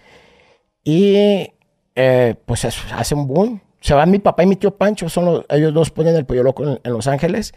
y 0.85 1.49
eh, 1.97 2.35
pues 2.47 2.65
es- 2.65 2.79
hace 2.93 3.15
un 3.17 3.27
boom. 3.27 3.61
Se 3.81 3.93
van 3.93 4.09
mi 4.11 4.21
papá 4.21 4.45
y 4.45 4.47
mi 4.47 4.55
tío 4.57 4.71
Pancho, 4.77 5.09
son 5.09 5.25
los- 5.25 5.45
ellos 5.49 5.75
dos 5.75 5.91
ponen 5.91 6.15
el 6.15 6.25
pollo 6.27 6.43
loco 6.45 6.63
en, 6.65 6.81
en 6.83 6.93
Los 6.93 7.09
Ángeles 7.09 7.53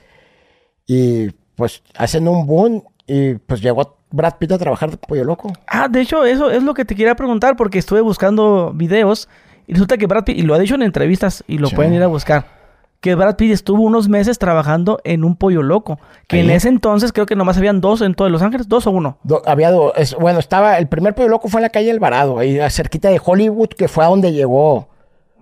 y 0.88 1.30
pues 1.56 1.84
hacen 1.96 2.28
un 2.28 2.48
boom 2.48 2.84
y 3.06 3.36
pues 3.36 3.62
llegó 3.62 3.98
Brad 4.10 4.38
Pitt 4.40 4.54
a 4.54 4.58
trabajar 4.58 4.90
de 4.90 4.98
pollo 4.98 5.24
loco. 5.24 5.54
Ah, 5.68 5.88
de 5.88 6.02
hecho, 6.02 6.26
eso 6.26 6.50
es 6.50 6.64
lo 6.64 6.74
que 6.74 6.86
te 6.86 6.96
quería 6.96 7.16
preguntar 7.16 7.56
porque 7.56 7.78
estuve 7.80 8.02
buscando 8.02 8.72
videos 8.74 9.30
y 9.68 9.74
resulta 9.74 9.98
que 9.98 10.08
Brad 10.08 10.24
Pitt, 10.24 10.38
y 10.40 10.42
lo 10.42 10.56
ha 10.56 10.60
dicho 10.60 10.76
en 10.76 10.82
entrevistas 10.82 11.44
y 11.48 11.60
lo 11.60 11.68
Sí. 11.68 11.76
pueden 11.76 11.94
ir 11.94 12.02
a 12.04 12.08
buscar, 12.08 12.46
que 13.04 13.16
Brad 13.16 13.36
Pitt 13.36 13.52
estuvo 13.52 13.84
unos 13.84 14.08
meses 14.08 14.40
trabajando 14.40 15.00
en 15.04 15.26
un 15.26 15.36
pollo 15.36 15.62
loco, 15.62 16.00
que 16.30 16.40
en 16.40 16.50
ese 16.50 16.70
entonces 16.70 17.12
creo 17.12 17.26
que 17.26 17.36
nomás 17.36 17.58
habían 17.58 17.82
dos 17.82 18.02
en 18.02 18.14
todo 18.16 18.30
Los 18.30 18.42
Ángeles, 18.42 18.70
dos 18.70 18.88
o 18.88 18.92
uno. 18.92 19.18
Do- 19.24 19.42
había 19.46 19.72
do- 19.72 19.94
es- 19.96 20.16
bueno, 20.16 20.40
estaba, 20.40 20.78
el 20.78 20.88
primer 20.88 21.14
pollo 21.14 21.28
loco 21.28 21.50
fue 21.50 21.60
en 21.60 21.64
la 21.64 21.70
calle 21.70 21.92
Alvarado, 21.92 22.40
ahí 22.40 22.58
cerquita 22.70 23.10
de 23.10 23.20
Hollywood, 23.22 23.68
que 23.78 23.90
fue 23.90 24.06
a 24.06 24.08
donde 24.08 24.32
llegó 24.32 24.88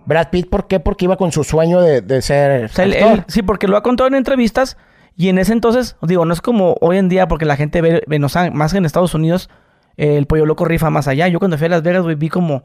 Brad 0.06 0.30
Pitt. 0.30 0.50
¿Por 0.50 0.66
qué? 0.66 0.80
Porque 0.80 1.04
iba 1.04 1.16
con 1.16 1.30
su 1.30 1.44
sueño 1.44 1.80
de, 1.80 2.00
de 2.00 2.20
ser 2.20 2.64
O 2.64 2.68
sea, 2.68 2.84
él- 2.84 2.94
actor. 2.94 3.12
él- 3.12 3.24
sí, 3.28 3.42
porque 3.42 3.68
lo 3.68 3.76
ha 3.76 3.82
contado 3.84 4.08
en 4.08 4.14
entrevistas 4.16 4.76
y 5.16 5.28
en 5.28 5.38
ese 5.38 5.52
entonces, 5.52 5.94
digo, 6.02 6.24
no 6.24 6.32
es 6.34 6.40
como 6.40 6.74
hoy 6.80 6.98
en 6.98 7.08
día 7.08 7.28
porque 7.28 7.44
la 7.44 7.54
gente 7.54 7.80
ve, 7.80 8.02
ve 8.08 8.16
en 8.16 8.22
Los 8.22 8.34
Ángeles- 8.34 8.58
más 8.58 8.72
que 8.72 8.78
en 8.78 8.86
Estados 8.86 9.14
Unidos, 9.14 9.48
eh, 9.96 10.16
el 10.16 10.26
pollo 10.26 10.46
loco 10.46 10.64
rifa 10.64 10.90
más 10.90 11.06
allá. 11.06 11.28
Yo 11.28 11.38
cuando 11.38 11.56
fui 11.58 11.66
a 11.66 11.70
Las 11.70 11.82
Vegas, 11.84 12.02
güey, 12.02 12.16
vi 12.16 12.28
como 12.28 12.64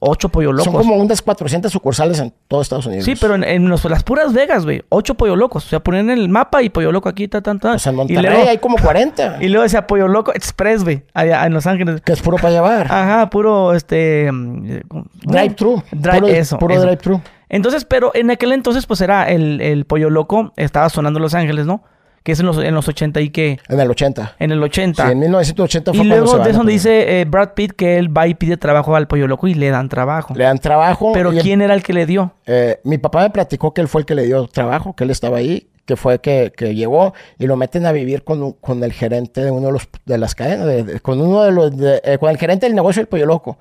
ocho 0.00 0.28
pollo 0.28 0.52
locos. 0.52 0.64
Son 0.72 0.74
como 0.74 0.94
unas 0.96 1.22
400 1.22 1.70
sucursales 1.72 2.18
en 2.20 2.32
todo 2.48 2.60
Estados 2.62 2.86
Unidos. 2.86 3.04
Sí, 3.04 3.14
pero 3.20 3.34
en, 3.34 3.44
en 3.44 3.68
los- 3.68 3.84
las 3.84 4.02
puras 4.04 4.32
Vegas, 4.32 4.64
güey. 4.64 4.82
Ocho 4.88 5.14
pollo 5.14 5.36
locos. 5.36 5.64
O 5.66 5.68
sea, 5.68 5.80
ponían 5.80 6.10
en 6.10 6.18
el 6.18 6.28
mapa 6.28 6.62
y 6.62 6.68
pollo 6.70 6.92
loco 6.92 7.08
aquí, 7.08 7.28
ta, 7.28 7.40
ta, 7.40 7.54
ta. 7.56 7.72
O 7.72 7.78
sea, 7.78 7.90
en 7.90 7.96
Monterrey 7.96 8.22
luego, 8.22 8.48
hay 8.50 8.58
como 8.58 8.76
40, 8.76 9.38
y 9.40 9.48
luego 9.48 9.62
decía 9.62 9.86
pollo 9.86 10.08
loco 10.08 10.32
express, 10.34 10.84
güey. 10.84 11.02
Allá 11.14 11.44
en 11.46 11.52
Los 11.54 11.66
Ángeles. 11.66 12.00
que 12.02 12.12
es 12.12 12.20
puro 12.20 12.36
para 12.36 12.50
llevar. 12.50 12.86
Ajá, 12.90 13.30
puro, 13.30 13.74
este... 13.74 14.30
mm, 14.30 14.80
Drive-thru. 15.22 15.82
Drive- 15.92 16.20
puro 16.20 16.28
eso, 16.28 16.58
puro 16.58 16.80
drive-thru. 16.80 17.20
Entonces, 17.48 17.84
pero 17.84 18.12
en 18.14 18.30
aquel 18.30 18.52
entonces, 18.52 18.86
pues 18.86 19.00
era 19.00 19.28
el, 19.28 19.60
el 19.60 19.84
pollo 19.84 20.08
loco. 20.10 20.52
Estaba 20.56 20.88
sonando 20.88 21.18
en 21.18 21.22
Los 21.22 21.34
Ángeles, 21.34 21.66
¿no? 21.66 21.82
Que 22.22 22.32
es 22.32 22.40
en 22.40 22.46
los, 22.46 22.58
en 22.58 22.74
los 22.74 22.86
80 22.86 23.20
y 23.22 23.30
que... 23.30 23.58
En 23.68 23.80
el 23.80 23.90
80. 23.90 24.36
En 24.38 24.52
el 24.52 24.62
80. 24.62 25.06
Sí, 25.06 25.12
en 25.12 25.18
1980 25.20 25.92
fue 25.94 26.04
y 26.04 26.06
luego 26.06 26.38
de 26.38 26.50
eso 26.50 26.58
donde 26.58 26.72
dice 26.72 27.20
eh, 27.20 27.24
Brad 27.24 27.54
Pitt 27.54 27.72
que 27.72 27.96
él 27.96 28.14
va 28.14 28.26
y 28.26 28.34
pide 28.34 28.58
trabajo 28.58 28.94
al 28.94 29.08
pollo 29.08 29.26
loco 29.26 29.46
y 29.48 29.54
le 29.54 29.70
dan 29.70 29.88
trabajo. 29.88 30.34
Le 30.34 30.44
dan 30.44 30.58
trabajo. 30.58 31.12
Pero 31.14 31.30
¿quién 31.32 31.62
era 31.62 31.72
el 31.74 31.82
que 31.82 31.94
le 31.94 32.04
dio? 32.04 32.34
Eh, 32.46 32.78
mi 32.84 32.98
papá 32.98 33.22
me 33.22 33.30
platicó 33.30 33.72
que 33.72 33.80
él 33.80 33.88
fue 33.88 34.02
el 34.02 34.06
que 34.06 34.14
le 34.14 34.24
dio 34.24 34.46
trabajo, 34.48 34.94
que 34.94 35.04
él 35.04 35.10
estaba 35.10 35.38
ahí, 35.38 35.70
que 35.86 35.96
fue 35.96 36.20
que, 36.20 36.52
que 36.54 36.74
llegó 36.74 37.14
y 37.38 37.46
lo 37.46 37.56
meten 37.56 37.86
a 37.86 37.92
vivir 37.92 38.22
con, 38.22 38.52
con 38.52 38.84
el 38.84 38.92
gerente 38.92 39.42
de 39.42 39.50
uno 39.50 39.68
de 39.68 39.72
los 39.72 39.88
de 40.04 40.18
las 40.18 40.34
cadenas, 40.34 40.66
de- 40.66 40.84
de- 40.84 41.00
con 41.00 41.20
uno 41.22 41.42
de 41.42 41.52
los 41.52 41.74
de- 41.76 42.02
eh, 42.04 42.18
con 42.18 42.28
el 42.28 42.36
gerente 42.36 42.66
del 42.66 42.74
negocio 42.74 43.00
del 43.00 43.08
pollo 43.08 43.24
loco. 43.24 43.58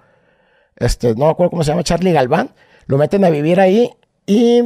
Este, 0.75 1.15
no 1.15 1.25
me 1.25 1.31
acuerdo 1.31 1.49
cómo 1.51 1.63
se 1.63 1.71
llama, 1.71 1.83
Charlie 1.83 2.11
Galván. 2.11 2.49
Lo 2.87 2.97
meten 2.97 3.23
a 3.23 3.29
vivir 3.29 3.59
ahí 3.59 3.89
y 4.25 4.63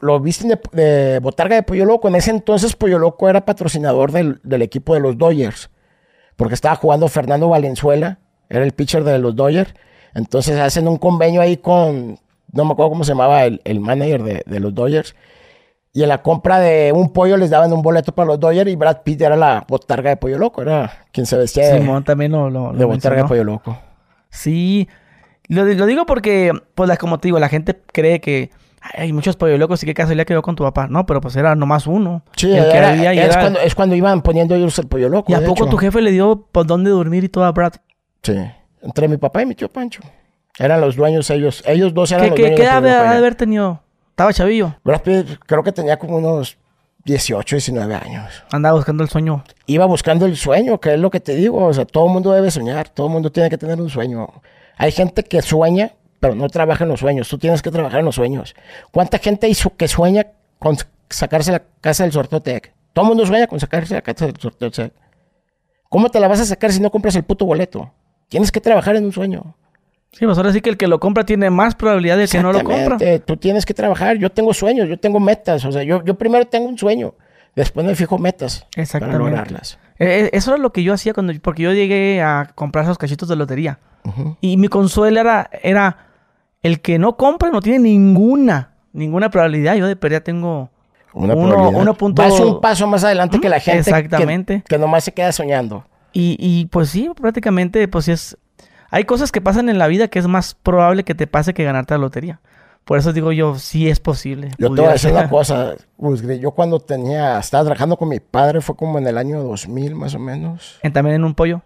lo 0.00 0.20
visten 0.20 0.48
de, 0.48 0.60
de 0.72 1.18
botarga 1.20 1.56
de 1.56 1.62
pollo 1.62 1.84
loco. 1.84 2.08
En 2.08 2.14
ese 2.14 2.30
entonces 2.30 2.74
pollo 2.76 2.98
loco 2.98 3.28
era 3.28 3.44
patrocinador 3.44 4.12
del, 4.12 4.40
del 4.42 4.62
equipo 4.62 4.94
de 4.94 5.00
los 5.00 5.16
Dodgers, 5.18 5.70
porque 6.36 6.54
estaba 6.54 6.76
jugando 6.76 7.08
Fernando 7.08 7.48
Valenzuela, 7.48 8.18
era 8.48 8.64
el 8.64 8.72
pitcher 8.72 9.04
de 9.04 9.18
los 9.18 9.36
Dodgers. 9.36 9.74
Entonces 10.14 10.58
hacen 10.58 10.88
un 10.88 10.96
convenio 10.96 11.40
ahí 11.40 11.56
con, 11.56 12.18
no 12.52 12.64
me 12.64 12.72
acuerdo 12.72 12.90
cómo 12.90 13.04
se 13.04 13.12
llamaba 13.12 13.44
el, 13.44 13.60
el 13.64 13.80
manager 13.80 14.22
de, 14.22 14.42
de 14.44 14.60
los 14.60 14.74
Dodgers. 14.74 15.14
Y 15.92 16.02
en 16.04 16.08
la 16.08 16.22
compra 16.22 16.60
de 16.60 16.92
un 16.92 17.12
pollo 17.12 17.36
les 17.36 17.50
daban 17.50 17.72
un 17.72 17.82
boleto 17.82 18.14
para 18.14 18.26
los 18.26 18.38
Dodgers 18.40 18.70
y 18.70 18.76
Brad 18.76 19.02
Pitt 19.02 19.20
era 19.22 19.36
la 19.36 19.64
botarga 19.68 20.10
de 20.10 20.16
pollo 20.16 20.38
loco, 20.38 20.62
era 20.62 21.04
quien 21.12 21.26
se 21.26 21.36
vestía 21.36 21.68
de, 21.68 21.80
Simón 21.80 22.04
también 22.04 22.32
lo, 22.32 22.48
lo, 22.48 22.72
lo 22.72 22.78
de 22.78 22.84
botarga 22.84 23.22
de 23.22 23.28
pollo 23.28 23.44
loco. 23.44 23.76
Sí, 24.30 24.88
lo, 25.48 25.64
lo 25.64 25.86
digo 25.86 26.06
porque, 26.06 26.52
pues, 26.76 26.96
como 26.98 27.18
te 27.18 27.26
digo, 27.28 27.40
la 27.40 27.48
gente 27.48 27.80
cree 27.92 28.20
que 28.20 28.50
"Ay, 28.52 28.60
hay 28.80 29.12
muchos 29.12 29.36
pollo 29.36 29.58
locos 29.58 29.82
y 29.82 29.86
qué 29.86 29.94
casualidad 29.94 30.24
que 30.26 30.32
yo 30.34 30.42
con 30.42 30.56
tu 30.56 30.64
papá. 30.64 30.86
No, 30.88 31.06
pero 31.06 31.20
pues 31.20 31.36
era 31.36 31.54
nomás 31.54 31.86
uno. 31.86 32.22
Sí, 32.36 32.50
el 32.50 32.68
que 32.70 32.76
era- 32.76 32.90
había 32.90 33.12
es, 33.12 33.18
era- 33.30 33.40
cuando, 33.40 33.60
es 33.60 33.74
cuando 33.74 33.94
iban 33.94 34.22
poniendo 34.22 34.54
ellos 34.54 34.78
el 34.78 34.86
pollo 34.88 35.08
loco. 35.08 35.30
¿Y 35.30 35.34
a 35.34 35.40
poco 35.44 35.64
hecho. 35.64 35.70
tu 35.70 35.76
jefe 35.76 36.00
le 36.00 36.10
dio 36.10 36.46
por 36.50 36.66
dónde 36.66 36.90
dormir 36.90 37.24
y 37.24 37.28
todo 37.28 37.44
a 37.44 37.52
Brad? 37.52 37.74
Sí, 38.22 38.36
entre 38.82 39.08
mi 39.08 39.16
papá 39.16 39.42
y 39.42 39.46
mi 39.46 39.54
tío 39.54 39.68
Pancho. 39.68 40.00
Eran 40.58 40.80
los 40.80 40.96
dueños 40.96 41.28
ellos. 41.30 41.62
Ellos 41.66 41.94
dos 41.94 42.10
eran 42.12 42.24
¿Qué, 42.24 42.30
los 42.30 42.36
qué, 42.36 42.42
dueños 42.42 42.60
qué 42.60 42.64
edad 42.64 42.82
de 42.82 42.90
haber 43.18 43.34
tenido? 43.34 43.80
Estaba 44.10 44.32
chavillo. 44.32 44.74
Brad 44.84 45.00
Pitt 45.02 45.38
creo 45.46 45.62
que 45.62 45.72
tenía 45.72 45.98
como 45.98 46.18
unos 46.18 46.58
18, 47.04 47.56
19 47.56 47.94
años. 47.94 48.42
Andaba 48.52 48.76
buscando 48.76 49.02
el 49.02 49.08
sueño. 49.08 49.42
Iba 49.66 49.86
buscando 49.86 50.26
el 50.26 50.36
sueño, 50.36 50.78
que 50.78 50.94
es 50.94 51.00
lo 51.00 51.10
que 51.10 51.20
te 51.20 51.34
digo. 51.34 51.64
O 51.64 51.72
sea, 51.72 51.86
todo 51.86 52.06
el 52.06 52.12
mundo 52.12 52.32
debe 52.32 52.50
soñar. 52.50 52.88
Todo 52.90 53.06
el 53.06 53.12
mundo 53.14 53.32
tiene 53.32 53.48
que 53.48 53.56
tener 53.56 53.80
un 53.80 53.88
sueño. 53.88 54.28
Hay 54.76 54.92
gente 54.92 55.22
que 55.22 55.40
sueña, 55.40 55.92
pero 56.20 56.34
no 56.34 56.48
trabaja 56.48 56.84
en 56.84 56.90
los 56.90 57.00
sueños. 57.00 57.28
Tú 57.28 57.38
tienes 57.38 57.62
que 57.62 57.70
trabajar 57.70 58.00
en 58.00 58.06
los 58.06 58.14
sueños. 58.14 58.54
¿Cuánta 58.92 59.18
gente 59.18 59.48
hizo 59.48 59.74
que 59.76 59.88
sueña 59.88 60.26
con 60.58 60.76
sacarse 61.08 61.50
la 61.50 61.62
casa 61.80 62.04
del 62.04 62.12
Sortotec? 62.12 62.72
Todo 62.92 63.06
el 63.06 63.08
mundo 63.08 63.26
sueña 63.26 63.46
con 63.46 63.58
sacarse 63.58 63.94
la 63.94 64.02
casa 64.02 64.26
del 64.26 64.36
Sortotec. 64.36 64.92
¿Cómo 65.88 66.10
te 66.10 66.20
la 66.20 66.28
vas 66.28 66.40
a 66.40 66.44
sacar 66.44 66.72
si 66.72 66.80
no 66.80 66.90
compras 66.90 67.16
el 67.16 67.24
puto 67.24 67.46
boleto? 67.46 67.92
Tienes 68.28 68.52
que 68.52 68.60
trabajar 68.60 68.94
en 68.94 69.06
un 69.06 69.12
sueño. 69.12 69.56
Sí, 70.12 70.24
pues 70.26 70.36
ahora 70.38 70.52
sí 70.52 70.60
que 70.60 70.70
el 70.70 70.76
que 70.76 70.86
lo 70.86 71.00
compra 71.00 71.24
tiene 71.24 71.50
más 71.50 71.74
probabilidad 71.74 72.18
de 72.18 72.28
que 72.28 72.40
no 72.40 72.52
lo 72.52 72.62
compra. 72.62 72.98
Tú 73.24 73.36
tienes 73.36 73.64
que 73.64 73.74
trabajar. 73.74 74.16
Yo 74.18 74.30
tengo 74.30 74.52
sueños, 74.52 74.88
yo 74.88 74.98
tengo 74.98 75.20
metas. 75.20 75.64
O 75.64 75.72
sea, 75.72 75.82
yo, 75.82 76.04
yo 76.04 76.16
primero 76.18 76.46
tengo 76.46 76.68
un 76.68 76.78
sueño. 76.78 77.14
Después 77.56 77.84
me 77.84 77.94
fijo 77.94 78.18
metas 78.18 78.66
para 78.92 79.18
lograrlas. 79.18 79.78
Eh, 79.98 80.24
eh, 80.24 80.30
eso 80.32 80.52
era 80.52 80.62
lo 80.62 80.72
que 80.72 80.82
yo 80.82 80.94
hacía 80.94 81.12
cuando... 81.12 81.32
Porque 81.42 81.62
yo 81.62 81.72
llegué 81.72 82.22
a 82.22 82.52
comprar 82.54 82.84
esos 82.84 82.98
cachitos 82.98 83.28
de 83.28 83.36
lotería. 83.36 83.78
Y 84.40 84.56
mi 84.56 84.68
consuelo 84.68 85.20
era, 85.20 85.50
era... 85.62 86.09
El 86.62 86.80
que 86.80 86.98
no 86.98 87.16
compra 87.16 87.50
no 87.50 87.60
tiene 87.60 87.78
ninguna... 87.80 88.74
Ninguna 88.92 89.30
probabilidad. 89.30 89.76
Yo 89.76 89.86
de 89.86 89.96
pérdida 89.96 90.20
tengo... 90.20 90.70
Una 91.12 91.34
Uno- 91.34 91.70
uno 91.70 91.94
punto- 91.94 92.22
Vas 92.22 92.38
un 92.40 92.60
paso 92.60 92.86
más 92.86 93.02
adelante 93.04 93.40
que 93.40 93.48
la 93.48 93.58
gente 93.60 93.82
que- 93.84 93.90
Exactamente. 93.90 94.62
Que, 94.68 94.78
nomás 94.78 95.04
se 95.04 95.12
queda 95.12 95.32
soñando. 95.32 95.84
Y, 96.12 96.36
y 96.38 96.66
pues 96.66 96.88
sí, 96.90 97.08
prácticamente, 97.20 97.86
pues 97.88 98.04
sí 98.06 98.12
es... 98.12 98.36
Hay 98.90 99.04
cosas 99.04 99.30
que 99.32 99.40
pasan 99.40 99.68
en 99.68 99.78
la 99.78 99.86
vida 99.86 100.08
que 100.08 100.18
es 100.18 100.26
más 100.26 100.54
probable 100.54 101.04
que 101.04 101.14
te 101.14 101.26
pase 101.28 101.54
que 101.54 101.62
ganarte 101.64 101.94
la 101.94 101.98
lotería. 101.98 102.40
Por 102.84 102.98
eso 102.98 103.12
digo 103.12 103.30
yo, 103.30 103.56
sí 103.56 103.88
es 103.88 104.00
posible. 104.00 104.50
Yo 104.58 104.72
te 104.74 104.80
voy 104.80 104.90
a 104.90 104.92
decir 104.94 105.12
una 105.12 105.28
cosa, 105.30 105.74
Yo 106.40 106.50
cuando 106.52 106.80
tenía, 106.80 107.38
estaba 107.38 107.62
trabajando 107.64 107.96
con 107.96 108.08
mi 108.08 108.18
padre, 108.18 108.60
fue 108.60 108.74
como 108.74 108.98
en 108.98 109.06
el 109.06 109.16
año 109.18 109.42
2000 109.44 109.94
más 109.94 110.14
o 110.14 110.18
menos. 110.18 110.78
En- 110.82 110.92
También 110.92 111.16
en 111.16 111.24
un 111.24 111.34
pollo. 111.34 111.62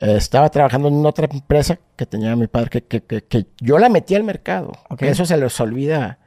Eh, 0.00 0.16
estaba 0.16 0.48
trabajando 0.50 0.88
en 0.88 1.04
otra 1.06 1.28
empresa 1.30 1.78
que 1.96 2.04
tenía 2.06 2.34
mi 2.36 2.46
padre, 2.46 2.70
que, 2.70 2.82
que, 2.82 3.00
que, 3.02 3.22
que 3.24 3.46
yo 3.60 3.78
la 3.78 3.88
metí 3.88 4.14
al 4.14 4.24
mercado. 4.24 4.72
Ok. 4.90 4.98
Que 5.00 5.08
eso 5.08 5.24
se 5.24 5.36
les 5.36 5.58
olvida 5.60 6.18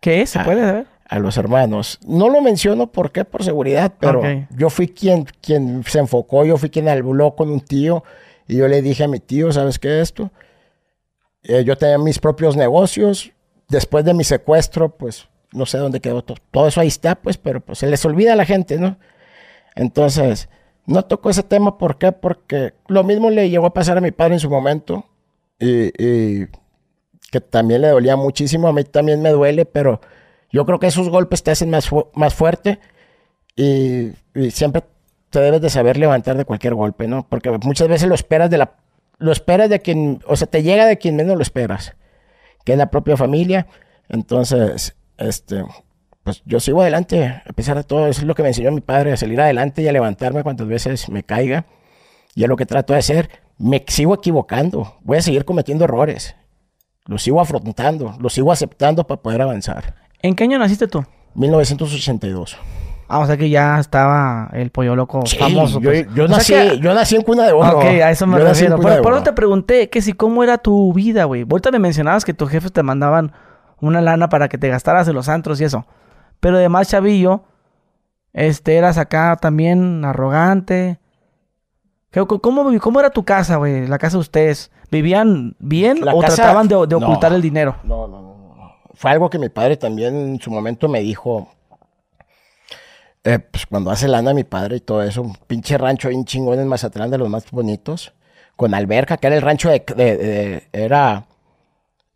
¿Qué 0.00 0.22
es? 0.22 0.30
¿Se 0.30 0.38
Ah. 0.38 0.44
puede 0.44 0.62
saber? 0.62 0.86
a 1.10 1.18
los 1.18 1.38
hermanos. 1.38 1.98
No 2.06 2.28
lo 2.28 2.42
menciono 2.42 2.92
por 2.92 3.12
qué, 3.12 3.24
por 3.24 3.42
seguridad, 3.42 3.94
pero 3.98 4.20
Ok. 4.20 4.26
yo 4.50 4.68
fui 4.68 4.88
quien, 4.88 5.24
quien 5.40 5.82
se 5.84 5.98
enfocó, 6.00 6.44
yo 6.44 6.58
fui 6.58 6.68
quien 6.68 6.86
habló 6.86 7.34
con 7.34 7.50
un 7.50 7.60
tío 7.62 8.04
y 8.46 8.58
yo 8.58 8.68
le 8.68 8.82
dije 8.82 9.04
a 9.04 9.08
mi 9.08 9.18
tío, 9.18 9.50
¿sabes 9.50 9.78
qué 9.78 9.96
es 9.96 10.02
esto? 10.10 10.30
Eh, 11.44 11.64
yo 11.64 11.76
tenía 11.78 11.96
mis 11.96 12.18
propios 12.18 12.56
negocios, 12.56 13.32
después 13.70 14.04
de 14.04 14.12
mi 14.12 14.22
secuestro, 14.22 14.90
pues 14.98 15.28
no 15.50 15.64
sé 15.64 15.78
dónde 15.78 16.00
quedó 16.00 16.22
todo, 16.22 16.36
todo 16.50 16.68
eso 16.68 16.80
ahí 16.82 16.88
está, 16.88 17.14
pues, 17.14 17.38
pero 17.38 17.60
pues 17.60 17.78
se 17.78 17.86
les 17.86 18.04
olvida 18.04 18.34
a 18.34 18.36
la 18.36 18.44
gente, 18.44 18.76
¿no? 18.78 18.98
Entonces, 19.76 20.50
no 20.88 21.04
tocó 21.04 21.30
ese 21.30 21.42
tema, 21.44 21.78
¿por 21.78 21.98
qué? 21.98 22.10
Porque 22.12 22.74
lo 22.88 23.04
mismo 23.04 23.30
le 23.30 23.48
llegó 23.50 23.66
a 23.66 23.72
pasar 23.74 23.98
a 23.98 24.00
mi 24.00 24.10
padre 24.10 24.34
en 24.34 24.40
su 24.40 24.50
momento 24.50 25.04
y, 25.60 25.92
y 26.02 26.46
que 27.30 27.40
también 27.40 27.82
le 27.82 27.88
dolía 27.88 28.16
muchísimo, 28.16 28.66
a 28.68 28.72
mí 28.72 28.82
también 28.84 29.22
me 29.22 29.30
duele, 29.30 29.64
pero 29.66 30.00
yo 30.50 30.64
creo 30.66 30.78
que 30.80 30.86
esos 30.88 31.08
golpes 31.10 31.42
te 31.42 31.50
hacen 31.50 31.70
más, 31.70 31.88
fu- 31.88 32.08
más 32.14 32.34
fuerte 32.34 32.80
y, 33.54 34.12
y 34.34 34.50
siempre 34.50 34.82
te 35.30 35.40
debes 35.40 35.60
de 35.60 35.68
saber 35.70 35.98
levantar 35.98 36.36
de 36.36 36.44
cualquier 36.46 36.74
golpe, 36.74 37.06
¿no? 37.06 37.26
Porque 37.28 37.50
muchas 37.62 37.86
veces 37.88 38.08
lo 38.08 38.14
esperas 38.14 38.48
de 38.48 38.56
la, 38.58 38.76
lo 39.18 39.30
esperas 39.30 39.68
de 39.68 39.80
quien, 39.80 40.20
o 40.26 40.36
sea, 40.36 40.46
te 40.46 40.62
llega 40.62 40.86
de 40.86 40.96
quien 40.96 41.16
menos 41.16 41.36
lo 41.36 41.42
esperas, 41.42 41.94
que 42.64 42.72
es 42.72 42.78
la 42.78 42.90
propia 42.90 43.16
familia. 43.16 43.66
Entonces, 44.08 44.96
este, 45.18 45.64
pues 46.28 46.42
yo 46.44 46.60
sigo 46.60 46.82
adelante, 46.82 47.24
a 47.46 47.52
pesar 47.54 47.76
de 47.76 47.84
todo, 47.84 48.06
eso 48.06 48.20
es 48.20 48.26
lo 48.26 48.34
que 48.34 48.42
me 48.42 48.48
enseñó 48.48 48.70
mi 48.70 48.80
padre, 48.82 49.12
a 49.12 49.16
salir 49.16 49.40
adelante 49.40 49.80
y 49.82 49.88
a 49.88 49.92
levantarme 49.92 50.42
cuantas 50.42 50.66
veces 50.66 51.08
me 51.08 51.22
caiga. 51.22 51.64
Y 52.34 52.42
es 52.42 52.48
lo 52.48 52.56
que 52.56 52.66
trato 52.66 52.92
de 52.92 52.98
hacer. 52.98 53.30
Me 53.58 53.84
sigo 53.88 54.14
equivocando, 54.14 54.96
voy 55.02 55.18
a 55.18 55.22
seguir 55.22 55.44
cometiendo 55.44 55.84
errores. 55.84 56.36
Los 57.06 57.22
sigo 57.22 57.40
afrontando, 57.40 58.14
los 58.20 58.34
sigo 58.34 58.52
aceptando 58.52 59.06
para 59.06 59.20
poder 59.22 59.40
avanzar. 59.42 59.94
¿En 60.20 60.34
qué 60.34 60.44
año 60.44 60.58
naciste 60.58 60.86
tú? 60.86 61.04
1982. 61.34 62.56
Ah, 63.10 63.20
o 63.20 63.26
sea 63.26 63.38
que 63.38 63.48
ya 63.48 63.78
estaba 63.80 64.50
el 64.52 64.70
pollo 64.70 64.94
loco 64.94 65.22
Sí, 65.24 65.38
famoso. 65.38 65.80
yo, 65.80 65.88
pues. 65.90 66.06
yo 66.14 66.24
O 66.24 66.28
sea 66.28 66.36
nací, 66.36 66.52
que- 66.52 66.78
yo 66.80 66.92
nací 66.94 67.16
en 67.16 67.22
cuna 67.22 67.46
de 67.46 67.52
oro. 67.52 67.78
Ok, 67.78 67.84
a 67.84 68.10
eso 68.10 68.26
me 68.26 68.38
Yo 68.38 68.44
refiero. 68.44 68.76
cuna 68.76 69.00
Por, 69.00 69.14
eso 69.14 69.22
te 69.22 69.32
pregunté 69.32 69.88
que 69.88 70.02
si 70.02 70.12
cómo 70.12 70.44
era 70.44 70.58
tu 70.58 70.92
vida, 70.92 71.24
güey. 71.24 71.46
Ahorita 71.50 71.70
me 71.70 71.78
mencionabas 71.78 72.24
que 72.26 72.34
tus 72.34 72.50
jefes 72.50 72.70
te 72.70 72.82
mandaban 72.82 73.32
una 73.80 74.02
lana 74.02 74.28
para 74.28 74.48
que 74.48 74.58
te 74.58 74.68
gastaras 74.68 75.08
en 75.08 75.14
los 75.14 75.28
antros 75.30 75.58
y 75.60 75.64
eso. 75.64 75.86
Pero 76.40 76.56
además, 76.56 76.88
chavillo, 76.88 77.42
este, 78.32 78.76
eras 78.76 78.98
acá 78.98 79.36
también 79.40 80.04
arrogante. 80.04 80.98
¿Qué- 82.10 82.24
¿Cómo, 82.26 82.78
cómo 82.80 83.00
era 83.00 83.10
tu 83.10 83.24
casa, 83.24 83.56
güey? 83.56 83.86
La 83.86 83.98
casa 83.98 84.16
de 84.16 84.20
ustedes. 84.20 84.70
¿Vivían 84.90 85.54
bien 85.58 86.04
La 86.04 86.14
o 86.14 86.20
casa- 86.20 86.36
trataban 86.36 86.68
de, 86.68 86.74
de 86.86 86.98
No. 86.98 87.06
ocultar 87.06 87.32
el 87.32 87.42
dinero? 87.42 87.76
No, 87.84 88.08
no, 88.08 88.22
no, 88.22 88.54
no. 88.56 88.72
Fue 88.94 89.10
algo 89.10 89.28
que 89.28 89.38
mi 89.38 89.48
padre 89.50 89.76
también 89.76 90.14
en 90.16 90.40
su 90.40 90.50
momento 90.50 90.88
me 90.88 91.00
dijo. 91.00 91.48
eh, 93.24 93.38
pues 93.40 93.66
cuando 93.66 93.90
hace 93.90 94.08
lana 94.08 94.32
mi 94.32 94.44
padre 94.44 94.76
y 94.76 94.80
todo 94.80 95.02
eso, 95.02 95.20
un 95.22 95.34
pinche 95.46 95.76
rancho 95.76 96.08
ahí 96.08 96.14
en 96.14 96.24
chingón 96.24 96.58
en 96.60 96.68
Mazatlán 96.68 97.10
de 97.10 97.18
los 97.18 97.28
más 97.28 97.50
bonitos, 97.50 98.14
con 98.56 98.72
alberca, 98.74 99.16
que 99.18 99.26
era 99.26 99.36
el 99.36 99.42
rancho 99.42 99.68
de, 99.68 99.84
de- 99.94 100.16
de- 100.16 100.68
era 100.72 101.26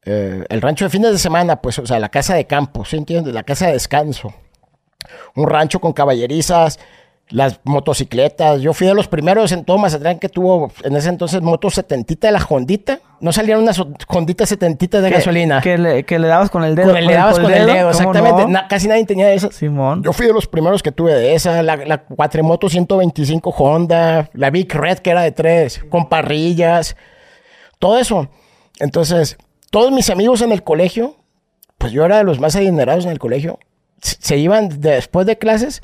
eh, 0.05 0.45
el 0.49 0.61
rancho 0.61 0.85
de 0.85 0.91
fines 0.91 1.13
de 1.13 1.19
semana, 1.19 1.61
pues, 1.61 1.79
o 1.79 1.87
sea, 1.87 1.99
la 1.99 2.09
casa 2.09 2.35
de 2.35 2.47
campo, 2.47 2.85
¿sí 2.85 2.97
entiendes? 2.97 3.33
La 3.35 3.43
casa 3.45 3.67
de 3.67 3.73
descanso. 3.75 4.33
Un 5.35 5.49
rancho 5.49 5.81
con 5.81 5.93
caballerizas, 5.93 6.79
las 7.29 7.61
motocicletas. 7.65 8.61
Yo 8.61 8.73
fui 8.75 8.87
de 8.87 8.95
los 8.95 9.09
primeros 9.09 9.53
en 9.53 9.65
todo 9.65 9.79
Mazatlán 9.79 10.19
que 10.19 10.29
tuvo 10.29 10.71
en 10.85 10.95
ese 10.97 11.09
entonces 11.09 11.41
moto 11.41 11.71
setentita 11.71 12.27
de 12.29 12.33
la 12.33 12.45
Hondita. 12.47 13.01
No 13.21 13.33
salieron 13.33 13.63
unas 13.63 13.81
Honditas 14.09 14.49
setentitas 14.49 15.03
de 15.03 15.11
gasolina. 15.11 15.61
Que 15.61 15.79
le, 15.79 16.05
que 16.05 16.19
le 16.19 16.29
dabas 16.29 16.51
con 16.51 16.63
el 16.65 16.75
dedo. 16.75 16.89
Con 16.89 16.97
el, 16.99 17.07
le 17.07 17.15
dabas 17.15 17.39
con 17.39 17.53
el 17.53 17.67
dedo, 17.67 17.75
¿cómo 17.77 17.91
exactamente. 17.91 18.43
no? 18.43 18.49
Na- 18.49 18.69
casi 18.69 18.87
nadie 18.89 19.05
tenía 19.07 19.27
de 19.29 19.35
esas. 19.35 19.55
Simón. 19.55 20.03
Yo 20.03 20.13
fui 20.13 20.27
de 20.27 20.33
los 20.33 20.47
primeros 20.47 20.83
que 20.83 20.93
tuve 20.93 21.15
de 21.15 21.35
esa, 21.35 21.63
la, 21.63 21.77
la 21.77 21.99
cuatrimoto 22.05 22.69
125 22.69 23.51
Honda, 23.51 24.29
la 24.35 24.51
Big 24.51 24.73
Red 24.73 24.99
que 24.99 25.11
era 25.11 25.23
de 25.23 25.33
tres, 25.33 25.83
con 25.89 26.09
parrillas, 26.09 26.97
todo 27.79 27.99
eso. 27.99 28.29
Entonces, 28.79 29.37
todos 29.73 29.91
mis 29.91 30.11
amigos 30.11 30.43
en 30.43 30.53
el 30.53 30.63
colegio, 30.63 31.17
pues 31.79 31.93
yo 31.93 32.05
era 32.05 32.19
de 32.19 32.25
los 32.25 32.39
más 32.39 32.55
adinerados 32.55 33.07
en 33.07 33.11
el 33.11 33.19
colegio, 33.19 33.59
se, 34.03 34.37
iban 34.37 34.69
después 34.81 35.27
de 35.27 35.39
clases. 35.39 35.81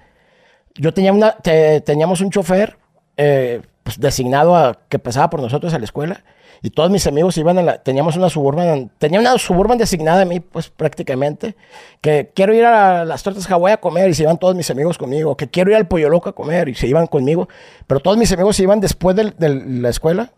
Yo 0.75 0.93
tenía 0.93 1.11
una, 1.13 1.33
te- 1.39 1.81
teníamos 1.81 2.21
un 2.21 2.31
chofer 2.31 2.77
eh, 3.17 3.63
pues, 3.83 3.99
designado 3.99 4.55
a 4.55 4.79
que 4.91 4.99
pasaba 4.99 5.31
por 5.31 5.41
nosotros 5.41 5.73
a 5.73 5.79
la 5.79 5.87
escuela. 5.87 6.23
Y 6.61 6.69
todos 6.71 6.91
mis 6.91 7.07
amigos 7.07 7.39
iban 7.39 7.57
a 7.57 7.63
la, 7.63 7.83
teníamos 7.83 8.17
una 8.17 8.29
suburban, 8.29 8.91
tenía 8.99 9.21
una 9.21 9.39
suburban 9.39 9.79
designada 9.79 10.21
a 10.23 10.25
mí, 10.27 10.41
pues 10.41 10.69
prácticamente, 10.69 11.57
que 12.03 12.31
quiero 12.35 12.53
ir 12.53 12.67
a 12.67 13.07
las 13.07 13.23
tortas 13.23 13.47
Hawái 13.47 13.73
a 13.73 13.81
comer 13.81 14.11
y 14.11 14.15
se 14.15 14.25
iban 14.25 14.37
todos 14.39 14.55
mis 14.55 14.69
amigos 14.71 14.99
conmigo, 14.99 15.35
que 15.37 15.49
quiero 15.49 15.71
ir 15.71 15.77
al 15.77 15.89
Pollo 15.89 16.11
Loco 16.11 16.29
a 16.29 16.35
comer 16.35 16.69
y 16.69 16.75
se 16.75 16.87
iban 16.87 17.07
conmigo, 17.07 17.49
pero 17.87 18.01
todos 18.01 18.19
mis 18.19 18.31
amigos 18.33 18.57
se 18.57 18.65
iban 18.65 18.81
después 18.81 19.17
del- 19.17 19.35
de, 19.39 19.49
la 19.81 19.89
escuela 19.89 20.33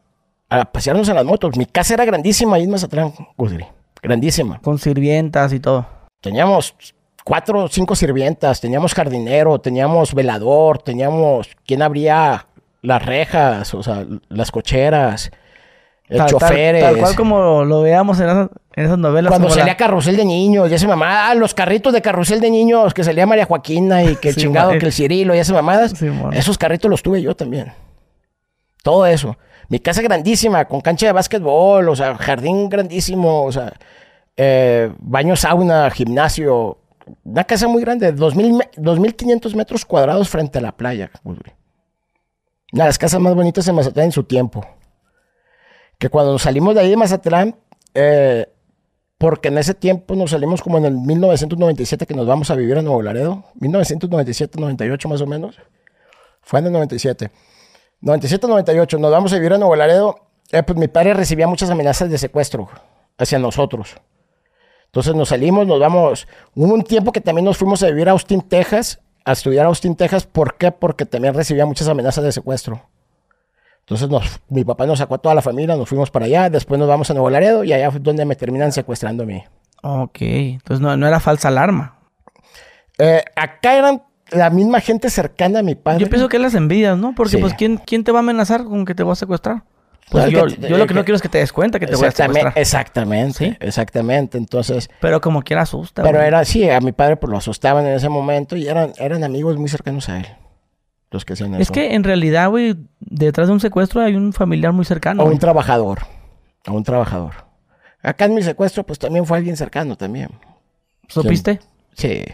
a 0.50 0.64
pasearnos 0.64 1.08
en 1.08 1.14
las 1.14 1.24
motos. 1.24 1.56
Mi 1.56 1.64
casa 1.66 1.94
era 1.94 2.04
grandísima 2.04 2.56
ahí 2.56 2.64
en 2.64 2.70
Mazatlán, 2.70 3.12
Gusgri, 3.36 3.64
grandísima. 4.02 4.58
Con 4.60 4.78
sirvientas 4.78 5.52
y 5.52 5.60
todo. 5.60 5.86
Teníamos 6.20 6.74
cuatro 7.24 7.64
o 7.64 7.68
cinco 7.68 7.94
sirvientas, 7.94 8.60
teníamos 8.60 8.92
jardinero, 8.94 9.58
teníamos 9.60 10.12
velador, 10.14 10.78
teníamos 10.82 11.48
quien 11.66 11.82
abría 11.82 12.46
las 12.82 13.04
rejas, 13.04 13.72
o 13.74 13.82
sea, 13.82 14.04
las 14.28 14.50
cocheras, 14.50 15.30
eh, 16.08 16.16
Tal- 16.16 16.18
tal- 16.18 16.28
choferes. 16.30 16.82
Tal, 16.82 16.98
cual 16.98 17.14
como 17.14 17.64
lo 17.64 17.82
veamos 17.82 18.18
en 18.20 18.28
esas, 18.28 18.48
en 18.74 18.84
esas 18.86 18.98
novelas. 18.98 19.30
Cuando 19.30 19.48
la- 19.48 19.54
salía 19.54 19.76
carrusel 19.76 20.16
de 20.16 20.24
niños, 20.24 20.68
ya 20.70 20.78
se 20.78 20.88
mamá, 20.88 21.28
ah, 21.30 21.34
los 21.34 21.54
carritos 21.54 21.92
de 21.92 22.02
carrusel 22.02 22.40
de 22.40 22.50
niños, 22.50 22.92
que 22.94 23.04
salía 23.04 23.26
María 23.26 23.44
Joaquina 23.44 24.02
y 24.02 24.16
que 24.16 24.28
el 24.30 24.34
Sí, 24.34 24.40
chingado, 24.40 24.72
que 24.72 24.86
el 24.86 24.92
Cirilo 24.92 25.34
y 25.34 25.38
esas 25.38 25.54
mamadas. 25.54 25.92
Sí, 25.96 26.08
esos 26.32 26.58
carritos 26.58 26.90
los 26.90 27.02
tuve 27.02 27.22
yo 27.22 27.36
también. 27.36 27.72
Todo 28.82 29.06
eso. 29.06 29.36
Mi 29.70 29.78
casa 29.80 30.02
grandísima, 30.02 30.66
con 30.66 30.80
cancha 30.82 31.06
de 31.06 31.12
básquetbol, 31.12 31.88
o 31.88 31.96
sea, 31.96 32.14
jardín 32.16 32.68
grandísimo, 32.68 33.44
o 33.44 33.52
sea, 33.52 33.72
eh, 34.36 34.92
baño, 34.98 35.36
sauna, 35.36 35.88
gimnasio, 35.90 36.76
una 37.24 37.44
casa 37.44 37.68
muy 37.68 37.80
grande, 37.80 38.12
2000 38.12 38.52
me- 38.52 38.70
2.500 38.76 39.54
metros 39.54 39.84
cuadrados 39.84 40.28
frente 40.28 40.58
a 40.58 40.60
la 40.60 40.76
playa. 40.76 41.10
güey. 41.24 41.38
Una 42.72 42.84
de 42.84 42.88
las 42.88 42.98
casas 42.98 43.20
más 43.20 43.34
bonitas 43.34 43.64
de 43.64 43.72
Mazatlán 43.72 44.06
en 44.06 44.12
su 44.12 44.24
tiempo. 44.24 44.64
Que 45.98 46.08
cuando 46.08 46.38
salimos 46.38 46.74
de 46.74 46.80
ahí 46.82 46.90
de 46.90 46.96
Mazatlán, 46.96 47.56
eh, 47.94 48.46
porque 49.18 49.48
en 49.48 49.58
ese 49.58 49.74
tiempo 49.74 50.14
nos 50.14 50.30
salimos 50.30 50.62
como 50.62 50.78
en 50.78 50.84
el 50.84 50.94
1997 50.96 52.06
que 52.06 52.14
nos 52.14 52.26
vamos 52.26 52.50
a 52.50 52.54
vivir 52.54 52.78
a 52.78 52.82
Nuevo 52.82 53.02
Laredo. 53.02 53.44
1997-98 53.60 55.08
más 55.08 55.20
o 55.20 55.26
menos. 55.26 55.56
Fue 56.42 56.60
en 56.60 56.66
el 56.66 56.72
97. 56.72 57.30
97-98 58.02 58.98
nos 58.98 59.10
vamos 59.10 59.32
a 59.32 59.36
vivir 59.36 59.52
a 59.52 59.58
Nuevo 59.58 59.76
Laredo. 59.76 60.16
Eh, 60.52 60.62
pues 60.62 60.78
mi 60.78 60.88
padre 60.88 61.14
recibía 61.14 61.46
muchas 61.46 61.70
amenazas 61.70 62.10
de 62.10 62.18
secuestro 62.18 62.68
hacia 63.18 63.38
nosotros. 63.38 63.96
Entonces 64.86 65.14
nos 65.14 65.28
salimos, 65.28 65.66
nos 65.66 65.78
vamos. 65.78 66.26
Hubo 66.54 66.74
un 66.74 66.82
tiempo 66.82 67.12
que 67.12 67.20
también 67.20 67.44
nos 67.44 67.56
fuimos 67.58 67.82
a 67.82 67.86
vivir 67.86 68.08
a 68.08 68.12
Austin, 68.12 68.42
Texas, 68.42 69.00
a 69.24 69.32
estudiar 69.32 69.66
a 69.66 69.68
Austin, 69.68 69.94
Texas. 69.94 70.26
¿Por 70.26 70.56
qué? 70.56 70.72
Porque 70.72 71.06
también 71.06 71.34
recibía 71.34 71.66
muchas 71.66 71.86
amenazas 71.88 72.24
de 72.24 72.32
secuestro. 72.32 72.82
Entonces 73.80 74.08
nos- 74.08 74.40
mi 74.48 74.64
papá 74.64 74.86
nos 74.86 74.98
sacó 74.98 75.16
a 75.16 75.18
toda 75.18 75.34
la 75.34 75.42
familia, 75.42 75.76
nos 75.76 75.88
fuimos 75.88 76.10
para 76.10 76.24
allá, 76.26 76.48
después 76.50 76.78
nos 76.78 76.88
vamos 76.88 77.10
a 77.10 77.14
Nuevo 77.14 77.30
Laredo 77.30 77.64
y 77.64 77.72
allá 77.72 77.90
fue 77.90 78.00
donde 78.00 78.24
me 78.24 78.34
terminan 78.36 78.72
secuestrando 78.72 79.22
a 79.22 79.26
mí. 79.26 79.42
Ok. 79.82 80.16
Entonces 80.20 80.80
no, 80.80 80.96
no 80.96 81.06
era 81.06 81.20
falsa 81.20 81.48
alarma. 81.48 81.98
Eh, 82.98 83.22
acá 83.36 83.76
eran 83.78 84.02
la 84.32 84.50
misma 84.50 84.80
gente 84.80 85.10
cercana 85.10 85.60
a 85.60 85.62
mi 85.62 85.74
padre. 85.74 86.00
Yo 86.00 86.08
pienso 86.08 86.28
que 86.28 86.36
es 86.36 86.42
las 86.42 86.54
envidias, 86.54 86.96
¿no? 86.98 87.14
Porque, 87.14 87.36
Sí. 87.36 87.38
pues, 87.38 87.54
¿quién, 87.54 87.76
¿quién 87.78 88.04
te 88.04 88.12
va 88.12 88.18
a 88.18 88.22
amenazar 88.22 88.64
con 88.64 88.84
que 88.84 88.94
te 88.94 89.02
voy 89.02 89.12
a 89.12 89.16
secuestrar? 89.16 89.62
Pues 90.10 90.24
Claro 90.26 90.48
yo, 90.48 90.76
lo 90.76 90.86
que 90.88 90.94
no 90.94 91.04
quiero 91.04 91.14
es 91.16 91.22
que 91.22 91.28
te 91.28 91.38
des 91.38 91.52
cuenta 91.52 91.78
que 91.78 91.86
te 91.86 91.94
voy 91.94 92.06
a 92.08 92.10
secuestrar. 92.10 92.52
exactamente, 92.56 93.38
¿Sí? 93.50 93.56
exactamente. 93.60 94.38
Entonces, 94.38 94.90
Pero 95.00 95.20
como 95.20 95.42
quiera 95.42 95.62
asusta. 95.62 96.02
pero 96.02 96.18
güey. 96.18 96.26
era 96.26 96.40
así, 96.40 96.68
a 96.68 96.80
mi 96.80 96.90
padre 96.90 97.16
pues 97.16 97.30
lo 97.30 97.36
asustaban 97.36 97.86
en 97.86 97.92
ese 97.94 98.08
momento 98.08 98.56
y 98.56 98.66
eran, 98.66 98.92
eran 98.98 99.22
amigos 99.22 99.56
muy 99.56 99.68
cercanos 99.68 100.08
a 100.08 100.18
él. 100.18 100.26
Los 101.12 101.24
que 101.24 101.34
hacían 101.34 101.54
eso. 101.54 101.62
Es 101.62 101.70
que 101.70 101.94
en 101.94 102.02
realidad, 102.04 102.48
güey, 102.50 102.76
detrás 103.00 103.46
de 103.48 103.52
un 103.54 103.60
secuestro 103.60 104.00
hay 104.00 104.16
un 104.16 104.32
familiar 104.32 104.72
muy 104.72 104.84
cercano. 104.84 105.22
O 105.22 105.26
un 105.26 105.38
trabajador. 105.38 106.00
O 106.68 106.72
un 106.72 106.82
trabajador. 106.84 107.32
Acá 108.02 108.24
en 108.24 108.34
mi 108.34 108.42
secuestro, 108.42 108.84
pues 108.84 108.98
también 108.98 109.26
fue 109.26 109.36
alguien 109.38 109.56
cercano 109.56 109.96
también. 109.96 110.30
¿Supiste? 111.08 111.60
Sí. 111.94 112.24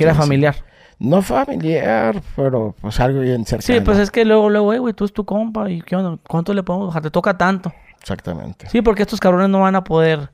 Que 0.00 0.10
era 0.10 0.14
familiar. 0.14 0.56
No 0.98 1.22
familiar, 1.22 2.20
pero 2.36 2.74
pues 2.80 3.00
algo 3.00 3.20
bien 3.20 3.46
cercano. 3.46 3.78
Sí, 3.78 3.82
pues 3.82 3.98
es 3.98 4.10
que 4.10 4.24
luego, 4.24 4.50
luego, 4.50 4.74
eh, 4.74 4.78
güey, 4.78 4.92
tú 4.92 5.06
es 5.06 5.12
tu 5.14 5.24
compa 5.24 5.70
y 5.70 5.80
¿qué 5.80 5.96
onda? 5.96 6.18
¿Cuánto 6.28 6.52
le 6.52 6.62
podemos 6.62 6.88
bajar? 6.88 7.02
Te 7.02 7.10
toca 7.10 7.38
tanto. 7.38 7.72
Exactamente. 8.00 8.68
Sí, 8.68 8.82
porque 8.82 9.02
estos 9.02 9.18
cabrones 9.18 9.48
no 9.48 9.60
van 9.60 9.76
a 9.76 9.82
poder 9.84 10.28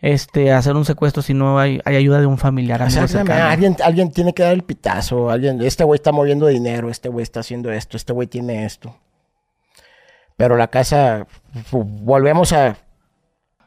este, 0.00 0.52
hacer 0.52 0.76
un 0.76 0.84
secuestro 0.84 1.22
si 1.22 1.32
no 1.32 1.58
hay, 1.58 1.80
hay 1.86 1.96
ayuda 1.96 2.20
de 2.20 2.26
un 2.26 2.36
familiar. 2.36 2.82
Exactamente. 2.82 3.32
Alguien, 3.32 3.76
alguien 3.82 4.10
tiene 4.10 4.34
que 4.34 4.42
dar 4.42 4.52
el 4.52 4.64
pitazo. 4.64 5.30
Alguien, 5.30 5.62
este 5.62 5.84
güey 5.84 5.96
está 5.96 6.12
moviendo 6.12 6.46
dinero, 6.46 6.90
este 6.90 7.08
güey 7.08 7.22
está 7.22 7.40
haciendo 7.40 7.72
esto, 7.72 7.96
este 7.96 8.12
güey 8.12 8.26
tiene 8.28 8.66
esto. 8.66 8.94
Pero 10.36 10.56
la 10.56 10.68
casa, 10.68 11.26
volvemos 11.70 12.52
a, 12.52 12.76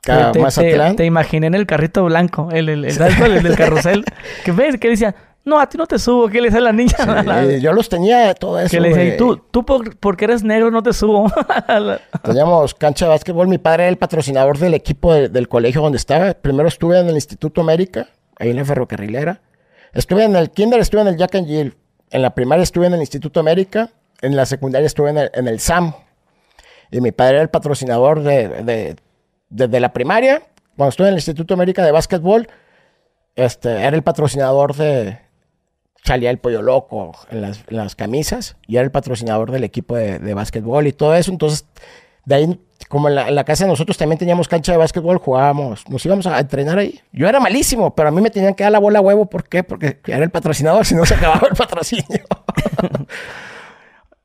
Te- 0.01 0.13
te, 0.33 0.93
te 0.95 1.05
imaginé 1.05 1.47
en 1.47 1.55
el 1.55 1.65
carrito 1.65 2.03
blanco, 2.05 2.49
el, 2.51 2.69
el, 2.69 2.85
el-. 2.85 3.45
El 3.45 3.55
carrusel. 3.57 4.03
que 4.43 4.51
ves, 4.51 4.77
que 4.77 4.89
decía, 4.89 5.15
no, 5.45 5.59
a 5.59 5.69
ti 5.69 5.77
no 5.77 5.85
te 5.87 5.97
subo. 5.99 6.27
¿Qué 6.27 6.41
le 6.41 6.47
decía 6.47 6.59
a 6.59 6.63
la 6.63 6.71
niña? 6.73 6.95
Sí, 7.47 7.61
yo 7.61 7.71
los 7.71 7.87
tenía 7.87 8.33
todo 8.33 8.59
eso. 8.59 8.69
que 8.71 8.81
le 8.81 9.13
y 9.13 9.17
tú, 9.17 9.37
tú 9.51 9.63
por, 9.65 9.95
porque 9.97 10.25
eres 10.25 10.43
negro 10.43 10.71
no 10.71 10.81
te 10.83 10.91
subo. 10.91 11.31
Teníamos 12.23 12.73
cancha 12.73 13.05
de 13.05 13.09
básquetbol. 13.09 13.47
Mi 13.47 13.57
padre 13.57 13.83
era 13.83 13.89
el 13.89 13.97
patrocinador 13.97 14.57
del 14.57 14.73
equipo 14.73 15.13
de- 15.13 15.29
del 15.29 15.47
colegio 15.47 15.81
donde 15.81 15.97
estaba. 15.97 16.33
Primero 16.33 16.67
estuve 16.67 16.99
en 16.99 17.07
el 17.09 17.15
Instituto 17.15 17.61
América, 17.61 18.07
ahí 18.37 18.49
en 18.49 18.55
la 18.57 18.65
ferrocarrilera. 18.65 19.41
Estuve 19.93 20.23
en 20.25 20.35
el 20.35 20.49
kinder, 20.51 20.79
estuve 20.79 21.01
en 21.01 21.07
el 21.07 21.17
Jack 21.17 21.35
and 21.35 21.47
Jill. 21.47 21.77
En 22.11 22.21
la 22.21 22.33
primaria 22.35 22.63
estuve 22.63 22.87
en 22.87 22.93
el 22.93 22.99
Instituto 23.01 23.39
América. 23.39 23.89
En 24.21 24.35
la 24.35 24.45
secundaria 24.45 24.85
estuve 24.87 25.09
en 25.11 25.17
el, 25.17 25.31
en 25.33 25.47
el 25.47 25.59
SAM. 25.59 25.93
Y 26.91 27.01
mi 27.01 27.11
padre 27.11 27.35
era 27.35 27.41
el 27.43 27.49
patrocinador 27.49 28.21
de, 28.23 28.47
de- 28.63 28.95
desde 29.49 29.79
la 29.79 29.93
primaria. 29.93 30.41
Cuando 30.75 30.89
estuve 30.89 31.07
en 31.07 31.13
el 31.13 31.17
Instituto 31.19 31.53
América 31.53 31.83
de 31.85 31.91
básquetbol, 31.91 32.47
este, 33.35 33.69
era 33.81 33.95
el 33.95 34.03
patrocinador 34.03 34.75
de... 34.75 35.19
Salía 36.05 36.29
el 36.29 36.37
pollo 36.37 36.61
loco 36.61 37.13
en 37.31 37.41
las, 37.41 37.95
camisas 37.95 38.57
y 38.67 38.75
era 38.75 38.85
el 38.85 38.91
patrocinador 38.91 39.51
del 39.51 39.63
equipo 39.63 39.95
de, 39.95 40.19
de 40.19 40.33
básquetbol 40.35 40.85
y 40.85 40.93
todo 40.93 41.15
eso. 41.15 41.31
Entonces, 41.31 41.65
de 42.25 42.35
ahí, 42.35 42.59
como 42.89 43.07
en 43.09 43.15
la, 43.15 43.27
en 43.27 43.35
la 43.35 43.43
casa 43.43 43.65
de 43.65 43.71
nosotros 43.71 43.97
también 43.97 44.19
teníamos 44.19 44.47
cancha 44.47 44.71
de 44.71 44.77
básquetbol, 44.77 45.17
jugábamos, 45.17 45.87
nos 45.89 46.05
íbamos 46.05 46.27
a 46.27 46.39
entrenar 46.39 46.77
ahí. 46.77 47.01
Yo 47.11 47.27
era 47.27 47.39
malísimo, 47.39 47.95
pero 47.95 48.09
a 48.09 48.11
mí 48.11 48.21
me 48.21 48.29
tenían 48.29 48.53
que 48.53 48.63
dar 48.63 48.71
la 48.71 48.79
bola 48.79 48.99
a 48.99 49.01
huevo. 49.01 49.27
¿Por 49.27 49.47
qué? 49.47 49.63
Porque 49.63 49.99
era 50.05 50.23
el 50.23 50.31
patrocinador, 50.31 50.85
si 50.85 50.95
no 50.95 51.05
se 51.05 51.15
acababa 51.15 51.47
el 51.49 51.55
patrocinio. 51.55 52.05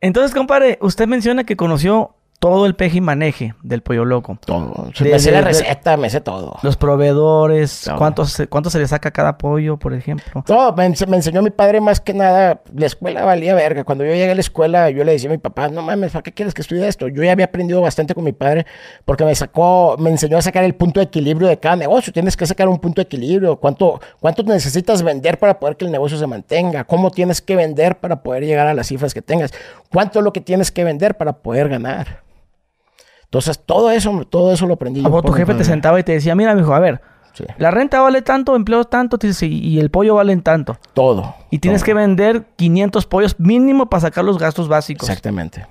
Entonces, 0.01 0.35
compadre, 0.35 0.79
usted 0.81 1.07
menciona 1.07 1.45
que 1.45 1.57
conoció 1.57 2.15
todo 2.41 2.65
el 2.65 2.75
peje 2.75 2.97
y 2.97 3.01
maneje 3.03 3.55
del 3.63 3.83
pollo 3.83 4.05
loco. 4.07 4.39
todo. 4.45 4.89
De- 4.99 5.11
me 5.13 5.19
sé 5.19 5.27
de- 5.31 5.33
la 5.37 5.43
de- 5.43 5.49
receta, 5.49 5.97
me 5.99 6.09
sé 6.09 6.21
todo. 6.23 6.57
Los 6.63 6.77
proveedores, 6.79 7.83
Todo. 7.85 7.99
cuánto 7.99 8.25
se, 8.25 8.47
cuánto 8.49 8.71
se 8.71 8.79
le 8.79 8.89
saca 8.89 9.11
a 9.11 9.13
cada 9.13 9.37
pollo, 9.37 9.77
por 9.77 9.93
ejemplo. 9.93 10.43
Todo, 10.47 10.75
me, 10.75 10.89
me 11.07 11.17
enseñó 11.19 11.43
mi 11.43 11.51
padre 11.51 11.81
más 11.83 12.01
que 12.01 12.15
nada. 12.15 12.63
La 12.75 12.87
escuela 12.87 13.25
valía 13.27 13.55
verga. 13.55 13.85
Cuando 13.85 14.05
yo 14.05 14.13
llegué 14.13 14.31
a 14.31 14.35
la 14.35 14.41
escuela, 14.41 14.89
yo 14.89 15.05
le 15.05 15.13
decía 15.13 15.29
a 15.29 15.33
mi 15.33 15.39
papá, 15.39 15.69
no 15.69 15.83
mames, 15.83 16.13
¿para 16.13 16.23
qué 16.23 16.33
quieres 16.33 16.55
que 16.55 16.63
estudie 16.63 16.89
esto? 16.89 17.09
Yo 17.09 17.23
ya 17.23 17.33
había 17.33 17.45
aprendido 17.45 17.81
bastante 17.83 18.15
con 18.15 18.25
mi 18.25 18.33
padre 18.33 18.65
porque 19.05 19.25
me 19.27 19.35
sacó, 19.35 19.97
me 19.99 20.09
enseñó 20.09 20.39
a 20.39 20.43
sacar 20.43 20.65
el 20.65 20.75
punto 20.75 21.01
de 21.01 21.05
equilibrio 21.05 21.47
de 21.47 21.59
cada 21.59 21.77
negocio. 21.77 22.11
Tienes 22.11 22.39
que 22.39 22.47
sacar 22.47 22.69
un 22.69 22.79
punto 22.79 23.03
de 23.03 23.05
equilibrio. 23.05 23.57
¿Cuánto, 23.57 24.01
cuánto 24.19 24.43
necesitas 24.45 25.03
vender 25.03 25.39
para 25.39 25.61
poder 25.61 25.77
que 25.77 25.85
el 25.85 25.91
negocio 25.93 26.17
se 26.17 26.27
mantenga? 26.27 26.85
¿Cómo 26.85 27.11
tienes 27.11 27.43
que 27.43 27.55
vender 27.55 27.99
para 27.99 28.23
poder 28.23 28.45
llegar 28.47 28.67
a 28.67 28.73
las 28.73 28.87
cifras 28.87 29.13
que 29.13 29.21
tengas? 29.21 29.53
¿Cuánto 29.93 30.21
es 30.21 30.25
lo 30.25 30.33
que 30.33 30.41
tienes 30.41 30.71
que 30.73 30.85
vender 30.85 31.19
para 31.19 31.35
poder 31.35 31.69
ganar? 31.69 32.30
Entonces, 33.31 33.61
todo 33.65 33.93
eso, 33.93 34.25
todo 34.29 34.53
eso 34.53 34.67
lo 34.67 34.75
aprendí. 34.75 35.01
¿A 35.01 35.05
yo 35.05 35.11
vos 35.11 35.23
tu 35.25 35.33
jefe 35.33 35.55
te 35.55 35.63
sentaba 35.65 36.01
y 36.01 36.03
te 36.03 36.13
decía, 36.13 36.35
mira, 36.35 36.53
mijo, 36.55 36.75
a 36.75 36.81
ver, 36.81 37.01
Sí. 37.33 37.45
la 37.59 37.71
renta 37.71 38.01
vale 38.01 38.23
tanto, 38.23 38.57
empleos 38.57 38.91
tanto, 38.91 39.17
y 39.43 39.79
el 39.79 39.89
pollo 39.91 40.17
vale 40.17 40.37
tanto. 40.39 40.77
Todo. 40.95 41.37
Y 41.51 41.61
tienes 41.61 41.83
todo. 41.83 41.87
que 41.87 41.95
vender 41.95 42.45
500 42.57 43.07
pollos 43.07 43.39
mínimo 43.39 43.87
para 43.89 44.01
sacar 44.01 44.25
los 44.25 44.37
gastos 44.37 44.67
básicos. 44.67 45.09
Exactamente. 45.09 45.65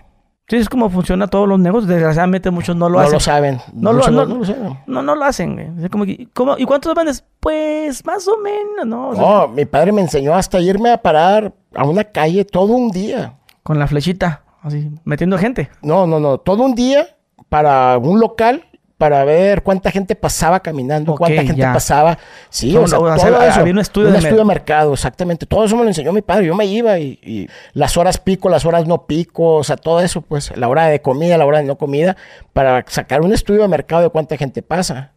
Sí, 0.47 0.55
es 0.55 0.69
como 0.69 0.89
funciona 0.89 1.27
todos 1.27 1.47
los 1.49 1.59
negocios. 1.59 1.89
Desgraciadamente 1.89 2.49
muchos 2.49 2.75
no 2.77 2.87
lo 2.89 2.95
no 2.97 3.01
hacen. 3.01 3.13
lo 3.13 3.19
saben. 3.19 3.59
No 3.73 3.91
lo- 3.93 4.07
no- 4.09 4.25
no 4.25 4.35
lo 4.37 4.45
saben. 4.45 4.79
No, 4.87 5.01
no 5.03 5.13
lo 5.15 5.23
hacen, 5.25 5.53
güey. 5.53 5.67
Es 5.85 5.89
como 5.91 6.05
que, 6.05 6.27
¿cómo? 6.33 6.57
¿Y 6.57 6.63
cuántos 6.65 6.95
vendes? 6.95 7.23
Pues 7.41 8.03
más 8.05 8.25
o 8.27 8.37
menos, 8.37 8.87
¿no? 8.87 9.09
O 9.09 9.15
sea, 9.15 9.23
No, 9.23 9.47
mi 9.49 9.65
padre 9.65 9.91
me 9.91 10.01
enseñó 10.01 10.33
hasta 10.33 10.59
irme 10.59 10.91
a 10.91 10.97
parar 11.01 11.53
a 11.75 11.83
una 11.83 12.03
calle 12.05 12.45
todo 12.45 12.73
un 12.73 12.89
día. 12.89 13.35
Con 13.61 13.77
la 13.77 13.85
flechita, 13.85 14.41
así, 14.63 14.89
metiendo 15.03 15.37
gente. 15.37 15.69
No, 15.83 16.07
no, 16.07 16.19
no, 16.19 16.39
todo 16.39 16.63
un 16.63 16.73
día 16.73 17.05
para 17.49 17.97
un 17.97 18.19
local 18.19 18.63
para 18.97 19.23
ver 19.23 19.63
cuánta 19.63 19.91
gente 19.91 20.13
pasaba 20.13 20.59
caminando, 20.59 21.15
cuánta 21.15 21.41
gente 21.41 21.55
ya. 21.61 21.71
pasaba. 21.71 22.17
Sí, 22.49 22.75
o 22.75 22.85
sea, 22.85 22.99
o 22.99 23.03
todo 23.03 23.17
sea, 23.17 23.47
eso. 23.47 23.59
había 23.61 23.71
un 23.71 23.79
estudio 23.79 24.07
un 24.07 24.11
de 24.13 24.19
estudio 24.19 24.43
mer- 24.43 24.55
de 24.57 24.59
mercado, 24.59 24.93
exactamente. 24.93 25.45
Todo 25.45 25.63
eso 25.63 25.77
me 25.77 25.83
lo 25.83 25.87
enseñó 25.87 26.11
mi 26.11 26.21
padre. 26.21 26.47
Yo 26.47 26.53
me 26.55 26.65
iba 26.65 26.99
y, 26.99 27.17
y 27.23 27.47
las 27.71 27.95
horas 27.95 28.17
pico, 28.17 28.49
las 28.49 28.65
horas 28.65 28.87
no 28.87 29.05
pico, 29.05 29.55
o 29.55 29.63
sea, 29.63 29.77
todo 29.77 30.01
eso, 30.01 30.19
pues, 30.21 30.51
la 30.57 30.67
hora 30.67 30.87
de 30.87 31.01
comida, 31.01 31.37
la 31.37 31.45
hora 31.45 31.59
de 31.59 31.63
no 31.63 31.77
comida, 31.77 32.17
para 32.51 32.83
sacar 32.89 33.21
un 33.21 33.31
estudio 33.31 33.61
de 33.61 33.69
mercado 33.69 34.01
de 34.01 34.09
cuánta 34.09 34.35
gente 34.35 34.61
pasa. 34.61 35.13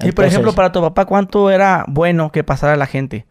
y 0.00 0.12
por 0.12 0.24
ejemplo, 0.24 0.52
para 0.52 0.70
tu 0.70 0.80
papá, 0.80 1.04
¿cuánto 1.04 1.50
era 1.50 1.84
bueno 1.88 2.30
que 2.30 2.44
pasara 2.44 2.76
la 2.76 2.86
gente? 2.86 3.26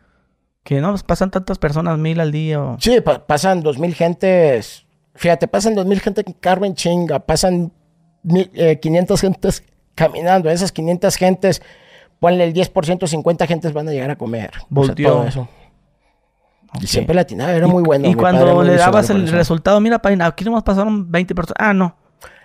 Que 0.63 0.81
no, 0.81 0.89
pues 0.89 1.03
pasan 1.03 1.31
tantas 1.31 1.57
personas, 1.57 1.97
mil 1.97 2.19
al 2.19 2.33
día. 2.33 2.61
o- 2.61 2.77
Sí, 2.81 2.99
pa- 2.99 3.25
pasan 3.25 3.61
dos 3.61 3.79
mil 3.79 3.95
gentes. 3.95 4.85
Fíjate, 5.15 5.47
pasan 5.47 5.73
dos 5.73 5.85
mil 5.85 6.01
gente 6.01 6.21
en 6.27 6.33
carro 6.33 6.65
en 6.65 6.75
chinga. 6.75 7.19
Pasan 7.19 7.71
500 8.82 9.22
gentes 9.22 9.63
caminando. 9.95 10.49
Esas 10.49 10.72
500 10.72 11.15
gentes, 11.15 11.61
ponle 12.20 12.43
el 12.43 12.53
10%, 12.53 13.07
50 13.07 13.47
gentes 13.47 13.74
van 13.74 13.88
a 13.88 13.91
llegar 13.91 14.09
a 14.11 14.15
comer. 14.15 14.49
O 14.49 14.53
sea, 14.53 14.65
Volteó. 14.70 15.09
todo 15.09 15.24
eso. 15.28 15.47
Y 16.82 16.88
siempre 16.88 17.15
latinaba, 17.15 17.53
era 17.53 17.68
Y- 17.68 17.72
muy 17.72 17.84
bueno. 17.84 18.07
Y 18.07 18.15
padre 18.15 18.39
cuando 18.41 18.63
le 18.63 18.76
dabas 18.76 19.09
el 19.09 19.28
resultado, 19.30 19.80
mira, 19.80 19.99
Paina, 19.99 20.26
aquí 20.28 20.43
nomás 20.43 20.63
pasaron 20.63 21.09
20 21.11 21.34
personas. 21.34 21.57
Ah, 21.59 21.74
no. 21.74 21.95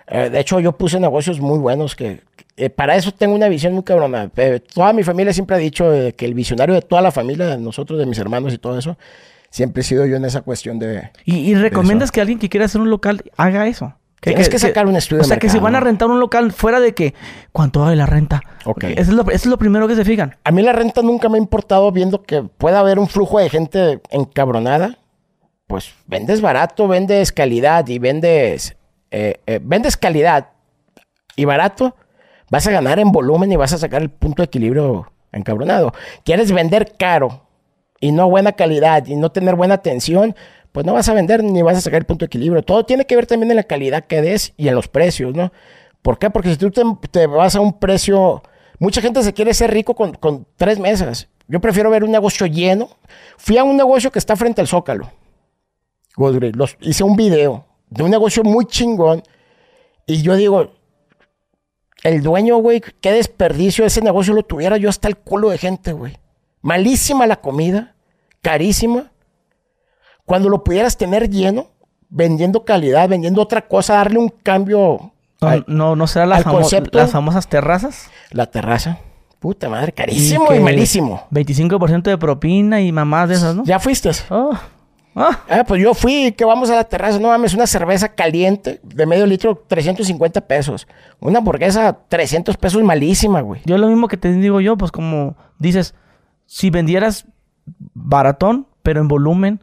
Eh, 0.07 0.29
de 0.29 0.39
hecho, 0.39 0.59
yo 0.59 0.73
puse 0.77 0.99
negocios 0.99 1.39
muy 1.39 1.59
buenos 1.59 1.95
que... 1.95 2.21
eh, 2.57 2.69
para 2.69 2.95
eso 2.95 3.11
tengo 3.13 3.35
una 3.35 3.47
visión 3.47 3.73
muy 3.73 3.83
cabrona. 3.83 4.29
Eh, 4.35 4.59
toda 4.73 4.91
mi 4.93 5.03
familia 5.03 5.33
siempre 5.33 5.55
ha 5.55 5.59
dicho 5.59 5.93
eh, 5.93 6.13
que 6.13 6.25
el 6.25 6.33
visionario 6.33 6.75
de 6.75 6.81
toda 6.81 7.01
la 7.01 7.11
familia, 7.11 7.45
de 7.47 7.57
nosotros, 7.57 7.97
de 7.99 8.05
mis 8.05 8.17
hermanos 8.19 8.53
y 8.53 8.57
todo 8.57 8.77
eso, 8.77 8.97
siempre 9.49 9.81
he 9.81 9.83
sido 9.83 10.05
yo 10.05 10.15
en 10.17 10.25
esa 10.25 10.41
cuestión 10.41 10.77
de... 10.79 11.09
Y, 11.25 11.35
y 11.51 11.55
recomiendas 11.55 12.11
que 12.11 12.19
alguien 12.21 12.37
que 12.39 12.49
quiera 12.49 12.65
hacer 12.65 12.81
un 12.81 12.89
local 12.89 13.23
haga 13.37 13.65
eso. 13.67 13.93
Tienes 14.23 14.49
que 14.49 14.59
sacar 14.59 14.87
un 14.87 14.95
estudio 14.95 15.21
O 15.21 15.23
de 15.23 15.27
sea, 15.27 15.37
que 15.37 15.49
si 15.49 15.59
van 15.59 15.75
a 15.75 15.79
rentar 15.79 16.09
un 16.09 16.19
local 16.19 16.51
fuera 16.51 16.79
de 16.79 16.93
que, 16.93 17.13
¿cuánto 17.51 17.81
vale 17.81 17.95
la 17.95 18.05
renta? 18.05 18.41
Ok. 18.65 18.85
Eso 18.85 18.99
es 19.01 19.09
lo, 19.09 19.21
eso 19.23 19.31
es 19.31 19.45
lo 19.45 19.57
primero 19.57 19.87
que 19.87 19.95
se 19.95 20.05
fijan. 20.05 20.35
A 20.43 20.51
mí 20.51 20.61
la 20.61 20.73
renta 20.73 21.01
nunca 21.01 21.29
me 21.29 21.37
ha 21.37 21.41
importado 21.41 21.91
viendo 21.91 22.23
que 22.23 22.43
pueda 22.43 22.79
haber 22.79 22.99
un 22.99 23.07
flujo 23.07 23.39
de 23.39 23.49
gente 23.49 24.01
encabronada. 24.09 24.97
Pues 25.67 25.93
vendes 26.07 26.41
barato, 26.41 26.87
vendes 26.87 27.31
calidad 27.31 27.87
y 27.87 27.99
vendes... 27.99 28.75
eh, 29.11 29.41
eh, 29.47 29.59
vendes 29.61 29.97
calidad 29.97 30.49
y 31.35 31.45
barato, 31.45 31.95
vas 32.49 32.67
a 32.67 32.71
ganar 32.71 32.99
en 32.99 33.11
volumen 33.11 33.51
y 33.51 33.55
vas 33.55 33.73
a 33.73 33.77
sacar 33.77 34.01
el 34.01 34.09
punto 34.09 34.41
de 34.41 34.45
equilibrio 34.45 35.11
encabronado. 35.31 35.93
Quieres 36.23 36.51
vender 36.51 36.93
caro 36.97 37.47
y 37.99 38.11
no 38.11 38.29
buena 38.29 38.51
calidad 38.51 39.07
y 39.07 39.15
no 39.15 39.31
tener 39.31 39.55
buena 39.55 39.75
atención, 39.75 40.35
pues 40.73 40.87
no 40.87 40.93
vas 40.93 41.07
a 41.07 41.13
vender 41.13 41.43
ni 41.43 41.61
vas 41.61 41.77
a 41.77 41.81
sacar 41.81 41.99
el 41.99 42.05
punto 42.05 42.25
de 42.25 42.27
equilibrio. 42.27 42.63
Todo 42.63 42.83
tiene 42.83 43.05
que 43.05 43.15
ver 43.15 43.27
también 43.27 43.51
en 43.51 43.57
la 43.57 43.63
calidad 43.63 44.05
que 44.05 44.21
des 44.21 44.53
y 44.57 44.67
en 44.67 44.75
los 44.75 44.87
precios, 44.87 45.33
¿no? 45.33 45.53
¿Por 46.01 46.17
qué? 46.17 46.31
Porque 46.31 46.49
si 46.49 46.57
tú 46.57 46.71
te, 46.71 47.27
vas 47.27 47.55
a 47.55 47.61
un 47.61 47.79
precio... 47.79 48.41
Mucha 48.79 48.99
gente 48.99 49.21
se 49.21 49.33
quiere 49.33 49.53
ser 49.53 49.71
rico 49.71 49.93
con, 49.93 50.47
tres 50.57 50.79
mesas. 50.79 51.29
Yo 51.47 51.61
prefiero 51.61 51.91
ver 51.91 52.03
un 52.03 52.11
negocio 52.11 52.47
lleno. 52.47 52.89
Fui 53.37 53.57
a 53.57 53.63
un 53.63 53.77
negocio 53.77 54.11
que 54.11 54.17
está 54.17 54.35
frente 54.35 54.61
al 54.61 54.67
Zócalo. 54.67 55.11
Los, 56.17 56.75
hice 56.81 57.03
un 57.03 57.15
video 57.15 57.65
de 57.89 58.03
un 58.03 58.09
negocio 58.09 58.43
muy 58.43 58.65
chingón. 58.65 59.21
Y 60.07 60.23
yo 60.23 60.35
digo, 60.35 60.73
el 62.01 62.23
dueño, 62.23 62.57
güey, 62.57 62.81
qué 62.99 63.11
desperdicio 63.11 63.85
ese 63.85 64.01
negocio 64.01 64.33
lo 64.33 64.41
tuviera 64.41 64.77
yo 64.77 64.89
hasta 64.89 65.07
el 65.07 65.17
culo 65.17 65.51
de 65.51 65.59
gente, 65.59 65.93
güey. 65.93 66.17
Malísima 66.61 67.27
la 67.27 67.37
comida, 67.37 67.95
carísima. 68.41 69.12
Cuando 70.25 70.49
lo 70.49 70.63
pudieras 70.63 70.97
tener 70.97 71.29
lleno, 71.29 71.67
vendiendo 72.09 72.63
calidad, 72.63 73.09
vendiendo 73.09 73.41
otra 73.41 73.67
cosa, 73.67 73.95
darle 73.95 74.19
un 74.19 74.29
cambio. 74.29 75.11
No, 75.67 75.95
no, 75.95 76.07
será 76.07 76.25
la 76.25 76.35
las 76.91 77.11
famosas 77.11 77.47
terrazas. 77.47 78.09
La 78.31 78.45
terraza. 78.45 78.99
Puta 79.39 79.67
madre, 79.67 79.91
carísimo 79.91 80.53
y, 80.53 80.59
malísimo. 80.61 81.27
25% 81.29 82.03
de 82.03 82.17
propina 82.17 82.79
y 82.79 82.93
mamás 82.93 83.27
de 83.27 83.35
esas, 83.35 83.53
¿no? 83.53 83.65
Ya 83.65 83.77
fuiste. 83.77 84.09
Oh. 84.29 84.53
Ah. 85.15 85.41
ah. 85.49 85.63
pues 85.67 85.81
yo 85.81 85.93
fui, 85.93 86.31
que 86.31 86.45
vamos 86.45 86.69
a 86.69 86.75
la 86.75 86.85
terraza, 86.85 87.19
no 87.19 87.27
mames, 87.27 87.53
una 87.53 87.67
cerveza 87.67 88.07
caliente 88.09 88.79
de 88.83 89.05
medio 89.05 89.25
litro, 89.25 89.61
350 89.67 90.41
pesos. 90.47 90.87
Una 91.19 91.39
hamburguesa, 91.39 91.99
300 92.07 92.55
pesos, 92.55 92.81
malísima, 92.83 93.41
güey. 93.41 93.61
Yo 93.65 93.77
lo 93.77 93.87
mismo 93.87 94.07
que 94.07 94.15
te 94.15 94.31
digo 94.31 94.61
yo, 94.61 94.77
pues 94.77 94.93
como 94.93 95.35
dices, 95.59 95.93
si 96.45 96.69
vendieras 96.69 97.25
baratón, 97.93 98.67
pero 98.81 99.01
en 99.01 99.09
volumen, 99.09 99.61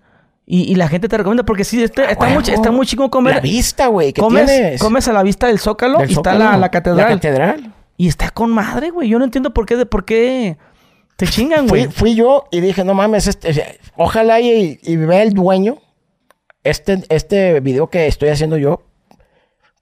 y, 0.53 0.75
la 0.75 0.89
gente 0.89 1.09
te 1.09 1.17
recomienda, 1.17 1.45
porque 1.45 1.63
sí, 1.63 1.81
este, 1.81 2.11
está, 2.11 2.27
muy, 2.27 2.43
está 2.43 2.73
muy 2.73 2.85
chico 2.85 3.09
comer. 3.09 3.37
La 3.37 3.41
vista, 3.41 3.87
güey, 3.87 4.13
comes, 4.13 4.81
Comes 4.81 5.07
a 5.07 5.13
la 5.13 5.23
vista 5.23 5.47
del 5.47 5.61
Zócalo 5.61 6.05
y 6.05 6.13
está 6.13 6.35
la, 6.35 6.57
la, 6.57 6.71
catedral. 6.71 7.09
La 7.09 7.15
catedral. 7.15 7.75
Y 7.97 8.09
está 8.09 8.31
con 8.31 8.51
madre, 8.51 8.91
güey. 8.91 9.09
Yo 9.09 9.21
no 9.21 9.25
entiendo 9.25 9.55
por 9.55 9.65
qué, 9.65 9.87
por 9.87 10.05
qué 10.05 10.57
te 11.15 11.29
chingan, 11.29 11.69
güey. 11.69 11.87
Fui, 11.87 12.17
yo 12.17 12.47
y 12.51 12.61
dije, 12.61 12.83
no 12.83 12.95
mames, 12.95 13.29
este, 13.29 13.79
ojalá 13.97 14.41
y, 14.41 14.81
y 14.83 14.97
vea 14.97 15.23
el 15.23 15.35
dueño 15.35 15.79
este, 16.65 17.05
este 17.11 17.61
video 17.61 17.89
que 17.89 18.09
estoy 18.09 18.31
haciendo 18.31 18.57
yo, 18.59 18.83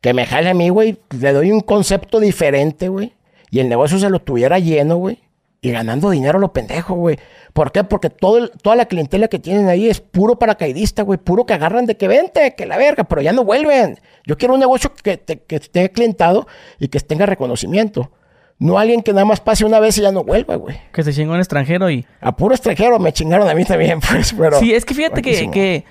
que 0.03 0.13
me 0.13 0.27
jale 0.27 0.51
a 0.51 0.55
mí, 0.55 0.69
güey. 0.69 0.99
Le 1.19 1.33
doy 1.33 1.51
un 1.51 1.61
concepto 1.61 2.21
diferente, 2.21 2.89
güey. 2.89 3.15
Y 3.51 3.61
el 3.61 3.71
negocio 3.71 3.99
se 3.99 4.11
lo 4.11 4.21
tuviera 4.21 4.59
lleno, 4.59 4.97
güey 4.97 5.28
y 5.61 5.71
ganando 5.73 6.11
dinero 6.11 6.39
lo 6.39 6.53
pendejo, 6.53 6.95
güey. 6.95 7.19
¿Por 7.53 7.73
qué? 7.73 7.83
Porque 7.85 8.11
todo 8.11 8.49
toda 8.49 8.77
la 8.77 8.87
clientela 8.87 9.29
que 9.29 9.39
tienen 9.39 9.69
ahí 9.69 9.89
es 9.89 10.01
puro 10.01 10.39
paracaidista, 10.39 11.03
güey. 11.03 11.19
Puro 11.19 11.47
que 11.47 11.55
agarran 11.55 11.87
de 11.87 11.97
que 11.97 12.07
vente, 12.07 12.55
que 12.55 12.67
la 12.67 12.77
verga, 12.77 13.05
pero 13.05 13.23
ya 13.23 13.33
no 13.33 13.45
vuelven. 13.45 13.99
Yo 14.25 14.37
quiero 14.37 14.55
un 14.55 14.61
negocio 14.61 14.93
que, 15.03 15.19
que 15.19 15.57
esté 15.57 15.91
clientado 15.91 16.47
y 16.79 16.89
que 16.89 17.01
tenga 17.01 17.27
reconocimiento. 17.27 18.13
No 18.61 18.79
alguien 18.79 19.03
que 19.03 19.13
nada 19.13 19.25
más 19.25 19.41
pase 19.41 19.65
una 19.65 19.79
vez 19.79 19.97
y 19.99 20.03
ya 20.03 20.11
no 20.11 20.25
vuelva, 20.25 20.57
güey. 20.57 20.77
Que 20.93 21.05
se 21.05 21.13
chingó 21.13 21.33
un 21.33 21.39
extranjero 21.39 21.91
y... 21.91 22.05
A 22.21 22.35
puro 22.35 22.55
extranjero 22.55 22.99
me 22.99 23.13
chingaron 23.13 23.49
a 23.49 23.55
mí 23.55 23.65
también, 23.65 24.01
pues, 24.11 24.35
pero... 24.37 24.59
Sí, 24.59 24.75
es 24.75 24.85
que 24.85 24.95
fíjate 24.95 25.23
que, 25.23 25.49
que, 25.51 25.85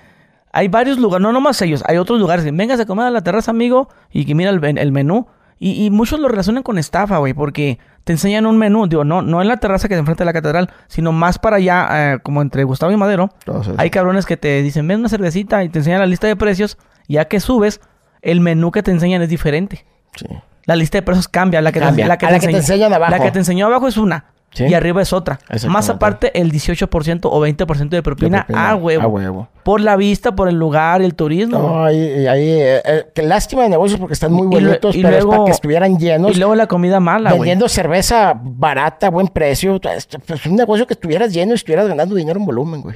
hay 0.52 0.68
varios 0.68 0.98
lugares, 0.98 1.22
no 1.22 1.32
nomás 1.32 1.62
ellos, 1.62 1.82
hay 1.86 1.98
otros 1.98 2.20
lugares. 2.20 2.44
Vengas 2.46 2.80
a 2.80 2.86
comer 2.86 3.06
a 3.06 3.10
la 3.10 3.22
terraza, 3.22 3.52
amigo, 3.52 3.88
y 4.12 4.26
que 4.26 4.36
mira 4.36 4.50
el, 4.50 4.78
el 4.78 4.92
menú. 4.92 5.28
Y, 5.60 5.86
y, 5.86 5.90
muchos 5.90 6.20
lo 6.20 6.28
relacionan 6.28 6.62
con 6.64 6.78
estafa, 6.78 7.18
güey, 7.18 7.34
porque 7.34 7.80
te 8.04 8.14
enseñan 8.14 8.46
un 8.46 8.58
menú, 8.58 8.88
digo, 8.88 9.04
no, 9.04 9.22
no 9.22 9.42
en 9.42 9.48
la 9.48 9.58
terraza 9.58 9.88
que 9.88 9.96
te 9.96 10.00
enfrenta 10.00 10.24
de 10.24 10.28
la 10.28 10.34
catedral, 10.34 10.70
sino 10.88 11.12
más 11.12 11.40
para 11.40 11.58
allá, 11.58 12.14
eh, 12.14 12.20
como 12.22 12.42
entre 12.42 12.64
Gustavo 12.64 12.92
y 12.92 12.98
Madero. 12.98 13.32
Hay 13.78 13.90
cabrones 13.90 14.26
que 14.26 14.38
te 14.38 14.62
dicen, 14.62 14.88
ven 14.88 15.00
una 15.00 15.10
cervecita 15.10 15.64
y 15.64 15.70
te 15.70 15.80
enseñan 15.80 16.00
la 16.00 16.06
lista 16.06 16.28
de 16.28 16.36
precios. 16.36 16.78
Ya 17.08 17.26
que 17.26 17.40
subes, 17.40 17.82
el 18.22 18.40
menú 18.40 18.72
que 18.72 18.84
te 18.84 18.92
enseñan 18.92 19.22
es 19.22 19.30
diferente. 19.30 19.86
Sí. 20.16 20.28
La 20.66 20.76
lista 20.76 20.98
de 20.98 21.02
precios 21.02 21.28
cambia. 21.28 21.62
La 21.62 21.72
que, 21.72 21.80
Te, 21.80 22.06
la 22.06 22.18
que, 22.18 22.28
te, 22.28 22.50
enseñan 22.50 22.94
abajo. 22.94 23.12
La 23.12 23.20
que 23.20 23.32
te 23.32 23.40
enseñó 23.40 23.66
abajo 23.66 23.88
es 23.88 23.98
una. 23.98 24.26
Y 24.56 24.74
arriba 24.74 25.02
es 25.02 25.14
otra. 25.14 25.40
Más 25.68 25.90
aparte, 25.90 26.40
el 26.40 26.52
18% 26.52 27.22
o 27.26 27.46
20% 27.46 27.90
de 27.90 28.04
propina, 28.04 28.46
a 28.54 28.76
huevo. 28.76 29.04
A 29.04 29.08
huevo. 29.08 29.50
Por 29.64 29.82
la 29.82 29.96
vista, 29.96 30.36
por 30.36 30.48
el 30.48 30.56
lugar, 30.56 31.02
el 31.02 31.14
turismo. 31.14 31.60
No, 31.60 31.86
ahí, 31.86 32.26
ahí 32.28 32.50
eh, 32.50 32.82
eh, 32.84 33.06
qué 33.14 33.24
lástima 33.24 33.64
de 33.64 33.70
negocios 33.70 34.00
porque 34.00 34.14
están 34.14 34.32
muy 34.32 34.48
bonitos, 34.48 34.96
pero 34.96 35.18
es 35.18 35.26
para 35.26 35.46
que 35.46 35.52
estuvieran 35.52 36.00
llenos. 36.00 36.36
Y 36.36 36.40
luego 36.40 36.56
la 36.56 36.68
comida 36.68 37.00
mala, 37.00 37.34
Vendiendo 37.34 37.68
cerveza 37.70 38.40
barata, 38.42 39.10
buen 39.10 39.28
precio. 39.28 39.80
Pues 39.80 40.46
un 40.46 40.56
negocio 40.56 40.88
que 40.88 40.94
estuvieras 40.94 41.34
lleno 41.34 41.52
y 41.52 41.56
estuvieras 41.56 41.88
ganando 41.88 42.16
dinero 42.16 42.40
en 42.40 42.46
volumen, 42.46 42.82
güey. 42.82 42.96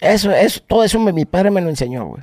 Eso, 0.00 0.30
eso, 0.30 0.60
todo 0.66 0.82
eso 0.82 0.98
mi 0.98 1.24
padre 1.26 1.50
me 1.50 1.60
lo 1.60 1.68
enseñó, 1.68 2.06
güey. 2.06 2.22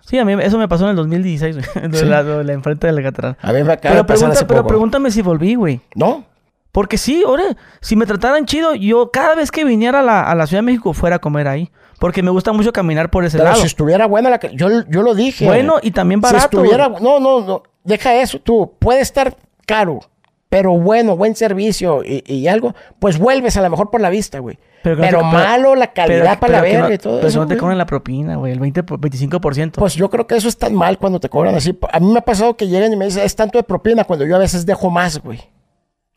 Sí, 0.00 0.18
a 0.18 0.24
mí 0.24 0.34
eso 0.42 0.58
me 0.58 0.66
pasó 0.66 0.84
en 0.84 0.90
el 0.90 0.96
2016, 0.96 1.56
güey. 1.56 1.88
De, 1.88 2.04
la, 2.04 2.24
de 2.24 2.52
enfrente 2.52 2.88
de 2.88 2.92
la 2.92 3.02
catedral. 3.02 3.36
A 3.40 3.52
mí 3.52 3.62
me 3.62 3.74
acaba 3.74 4.04
pero, 4.04 4.32
pero 4.48 4.66
pregúntame 4.66 5.12
si 5.12 5.22
volví, 5.22 5.54
güey. 5.54 5.80
¿No? 5.94 6.24
Porque 6.72 6.98
sí, 6.98 7.22
ahora, 7.26 7.56
si 7.80 7.96
me 7.96 8.06
trataran 8.06 8.46
chido, 8.46 8.74
yo 8.74 9.10
cada 9.10 9.34
vez 9.34 9.50
que 9.50 9.64
viniera 9.64 10.00
a 10.00 10.02
la, 10.02 10.22
a 10.22 10.34
la 10.34 10.46
Ciudad 10.46 10.58
de 10.58 10.66
México 10.66 10.92
fuera 10.92 11.16
a 11.16 11.18
comer 11.18 11.48
ahí. 11.48 11.70
Porque 11.98 12.22
me 12.22 12.30
gusta 12.30 12.52
mucho 12.52 12.72
caminar 12.72 13.10
por 13.10 13.24
ese 13.24 13.36
Pero 13.36 13.50
lado. 13.50 13.60
si 13.60 13.66
estuviera 13.66 14.06
buena 14.06 14.30
la... 14.30 14.40
Yo, 14.40 14.68
yo 14.88 15.02
lo 15.02 15.14
dije. 15.14 15.44
Bueno, 15.44 15.76
y 15.82 15.90
también 15.90 16.20
barato. 16.20 16.40
Si 16.40 16.56
estuviera... 16.56 16.88
No, 16.88 17.20
no, 17.20 17.40
no. 17.42 17.62
Deja 17.84 18.14
eso 18.14 18.38
tú. 18.38 18.72
Puede 18.78 19.00
estar 19.00 19.36
caro, 19.66 20.00
pero 20.48 20.72
bueno, 20.78 21.16
buen 21.16 21.34
servicio 21.34 22.02
y, 22.02 22.22
y 22.26 22.48
algo. 22.48 22.74
Pues 23.00 23.18
vuelves 23.18 23.58
a 23.58 23.62
lo 23.62 23.68
mejor 23.68 23.90
por 23.90 24.00
la 24.00 24.08
vista, 24.08 24.38
güey. 24.38 24.58
Pero, 24.82 25.22
malo 25.22 25.74
la 25.74 25.92
calidad 25.92 26.38
para 26.38 26.54
la 26.54 26.60
verga 26.62 26.94
y 26.94 26.96
todo 26.98 27.16
pero 27.16 27.28
eso. 27.28 27.38
Pero 27.40 27.44
no 27.44 27.54
te 27.54 27.58
cobran 27.58 27.76
la 27.76 27.84
propina, 27.84 28.36
güey, 28.36 28.52
el 28.52 28.60
20, 28.60 28.82
25%. 28.82 29.72
Pues 29.72 29.94
yo 29.94 30.08
creo 30.08 30.26
que 30.26 30.36
eso 30.36 30.48
es 30.48 30.56
tan 30.56 30.74
mal 30.74 30.96
cuando 30.96 31.20
te 31.20 31.28
cobran 31.28 31.54
así. 31.54 31.78
A 31.92 32.00
mí 32.00 32.10
me 32.10 32.20
ha 32.20 32.22
pasado 32.22 32.56
que 32.56 32.66
llegan 32.66 32.90
y 32.90 32.96
me 32.96 33.04
dicen, 33.04 33.24
es 33.24 33.36
tanto 33.36 33.58
de 33.58 33.64
propina, 33.64 34.04
cuando 34.04 34.24
yo 34.24 34.36
a 34.36 34.38
veces 34.38 34.64
dejo 34.64 34.88
más, 34.88 35.22
güey 35.22 35.40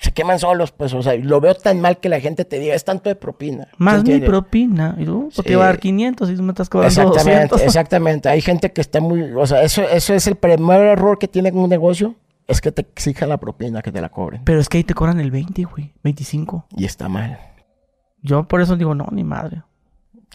se 0.03 0.11
queman 0.11 0.37
solos, 0.37 0.73
pues, 0.73 0.93
o 0.93 1.01
sea, 1.01 1.15
lo 1.15 1.39
veo 1.39 1.55
tan 1.55 1.79
mal 1.79 1.97
que 1.97 2.09
la 2.09 2.19
gente 2.19 2.43
te 2.43 2.59
diga, 2.59 2.75
es 2.75 2.83
tanto 2.83 3.07
de 3.09 3.15
propina. 3.15 3.69
Más 3.77 4.03
mi 4.03 4.19
propina. 4.19 4.97
¿Y 4.99 5.05
tú? 5.05 5.29
¿Por 5.33 5.45
qué 5.45 5.55
va 5.55 5.63
a 5.63 5.67
dar 5.67 5.79
500 5.79 6.27
si 6.27 6.35
tú 6.35 6.43
me 6.43 6.51
estás 6.51 6.67
cobrando 6.67 6.89
Exactamente, 6.89 7.47
200? 7.47 7.61
exactamente. 7.63 8.27
Hay 8.27 8.41
gente 8.41 8.73
que 8.73 8.81
está 8.81 8.99
muy, 8.99 9.31
o 9.31 9.47
sea, 9.47 9.63
eso, 9.63 9.81
eso 9.83 10.13
es 10.13 10.27
el 10.27 10.35
primer 10.35 10.81
error 10.81 11.17
que 11.17 11.29
tiene 11.29 11.53
un 11.53 11.69
negocio, 11.69 12.15
es 12.47 12.59
que 12.59 12.73
te 12.73 12.81
exijan 12.81 13.29
la 13.29 13.37
propina, 13.37 13.81
que 13.81 13.93
te 13.93 14.01
la 14.01 14.09
cobren. 14.09 14.41
Pero 14.43 14.59
es 14.59 14.67
que 14.67 14.79
ahí 14.79 14.83
te 14.83 14.93
cobran 14.93 15.21
el 15.21 15.31
20, 15.31 15.63
güey, 15.63 15.93
25. 16.03 16.65
Y 16.75 16.83
está 16.83 17.07
mal. 17.07 17.39
Yo 18.21 18.43
por 18.43 18.59
eso 18.59 18.75
digo, 18.75 18.93
no, 18.93 19.07
ni 19.09 19.23
madre. 19.23 19.61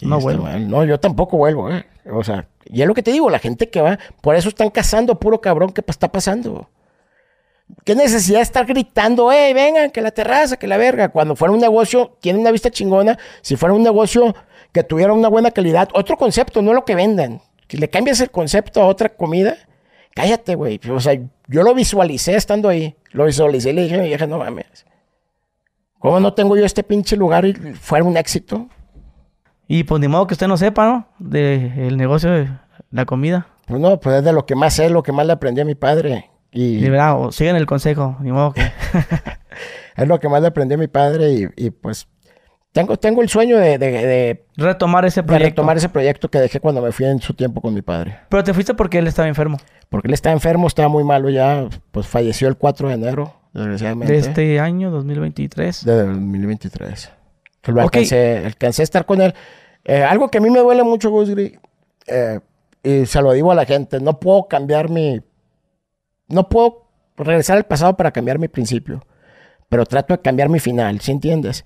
no 0.01 0.19
vuelvo. 0.19 0.47
No, 0.47 0.83
yo 0.83 0.99
tampoco 0.99 1.37
vuelvo, 1.37 1.69
¿eh? 1.69 1.85
O 2.11 2.23
sea, 2.23 2.47
y 2.65 2.81
es 2.81 2.87
lo 2.87 2.95
que 2.95 3.03
te 3.03 3.11
digo, 3.11 3.29
la 3.29 3.37
gente 3.37 3.69
que 3.69 3.81
va, 3.81 3.99
por 4.21 4.35
eso 4.35 4.49
están 4.49 4.71
cazando 4.71 5.19
puro 5.19 5.41
cabrón 5.41 5.71
que 5.71 5.83
está 5.85 6.11
pasando. 6.11 6.69
¿Qué 7.83 7.95
necesidad 7.95 8.39
de 8.39 8.43
estar 8.43 8.65
gritando, 8.65 9.31
hey, 9.31 9.53
vengan, 9.53 9.91
que 9.91 10.01
la 10.01 10.11
terraza, 10.11 10.57
que 10.57 10.67
la 10.67 10.77
verga? 10.77 11.09
Cuando 11.09 11.35
fuera 11.35 11.53
un 11.53 11.59
negocio, 11.59 12.17
tiene 12.19 12.39
una 12.39 12.51
vista 12.51 12.69
chingona. 12.69 13.17
Si 13.41 13.55
fuera 13.55 13.73
un 13.73 13.83
negocio 13.83 14.35
que 14.71 14.83
tuviera 14.83 15.13
una 15.13 15.27
buena 15.27 15.51
calidad, 15.51 15.89
otro 15.93 16.17
concepto, 16.17 16.61
no 16.61 16.73
lo 16.73 16.85
que 16.85 16.95
vendan. 16.95 17.41
Si 17.67 17.77
le 17.77 17.89
cambias 17.89 18.19
el 18.21 18.31
concepto 18.31 18.81
a 18.81 18.87
otra 18.87 19.09
comida, 19.09 19.55
cállate, 20.15 20.55
güey. 20.55 20.79
O 20.91 20.99
sea, 20.99 21.19
yo 21.47 21.63
lo 21.63 21.73
visualicé 21.73 22.35
estando 22.35 22.69
ahí. 22.69 22.95
Lo 23.11 23.25
visualicé 23.25 23.69
y 23.69 23.73
le 23.73 23.83
dije 23.83 23.95
a 23.95 23.99
mi 23.99 24.07
vieja, 24.07 24.27
no 24.27 24.39
mames. 24.39 24.85
¿Cómo 25.99 26.19
no 26.19 26.33
tengo 26.33 26.55
yo 26.55 26.65
este 26.65 26.83
pinche 26.83 27.15
lugar 27.15 27.45
y 27.45 27.53
fuera 27.53 28.05
un 28.05 28.17
éxito? 28.17 28.67
Y 29.67 29.83
pues 29.83 30.01
ni 30.01 30.07
modo 30.07 30.25
que 30.25 30.33
usted 30.33 30.47
no 30.47 30.57
sepa, 30.57 30.85
¿no? 30.85 31.07
Del 31.19 31.97
negocio 31.97 32.31
de 32.31 32.49
la 32.89 33.05
comida. 33.05 33.47
Pues 33.67 33.79
no, 33.79 33.99
pues 33.99 34.15
es 34.15 34.23
de 34.23 34.33
lo 34.33 34.45
que 34.45 34.55
más 34.55 34.73
sé, 34.73 34.89
lo 34.89 35.03
que 35.03 35.11
más 35.11 35.27
le 35.27 35.33
aprendí 35.33 35.61
a 35.61 35.65
mi 35.65 35.75
padre. 35.75 36.29
Y... 36.51 36.81
Sigan 37.31 37.55
el 37.55 37.65
consejo, 37.65 38.17
ni 38.21 38.31
modo 38.31 38.53
que... 38.53 38.61
es 39.97 40.07
lo 40.07 40.19
que 40.19 40.29
más 40.29 40.41
le 40.41 40.47
aprendí 40.47 40.75
a 40.75 40.77
mi 40.77 40.87
padre 40.87 41.51
y, 41.55 41.69
pues 41.69 42.07
tengo, 42.71 42.97
tengo 42.97 43.21
el 43.21 43.29
sueño 43.29 43.57
de, 43.57 44.45
retomar 44.55 45.05
ese 45.05 45.23
proyecto. 45.23 45.43
De 45.43 45.49
retomar 45.49 45.77
ese 45.77 45.89
proyecto 45.89 46.29
que 46.29 46.39
dejé 46.39 46.59
cuando 46.59 46.81
me 46.81 46.91
fui 46.91 47.05
en 47.05 47.19
su 47.19 47.33
tiempo 47.33 47.61
con 47.61 47.73
mi 47.73 47.81
padre. 47.81 48.19
Pero 48.29 48.43
te 48.43 48.53
fuiste 48.53 48.73
porque 48.73 48.99
él 48.99 49.07
estaba 49.07 49.27
enfermo. 49.27 49.57
Porque 49.89 50.07
él 50.07 50.13
estaba 50.13 50.33
enfermo, 50.33 50.67
estaba 50.67 50.87
muy 50.87 51.03
malo 51.03 51.29
ya, 51.29 51.67
pues 51.91 52.07
falleció 52.07 52.47
el 52.47 52.57
4 52.57 52.89
de 52.89 52.93
enero, 52.93 53.33
desgraciadamente. 53.53 54.13
De 54.13 54.19
este 54.19 54.59
año, 54.59 54.91
2023. 54.91 55.83
De 55.83 56.05
2023. 56.05 57.11
Lo 57.65 57.81
alcancé, 57.81 58.43
alcancé 58.45 58.81
a 58.81 58.83
estar 58.83 59.05
con 59.05 59.21
él. 59.21 59.33
Eh, 59.83 60.03
algo 60.03 60.29
que 60.29 60.37
a 60.37 60.41
mí 60.41 60.49
me 60.49 60.59
duele 60.59 60.83
mucho, 60.83 61.09
Gusgri, 61.09 61.57
eh, 62.07 62.39
y 62.83 63.05
se 63.05 63.21
lo 63.21 63.33
digo 63.33 63.51
a 63.51 63.55
la 63.55 63.65
gente, 63.65 63.99
no 63.99 64.19
puedo 64.19 64.47
cambiar 64.47 64.89
mi 64.89 65.21
no 66.29 66.49
puedo 66.49 66.85
regresar 67.17 67.57
al 67.57 67.65
pasado 67.65 67.97
para 67.97 68.11
cambiar 68.11 68.39
mi 68.39 68.47
principio, 68.47 69.05
pero 69.67 69.85
trato 69.85 70.13
de 70.13 70.21
cambiar 70.21 70.49
mi 70.49 70.59
final, 70.59 70.99
¿sí 71.01 71.11
entiendes? 71.11 71.65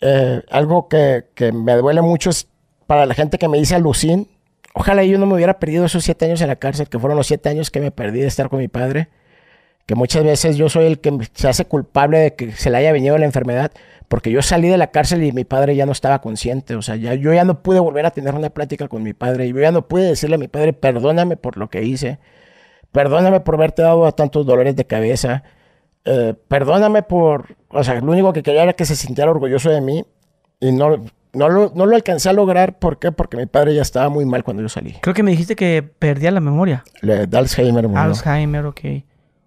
Eh, 0.00 0.42
algo 0.50 0.88
que, 0.88 1.24
me 1.52 1.74
duele 1.74 2.02
mucho 2.02 2.30
es 2.30 2.48
para 2.86 3.06
la 3.06 3.14
gente 3.14 3.38
que 3.38 3.48
me 3.48 3.58
dice 3.58 3.74
alucin. 3.74 4.28
Ojalá 4.74 5.04
yo 5.04 5.18
no 5.18 5.26
me 5.26 5.34
hubiera 5.34 5.58
perdido 5.58 5.86
esos 5.86 6.04
siete 6.04 6.26
años 6.26 6.40
en 6.40 6.48
la 6.48 6.56
cárcel, 6.56 6.88
que 6.88 6.98
fueron 6.98 7.16
los 7.16 7.26
siete 7.26 7.48
años 7.48 7.70
que 7.70 7.80
me 7.80 7.90
perdí 7.90 8.20
de 8.20 8.26
estar 8.26 8.48
con 8.48 8.60
mi 8.60 8.68
padre. 8.68 9.08
que 9.86 9.94
muchas 9.94 10.22
veces 10.22 10.56
yo 10.56 10.68
soy 10.68 10.84
el 10.86 11.00
que 11.00 11.18
se 11.32 11.48
hace 11.48 11.64
culpable 11.64 12.18
de 12.18 12.34
que 12.34 12.52
se 12.52 12.70
le 12.70 12.76
haya 12.76 12.92
venido 12.92 13.16
la 13.16 13.24
enfermedad, 13.24 13.72
porque 14.08 14.30
yo 14.30 14.42
salí 14.42 14.68
de 14.68 14.76
la 14.76 14.90
cárcel 14.90 15.24
y 15.24 15.32
mi 15.32 15.44
padre 15.44 15.76
ya 15.76 15.86
no 15.86 15.92
estaba 15.92 16.20
consciente, 16.20 16.74
o 16.76 16.82
sea, 16.82 16.96
ya, 16.96 17.14
yo 17.14 17.32
ya 17.32 17.44
no 17.44 17.62
pude 17.62 17.80
volver 17.80 18.04
a 18.06 18.10
tener 18.10 18.34
una 18.34 18.50
plática 18.50 18.88
con 18.88 19.02
mi 19.02 19.14
padre, 19.14 19.46
y 19.46 19.52
yo 19.54 19.60
ya 19.60 19.72
no 19.72 19.88
pude 19.88 20.04
decirle 20.04 20.36
a 20.36 20.38
mi 20.38 20.48
padre, 20.48 20.74
perdóname 20.74 21.38
por 21.38 21.56
lo 21.56 21.70
que 21.70 21.84
hice, 21.84 22.18
perdóname 22.92 23.40
por 23.40 23.54
haberte 23.56 23.82
dado 23.82 24.10
tantos 24.12 24.46
dolores 24.46 24.76
de 24.76 24.86
cabeza, 24.86 25.42
eh, 26.04 26.34
perdóname 26.48 27.02
por, 27.02 27.56
o 27.68 27.84
sea, 27.84 28.00
lo 28.00 28.12
único 28.12 28.32
que 28.32 28.42
quería 28.42 28.62
era 28.62 28.72
que 28.72 28.84
se 28.84 28.96
sintiera 28.96 29.30
orgulloso 29.30 29.70
de 29.70 29.80
mí, 29.80 30.04
y 30.60 30.72
no, 30.72 31.04
no 31.32 31.48
lo, 31.48 31.72
no 31.74 31.86
lo 31.86 31.96
alcancé 31.96 32.28
a 32.28 32.32
lograr, 32.32 32.78
¿por 32.78 32.98
qué? 32.98 33.12
Porque 33.12 33.36
mi 33.36 33.46
padre 33.46 33.74
ya 33.74 33.82
estaba 33.82 34.08
muy 34.08 34.24
mal 34.24 34.44
cuando 34.44 34.62
yo 34.62 34.68
salí. 34.68 34.94
Creo 35.00 35.14
que 35.14 35.22
me 35.22 35.30
dijiste 35.30 35.56
que 35.56 35.82
perdía 35.82 36.30
la 36.30 36.40
memoria. 36.40 36.84
Le 37.00 37.26
da 37.26 37.38
Alzheimer. 37.38 37.86
murió. 37.86 38.02
Alzheimer, 38.02 38.66
ok. 38.66 38.80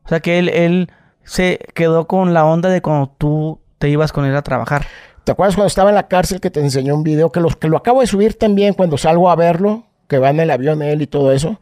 O 0.06 0.10
sea 0.10 0.20
que 0.20 0.40
él, 0.40 0.50
él 0.50 0.90
se 1.24 1.60
quedó 1.74 2.08
con 2.08 2.34
la 2.34 2.46
onda 2.46 2.70
de 2.70 2.82
cuando 2.82 3.14
tú 3.18 3.60
te 3.78 3.90
ibas 3.90 4.12
con 4.12 4.26
él 4.26 4.36
a 4.36 4.42
trabajar. 4.42 4.86
¿Te 5.24 5.32
acuerdas 5.32 5.56
cuando 5.56 5.68
estaba 5.68 5.90
en 5.90 5.96
la 5.96 6.08
cárcel 6.08 6.40
que 6.40 6.50
te 6.50 6.60
enseñó 6.60 6.96
un 6.96 7.04
video 7.04 7.32
que, 7.32 7.40
los, 7.40 7.56
que 7.56 7.68
lo 7.68 7.78
acabo 7.78 8.02
de 8.02 8.08
subir 8.08 8.38
también 8.38 8.74
cuando 8.74 8.98
salgo 8.98 9.30
a 9.30 9.36
verlo? 9.36 9.86
Que 10.08 10.18
va 10.18 10.30
en 10.30 10.40
el 10.40 10.50
avión 10.50 10.82
él 10.82 11.02
y 11.02 11.08
todo 11.08 11.32
eso. 11.32 11.60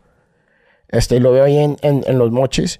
Este, 0.90 1.20
lo 1.20 1.32
veo 1.32 1.44
ahí 1.46 1.58
en, 1.58 1.78
en- 1.82 2.04
en 2.08 2.18
los 2.18 2.32
mochis. 2.32 2.80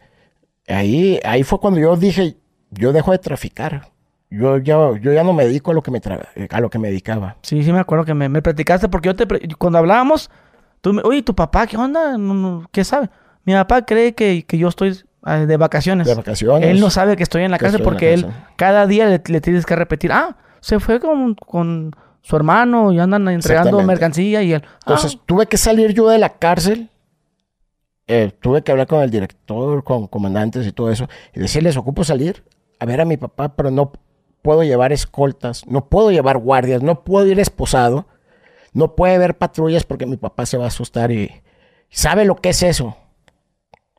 Ahí, 0.68 1.20
ahí 1.24 1.44
fue 1.44 1.60
cuando 1.60 1.80
yo 1.80 1.96
dije, 1.96 2.36
yo 2.72 2.92
dejo 2.94 3.12
de 3.12 3.18
traficar. 3.20 3.88
Yo 4.30 4.58
ya, 4.58 4.76
yo 5.02 5.12
ya 5.14 5.24
no 5.24 5.34
me 5.34 5.46
dedico 5.46 5.72
a 5.72 5.74
lo 5.74 5.82
que 5.82 5.90
me, 5.90 6.00
tra- 6.02 6.28
a 6.50 6.60
lo 6.62 6.70
que 6.70 6.78
me 6.78 6.90
dedicaba. 6.90 7.38
Sí, 7.42 7.64
sí 7.64 7.72
me 7.74 7.80
acuerdo 7.80 8.06
que 8.06 8.14
me, 8.14 8.30
me 8.30 8.42
platicaste 8.44 8.88
porque 8.88 9.08
yo 9.08 9.16
te... 9.16 9.26
Cuando 9.58 9.80
hablábamos, 9.80 10.30
tú 10.82 10.94
me... 10.94 11.02
Oye, 11.04 11.24
¿tu 11.24 11.34
papá 11.36 11.66
qué 11.66 11.78
onda? 11.78 12.18
No, 12.18 12.34
no, 12.36 12.68
¿Qué 12.72 12.84
sabe? 12.84 13.10
Mi 13.46 13.54
papá 13.54 13.84
cree 13.86 14.14
que, 14.14 14.44
que 14.46 14.58
yo 14.60 14.68
estoy 14.68 14.96
ah, 15.24 15.38
de 15.40 15.58
vacaciones. 15.58 16.06
De 16.06 16.14
vacaciones. 16.14 16.70
Él 16.70 16.80
no 16.80 16.92
sabe 16.92 17.16
que 17.18 17.24
estoy 17.24 17.42
en 17.44 17.50
la 17.52 17.58
cárcel 17.58 17.80
la 17.80 17.84
porque 17.86 18.14
él 18.14 18.28
cada 18.56 18.86
día 18.86 19.08
le, 19.08 19.22
le 19.26 19.42
tienes 19.42 19.66
que 19.66 19.76
repetir, 19.76 20.12
ah, 20.12 20.38
se 20.60 20.80
fue 20.80 21.00
con, 21.00 21.34
con 21.34 21.96
su 22.22 22.36
hermano 22.36 22.92
y 22.92 23.00
andan 23.00 23.28
entregando 23.30 23.78
mercancía 23.88 24.44
y 24.44 24.54
él... 24.54 24.62
"Ah, 24.66 24.76
Entonces 24.82 25.18
tuve 25.26 25.48
que 25.48 25.58
salir 25.58 25.94
yo 25.96 26.08
de 26.10 26.20
la 26.20 26.30
cárcel. 26.30 26.92
Eh, 28.12 28.32
tuve 28.42 28.64
que 28.64 28.72
hablar 28.72 28.88
con 28.88 29.04
el 29.04 29.12
director, 29.12 29.84
con 29.84 30.08
comandantes 30.08 30.66
y 30.66 30.72
todo 30.72 30.90
eso. 30.90 31.08
Y 31.32 31.40
decirles, 31.40 31.78
ocupo 31.78 32.04
salir 32.04 32.44
a 32.80 32.86
ver 32.86 33.02
a 33.02 33.06
mi 33.06 33.18
papá, 33.18 33.56
pero 33.56 33.70
no 33.70 33.92
puedo 34.42 34.64
llevar 34.64 34.92
escoltas, 34.92 35.68
no 35.68 35.90
puedo 35.90 36.10
llevar 36.10 36.40
guardias, 36.40 36.82
no 36.82 37.04
puedo 37.04 37.28
ir 37.28 37.40
esposado, 37.40 38.08
no 38.74 38.96
puede 38.96 39.14
haber 39.14 39.38
patrullas 39.38 39.84
porque 39.84 40.08
mi 40.08 40.18
papá 40.18 40.48
se 40.48 40.58
va 40.58 40.64
a 40.64 40.70
asustar 40.70 41.12
y 41.12 41.44
sabe 41.90 42.26
lo 42.26 42.36
que 42.36 42.50
es 42.50 42.64
eso. 42.64 42.98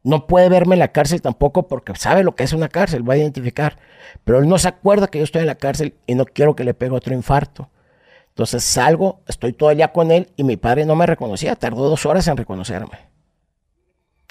No 0.03 0.27
puede 0.27 0.49
verme 0.49 0.75
en 0.75 0.81
la 0.81 0.91
cárcel 0.91 1.23
tampoco 1.23 1.69
porque 1.69 1.95
sabe 1.95 2.25
lo 2.25 2.35
que 2.35 2.43
es 2.43 2.53
una 2.53 2.69
cárcel, 2.69 3.09
va 3.09 3.15
a 3.15 3.19
identificar. 3.19 3.79
Pero 4.25 4.41
él 4.41 4.49
no 4.49 4.59
se 4.59 4.67
acuerda 4.67 5.07
que 5.07 5.19
yo 5.19 5.25
estoy 5.25 5.43
en 5.43 5.47
la 5.47 5.55
cárcel 5.55 5.95
y 6.09 6.17
no 6.17 6.25
quiero 6.25 6.57
que 6.57 6.65
le 6.65 6.75
pegue 6.75 6.97
otro 6.97 7.15
infarto. 7.15 7.71
Entonces 8.31 8.65
salgo, 8.65 9.21
estoy 9.29 9.53
todo 9.53 9.71
el 9.71 9.77
día 9.77 9.93
con 9.93 10.11
él 10.11 10.33
y 10.37 10.43
mi 10.43 10.57
padre 10.57 10.85
no 10.85 10.97
me 10.97 11.07
reconocía, 11.07 11.55
tardó 11.55 11.89
dos 11.89 12.07
horas 12.07 12.27
en 12.27 12.37
reconocerme. 12.37 13.10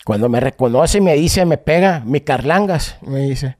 Cuando 0.09 0.27
me 0.27 0.39
reconoce 0.39 0.97
y 0.97 1.01
me 1.01 1.13
dice, 1.13 1.45
me 1.45 1.59
pega, 1.59 2.01
mi 2.03 2.21
Carlangas, 2.21 2.97
me 3.03 3.19
dice, 3.19 3.57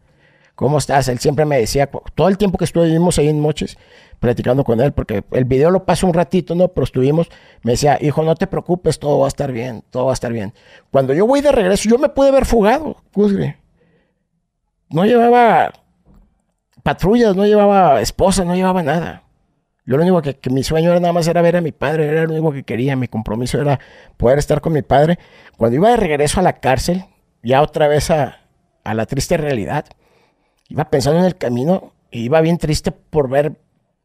¿cómo 0.55 0.79
estás? 0.79 1.07
Él 1.07 1.19
siempre 1.19 1.45
me 1.45 1.59
decía, 1.59 1.91
todo 2.15 2.27
el 2.27 2.39
tiempo 2.39 2.57
que 2.57 2.65
estuvimos 2.65 3.19
ahí 3.19 3.27
en 3.27 3.39
Moches, 3.39 3.77
platicando 4.19 4.63
con 4.63 4.81
él, 4.81 4.91
porque 4.91 5.23
el 5.29 5.45
video 5.45 5.69
lo 5.69 5.85
pasó 5.85 6.07
un 6.07 6.13
ratito, 6.15 6.55
¿no? 6.55 6.69
Pero 6.69 6.85
estuvimos, 6.85 7.29
me 7.61 7.73
decía, 7.73 7.99
hijo, 8.01 8.23
no 8.23 8.33
te 8.33 8.47
preocupes, 8.47 8.97
todo 8.97 9.19
va 9.19 9.25
a 9.25 9.27
estar 9.27 9.51
bien, 9.51 9.83
todo 9.91 10.05
va 10.05 10.11
a 10.11 10.15
estar 10.15 10.33
bien. 10.33 10.55
Cuando 10.89 11.13
yo 11.13 11.27
voy 11.27 11.41
de 11.41 11.51
regreso, 11.51 11.87
yo 11.87 11.99
me 11.99 12.09
pude 12.09 12.29
haber 12.29 12.47
fugado, 12.47 12.95
Cusgre. 13.13 13.59
No 14.89 15.05
llevaba 15.05 15.71
patrullas, 16.81 17.35
no 17.35 17.45
llevaba 17.45 18.01
esposa, 18.01 18.43
no 18.43 18.55
llevaba 18.55 18.81
nada. 18.81 19.21
Yo 19.89 19.97
lo 19.97 20.03
único 20.03 20.21
que, 20.21 20.35
que 20.35 20.51
mi 20.51 20.61
sueño 20.61 20.91
era 20.91 20.99
nada 20.99 21.13
más 21.13 21.27
era 21.27 21.41
ver 21.41 21.55
a 21.57 21.61
mi 21.61 21.71
padre, 21.71 22.05
era 22.07 22.25
lo 22.25 22.29
único 22.33 22.51
que 22.51 22.61
quería, 22.61 22.95
mi 22.95 23.07
compromiso 23.07 23.59
era 23.59 23.79
poder 24.17 24.37
estar 24.37 24.61
con 24.61 24.71
mi 24.71 24.83
padre. 24.83 25.17
Cuando 25.57 25.77
iba 25.77 25.89
de 25.89 25.97
regreso 25.97 26.39
a 26.39 26.43
la 26.43 26.53
cárcel, 26.59 27.05
ya 27.41 27.63
otra 27.63 27.87
vez 27.87 28.11
a, 28.11 28.37
a 28.83 28.93
la 28.93 29.07
triste 29.07 29.35
realidad, 29.35 29.85
iba 30.67 30.85
pensando 30.91 31.17
en 31.19 31.25
el 31.25 31.35
camino 31.37 31.91
y 32.11 32.21
iba 32.25 32.39
bien 32.39 32.59
triste 32.59 32.91
por 32.91 33.29
ver 33.29 33.53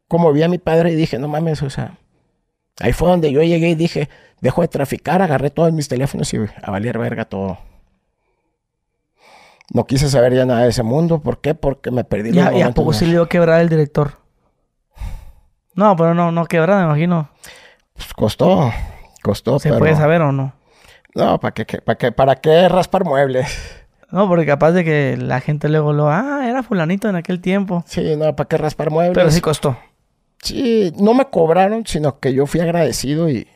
cómo 0.07 0.33
vi 0.33 0.41
a 0.41 0.49
mi 0.49 0.57
padre 0.57 0.91
y 0.91 0.95
dije, 0.95 1.19
no 1.19 1.27
mames, 1.27 1.61
o 1.61 1.69
sea, 1.69 1.99
ahí 2.79 2.91
fue 2.91 3.07
donde 3.09 3.31
yo 3.31 3.43
llegué 3.43 3.69
y 3.69 3.75
dije, 3.75 4.09
dejo 4.41 4.63
de 4.63 4.67
traficar, 4.69 5.21
agarré 5.21 5.51
todos 5.51 5.71
mis 5.71 5.87
teléfonos 5.87 6.33
y 6.33 6.37
a 6.63 6.71
valer 6.71 6.97
verga 6.97 7.25
todo. 7.25 7.59
No 9.71 9.85
quise 9.85 10.09
saber 10.09 10.33
ya 10.33 10.47
nada 10.47 10.63
de 10.63 10.69
ese 10.69 10.81
mundo, 10.81 11.21
¿por 11.21 11.41
qué? 11.41 11.53
Porque 11.53 11.91
me 11.91 12.03
perdí 12.03 12.29
¿Y 12.29 12.33
los 12.33 12.45
a, 12.47 12.53
y 12.53 12.61
a 12.63 12.71
poco 12.71 12.89
más- 12.89 12.97
se 12.97 13.05
le 13.05 13.11
dio 13.11 13.21
a 13.21 13.29
quebrar 13.29 13.61
el 13.61 13.69
director? 13.69 14.24
No, 15.75 15.95
pero 15.95 16.13
no, 16.13 16.31
no 16.31 16.45
quebrar, 16.45 16.79
me 16.79 16.85
imagino. 16.85 17.29
Pues 17.93 18.13
costó, 18.13 18.71
costó, 19.21 19.59
¿Se 19.59 19.69
pero... 19.69 19.79
puede 19.79 19.95
saber 19.95 20.21
o 20.21 20.31
no? 20.31 20.53
No, 21.13 21.39
¿para 21.39 21.53
qué, 21.53 21.65
qué- 21.65 21.81
para 21.81 21.97
qué, 21.97 22.11
para 22.11 22.35
qué 22.37 22.67
raspar 22.69 23.05
muebles? 23.05 23.47
No, 24.11 24.27
porque 24.27 24.45
capaz 24.45 24.71
de 24.71 24.83
que 24.83 25.17
la 25.17 25.39
gente 25.41 25.67
luego 25.69 25.91
lo... 25.93 26.09
Ah, 26.09 26.45
era 26.47 26.61
fulanito 26.63 27.09
en 27.09 27.15
aquel 27.15 27.41
tiempo. 27.41 27.83
Sí, 27.87 28.15
no, 28.17 28.35
¿para 28.35 28.47
qué 28.47 28.57
raspar 28.57 28.91
muebles? 28.91 29.15
Pero 29.17 29.31
sí 29.31 29.41
costó. 29.41 29.77
Sí, 30.41 30.93
no 30.99 31.13
me 31.13 31.25
cobraron, 31.25 31.85
sino 31.85 32.19
que 32.19 32.33
yo 32.33 32.45
fui 32.45 32.59
agradecido 32.61 33.29
y, 33.29 33.47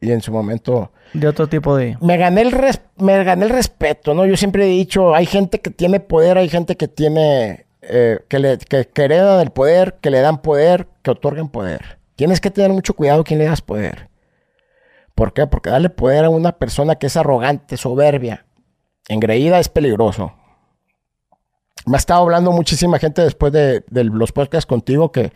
y 0.00 0.12
en 0.12 0.20
su 0.20 0.30
momento 0.32 0.92
De 1.12 1.26
otro 1.26 1.48
tipo 1.48 1.74
de... 1.76 1.96
me 2.00 2.16
gané, 2.18 2.42
el 2.42 2.52
res- 2.52 2.82
me 2.98 3.22
gané 3.24 3.44
el 3.46 3.50
respeto, 3.50 4.14
¿no? 4.14 4.24
Yo 4.26 4.36
siempre 4.36 4.64
he 4.64 4.68
dicho, 4.68 5.14
hay 5.14 5.26
gente 5.26 5.60
que 5.60 5.70
tiene 5.70 6.00
poder, 6.00 6.38
hay 6.38 6.48
gente 6.48 6.76
que 6.76 6.86
tiene, 6.88 7.66
eh, 7.82 8.20
que, 8.28 8.38
le, 8.38 8.58
que, 8.58 8.86
que 8.86 9.02
heredan 9.04 9.40
el 9.40 9.50
poder, 9.50 9.98
que 10.00 10.10
le 10.10 10.20
dan 10.20 10.40
poder, 10.42 10.88
que 11.02 11.10
otorgan 11.10 11.48
poder. 11.48 11.98
Tienes 12.16 12.40
que 12.40 12.50
tener 12.50 12.70
mucho 12.70 12.94
cuidado 12.94 13.22
a 13.22 13.24
quién 13.24 13.38
le 13.38 13.46
das 13.46 13.60
poder. 13.62 14.08
¿Por 15.14 15.32
qué? 15.32 15.46
Porque 15.46 15.70
darle 15.70 15.90
poder 15.90 16.24
a 16.24 16.30
una 16.30 16.52
persona 16.52 16.94
que 16.96 17.06
es 17.06 17.16
arrogante, 17.16 17.76
soberbia, 17.76 18.46
engreída 19.08 19.58
es 19.58 19.68
peligroso. 19.68 20.32
Me 21.84 21.96
ha 21.96 21.98
estado 21.98 22.22
hablando 22.22 22.52
muchísima 22.52 22.98
gente 22.98 23.22
después 23.22 23.52
de, 23.52 23.82
los 23.90 24.32
podcasts 24.32 24.66
contigo 24.66 25.10
que, 25.10 25.32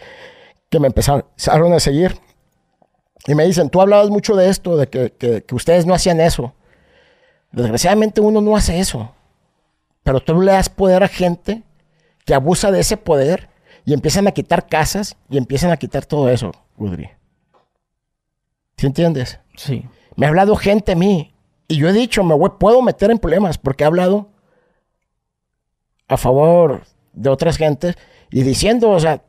que 0.71 0.79
me 0.79 0.87
empezaron 0.87 1.73
a 1.73 1.81
seguir. 1.81 2.17
Y 3.27 3.35
me 3.35 3.45
dicen, 3.45 3.69
tú 3.69 3.81
hablabas 3.81 4.09
mucho 4.09 4.37
de 4.37 4.49
esto, 4.49 4.77
de 4.77 4.87
que, 4.87 5.11
que- 5.13 5.43
que 5.43 5.55
ustedes 5.57 5.85
no 5.85 5.95
hacían 5.95 6.21
eso. 6.21 6.55
Desgraciadamente 7.51 8.21
uno 8.21 8.41
no 8.41 8.57
hace 8.57 8.79
eso. 8.79 9.13
Pero 10.05 10.21
tú 10.21 10.41
le 10.41 10.53
das 10.53 10.69
poder 10.69 11.03
a 11.03 11.09
gente 11.09 11.65
que 12.27 12.35
abusa 12.35 12.71
de 12.71 12.81
ese 12.81 12.99
poder 12.99 13.49
y 13.87 13.95
empiezan 13.95 14.27
a 14.29 14.33
quitar 14.33 14.67
casas 14.67 15.17
y 15.31 15.39
empiezan 15.39 15.71
a 15.71 15.79
quitar 15.79 16.05
todo 16.05 16.29
eso, 16.29 16.53
Udri. 16.77 17.09
¿Sí 18.77 18.87
entiendes? 18.87 19.41
Sí. 19.57 19.87
Me 20.17 20.27
ha 20.27 20.29
hablado 20.29 20.55
gente 20.57 20.93
a 20.93 20.97
mí. 20.97 21.33
Y 21.69 21.77
yo 21.77 21.89
he 21.89 21.93
dicho, 21.93 22.23
me 22.23 22.35
voy- 22.35 22.53
puedo 22.61 22.83
meter 22.83 23.11
en 23.11 23.19
problemas 23.19 23.57
porque 23.59 23.85
he 23.85 23.87
hablado 23.87 24.29
a 26.09 26.17
favor 26.17 26.83
de 27.13 27.31
otras 27.31 27.57
gentes 27.57 27.97
y 28.31 28.43
diciendo, 28.43 28.91
o 28.91 29.01
sea, 29.01 29.23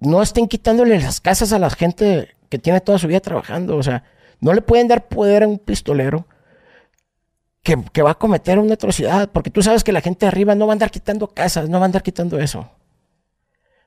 no 0.00 0.22
estén 0.22 0.48
quitándole 0.48 0.98
las 1.00 1.20
casas 1.20 1.52
a 1.52 1.58
la 1.58 1.70
gente 1.70 2.28
que 2.48 2.58
tiene 2.58 2.80
toda 2.80 2.98
su 2.98 3.06
vida 3.06 3.20
trabajando. 3.20 3.76
O 3.76 3.82
sea, 3.82 4.02
no 4.40 4.52
le 4.52 4.62
pueden 4.62 4.88
dar 4.88 5.08
poder 5.08 5.42
a 5.44 5.48
un 5.48 5.58
pistolero 5.58 6.26
que, 7.62 8.02
va 8.02 8.12
a 8.12 8.18
cometer 8.18 8.58
una 8.58 8.74
atrocidad, 8.74 9.30
porque 9.30 9.50
tú 9.50 9.62
sabes 9.62 9.84
que 9.84 9.92
la 9.92 10.00
gente 10.00 10.26
arriba 10.26 10.54
no 10.54 10.66
va 10.66 10.72
a 10.72 10.74
andar 10.74 10.90
quitando 10.90 11.28
casas, 11.28 11.68
no 11.68 11.78
va 11.78 11.84
a 11.84 11.86
andar 11.86 12.02
quitando 12.02 12.38
eso. 12.38 12.70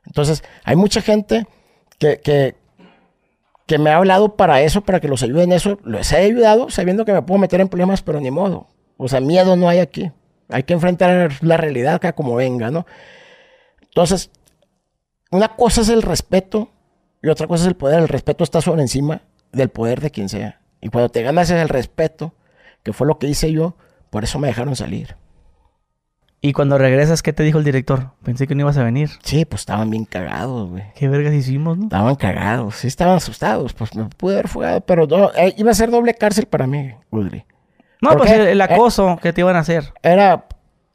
Entonces, 0.05 0.43
hay 0.63 0.75
mucha 0.75 1.01
gente 1.01 1.47
que, 1.97 2.19
que, 2.19 2.55
que 3.65 3.77
me 3.77 3.89
ha 3.89 3.97
hablado 3.97 4.35
para 4.35 4.61
eso, 4.61 4.81
para 4.81 4.99
que 4.99 5.07
los 5.07 5.23
ayude 5.23 5.43
en 5.43 5.53
eso. 5.53 5.79
Les 5.85 6.11
he 6.11 6.17
ayudado 6.17 6.69
sabiendo 6.69 7.05
que 7.05 7.13
me 7.13 7.21
puedo 7.21 7.39
meter 7.39 7.61
en 7.61 7.69
problemas, 7.69 8.01
pero 8.01 8.19
ni 8.19 8.31
modo. 8.31 8.67
O 8.97 9.07
sea, 9.07 9.21
miedo 9.21 9.55
no 9.55 9.69
hay 9.69 9.79
aquí. 9.79 10.11
Hay 10.49 10.63
que 10.63 10.73
enfrentar 10.73 11.31
la 11.41 11.57
realidad 11.57 11.95
acá 11.95 12.13
como 12.13 12.35
venga, 12.35 12.69
¿no? 12.69 12.85
Entonces, 13.81 14.29
una 15.31 15.55
cosa 15.55 15.81
es 15.81 15.89
el 15.89 16.01
respeto 16.01 16.69
y 17.21 17.29
otra 17.29 17.47
cosa 17.47 17.63
es 17.63 17.67
el 17.67 17.75
poder. 17.75 18.01
El 18.01 18.07
respeto 18.07 18.43
está 18.43 18.61
sobre 18.61 18.81
encima 18.81 19.21
del 19.51 19.69
poder 19.69 20.01
de 20.01 20.11
quien 20.11 20.29
sea. 20.29 20.61
Y 20.81 20.89
cuando 20.89 21.09
te 21.09 21.23
ganas 21.23 21.49
el 21.49 21.69
respeto, 21.69 22.33
que 22.83 22.93
fue 22.93 23.07
lo 23.07 23.17
que 23.17 23.27
hice 23.27 23.51
yo, 23.51 23.75
por 24.09 24.23
eso 24.23 24.39
me 24.39 24.47
dejaron 24.47 24.75
salir. 24.75 25.15
Y 26.45 26.51
cuando 26.51 26.77
regresas, 26.77 27.23
¿qué 27.23 27.31
te 27.31 27.41
dijo 27.43 27.57
el 27.57 27.63
director? 27.63 28.11
Pensé 28.21 28.47
que 28.47 28.53
no 28.53 28.61
ibas 28.61 28.77
a 28.77 28.83
venir. 28.83 29.11
Sí, 29.23 29.45
pues 29.45 29.61
estaban 29.61 29.89
bien 29.89 30.03
cagados, 30.03 30.69
güey. 30.71 30.83
¿Qué 30.93 31.07
vergas 31.07 31.33
hicimos, 31.33 31.77
no? 31.77 31.85
Estaban 31.85 32.15
cagados, 32.15 32.75
sí 32.75 32.87
estaban 32.87 33.15
asustados, 33.15 33.73
pues 33.73 33.95
me 33.95 34.03
pude 34.05 34.33
haber 34.33 34.49
fugado, 34.49 34.81
pero 34.81 35.07
no, 35.07 35.31
eh, 35.35 35.53
iba 35.57 35.71
a 35.71 35.73
ser 35.73 35.89
doble 35.89 36.13
cárcel 36.15 36.45
para 36.47 36.67
mí, 36.67 36.93
Udri. 37.11 37.45
No, 38.01 38.09
¿Por 38.09 38.17
pues 38.17 38.31
el, 38.31 38.59
Eh, 38.59 38.63
acoso 38.63 39.17
que 39.21 39.31
te 39.31 39.39
iban 39.39 39.55
a 39.55 39.59
hacer. 39.59 39.93
Era 40.03 40.45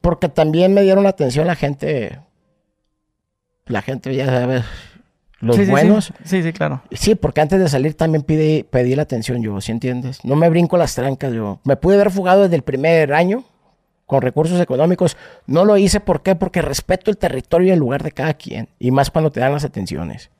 porque 0.02 0.28
también 0.28 0.74
me 0.74 0.82
dieron 0.82 1.04
la 1.04 1.10
atención 1.10 1.46
la 1.46 1.54
gente, 1.54 2.20
la 3.64 3.80
gente, 3.80 4.14
ya 4.14 4.26
sabes, 4.26 4.64
los 5.40 5.56
Sí, 5.56 5.64
buenos. 5.66 6.12
Sí, 6.24 6.42
sí, 6.42 6.52
claro. 6.52 6.82
Sí, 6.92 7.14
porque 7.14 7.40
antes 7.40 7.60
de 7.60 7.68
salir 7.68 7.94
también 7.94 8.22
pedí, 8.22 8.62
pedí 8.64 8.94
la 8.96 9.02
atención 9.02 9.42
yo, 9.42 9.60
¿sí 9.60 9.70
entiendes? 9.72 10.24
No 10.24 10.34
me 10.36 10.48
brinco 10.48 10.76
las 10.76 10.94
trancas 10.94 11.32
yo. 11.32 11.60
Me 11.64 11.76
pude 11.76 11.94
haber 11.94 12.10
fugado 12.10 12.42
desde 12.42 12.56
el 12.56 12.62
primer 12.62 13.12
año, 13.12 13.44
con 14.06 14.20
recursos 14.22 14.60
económicos. 14.60 15.16
No 15.46 15.64
lo 15.64 15.76
hice, 15.76 16.00
¿por 16.00 16.22
qué? 16.22 16.34
Porque 16.34 16.62
respeto 16.62 17.10
el 17.10 17.18
territorio 17.18 17.68
y 17.68 17.70
el 17.72 17.78
lugar 17.78 18.02
de 18.02 18.10
cada 18.12 18.34
quien. 18.34 18.68
Y 18.78 18.90
más 18.90 19.10
cuando 19.10 19.30
te 19.30 19.40
dan 19.40 19.52
las 19.52 19.64
atenciones. 19.64 20.30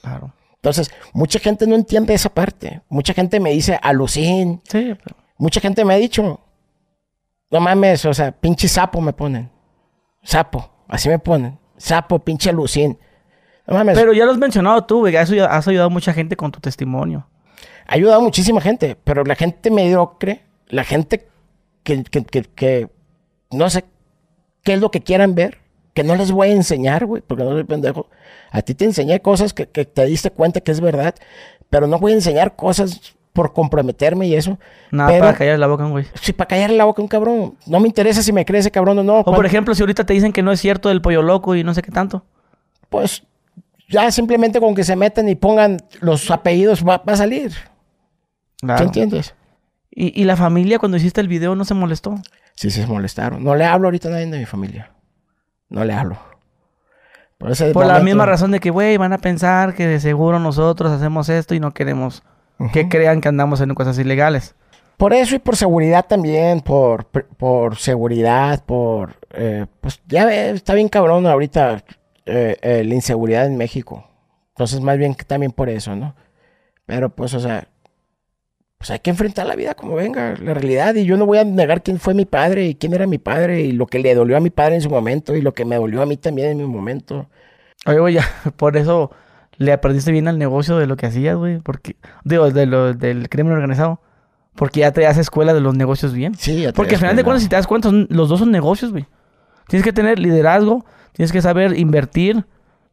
Claro. 0.00 0.32
Entonces, 0.56 0.90
mucha 1.12 1.38
gente 1.38 1.66
no 1.66 1.74
entiende 1.74 2.14
esa 2.14 2.30
parte. 2.30 2.80
Mucha 2.88 3.12
gente 3.12 3.38
me 3.38 3.50
dice, 3.50 3.78
alucin. 3.82 4.62
Sí, 4.64 4.94
pero- 5.02 5.16
Mucha 5.36 5.60
gente 5.60 5.84
me 5.84 5.94
ha 5.94 5.96
dicho, 5.98 6.40
no 7.50 7.60
mames, 7.60 8.04
o 8.04 8.14
sea, 8.14 8.30
pinche 8.32 8.68
sapo 8.68 9.00
me 9.00 9.12
ponen. 9.12 9.50
Sapo, 10.22 10.70
así 10.88 11.08
me 11.08 11.18
ponen. 11.18 11.58
Sapo, 11.76 12.20
pinche 12.20 12.48
alucin. 12.50 12.96
Mames, 13.66 13.96
Pero 13.98 14.12
ya 14.12 14.24
lo 14.26 14.32
has 14.32 14.38
mencionado 14.38 14.84
tú, 14.84 15.00
güey. 15.00 15.16
Has 15.16 15.30
has 15.32 15.68
ayudado 15.68 15.86
a 15.86 15.90
mucha 15.90 16.12
gente 16.12 16.36
con 16.36 16.52
tu 16.52 16.60
testimonio. 16.60 17.26
ha 17.86 17.94
ayudado 17.94 18.18
a 18.20 18.22
muchísima 18.24 18.60
gente, 18.60 18.96
pero 19.04 19.24
la 19.24 19.34
gente 19.34 19.70
mediocre, 19.70 20.42
la 20.68 20.84
gente 20.84 21.26
que, 21.82 22.02
que, 22.04 22.24
que, 22.24 22.42
que 22.42 22.88
no 23.50 23.68
sé 23.70 23.84
qué 24.62 24.74
es 24.74 24.80
lo 24.80 24.90
que 24.90 25.00
quieran 25.00 25.34
ver, 25.34 25.58
que 25.94 26.04
no 26.04 26.14
les 26.16 26.30
voy 26.32 26.48
a 26.48 26.52
enseñar, 26.52 27.06
güey, 27.06 27.22
porque 27.26 27.44
no 27.44 27.50
soy 27.52 27.64
pendejo. 27.64 28.08
A 28.50 28.62
ti 28.62 28.74
te 28.74 28.84
enseñé 28.84 29.20
cosas 29.20 29.52
que, 29.54 29.66
que 29.68 29.84
te 29.84 30.04
diste 30.06 30.30
cuenta 30.30 30.60
que 30.60 30.72
es 30.72 30.80
verdad, 30.80 31.14
pero 31.70 31.86
no 31.86 31.98
voy 31.98 32.12
a 32.12 32.16
enseñar 32.16 32.56
cosas 32.56 33.14
por 33.32 33.52
comprometerme 33.52 34.26
y 34.26 34.34
eso. 34.34 34.58
Nada 34.90 35.10
Pero- 35.10 35.24
para 35.24 35.36
callar 35.38 35.58
la 35.58 35.66
boca, 35.66 35.84
güey. 35.86 36.04
Sí, 36.20 36.32
para 36.32 36.48
callarle 36.48 36.76
la 36.76 36.84
boca 36.84 37.02
un 37.02 37.08
cabrón. 37.08 37.56
No 37.66 37.80
me 37.80 37.88
interesa 37.88 38.22
si 38.22 38.32
me 38.32 38.44
cree 38.44 38.60
ese 38.60 38.70
cabrón 38.70 38.98
o 38.98 39.02
no. 39.02 39.20
O 39.20 39.24
por 39.34 39.44
ejemplo, 39.46 39.74
si 39.74 39.82
ahorita 39.82 40.04
te 40.06 40.12
dicen 40.14 40.32
que 40.32 40.42
no 40.42 40.52
es 40.52 40.60
cierto 40.60 40.88
del 40.88 41.02
pollo 41.02 41.20
loco 41.22 41.54
y 41.56 41.64
no 41.64 41.74
sé 41.74 41.82
qué 41.82 41.90
tanto. 41.90 42.24
Pues 42.88 43.24
ya 43.88 44.10
simplemente 44.10 44.60
con 44.60 44.74
que 44.74 44.84
se 44.84 44.96
metan 44.96 45.28
y 45.28 45.34
pongan 45.34 45.78
los 46.00 46.30
apellidos 46.30 46.84
va, 46.86 46.98
va 46.98 47.12
a 47.12 47.16
salir. 47.16 47.52
¿Sí 47.52 47.58
Claro. 48.66 48.84
entiendes? 48.84 49.34
Y, 49.90 50.20
y 50.20 50.24
la 50.24 50.36
familia 50.36 50.78
cuando 50.78 50.96
hiciste 50.96 51.20
el 51.20 51.28
video 51.28 51.54
no 51.54 51.64
se 51.64 51.74
molestó. 51.74 52.16
Sí, 52.56 52.70
se 52.70 52.86
molestaron. 52.86 53.42
No 53.44 53.54
le 53.54 53.64
hablo 53.64 53.88
ahorita 53.88 54.08
a 54.08 54.12
nadie 54.12 54.26
de 54.26 54.38
mi 54.38 54.46
familia. 54.46 54.90
No 55.68 55.84
le 55.84 55.92
hablo. 55.92 56.18
Por, 57.38 57.50
ese 57.50 57.72
Por 57.72 57.86
la 57.86 58.00
misma 58.00 58.26
razón 58.26 58.50
de 58.52 58.60
que, 58.60 58.70
güey, 58.70 58.96
van 58.96 59.12
a 59.12 59.18
pensar 59.18 59.74
que 59.74 59.86
de 59.86 60.00
seguro 60.00 60.38
nosotros 60.38 60.90
hacemos 60.92 61.28
esto 61.28 61.54
y 61.54 61.60
no 61.60 61.72
queremos 61.74 62.22
que 62.72 62.88
crean 62.88 63.20
que 63.20 63.28
andamos 63.28 63.60
en 63.60 63.74
cosas 63.74 63.98
ilegales. 63.98 64.54
Por 64.96 65.12
eso 65.12 65.34
y 65.34 65.40
por 65.40 65.56
seguridad 65.56 66.06
también, 66.06 66.60
por, 66.60 67.06
por 67.06 67.76
seguridad, 67.76 68.64
por... 68.64 69.16
eh, 69.32 69.66
pues 69.80 70.00
ya 70.06 70.24
ves, 70.24 70.54
está 70.54 70.74
bien 70.74 70.88
cabrón 70.88 71.26
ahorita 71.26 71.82
eh, 72.26 72.56
eh, 72.62 72.84
la 72.84 72.94
inseguridad 72.94 73.46
en 73.46 73.56
México. 73.56 74.06
Entonces 74.50 74.80
más 74.80 74.98
bien 74.98 75.14
que 75.14 75.24
también 75.24 75.52
por 75.52 75.68
eso, 75.68 75.94
¿no? 75.96 76.14
Pero 76.86 77.10
pues, 77.10 77.34
o 77.34 77.40
sea, 77.40 77.68
pues 78.78 78.90
hay 78.90 78.98
que 78.98 79.10
enfrentar 79.10 79.46
la 79.46 79.56
vida 79.56 79.74
como 79.74 79.94
venga, 79.94 80.34
la 80.42 80.54
realidad. 80.54 80.94
Y 80.94 81.04
yo 81.06 81.16
no 81.16 81.26
voy 81.26 81.38
a 81.38 81.44
negar 81.44 81.82
quién 81.82 81.98
fue 81.98 82.12
mi 82.14 82.24
padre 82.26 82.66
y 82.66 82.74
quién 82.74 82.92
era 82.92 83.06
mi 83.06 83.18
padre 83.18 83.62
y 83.62 83.72
lo 83.72 83.86
que 83.86 83.98
le 83.98 84.14
dolió 84.14 84.36
a 84.36 84.40
mi 84.40 84.50
padre 84.50 84.74
en 84.76 84.80
su 84.82 84.90
momento 84.90 85.34
y 85.34 85.40
lo 85.42 85.54
que 85.54 85.64
me 85.64 85.76
dolió 85.76 86.02
a 86.02 86.06
mí 86.06 86.16
también 86.16 86.48
en 86.50 86.58
mi 86.58 86.66
momento. 86.66 87.28
Oye, 87.86 87.98
güey, 87.98 88.14
ya, 88.14 88.24
por 88.56 88.76
eso 88.76 89.10
le 89.56 89.72
aprendiste 89.72 90.12
bien 90.12 90.28
al 90.28 90.38
negocio 90.38 90.76
de 90.78 90.86
lo 90.86 90.96
que 90.96 91.06
hacías, 91.06 91.36
güey. 91.36 91.58
Porque, 91.60 91.96
digo, 92.24 92.50
de 92.50 92.66
lo, 92.66 92.92
del 92.92 93.28
crimen 93.28 93.52
organizado. 93.54 94.00
Porque 94.54 94.80
ya 94.80 94.92
te 94.92 95.06
hace 95.06 95.20
escuela 95.20 95.52
de 95.54 95.60
los 95.60 95.74
negocios 95.74 96.12
bien. 96.14 96.34
Sí, 96.36 96.60
ya 96.62 96.68
te 96.68 96.74
Porque 96.74 96.94
al 96.94 97.00
das 97.00 97.00
final 97.00 97.16
de 97.16 97.24
cuenta. 97.24 97.24
cuentas, 97.24 97.42
si 97.42 97.48
te 97.48 97.56
das 97.56 97.66
cuenta, 97.66 97.88
son- 97.88 98.06
los 98.10 98.28
dos 98.28 98.38
son 98.38 98.50
negocios, 98.52 98.92
güey. 98.92 99.06
Tienes 99.66 99.82
que 99.84 99.92
tener 99.92 100.18
liderazgo, 100.18 100.84
tienes 101.14 101.32
que 101.32 101.40
saber 101.42 101.78
invertir, 101.78 102.44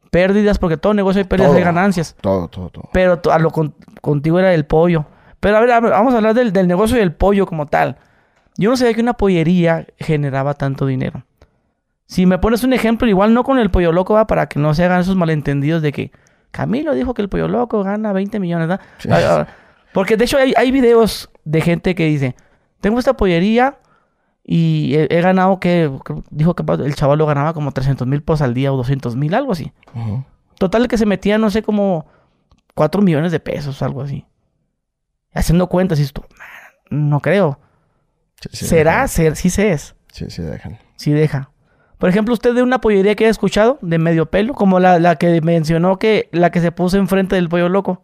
pérdidas, 0.09 0.57
porque 0.57 0.77
todo 0.77 0.93
negocio 0.93 1.19
hay 1.19 1.25
pérdidas 1.27 1.51
Todo. 1.51 1.59
y 1.59 1.63
ganancias. 1.63 2.15
Todo, 2.21 2.47
todo, 2.47 2.69
todo. 2.69 2.89
Pero 2.93 3.21
a 3.31 3.39
lo 3.39 3.51
con- 3.51 3.75
contigo 4.01 4.39
era 4.39 4.53
el 4.53 4.65
pollo. 4.65 5.05
Pero 5.39 5.57
a 5.57 5.59
ver, 5.59 5.71
a 5.71 5.79
ver, 5.79 5.91
vamos 5.91 6.13
a 6.13 6.17
hablar 6.17 6.33
del, 6.33 6.51
del 6.53 6.67
negocio 6.67 6.97
del 6.97 7.13
pollo 7.13 7.45
como 7.45 7.65
tal. 7.65 7.97
Yo 8.57 8.69
no 8.69 8.77
sabía 8.77 8.93
que 8.93 9.01
una 9.01 9.13
pollería 9.13 9.87
generaba 9.97 10.53
tanto 10.53 10.85
dinero. 10.85 11.23
Si 12.05 12.25
me 12.25 12.37
pones 12.39 12.63
un 12.63 12.73
ejemplo, 12.73 13.07
igual 13.07 13.33
no 13.33 13.43
con 13.43 13.57
el 13.57 13.71
pollo 13.71 13.91
loco, 13.93 14.13
va, 14.15 14.27
para 14.27 14.47
que 14.47 14.59
no 14.59 14.73
se 14.73 14.83
hagan 14.83 14.99
esos 15.01 15.15
malentendidos 15.15 15.81
de 15.81 15.91
que 15.93 16.11
Camilo 16.51 16.93
dijo 16.93 17.13
que 17.13 17.21
el 17.21 17.29
pollo 17.29 17.47
loco 17.47 17.81
gana 17.83 18.11
20 18.11 18.39
millones, 18.39 18.67
¿verdad? 18.67 18.85
Sí. 18.97 19.07
Ah, 19.09 19.19
ah, 19.23 19.47
Porque 19.93 20.17
de 20.17 20.25
hecho 20.25 20.37
hay, 20.37 20.53
hay 20.57 20.71
videos 20.71 21.29
de 21.45 21.61
gente 21.61 21.95
que 21.95 22.05
dice, 22.05 22.35
tengo 22.81 22.99
esta 22.99 23.13
pollería 23.15 23.77
y 24.43 24.95
he, 24.95 25.07
he 25.09 25.21
ganado 25.21 25.59
que, 25.59 25.91
dijo 26.29 26.55
que 26.55 26.63
el 26.83 26.95
chaval 26.95 27.19
lo 27.19 27.25
ganaba 27.25 27.53
como 27.53 27.71
300 27.71 28.07
mil 28.07 28.21
pesos 28.23 28.41
al 28.41 28.53
día 28.53 28.73
o 28.73 28.77
200 28.77 29.15
mil, 29.15 29.33
algo 29.33 29.51
así. 29.51 29.71
Ujú. 29.95 30.23
Total 30.57 30.87
que 30.87 30.97
se 30.97 31.05
metía, 31.05 31.37
no 31.37 31.49
sé, 31.49 31.61
como 31.63 32.05
4 32.75 33.01
millones 33.01 33.31
de 33.31 33.39
pesos, 33.39 33.81
algo 33.81 34.01
así. 34.01 34.25
Haciendo 35.33 35.67
cuentas, 35.67 35.99
y 35.99 36.03
esto, 36.03 36.25
no 36.89 37.19
creo. 37.19 37.59
Sí, 38.41 38.49
sí 38.53 38.65
¿Será? 38.65 39.07
Ser, 39.07 39.35
sí 39.35 39.49
se 39.49 39.71
es. 39.71 39.95
Sí, 40.11 40.25
sí, 40.29 40.41
dejan. 40.41 40.77
Sí 40.95 41.11
deja. 41.11 41.49
Por 41.97 42.09
ejemplo, 42.09 42.33
usted 42.33 42.53
de 42.55 42.63
una 42.63 42.81
pollería 42.81 43.15
que 43.15 43.25
haya 43.25 43.31
escuchado, 43.31 43.77
de 43.81 43.97
medio 43.99 44.25
pelo, 44.29 44.53
como 44.55 44.79
la, 44.79 44.99
la 44.99 45.15
que 45.17 45.39
mencionó 45.41 45.99
que 45.99 46.29
la 46.31 46.49
que 46.49 46.59
se 46.59 46.71
puso 46.71 46.97
enfrente 46.97 47.35
del 47.35 47.47
pollo 47.47 47.69
loco. 47.69 48.03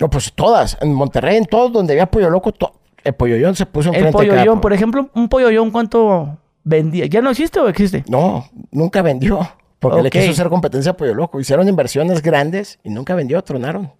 No, 0.00 0.10
pues 0.10 0.32
todas. 0.34 0.76
En 0.80 0.92
Monterrey, 0.92 1.36
en 1.36 1.46
todos 1.46 1.72
donde 1.72 1.92
había 1.92 2.06
pollo 2.06 2.28
loco, 2.30 2.50
to- 2.52 2.80
el 3.04 3.14
pollollón 3.14 3.54
se 3.54 3.66
puso 3.66 3.90
El 3.90 3.96
enfrente 3.96 4.22
de 4.22 4.28
cada 4.28 4.40
pollollón, 4.40 4.56
po- 4.56 4.62
por 4.62 4.72
ejemplo, 4.72 5.10
un 5.14 5.28
pollollón, 5.28 5.70
¿cuánto 5.70 6.38
vendía? 6.64 7.06
¿Ya 7.06 7.20
no 7.20 7.30
existe 7.30 7.60
o 7.60 7.68
existe? 7.68 8.04
No, 8.08 8.46
nunca 8.70 9.02
vendió. 9.02 9.40
Porque 9.78 10.02
le 10.02 10.10
quiso 10.10 10.30
hacer 10.30 10.48
competencia 10.48 10.92
a 10.92 10.96
Pollo 10.96 11.14
Loco. 11.14 11.38
Hicieron 11.38 11.68
inversiones 11.68 12.22
grandes 12.22 12.78
y 12.82 12.88
nunca 12.90 13.14
vendió, 13.14 13.42
tronaron. 13.42 13.92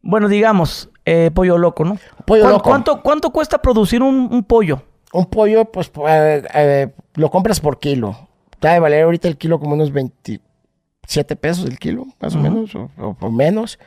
Bueno, 0.00 0.28
digamos, 0.28 0.88
eh, 1.04 1.30
pollo 1.34 1.58
loco, 1.58 1.84
¿no? 1.84 1.98
Pollo 2.24 2.42
¿Cuán- 2.44 2.52
loco. 2.54 2.64
¿Cuánto, 2.70 3.02
cuánto 3.02 3.30
cuesta 3.30 3.60
producir 3.60 4.02
un, 4.02 4.28
un 4.32 4.42
pollo? 4.44 4.82
Un 5.12 5.26
pollo, 5.26 5.66
pues, 5.66 5.90
eh, 6.08 6.42
eh, 6.54 6.88
lo 7.14 7.30
compras 7.30 7.60
por 7.60 7.78
kilo. 7.78 8.16
Está 8.52 8.72
de 8.72 8.80
valer 8.80 9.02
ahorita 9.04 9.28
el 9.28 9.36
kilo 9.36 9.58
como 9.60 9.74
unos 9.74 9.92
27 9.92 11.36
pesos 11.36 11.66
el 11.66 11.78
kilo, 11.78 12.06
más 12.20 12.34
o 12.34 12.38
menos, 12.38 12.74
o, 12.74 12.88
o- 12.98 13.16
o 13.20 13.30
menos. 13.30 13.78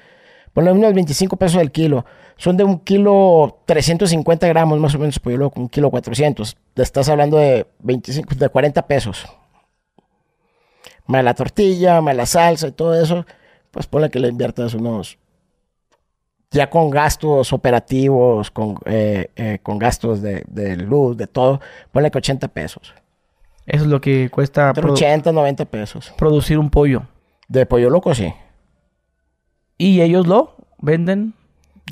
Ponle 0.53 0.71
unos 0.71 0.93
25 0.93 1.37
pesos 1.37 1.61
el 1.61 1.71
kilo. 1.71 2.05
Son 2.37 2.55
de 2.57 2.63
un 2.63 2.79
kilo 2.79 3.59
350 3.65 4.47
gramos, 4.47 4.79
más 4.79 4.95
o 4.95 4.99
menos, 4.99 5.19
pollo 5.19 5.37
loco, 5.37 5.59
un 5.59 5.69
kilo 5.69 5.89
400. 5.91 6.57
Te 6.73 6.81
estás 6.81 7.09
hablando 7.09 7.37
de 7.37 7.67
25, 7.79 8.35
de 8.35 8.49
40 8.49 8.87
pesos. 8.87 9.25
Más 11.05 11.23
la 11.23 11.33
tortilla, 11.33 12.01
más 12.01 12.15
la 12.15 12.25
salsa 12.25 12.67
y 12.67 12.71
todo 12.71 12.99
eso, 13.01 13.25
pues 13.71 13.87
ponle 13.87 14.09
que 14.09 14.19
le 14.19 14.27
inviertas 14.29 14.73
unos 14.73 15.17
ya 16.51 16.69
con 16.69 16.89
gastos 16.89 17.53
operativos, 17.53 18.49
con, 18.51 18.77
eh, 18.85 19.29
eh, 19.35 19.59
con 19.61 19.77
gastos 19.77 20.21
de, 20.21 20.43
de 20.47 20.75
luz, 20.77 21.15
de 21.15 21.27
todo, 21.27 21.61
ponle 21.91 22.09
que 22.09 22.17
80 22.17 22.47
pesos. 22.47 22.93
Eso 23.67 23.83
es 23.83 23.89
lo 23.89 24.01
que 24.01 24.29
cuesta 24.31 24.69
Entre 24.69 24.83
produ- 24.83 24.93
80, 24.93 25.31
90 25.31 25.65
pesos. 25.65 26.11
producir 26.17 26.57
un 26.57 26.69
pollo. 26.71 27.03
De 27.47 27.65
pollo 27.67 27.89
loco, 27.91 28.15
sí. 28.15 28.33
Y 29.79 30.01
ellos 30.01 30.27
lo 30.27 30.55
venden. 30.79 31.33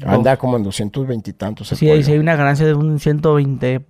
Anda 0.06 0.38
como 0.38 0.58
en 0.58 0.64
220 0.64 1.32
y 1.32 1.34
tantos. 1.34 1.70
Sí, 1.70 1.90
ahí 1.90 2.04
hay 2.04 2.20
una 2.20 2.36
ganancia 2.36 2.68
de 2.68 2.76
un 2.76 3.00
120, 3.00 3.84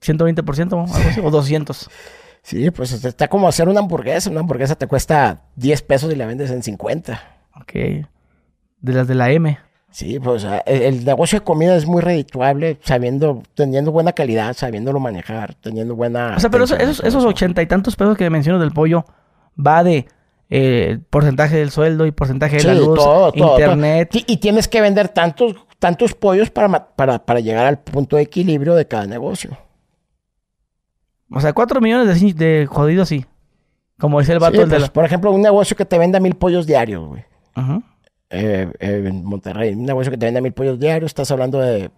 120%, 0.00 0.72
algo 0.72 0.82
así, 0.84 1.20
o 1.22 1.30
200. 1.30 1.90
Sí, 2.42 2.70
pues 2.70 2.90
este, 2.92 3.08
está 3.08 3.28
como 3.28 3.46
hacer 3.48 3.68
una 3.68 3.80
hamburguesa. 3.80 4.30
Una 4.30 4.40
hamburguesa 4.40 4.74
te 4.74 4.86
cuesta 4.86 5.42
10 5.56 5.82
pesos 5.82 6.10
y 6.10 6.16
la 6.16 6.24
vendes 6.24 6.50
en 6.50 6.62
50. 6.62 7.20
Ok. 7.60 7.72
De 7.74 8.92
las 8.94 9.06
de 9.06 9.14
la 9.14 9.30
M. 9.30 9.58
Sí, 9.90 10.18
pues 10.18 10.46
ah, 10.46 10.62
el, 10.64 10.80
el 10.80 11.04
negocio 11.04 11.40
de 11.40 11.44
comida 11.44 11.76
es 11.76 11.84
muy 11.84 12.00
redituable, 12.00 12.78
sabiendo, 12.82 13.42
teniendo 13.54 13.92
buena 13.92 14.12
calidad, 14.14 14.54
sabiéndolo 14.56 15.00
manejar, 15.00 15.52
teniendo 15.52 15.94
buena. 15.94 16.32
O 16.34 16.40
sea, 16.40 16.48
pero 16.48 16.64
eso- 16.64 16.76
esos, 16.76 17.00
esos 17.00 17.16
eso. 17.22 17.28
ochenta 17.28 17.60
y 17.60 17.66
tantos 17.66 17.94
pesos 17.94 18.16
que 18.16 18.30
menciono 18.30 18.58
del 18.58 18.70
pollo 18.70 19.04
va 19.58 19.84
de 19.84 20.06
eh, 20.50 20.98
porcentaje 21.10 21.56
del 21.56 21.70
sueldo 21.70 22.06
y 22.06 22.10
porcentaje 22.10 22.56
de 22.58 22.64
la 22.64 22.72
Sí, 22.74 22.78
luz, 22.80 22.96
todo, 22.98 23.32
todo, 23.32 23.52
internet. 23.58 24.10
todo. 24.10 24.22
Y, 24.26 24.36
tienes 24.38 24.66
que 24.68 24.80
vender 24.80 25.08
tantos, 25.08 25.54
tantos 25.78 26.12
pollos 26.14 26.50
para, 26.50 26.94
para, 26.94 27.24
para 27.24 27.40
llegar 27.40 27.66
al 27.66 27.78
punto 27.78 28.16
de 28.16 28.22
equilibrio 28.22 28.74
de 28.74 28.86
cada 28.86 29.06
negocio. 29.06 29.56
O 31.30 31.40
sea, 31.40 31.52
cuatro 31.52 31.80
millones 31.80 32.20
de, 32.36 32.66
jodidos 32.68 33.08
sí. 33.08 33.24
Como 33.98 34.18
dice 34.18 34.32
el 34.32 34.40
vato 34.40 34.56
Sí, 34.56 34.62
el 34.62 34.68
de 34.68 34.76
pues, 34.76 34.82
la... 34.88 34.92
Por 34.92 35.04
ejemplo, 35.04 35.30
un 35.30 35.42
negocio 35.42 35.76
que 35.76 35.84
te 35.84 35.98
venda 35.98 36.18
mil 36.18 36.34
pollos 36.34 36.66
diarios, 36.66 37.06
güey. 37.06 37.24
Eh, 38.30 38.70
eh, 38.80 39.02
en 39.06 39.24
Monterrey, 39.24 39.74
un 39.74 39.84
negocio 39.84 40.10
que 40.10 40.18
te 40.18 40.26
venda 40.26 40.40
mil 40.40 40.52
pollos 40.52 40.78
diarios, 40.78 41.10
estás 41.10 41.30
hablando 41.30 41.60
de 41.60 41.90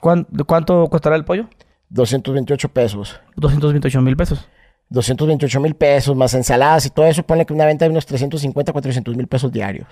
¿Cuán- 0.00 0.26
de 0.30 0.44
¿Cuánto 0.44 0.88
costará 0.88 1.16
el 1.16 1.24
pollo? 1.24 1.48
228 1.88 2.68
pesos. 2.70 3.20
228 3.36 4.00
mil 4.00 4.16
pesos. 4.16 4.46
228 4.92 5.60
mil 5.60 5.74
pesos, 5.74 6.14
más 6.16 6.34
ensaladas 6.34 6.86
y 6.86 6.90
todo 6.90 7.06
eso, 7.06 7.22
pone 7.22 7.44
que 7.46 7.52
una 7.52 7.64
venta 7.64 7.84
de 7.84 7.90
unos 7.90 8.06
350, 8.06 8.72
400 8.72 9.16
mil 9.16 9.26
pesos 9.26 9.50
diarios. 9.50 9.88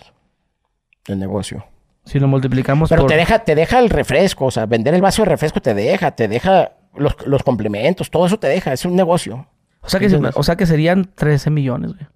El 1.06 1.18
negocio. 1.18 1.64
Si 2.04 2.18
lo 2.18 2.28
multiplicamos 2.28 2.88
Pero 2.88 3.02
por... 3.02 3.10
te 3.10 3.16
deja, 3.16 3.40
te 3.40 3.54
deja 3.54 3.78
el 3.78 3.90
refresco, 3.90 4.46
o 4.46 4.50
sea, 4.50 4.66
vender 4.66 4.94
el 4.94 5.02
vaso 5.02 5.22
de 5.22 5.28
refresco 5.28 5.60
te 5.60 5.74
deja, 5.74 6.12
te 6.12 6.28
deja 6.28 6.72
los, 6.94 7.16
los 7.26 7.42
complementos, 7.42 8.10
todo 8.10 8.26
eso 8.26 8.38
te 8.38 8.48
deja, 8.48 8.72
es 8.72 8.84
un 8.84 8.96
negocio. 8.96 9.46
O 9.82 9.88
sea, 9.88 9.98
que, 10.00 10.14
o 10.34 10.42
sea 10.42 10.56
que 10.56 10.66
serían 10.66 11.10
13 11.14 11.50
millones, 11.50 11.92
güey. 11.94 12.06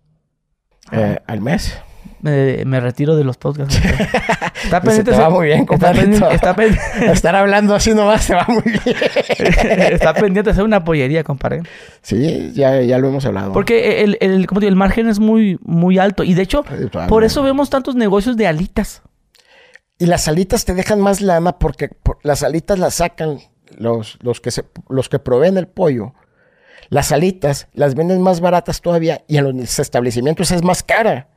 Eh, 0.92 1.18
al 1.26 1.40
mes. 1.40 1.80
Me, 2.20 2.64
me 2.64 2.80
retiro 2.80 3.16
de 3.16 3.24
los 3.24 3.36
podcasts. 3.36 3.76
Está 4.64 4.80
Pues 4.80 4.96
pendiente. 4.96 5.10
te 5.12 5.16
va 5.18 5.28
muy 5.30 5.46
bien, 5.46 5.66
está 5.70 5.92
pendiente, 6.54 6.82
Estar 7.12 7.36
hablando 7.36 7.74
así 7.74 7.92
nomás 7.92 8.26
te 8.26 8.34
va 8.34 8.46
muy 8.48 8.62
bien. 8.62 8.96
está 9.92 10.14
pendiente 10.14 10.44
de 10.44 10.50
hacer 10.52 10.64
una 10.64 10.82
pollería, 10.84 11.22
compadre. 11.22 11.62
Sí, 12.02 12.52
ya, 12.54 12.80
ya 12.80 12.98
lo 12.98 13.08
hemos 13.08 13.26
hablado. 13.26 13.52
Porque 13.52 14.02
el, 14.02 14.16
el, 14.20 14.46
¿cómo 14.46 14.60
te 14.60 14.66
digo? 14.66 14.70
el 14.72 14.76
margen 14.76 15.08
es 15.08 15.18
muy, 15.18 15.58
muy 15.62 15.98
alto. 15.98 16.24
Y 16.24 16.32
de 16.34 16.42
hecho, 16.42 16.64
Sí, 16.68 16.88
por 17.08 17.24
eso 17.24 17.42
vemos 17.42 17.68
tantos 17.68 17.94
negocios 17.94 18.36
de 18.38 18.46
alitas. 18.46 19.02
Y 19.98 20.06
las 20.06 20.26
alitas 20.28 20.64
te 20.64 20.74
dejan 20.74 21.00
más 21.00 21.20
lana 21.20 21.58
porque 21.58 21.88
por- 21.88 22.18
las 22.22 22.42
alitas 22.42 22.78
las 22.78 22.94
sacan 22.94 23.38
los, 23.76 24.18
los, 24.22 24.40
que 24.40 24.50
se, 24.50 24.64
los 24.88 25.08
que 25.08 25.18
proveen 25.18 25.56
el 25.58 25.66
pollo. 25.68 26.14
Las 26.88 27.12
alitas 27.12 27.68
las 27.74 27.94
venden 27.94 28.20
más 28.22 28.40
baratas 28.40 28.80
todavía 28.80 29.22
y 29.28 29.36
en 29.36 29.56
los 29.58 29.78
establecimientos 29.78 30.50
es 30.52 30.62
más 30.62 30.82
cara. 30.82 31.28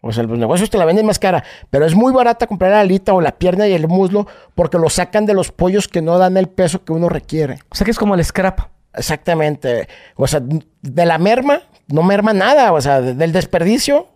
O 0.00 0.12
sea, 0.12 0.22
los 0.22 0.38
negocios 0.38 0.70
te 0.70 0.78
la 0.78 0.84
venden 0.84 1.06
más 1.06 1.18
cara, 1.18 1.42
pero 1.70 1.84
es 1.84 1.94
muy 1.94 2.12
barata 2.12 2.46
comprar 2.46 2.70
la 2.70 2.80
alita 2.80 3.12
o 3.14 3.20
la 3.20 3.32
pierna 3.32 3.66
y 3.66 3.72
el 3.72 3.88
muslo 3.88 4.26
porque 4.54 4.78
lo 4.78 4.88
sacan 4.88 5.26
de 5.26 5.34
los 5.34 5.50
pollos 5.50 5.88
que 5.88 6.02
no 6.02 6.18
dan 6.18 6.36
el 6.36 6.48
peso 6.48 6.84
que 6.84 6.92
uno 6.92 7.08
requiere. 7.08 7.58
O 7.70 7.74
sea 7.74 7.84
que 7.84 7.90
es 7.90 7.98
como 7.98 8.14
el 8.14 8.24
scrap. 8.24 8.60
Exactamente. 8.94 9.88
O 10.16 10.26
sea, 10.26 10.40
de 10.40 11.06
la 11.06 11.18
merma 11.18 11.62
no 11.88 12.02
merma 12.04 12.32
nada. 12.32 12.72
O 12.72 12.80
sea 12.80 13.00
de- 13.00 13.14
del 13.14 13.32
desperdicio, 13.32 14.06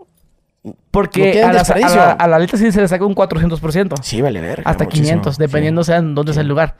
Porque 0.92 1.42
a, 1.42 1.52
las- 1.52 1.70
a 1.70 1.74
desperdicio. 1.74 1.96
la, 2.00 2.12
a 2.12 2.28
la 2.28 2.36
alita 2.36 2.56
sí 2.56 2.70
se 2.70 2.80
le 2.80 2.86
saca 2.86 3.04
un 3.04 3.14
400%. 3.16 4.02
sí, 4.02 4.20
vale 4.22 4.40
ver. 4.40 4.62
hasta 4.64 4.86
500, 4.86 5.36
dependiendo 5.36 5.82
sea 5.82 5.96
en 5.96 6.14
dónde 6.14 6.32
sea 6.32 6.42
el 6.42 6.48
lugar. 6.48 6.76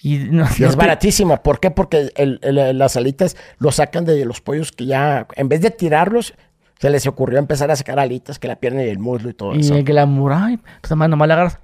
Y, 0.00 0.18
no, 0.30 0.46
Y 0.58 0.64
es 0.64 0.76
baratísima. 0.76 1.38
¿Por 1.42 1.58
qué? 1.58 1.70
Porque 1.70 2.10
el- 2.16 2.38
el- 2.42 2.78
las 2.78 2.96
alitas 2.96 3.36
lo 3.58 3.72
sacan 3.72 4.04
de 4.04 4.24
los 4.24 4.40
pollos 4.40 4.70
que 4.70 4.86
ya, 4.86 5.26
en 5.34 5.48
vez 5.48 5.62
de 5.62 5.70
tirarlos, 5.70 6.34
se 6.78 6.90
les 6.90 7.06
ocurrió 7.06 7.38
empezar 7.38 7.70
a 7.70 7.76
sacar 7.76 7.98
alitas, 7.98 8.38
que 8.38 8.48
la 8.48 8.56
pierna 8.56 8.82
y 8.84 8.88
el 8.88 8.98
muslo 8.98 9.30
y 9.30 9.34
todo 9.34 9.54
Y 9.54 9.60
eso. 9.60 9.74
el 9.74 9.84
glamour, 9.84 10.32
ay, 10.34 10.58
pues 10.80 10.90
nomás, 10.90 11.08
nomás 11.08 11.28
la 11.28 11.34
agarras. 11.34 11.58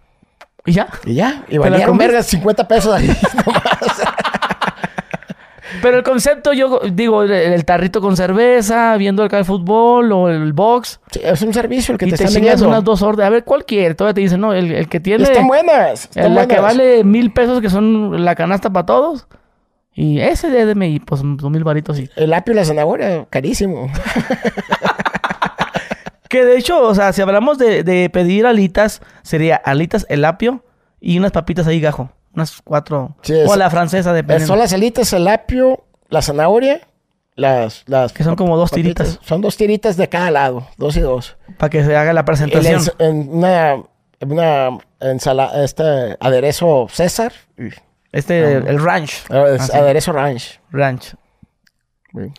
Y 0.65 0.73
ya. 0.73 0.89
Y 1.05 1.15
ya, 1.15 1.45
y 1.49 1.57
comes? 1.59 1.97
vergas 1.99 2.27
50 2.27 2.69
pesos 2.69 2.95
ahí 2.95 3.07
nomás. 3.47 3.63
Pero 5.81 5.97
el 5.97 6.03
concepto, 6.05 6.53
yo 6.53 6.81
digo, 6.93 7.23
el, 7.25 7.65
tarrito 7.65 8.01
con 8.01 8.17
cerveza, 8.17 8.97
viendo 8.99 9.25
acá 9.25 9.39
el 9.39 9.45
fútbol 9.45 10.13
o 10.13 10.29
el 10.29 10.53
box. 10.53 11.01
Sí, 11.11 11.21
es 11.25 11.43
un 11.43 11.53
servicio 11.55 11.93
el 11.93 11.99
que 11.99 12.07
y 12.07 12.11
te, 12.11 12.19
te 12.19 12.25
están 12.25 12.35
vendiendo. 12.35 12.69
unas 12.69 12.85
dos 12.85 13.03
órdenes. 13.03 13.27
A 13.27 13.31
ver, 13.31 13.43
¿cuál 13.45 13.65
quiere? 13.65 13.95
Todavía 13.95 14.15
te 14.15 14.21
dicen, 14.21 14.41
no, 14.41 14.53
el, 14.53 14.71
el 14.71 14.89
que 14.89 14.99
Y 14.99 15.01
tiene... 15.01 15.25
están 15.25 15.47
buenas. 15.49 16.05
eh, 16.05 16.09
Están 16.17 16.35
la 16.35 16.47
que 16.47 16.61
vale 16.61 17.03
mil 17.05 17.33
pesos, 17.33 17.61
que 17.61 17.71
son 17.71 18.25
la 18.25 18.35
canasta 18.37 18.71
para 18.71 18.87
todos. 18.87 19.27
Y 19.95 20.21
ese 20.21 20.51
de 20.51 20.67
DMI, 20.75 21.01
pues 21.01 21.23
dos 21.25 21.51
mil 21.51 21.65
varitos. 21.65 21.99
Y... 21.99 22.09
El 22.17 22.33
apio 22.35 22.53
y 22.53 22.57
la 22.57 22.65
zanahoria, 22.65 23.27
carísimo. 23.31 23.91
Que 26.33 26.47
de 26.47 26.57
hecho, 26.57 26.81
o 26.83 26.95
sea, 26.95 27.13
si 27.13 27.21
hablamos 27.21 27.59
de, 27.59 27.83
de 27.85 28.09
pedir 28.09 28.47
alitas, 28.47 29.03
sería 29.23 29.57
alitas, 29.57 30.07
el 30.09 30.25
apio 30.25 30.65
y 30.99 31.19
unas 31.19 31.31
papitas 31.33 31.67
ahí 31.67 31.79
gajo. 31.79 32.11
Unas 32.35 32.63
cuatro. 32.63 33.15
Sí, 33.21 33.35
o 33.47 33.53
a 33.53 33.57
la 33.59 33.69
francesa, 33.69 34.15
dependiendo. 34.15 34.47
Son 34.47 34.59
las 34.59 34.73
alitas, 34.73 35.13
el 35.13 35.29
apio, 35.29 35.85
la 36.09 36.23
zanahoria, 36.23 36.81
las... 37.35 37.85
las 37.87 38.15
Que 38.15 38.25
son 38.25 38.35
como 38.37 38.57
dos 38.57 38.71
papitas. 38.71 39.09
tiritas. 39.09 39.27
Son 39.29 39.43
dos 39.43 39.59
tiritas 39.59 39.99
de 39.99 40.09
cada 40.09 40.31
lado, 40.31 40.67
dos 40.79 40.97
y 40.97 41.01
dos. 41.01 41.37
Para 41.59 41.69
que 41.69 41.85
se 41.85 41.95
haga 41.95 42.15
la 42.15 42.25
presentación. 42.25 42.81
ens- 42.81 42.95
en 42.99 43.29
una, 43.29 43.83
una 44.21 44.79
ensalada, 45.01 45.63
este 45.63 46.17
aderezo 46.19 46.87
César, 46.91 47.35
Este, 48.11 48.55
el 48.57 48.83
ranch. 48.83 49.25
ah, 49.29 49.45
es 49.55 49.61
Así, 49.63 49.77
aderezo 49.77 50.13
ranch. 50.13 50.61
ranch. 50.71 51.15
Sí. 52.15 52.33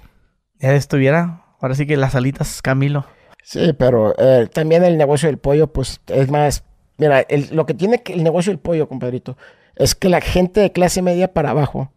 Ya 0.59 0.73
estuviera. 0.73 1.43
Ahora 1.61 1.75
sí 1.75 1.85
que 1.85 1.95
las 1.95 2.15
alitas, 2.15 2.63
Camilo. 2.63 3.05
Sí, 3.43 3.73
pero 3.73 4.15
eh, 4.17 4.47
también 4.51 4.83
el 4.83 4.97
negocio 4.97 5.27
del 5.27 5.37
pollo, 5.37 5.67
pues 5.71 5.99
es 6.07 6.29
más. 6.31 6.63
Mira, 6.97 7.19
el- 7.21 7.49
lo 7.55 7.65
que 7.65 7.73
tiene 7.73 8.01
el 8.07 8.23
negocio 8.23 8.51
del 8.51 8.59
pollo, 8.59 8.87
compadrito, 8.87 9.37
es 9.75 9.95
que 9.95 10.09
la 10.09 10.21
gente 10.21 10.61
de 10.61 10.71
clase 10.71 11.01
media 11.01 11.33
para 11.33 11.49
abajo 11.51 11.91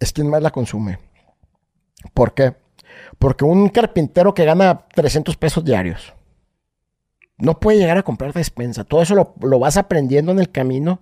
es 0.00 0.12
quien 0.12 0.28
más 0.28 0.42
la 0.42 0.50
consume. 0.50 0.98
¿Por 2.12 2.34
qué? 2.34 2.54
Porque 3.18 3.44
un 3.44 3.68
carpintero 3.68 4.34
que 4.34 4.44
gana 4.44 4.86
300 4.94 5.36
pesos 5.36 5.64
diarios 5.64 6.14
no 7.38 7.58
puede 7.58 7.78
llegar 7.78 7.98
a 7.98 8.02
comprar 8.02 8.32
despensa. 8.32 8.84
Todo 8.84 9.02
eso 9.02 9.14
lo, 9.14 9.34
lo 9.40 9.58
vas 9.58 9.76
aprendiendo 9.76 10.30
en 10.32 10.38
el 10.38 10.50
camino 10.50 11.00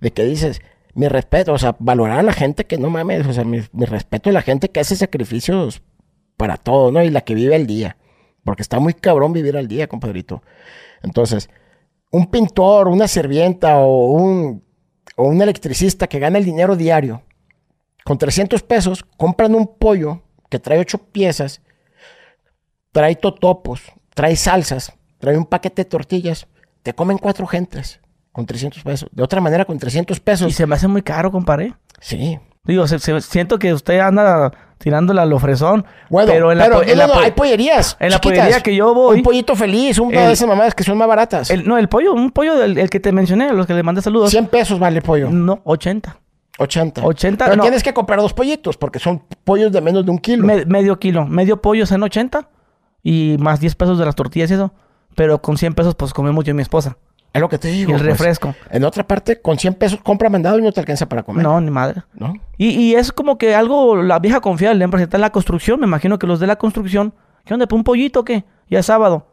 de 0.00 0.12
que 0.12 0.24
dices, 0.24 0.62
mi 0.94 1.08
respeto, 1.08 1.52
o 1.52 1.58
sea, 1.58 1.74
valorar 1.80 2.20
a 2.20 2.22
la 2.22 2.32
gente 2.32 2.66
que 2.66 2.78
no 2.78 2.90
mames, 2.90 3.26
o 3.26 3.32
sea, 3.32 3.44
mi, 3.44 3.60
mi 3.72 3.84
respeto 3.86 4.30
a 4.30 4.32
la 4.32 4.42
gente 4.42 4.68
que 4.70 4.80
hace 4.80 4.94
sacrificios 4.96 5.82
para 6.36 6.56
todo, 6.56 6.92
¿no? 6.92 7.02
Y 7.02 7.10
la 7.10 7.22
que 7.22 7.34
vive 7.34 7.54
al 7.56 7.66
día. 7.66 7.96
Porque 8.44 8.62
está 8.62 8.78
muy 8.78 8.94
cabrón 8.94 9.32
vivir 9.32 9.56
al 9.56 9.66
día, 9.68 9.86
compadrito. 9.88 10.42
Entonces, 11.02 11.48
un 12.10 12.26
pintor, 12.30 12.88
una 12.88 13.08
sirvienta 13.08 13.78
o 13.78 14.12
un, 14.12 14.62
o 15.16 15.24
un 15.28 15.42
electricista 15.42 16.06
que 16.06 16.18
gana 16.18 16.38
el 16.38 16.44
dinero 16.44 16.76
diario, 16.76 17.22
con 18.04 18.18
300 18.18 18.62
pesos, 18.62 19.04
compran 19.16 19.54
un 19.54 19.66
pollo 19.78 20.22
que 20.50 20.58
trae 20.58 20.78
ocho 20.78 20.98
piezas, 20.98 21.62
trae 22.92 23.16
totopos, 23.16 23.82
trae 24.14 24.36
salsas, 24.36 24.92
trae 25.18 25.36
un 25.36 25.46
paquete 25.46 25.82
de 25.84 25.90
tortillas, 25.90 26.46
te 26.82 26.94
comen 26.94 27.18
cuatro 27.18 27.46
gentes 27.46 28.00
con 28.32 28.46
300 28.46 28.82
pesos. 28.82 29.08
De 29.12 29.22
otra 29.22 29.40
manera, 29.40 29.64
con 29.64 29.78
300 29.78 30.16
Y 30.16 30.20
pesos, 30.20 30.54
se 30.54 30.66
me 30.66 30.74
hace 30.74 30.86
muy 30.88 31.02
caro, 31.02 31.30
compadre. 31.30 31.74
sí. 32.00 32.38
Digo, 32.66 32.86
se- 32.88 32.98
se- 32.98 33.20
siento 33.20 33.58
que 33.58 33.74
usted 33.74 33.98
anda 33.98 34.50
tirándole 34.84 35.18
al 35.22 35.32
ofrezón. 35.32 35.86
Bueno, 36.10 36.30
pero 36.30 36.52
en 36.52 36.58
la, 36.58 36.66
po- 36.66 36.70
no, 36.74 36.82
en 36.82 36.98
la 36.98 37.06
no, 37.06 37.14
po- 37.14 37.20
hay 37.20 37.30
pollerías. 37.30 37.96
en 37.98 38.10
la 38.10 38.20
pollería 38.20 38.60
que 38.60 38.76
yo 38.76 38.92
voy- 38.92 39.16
Un 39.16 39.22
pollito 39.22 39.56
feliz, 39.56 39.98
un 39.98 40.10
de 40.10 40.30
esas 40.30 40.46
mamadas 40.46 40.74
que 40.74 40.84
son 40.84 40.98
más 40.98 41.08
baratas. 41.08 41.50
el- 41.50 41.66
no, 41.66 41.78
el 41.78 41.88
pollo, 41.88 42.12
un 42.12 42.30
pollo 42.30 42.54
del 42.56 42.76
el 42.76 42.90
que 42.90 43.00
te 43.00 43.10
mencioné, 43.12 43.46
a 43.48 43.52
los 43.54 43.66
que 43.66 43.72
le 43.72 43.82
mandé 43.82 44.02
saludos. 44.02 44.30
100 44.30 44.46
pesos 44.48 44.78
vale 44.78 44.98
el 44.98 45.02
pollo. 45.02 45.30
No, 45.30 45.62
80. 45.64 46.18
80. 46.58 47.00
80, 47.02 47.44
Pero 47.46 47.56
no. 47.56 47.62
tienes 47.62 47.82
que 47.82 47.94
comprar 47.94 48.20
dos 48.20 48.34
pollitos 48.34 48.76
porque 48.76 48.98
son 48.98 49.22
pollos 49.44 49.72
de 49.72 49.80
menos 49.80 50.04
de 50.04 50.10
un 50.10 50.18
kilo. 50.18 50.46
Me- 50.46 50.66
medio 50.66 50.98
kilo. 50.98 51.26
Medio 51.26 51.62
pollo 51.62 51.84
es 51.84 51.90
en 51.92 52.02
80 52.02 52.50
y 53.02 53.36
más 53.40 53.58
10 53.60 53.74
pesos 53.74 53.98
de 53.98 54.04
las 54.04 54.14
tortillas 54.14 54.50
y 54.50 54.54
eso. 54.54 54.72
Pero 55.16 55.40
con 55.40 55.56
100 55.56 55.72
pesos, 55.74 55.94
pues 55.94 56.12
comemos 56.12 56.44
yo 56.44 56.50
y 56.50 56.54
mi 56.54 56.62
esposa. 56.62 56.98
Es 57.34 57.40
lo 57.40 57.48
que 57.48 57.58
te 57.58 57.68
digo. 57.68 57.90
Y 57.90 57.94
el 57.94 57.98
pues. 58.00 58.10
refresco. 58.12 58.54
En 58.70 58.84
otra 58.84 59.06
parte, 59.06 59.40
con 59.42 59.58
100 59.58 59.74
pesos 59.74 60.00
compra 60.02 60.28
mandado 60.30 60.58
y 60.58 60.62
no 60.62 60.70
te 60.72 60.80
alcanza 60.80 61.06
para 61.08 61.24
comer. 61.24 61.42
No, 61.42 61.60
ni 61.60 61.70
madre. 61.70 62.02
¿No? 62.14 62.32
Y, 62.56 62.68
y 62.70 62.94
es 62.94 63.12
como 63.12 63.36
que 63.38 63.54
algo, 63.56 63.96
la 64.02 64.20
vieja 64.20 64.40
confiable, 64.40 64.84
en 64.84 64.94
está 65.00 65.16
en 65.16 65.20
la 65.20 65.30
construcción. 65.32 65.80
Me 65.80 65.86
imagino 65.86 66.18
que 66.18 66.26
los 66.28 66.38
de 66.40 66.46
la 66.46 66.56
construcción, 66.56 67.12
¿qué 67.44 67.52
onda? 67.52 67.66
¿Un 67.72 67.82
pollito 67.84 68.20
o 68.20 68.24
qué? 68.24 68.44
Ya 68.70 68.78
es 68.78 68.86
sábado. 68.86 69.26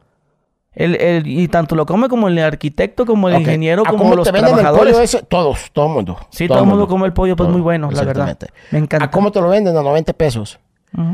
El, 0.74 0.96
el- 0.96 1.28
y 1.28 1.48
tanto 1.50 1.76
lo 1.76 1.86
come 1.86 2.08
como 2.08 2.28
el 2.28 2.40
arquitecto, 2.40 3.06
como 3.06 3.28
el 3.30 3.36
ingeniero, 3.40 3.84
¿A 3.86 3.90
como 3.90 4.04
cómo 4.04 4.16
los 4.16 4.26
te 4.26 4.32
venden 4.32 4.50
el 4.54 4.60
trabajadores. 4.62 4.94
pollo 4.94 5.04
ese? 5.04 5.22
Todos, 5.24 5.70
todo 5.72 5.88
el 5.88 5.92
mundo. 5.94 6.18
Sí, 6.30 6.48
todo 6.48 6.60
el 6.60 6.66
mundo 6.66 6.88
come 6.88 7.06
el 7.06 7.14
pollo, 7.14 7.36
pues 7.36 7.46
Todo. 7.48 7.54
muy 7.54 7.62
bueno, 7.62 7.92
la 7.92 8.04
verdad. 8.04 8.38
Me 8.72 8.80
encanta. 8.80 9.06
¿A 9.06 9.12
cómo 9.12 9.32
te 9.32 9.42
lo 9.42 9.50
venden? 9.50 9.76
A 9.78 9.82
90 9.84 10.14
pesos. 10.14 10.60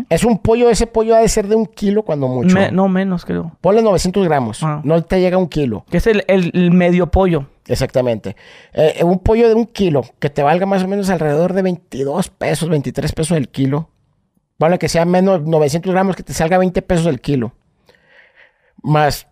Es 0.09 0.23
un 0.23 0.39
pollo, 0.39 0.69
ese 0.69 0.87
pollo 0.87 1.15
ha 1.15 1.19
de 1.19 1.27
ser 1.29 1.47
de 1.47 1.55
un 1.55 1.65
kilo 1.67 2.01
cuando 2.03 2.27
mucho. 2.27 2.55
Me- 2.55 2.71
no 2.71 2.87
menos, 2.87 3.25
creo. 3.25 3.51
Ponle 3.61 3.81
900 3.83 4.25
gramos. 4.25 4.63
Ah. 4.63 4.81
No 4.83 5.03
te 5.03 5.19
llega 5.19 5.35
a 5.35 5.39
un 5.39 5.47
kilo. 5.47 5.85
Que 5.89 5.97
es 5.97 6.07
el, 6.07 6.23
el- 6.27 6.51
el 6.55 6.71
medio 6.71 7.11
pollo. 7.11 7.45
Exactamente. 7.67 8.35
Eh, 8.73 9.03
un 9.03 9.19
pollo 9.19 9.47
de 9.49 9.53
un 9.53 9.65
kilo 9.67 10.01
que 10.19 10.29
te 10.31 10.41
valga 10.41 10.65
más 10.65 10.83
o 10.83 10.87
menos 10.87 11.09
alrededor 11.09 11.53
de 11.53 11.61
22 11.61 12.29
pesos, 12.29 12.69
23 12.69 13.11
pesos 13.11 13.37
el 13.37 13.49
kilo. 13.49 13.89
Vale 14.57 14.79
que 14.79 14.89
sea 14.89 15.05
menos 15.05 15.43
900 15.43 15.91
gramos 15.93 16.15
que 16.15 16.23
te 16.23 16.33
salga 16.33 16.57
20 16.57 16.81
pesos 16.81 17.05
el 17.05 17.21
kilo. 17.21 17.53
Más 18.81 19.27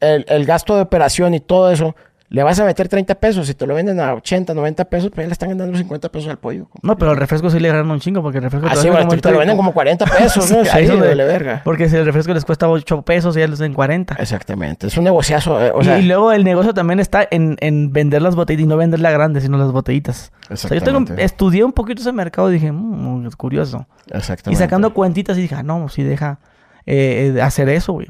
el, 0.00 0.24
el 0.28 0.44
gasto 0.46 0.74
de 0.76 0.82
operación 0.82 1.34
y 1.34 1.40
todo 1.40 1.70
eso. 1.70 1.94
Le 2.34 2.42
vas 2.42 2.58
a 2.58 2.64
meter 2.64 2.88
30 2.88 3.14
pesos. 3.16 3.46
Si 3.46 3.52
te 3.54 3.66
lo 3.66 3.74
venden 3.74 4.00
a 4.00 4.14
80, 4.14 4.54
90 4.54 4.86
pesos, 4.86 5.10
pues 5.10 5.24
ya 5.24 5.28
le 5.28 5.32
están 5.34 5.56
dando 5.58 5.76
50 5.76 6.08
pesos 6.08 6.30
al 6.30 6.38
pollo. 6.38 6.66
No, 6.82 6.96
pero 6.96 7.10
el 7.12 7.18
refresco 7.18 7.50
sí 7.50 7.60
le 7.60 7.68
agarran 7.68 7.90
un 7.90 8.00
chingo 8.00 8.22
porque 8.22 8.38
el 8.38 8.44
refresco 8.44 8.66
Así, 8.68 8.88
venden 8.88 9.06
bueno, 9.06 9.20
te, 9.20 9.30
lo 9.30 9.38
venden 9.38 9.56
como 9.58 9.74
40 9.74 10.04
pesos, 10.18 10.50
¿no? 10.50 10.64
Sí, 10.64 10.70
Sí, 10.70 10.76
ahí 10.78 10.86
vale 10.88 11.24
verga. 11.24 11.60
Porque 11.62 11.90
si 11.90 11.96
el 11.96 12.06
refresco 12.06 12.32
les 12.32 12.46
cuesta 12.46 12.70
8 12.70 13.02
pesos, 13.02 13.34
ya 13.34 13.46
les 13.46 13.58
den 13.58 13.74
40. 13.74 14.14
Exactamente. 14.18 14.86
Es 14.86 14.96
un 14.96 15.04
negociazo. 15.04 15.62
eh, 15.62 15.72
o 15.74 15.82
y, 15.82 15.84
sea, 15.84 15.98
y 15.98 16.06
luego 16.06 16.32
el 16.32 16.42
negocio 16.44 16.72
también 16.72 17.00
está 17.00 17.28
en, 17.30 17.56
en 17.60 17.92
vender 17.92 18.22
las 18.22 18.34
botellitas 18.34 18.64
y 18.64 18.66
no 18.66 18.78
vender 18.78 19.00
la 19.00 19.10
grande, 19.10 19.42
sino 19.42 19.58
las 19.58 19.70
botellitas. 19.70 20.32
O 20.50 20.56
sea, 20.56 20.70
yo 20.70 20.80
tengo, 20.82 20.98
Exactamente. 21.00 21.24
estudié 21.24 21.64
un 21.64 21.72
poquito 21.72 22.00
ese 22.00 22.12
mercado 22.12 22.48
y 22.50 22.54
dije, 22.54 22.72
mmm, 22.72 23.26
es 23.26 23.36
curioso. 23.36 23.86
exactamente. 24.10 24.52
Y 24.52 24.56
sacando 24.64 24.94
cuentitas 24.94 25.36
y 25.36 25.42
dije, 25.42 25.54
ah, 25.56 25.62
no, 25.62 25.90
sí 25.90 26.02
deja 26.02 26.38
eh, 26.86 27.34
eh, 27.36 27.42
hacer 27.42 27.68
eso, 27.68 27.92
güey. 27.92 28.06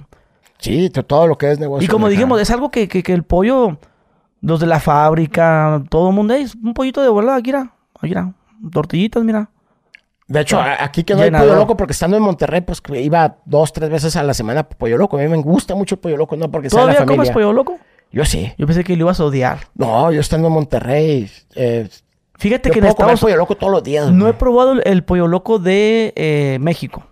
Sí, 0.59 0.91
to- 0.91 1.05
todo 1.05 1.27
lo 1.27 1.37
que 1.37 1.51
es 1.51 1.59
negocio. 1.59 1.85
Y 1.85 1.89
como 1.89 2.07
deja- 2.09 2.19
dijimos, 2.21 2.41
es 2.41 2.53
algo 2.53 2.71
que, 2.71 2.87
que, 2.87 3.03
que 3.03 3.13
el 3.15 3.25
pollo, 3.25 3.79
los 4.43 4.61
de 4.61 4.67
la 4.67 4.79
fábrica, 4.81 5.83
todo 5.89 6.11
el 6.11 6.15
mundo, 6.15 6.35
es 6.35 6.55
un 6.55 6.75
pollito 6.75 7.01
de 7.03 7.09
volada, 7.09 7.39
aquí 7.39 7.49
mira, 7.51 7.73
aquí 7.97 8.09
mira, 8.09 8.33
tortillitas, 8.71 9.25
mira. 9.25 9.49
De 10.29 10.41
hecho, 10.41 10.59
Ah, 10.61 10.75
a- 10.79 10.85
aquí 10.85 11.05
que 11.05 11.15
no 11.15 11.21
hay 11.21 11.27
llenador. 11.27 11.49
pollo 11.49 11.61
loco, 11.61 11.77
porque 11.77 11.93
estando 11.93 12.17
en 12.17 12.23
Monterrey, 12.23 12.61
pues 12.63 12.83
iba 12.95 13.37
dos, 13.45 13.73
tres 13.73 13.91
veces 13.91 14.17
a 14.17 14.23
la 14.23 14.35
semana 14.35 14.63
por 14.63 14.77
pollo 14.79 14.97
loco. 14.97 15.17
A 15.19 15.21
mí 15.21 15.29
me 15.29 15.37
gusta 15.39 15.75
mucho 15.75 15.97
el 15.97 16.01
pollo 16.01 16.17
loco, 16.17 16.37
no 16.37 16.51
porque 16.51 16.71
sea 16.71 16.79
la 16.79 16.83
¿Todavía 16.93 17.01
familia. 17.01 17.17
comes 17.17 17.31
pollo 17.31 17.53
loco? 17.53 17.79
Yo 18.13 18.25
sí. 18.25 18.53
Yo 18.57 18.67
pensé 18.67 18.85
que 18.85 18.97
lo 18.97 19.05
ibas 19.05 19.21
a 19.21 19.25
odiar. 19.25 19.59
No, 19.75 20.11
yo 20.13 20.21
estando 20.21 20.49
en 20.49 20.55
Monterrey, 20.55 21.31
eh, 21.55 21.89
Fíjate 22.39 22.69
yo 22.69 22.73
que 22.73 22.79
en 22.79 22.85
puedo 22.85 22.95
comer 22.97 23.15
Estados 23.15 23.21
pollo 23.21 23.37
loco 23.37 23.57
todos 23.57 23.73
los 23.73 23.83
días. 23.83 24.11
No 24.11 24.27
he 24.29 24.33
probado 24.33 24.73
el, 24.73 24.83
el 24.85 25.05
pollo 25.05 25.29
loco 25.29 25.59
de 25.59 26.13
eh, 26.17 26.59
México. 26.61 27.05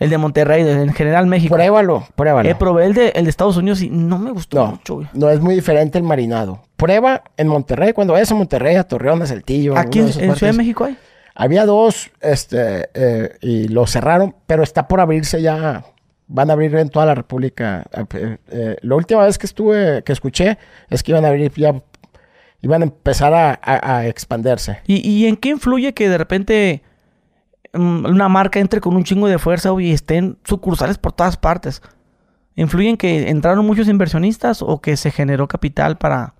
El 0.00 0.10
de 0.10 0.18
Monterrey, 0.18 0.66
en 0.68 0.92
general 0.92 1.26
México. 1.26 1.54
Pruébalo, 1.54 2.04
pruébalo. 2.16 2.48
Eh, 2.48 2.54
probé 2.56 2.86
el 2.86 2.94
de, 2.94 3.08
el 3.10 3.24
de 3.24 3.30
Estados 3.30 3.56
Unidos 3.56 3.82
y 3.82 3.90
no 3.90 4.18
me 4.18 4.32
gustó 4.32 4.56
no, 4.58 4.66
mucho, 4.72 4.94
güey. 4.96 5.06
no 5.12 5.30
es 5.30 5.40
muy 5.40 5.54
diferente 5.54 5.98
el 5.98 6.04
marinado. 6.04 6.62
Prueba 6.76 7.22
en 7.36 7.46
Monterrey, 7.48 7.92
cuando 7.92 8.14
vayas 8.14 8.32
a 8.32 8.34
Monterrey, 8.34 8.74
a 8.76 8.84
Torreón, 8.84 9.20
a 9.22 9.26
Saltillo. 9.26 9.76
Aquí 9.76 9.98
en, 10.00 10.06
en 10.06 10.34
Ciudad 10.34 10.52
de. 10.52 10.58
México 10.58 10.84
hay. 10.84 10.96
Había 11.34 11.64
dos, 11.66 12.10
este, 12.20 12.88
eh, 12.94 13.36
y 13.40 13.68
lo 13.68 13.86
cerraron, 13.86 14.34
pero 14.46 14.62
está 14.62 14.88
por 14.88 15.00
abrirse 15.00 15.40
ya. 15.40 15.84
Van 16.26 16.48
a 16.48 16.54
abrir 16.54 16.74
en 16.76 16.88
toda 16.88 17.06
la 17.06 17.14
República. 17.14 17.84
Eh, 18.14 18.36
eh, 18.50 18.76
la 18.82 18.94
última 18.94 19.24
vez 19.24 19.36
que 19.36 19.46
estuve, 19.46 20.02
que 20.02 20.12
escuché, 20.12 20.58
es 20.88 21.02
que 21.02 21.12
iban 21.12 21.24
a 21.24 21.28
abrir 21.28 21.52
ya, 21.56 21.74
iban 22.62 22.82
a 22.82 22.84
empezar 22.84 23.34
a, 23.34 23.58
a- 23.62 23.96
a 23.98 24.06
expandirse. 24.06 24.78
¿Y, 24.86 25.06
y 25.08 25.26
en 25.26 25.36
qué 25.36 25.50
influye 25.50 25.92
que 25.92 26.08
de 26.08 26.18
repente 26.18 26.82
una 27.74 28.28
marca 28.28 28.58
entre 28.60 28.80
con 28.80 28.96
un 28.96 29.04
chingo 29.04 29.28
de 29.28 29.38
fuerza 29.38 29.70
y 29.78 29.92
estén 29.92 30.38
sucursales 30.44 30.98
por 30.98 31.12
todas 31.12 31.36
partes? 31.36 31.82
¿Influye 32.56 32.90
en 32.90 32.96
que 32.96 33.30
entraron 33.30 33.64
muchos 33.66 33.88
inversionistas 33.88 34.60
o 34.62 34.80
que 34.80 34.96
se 34.96 35.10
generó 35.10 35.48
capital 35.48 35.96
para... 35.98 36.34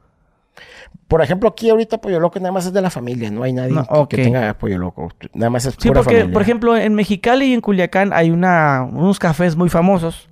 Por 1.08 1.22
ejemplo, 1.22 1.48
aquí 1.48 1.70
ahorita 1.70 1.98
Pollo 1.98 2.20
Loco 2.20 2.38
nada 2.38 2.52
más 2.52 2.66
es 2.66 2.72
de 2.72 2.80
la 2.82 2.90
familia, 2.90 3.30
no 3.30 3.42
hay 3.42 3.52
nadie 3.52 3.72
No, 3.72 4.08
que- 4.08 4.16
tenga 4.22 4.52
Pollo 4.54 4.78
Loco. 4.78 5.08
Nada 5.34 5.50
más 5.50 5.64
es 5.64 5.74
Sí, 5.78 5.88
pura 5.88 6.02
porque, 6.02 6.16
familia. 6.18 6.32
por 6.32 6.42
ejemplo, 6.42 6.76
en 6.76 6.94
Mexicali 6.94 7.46
y 7.46 7.54
en 7.54 7.60
Culiacán 7.60 8.12
hay 8.12 8.30
una, 8.30 8.82
unos 8.82 9.18
cafés 9.18 9.56
muy 9.56 9.68
famosos 9.68 10.28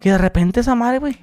que 0.00 0.10
de 0.10 0.18
repente 0.18 0.60
esa 0.60 0.74
madre, 0.74 0.98
güey. 0.98 1.18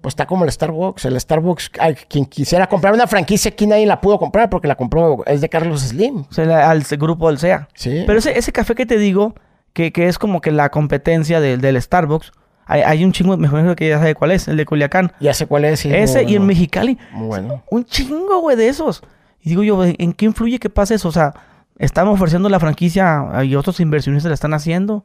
Pues 0.00 0.12
está 0.12 0.26
como 0.26 0.44
el 0.44 0.52
Starbucks. 0.52 1.04
El 1.06 1.20
Starbucks, 1.20 1.72
ay, 1.80 1.94
quien 2.08 2.24
quisiera 2.26 2.66
comprar 2.68 2.94
una 2.94 3.06
franquicia 3.06 3.50
aquí 3.50 3.66
nadie 3.66 3.84
la 3.86 4.00
pudo 4.00 4.18
comprar 4.18 4.48
porque 4.48 4.68
la 4.68 4.76
compró, 4.76 5.24
es 5.26 5.40
de 5.40 5.48
Carlos 5.48 5.80
Slim. 5.82 6.24
O 6.30 6.32
sea, 6.32 6.44
la- 6.44 6.70
al 6.70 6.82
grupo 6.98 7.28
del 7.28 7.38
SEA. 7.38 7.68
Sí. 7.74 8.04
Pero 8.06 8.18
ese, 8.18 8.38
ese 8.38 8.52
café 8.52 8.74
que 8.74 8.86
te 8.86 8.96
digo, 8.98 9.34
que, 9.72 9.92
que 9.92 10.06
es 10.08 10.18
como 10.18 10.40
que 10.40 10.52
la 10.52 10.70
competencia 10.70 11.40
del- 11.40 11.60
del 11.60 11.80
Starbucks, 11.82 12.32
hay, 12.66 12.82
hay 12.82 13.04
un 13.04 13.12
chingo, 13.12 13.36
mejor 13.36 13.74
que 13.76 13.88
ya 13.88 13.98
sabe 13.98 14.14
cuál 14.14 14.30
es, 14.30 14.46
el 14.46 14.56
de 14.56 14.64
Culiacán. 14.66 15.12
ya 15.20 15.34
sé 15.34 15.46
cuál 15.46 15.64
es. 15.64 15.80
sí, 15.80 15.92
ese 15.92 16.22
y 16.24 16.36
en. 16.36 16.46
Mexicali, 16.46 16.98
Muy 17.12 17.26
bueno. 17.26 17.62
un 17.70 17.84
chingo, 17.84 18.40
güey, 18.40 18.56
de 18.56 18.68
esos. 18.68 19.02
Y 19.40 19.50
digo 19.50 19.62
yo, 19.62 19.82
¿en 19.84 20.12
qué 20.12 20.26
influye 20.26 20.58
que 20.58 20.68
pase 20.70 20.94
eso? 20.96 21.08
O 21.08 21.12
sea, 21.12 21.32
estamos 21.78 22.14
ofreciendo 22.14 22.48
la 22.48 22.60
franquicia 22.60 23.24
y 23.44 23.54
otros 23.56 23.80
inversionistas 23.80 24.28
la 24.30 24.34
están 24.34 24.52
haciendo. 24.54 25.04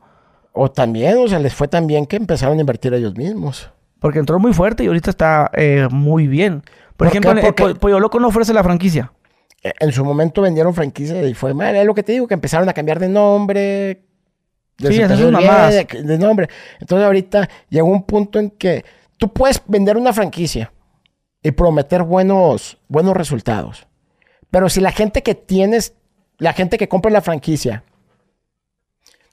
O 0.51 0.69
también, 0.69 1.17
o 1.17 1.27
sea, 1.27 1.39
les 1.39 1.53
fue 1.53 1.67
tan 1.67 1.87
bien 1.87 2.05
que 2.05 2.15
empezaron 2.17 2.57
a 2.57 2.61
invertir 2.61 2.93
ellos 2.93 3.15
mismos. 3.15 3.71
Porque 4.03 4.19
entró 4.19 4.37
muy 4.37 4.53
fuerte 4.53 4.83
y 4.83 4.87
ahorita 4.87 5.09
está 5.09 5.49
eh, 5.53 5.87
muy 5.89 6.27
bien. 6.27 6.59
Por, 6.61 6.95
¿Por 6.97 7.07
ejemplo, 7.07 7.31
el- 7.31 7.37
el 7.37 7.43
Porque- 7.45 7.63
Po- 7.63 7.75
Pollo 7.75 7.99
Loco 8.01 8.19
no 8.19 8.27
ofrece 8.27 8.53
la 8.53 8.61
franquicia. 8.63 9.13
Eh, 9.63 9.71
En 9.79 9.93
su 9.93 10.03
momento 10.03 10.41
vendieron 10.41 10.73
franquicia 10.73 11.23
y 11.23 11.33
fue 11.33 11.53
mal. 11.53 11.73
Es 11.75 11.85
lo 11.85 11.93
que 11.95 12.03
te 12.03 12.11
digo, 12.11 12.27
que 12.27 12.33
empezaron 12.33 12.67
a 12.67 12.73
cambiar 12.73 12.99
de 12.99 13.07
nombre. 13.07 14.03
Sí, 14.77 14.87
Les 14.89 14.99
esas 14.99 15.19
mamadas. 15.31 15.73
De, 15.73 16.03
de 16.03 16.17
nombre. 16.17 16.49
Entonces 16.81 17.05
ahorita 17.05 17.47
llegó 17.69 17.87
un 17.87 18.03
punto 18.03 18.39
en 18.39 18.49
que 18.49 18.83
tú 19.17 19.31
puedes 19.31 19.61
vender 19.67 19.95
una 19.95 20.11
franquicia 20.11 20.73
y 21.41 21.51
prometer 21.51 22.03
buenos, 22.03 22.77
buenos 22.89 23.15
resultados. 23.15 23.87
Pero 24.51 24.67
si 24.67 24.81
la 24.81 24.91
gente 24.91 25.23
que 25.23 25.33
tienes, 25.33 25.93
la 26.39 26.51
gente 26.53 26.77
que 26.77 26.89
compra 26.89 27.09
la 27.09 27.21
franquicia, 27.21 27.83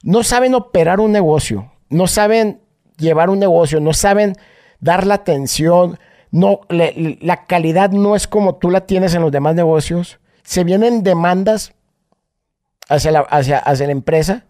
no 0.03 0.23
saben 0.23 0.53
operar 0.55 0.99
un 0.99 1.11
negocio, 1.11 1.71
no 1.89 2.07
saben 2.07 2.61
llevar 2.97 3.29
un 3.29 3.39
negocio, 3.39 3.79
no 3.79 3.93
saben 3.93 4.35
dar 4.81 5.07
la 5.07 5.13
atención, 5.15 5.97
no, 6.31 6.61
la 6.69 7.45
calidad 7.45 7.91
no 7.91 8.15
es 8.15 8.27
como 8.27 8.55
tú 8.55 8.69
la 8.69 8.81
tienes 8.81 9.13
en 9.15 9.21
los 9.21 9.31
demás 9.31 9.55
negocios, 9.55 10.19
se 10.43 10.63
vienen 10.63 11.03
demandas 11.03 11.73
hacia 12.89 13.11
la, 13.11 13.19
hacia, 13.21 13.59
hacia 13.59 13.85
la 13.85 13.91
empresa, 13.93 14.45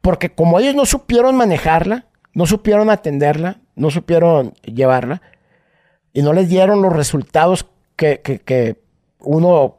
porque 0.00 0.30
como 0.30 0.60
ellos 0.60 0.74
no 0.74 0.86
supieron 0.86 1.36
manejarla, 1.36 2.06
no 2.32 2.46
supieron 2.46 2.90
atenderla, 2.90 3.58
no 3.74 3.90
supieron 3.90 4.54
llevarla, 4.62 5.22
y 6.12 6.22
no 6.22 6.32
les 6.32 6.48
dieron 6.48 6.80
los 6.82 6.92
resultados 6.92 7.66
que, 7.96 8.20
que- 8.20 8.38
que 8.38 8.80
uno 9.20 9.78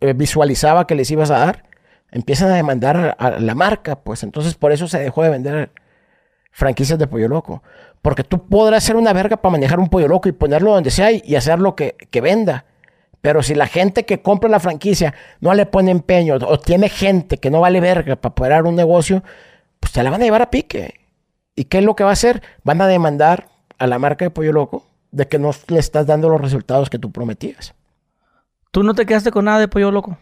eh, 0.00 0.12
visualizaba 0.12 0.86
que 0.86 0.94
les 0.94 1.10
ibas 1.10 1.30
a 1.30 1.38
dar, 1.38 1.64
empiezan 2.12 2.50
a 2.50 2.54
demandar 2.56 3.16
a, 3.18 3.26
a 3.26 3.40
la 3.40 3.54
marca, 3.54 3.96
pues. 3.96 4.22
Entonces 4.22 4.54
por 4.54 4.72
eso 4.72 4.86
se 4.88 4.98
dejó 5.00 5.22
de 5.22 5.30
vender 5.30 5.70
franquicias 6.56 6.98
de 6.98 7.06
pollo 7.06 7.28
loco. 7.28 7.62
Porque 8.00 8.24
tú 8.24 8.46
podrás 8.46 8.82
ser 8.82 8.96
una 8.96 9.12
verga 9.12 9.36
para 9.36 9.52
manejar 9.52 9.78
un 9.78 9.90
pollo 9.90 10.08
loco 10.08 10.26
y 10.30 10.32
ponerlo 10.32 10.72
donde 10.72 10.90
sea 10.90 11.12
y, 11.12 11.36
hacer 11.36 11.58
lo 11.58 11.76
que, 11.76 11.96
que 12.10 12.22
venda. 12.22 12.64
Pero 13.20 13.42
si 13.42 13.54
la 13.54 13.66
gente 13.66 14.06
que 14.06 14.22
compra 14.22 14.48
la 14.48 14.58
franquicia 14.58 15.12
no 15.40 15.52
le 15.52 15.66
pone 15.66 15.90
empeño 15.90 16.36
o 16.36 16.58
tiene 16.58 16.88
gente 16.88 17.36
que 17.36 17.50
no 17.50 17.60
vale 17.60 17.80
verga 17.80 18.16
para 18.16 18.32
operar 18.32 18.64
un 18.64 18.74
negocio, 18.74 19.22
pues 19.80 19.92
te 19.92 20.02
la 20.02 20.08
van 20.08 20.22
a 20.22 20.24
llevar 20.24 20.40
a 20.40 20.50
pique. 20.50 20.94
¿Y 21.54 21.64
qué 21.64 21.78
es 21.78 21.84
lo 21.84 21.94
que 21.94 22.04
va 22.04 22.10
a 22.10 22.14
hacer? 22.14 22.42
Van 22.64 22.80
a 22.80 22.86
demandar 22.86 23.48
a 23.76 23.86
la 23.86 23.98
marca 23.98 24.24
de 24.24 24.30
pollo 24.30 24.52
loco 24.52 24.86
de 25.10 25.28
que 25.28 25.38
no 25.38 25.50
le 25.68 25.78
estás 25.78 26.06
dando 26.06 26.30
los 26.30 26.40
resultados 26.40 26.88
que 26.88 26.98
tú 26.98 27.12
prometías. 27.12 27.74
¿Tú 28.70 28.82
no 28.82 28.94
te 28.94 29.04
quedaste 29.04 29.30
con 29.30 29.44
nada 29.44 29.58
de 29.58 29.68
Pollo 29.68 29.90
Loco? 29.90 30.18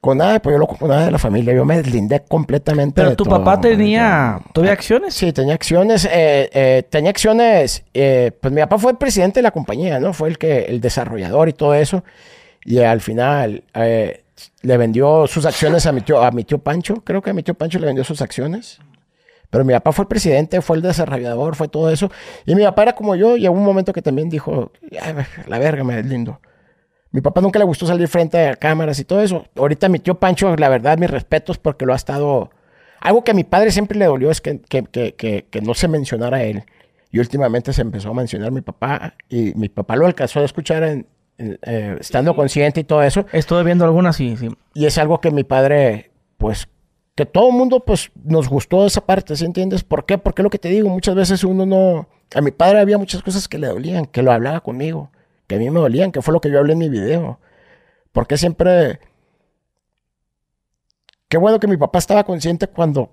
Con 0.00 0.16
nada 0.16 0.32
de 0.32 0.40
pollo 0.40 0.56
loco, 0.56 0.76
con 0.78 0.88
nada 0.88 1.04
de 1.04 1.10
la 1.10 1.18
familia. 1.18 1.52
Yo 1.52 1.66
me 1.66 1.76
deslindé 1.76 2.20
completamente. 2.26 2.94
Pero 2.94 3.10
de 3.10 3.16
tu 3.16 3.24
todo, 3.24 3.36
papá 3.38 3.60
tenía 3.60 4.40
todavía 4.54 4.72
acciones. 4.72 5.12
Sí, 5.12 5.30
tenía 5.32 5.52
acciones. 5.54 6.06
eh, 6.06 6.48
eh, 6.54 6.84
tenía 6.88 7.10
acciones. 7.10 7.84
eh, 7.92 8.32
pues 8.40 8.52
mi 8.52 8.62
papá 8.62 8.78
fue 8.78 8.92
el 8.92 8.96
presidente 8.98 9.40
de 9.40 9.42
la 9.42 9.50
compañía, 9.50 10.00
¿no? 10.00 10.14
Fue 10.14 10.28
el 10.30 10.38
que 10.38 10.60
el 10.64 10.80
desarrollador 10.80 11.50
y 11.50 11.52
todo 11.52 11.74
eso. 11.74 12.02
Y 12.64 12.78
al 12.78 13.02
final 13.02 13.62
eh, 13.74 14.22
le 14.62 14.76
vendió 14.78 15.26
sus 15.26 15.44
acciones 15.44 15.84
a 15.84 15.92
mi 15.92 16.00
tío, 16.00 16.22
a 16.22 16.30
mi 16.30 16.44
tío 16.44 16.58
Pancho. 16.58 17.02
Creo 17.04 17.20
que 17.20 17.30
a 17.30 17.34
mi 17.34 17.42
tío 17.42 17.52
Pancho 17.52 17.78
le 17.78 17.86
vendió 17.86 18.02
sus 18.02 18.22
acciones. 18.22 18.80
Pero 19.50 19.64
mi 19.66 19.74
papá 19.74 19.92
fue 19.92 20.04
el 20.04 20.08
presidente, 20.08 20.62
fue 20.62 20.76
el 20.76 20.82
desarrollador, 20.82 21.56
fue 21.56 21.68
todo 21.68 21.90
eso. 21.90 22.10
Y 22.46 22.54
mi 22.54 22.62
papá 22.62 22.82
era 22.84 22.94
como 22.94 23.16
yo. 23.16 23.36
Y 23.36 23.46
hubo 23.48 23.58
un 23.58 23.64
momento 23.64 23.92
que 23.92 24.00
también 24.00 24.30
dijo, 24.30 24.72
"Ay, 24.98 25.12
la 25.46 25.58
verga, 25.58 25.84
me 25.84 26.02
lindo. 26.02 26.40
Mi 27.12 27.20
papá 27.20 27.40
nunca 27.40 27.58
le 27.58 27.64
gustó 27.64 27.86
salir 27.86 28.06
frente 28.08 28.48
a 28.48 28.56
cámaras 28.56 28.98
y 29.00 29.04
todo 29.04 29.20
eso. 29.20 29.46
Ahorita 29.56 29.88
mi 29.88 29.98
tío 29.98 30.14
Pancho, 30.18 30.54
la 30.56 30.68
verdad, 30.68 30.98
mis 30.98 31.10
respetos 31.10 31.58
porque 31.58 31.86
lo 31.86 31.92
ha 31.92 31.96
estado... 31.96 32.50
Algo 33.00 33.24
que 33.24 33.30
a 33.30 33.34
mi 33.34 33.44
padre 33.44 33.70
siempre 33.72 33.98
le 33.98 34.04
dolió 34.04 34.30
es 34.30 34.40
que, 34.40 34.60
que, 34.60 34.84
que, 34.84 35.46
que, 35.50 35.60
no 35.62 35.74
se 35.74 35.88
mencionara 35.88 36.36
a 36.36 36.42
él. 36.42 36.64
Y 37.10 37.18
últimamente 37.18 37.72
se 37.72 37.82
empezó 37.82 38.10
a 38.10 38.14
mencionar 38.14 38.48
a 38.48 38.52
mi 38.52 38.60
papá. 38.60 39.14
Y 39.28 39.54
mi 39.54 39.68
papá 39.68 39.96
lo 39.96 40.06
alcanzó 40.06 40.40
a 40.40 40.44
escuchar 40.44 40.82
en, 40.84 41.06
en, 41.38 41.58
eh, 41.62 41.96
estando 41.98 42.36
consciente 42.36 42.80
y 42.80 42.84
todo 42.84 43.02
eso. 43.02 43.26
Estuve 43.32 43.64
viendo 43.64 43.84
algunas 43.84 44.20
y 44.20 44.36
sí. 44.36 44.48
Y 44.74 44.84
es 44.84 44.98
algo 44.98 45.20
que 45.20 45.30
mi 45.30 45.44
padre, 45.44 46.10
pues, 46.36 46.68
que 47.16 47.26
todo 47.26 47.48
el 47.48 47.56
mundo, 47.56 47.80
pues, 47.80 48.12
nos 48.22 48.48
gustó 48.48 48.86
esa 48.86 49.00
parte, 49.00 49.34
¿sí 49.34 49.46
entiendes? 49.46 49.82
¿Por 49.82 50.04
qué? 50.04 50.18
Porque 50.18 50.42
lo 50.42 50.50
que 50.50 50.58
te 50.58 50.68
digo, 50.68 50.88
muchas 50.90 51.14
veces 51.14 51.42
uno 51.42 51.66
no... 51.66 52.06
A 52.34 52.42
mi 52.42 52.50
padre 52.52 52.78
había 52.78 52.98
muchas 52.98 53.22
cosas 53.22 53.48
que 53.48 53.58
le 53.58 53.66
dolían, 53.66 54.06
que 54.06 54.22
lo 54.22 54.30
hablaba 54.30 54.60
conmigo, 54.60 55.10
que 55.50 55.56
a 55.56 55.58
mí 55.58 55.68
me 55.68 55.80
dolían, 55.80 56.12
que 56.12 56.22
fue 56.22 56.32
lo 56.32 56.40
que 56.40 56.48
yo 56.48 56.60
hablé 56.60 56.74
en 56.74 56.78
mi 56.78 56.88
video. 56.88 57.40
Porque 58.12 58.36
siempre... 58.38 59.00
Qué 61.28 61.38
bueno 61.38 61.58
que 61.58 61.66
mi 61.66 61.76
papá 61.76 61.98
estaba 61.98 62.22
consciente 62.22 62.68
cuando 62.68 63.10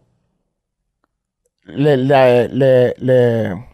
le, 1.64 1.98
le, 1.98 2.48
le, 2.50 2.94
le, 3.00 3.66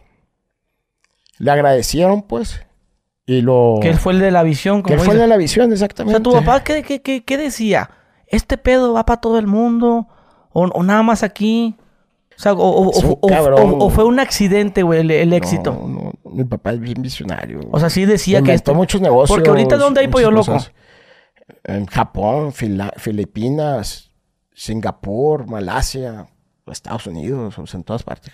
le 1.38 1.50
agradecieron, 1.50 2.22
pues, 2.22 2.62
y 3.26 3.42
lo... 3.42 3.80
Que 3.82 3.90
él 3.90 3.98
fue 3.98 4.14
el 4.14 4.20
de 4.20 4.30
la 4.30 4.42
visión. 4.42 4.82
que 4.82 4.94
él 4.94 4.98
como 4.98 5.04
fue 5.04 5.14
el 5.14 5.20
de 5.20 5.26
la 5.26 5.36
visión, 5.36 5.70
O 5.70 5.72
exactamente. 5.74 6.16
sea, 6.16 6.22
tu 6.22 6.32
papá, 6.32 6.64
¿qué, 6.64 6.82
qué, 6.82 7.02
qué, 7.02 7.22
qué 7.22 7.36
decía? 7.36 7.90
¿Este 8.26 8.56
pedo 8.56 8.94
va 8.94 9.04
para 9.04 9.20
todo 9.20 9.38
el 9.38 9.46
mundo? 9.46 10.08
¿O, 10.54 10.62
o 10.64 10.82
nada 10.82 11.02
más 11.02 11.22
aquí? 11.22 11.76
O 12.36 12.40
sea, 12.40 12.54
fue 13.90 14.04
un 14.04 14.18
accidente, 14.18 14.82
güey, 14.82 15.00
el, 15.00 15.10
el 15.10 15.32
éxito. 15.32 15.72
No, 15.72 16.12
no, 16.24 16.32
mi 16.32 16.44
papá 16.44 16.72
es 16.72 16.80
bien 16.80 17.00
visionario. 17.00 17.60
O 17.70 17.78
sea, 17.78 17.90
sí 17.90 18.04
decía 18.04 18.42
que 18.42 18.52
esto... 18.54 18.74
muchos 18.74 19.00
negocios. 19.00 19.36
Porque 19.36 19.50
ahorita, 19.50 19.76
¿dónde 19.76 20.00
hay 20.00 20.08
pollo 20.08 20.30
loco? 20.30 20.52
cosas. 20.52 20.72
En 21.62 21.86
Japón, 21.86 22.52
Fila- 22.52 22.92
Filipinas, 22.96 24.10
Singapur, 24.52 25.46
Malasia, 25.46 26.26
Estados 26.66 27.06
Unidos, 27.06 27.58
o 27.58 27.66
sea, 27.66 27.78
en 27.78 27.84
todas 27.84 28.02
partes. 28.02 28.32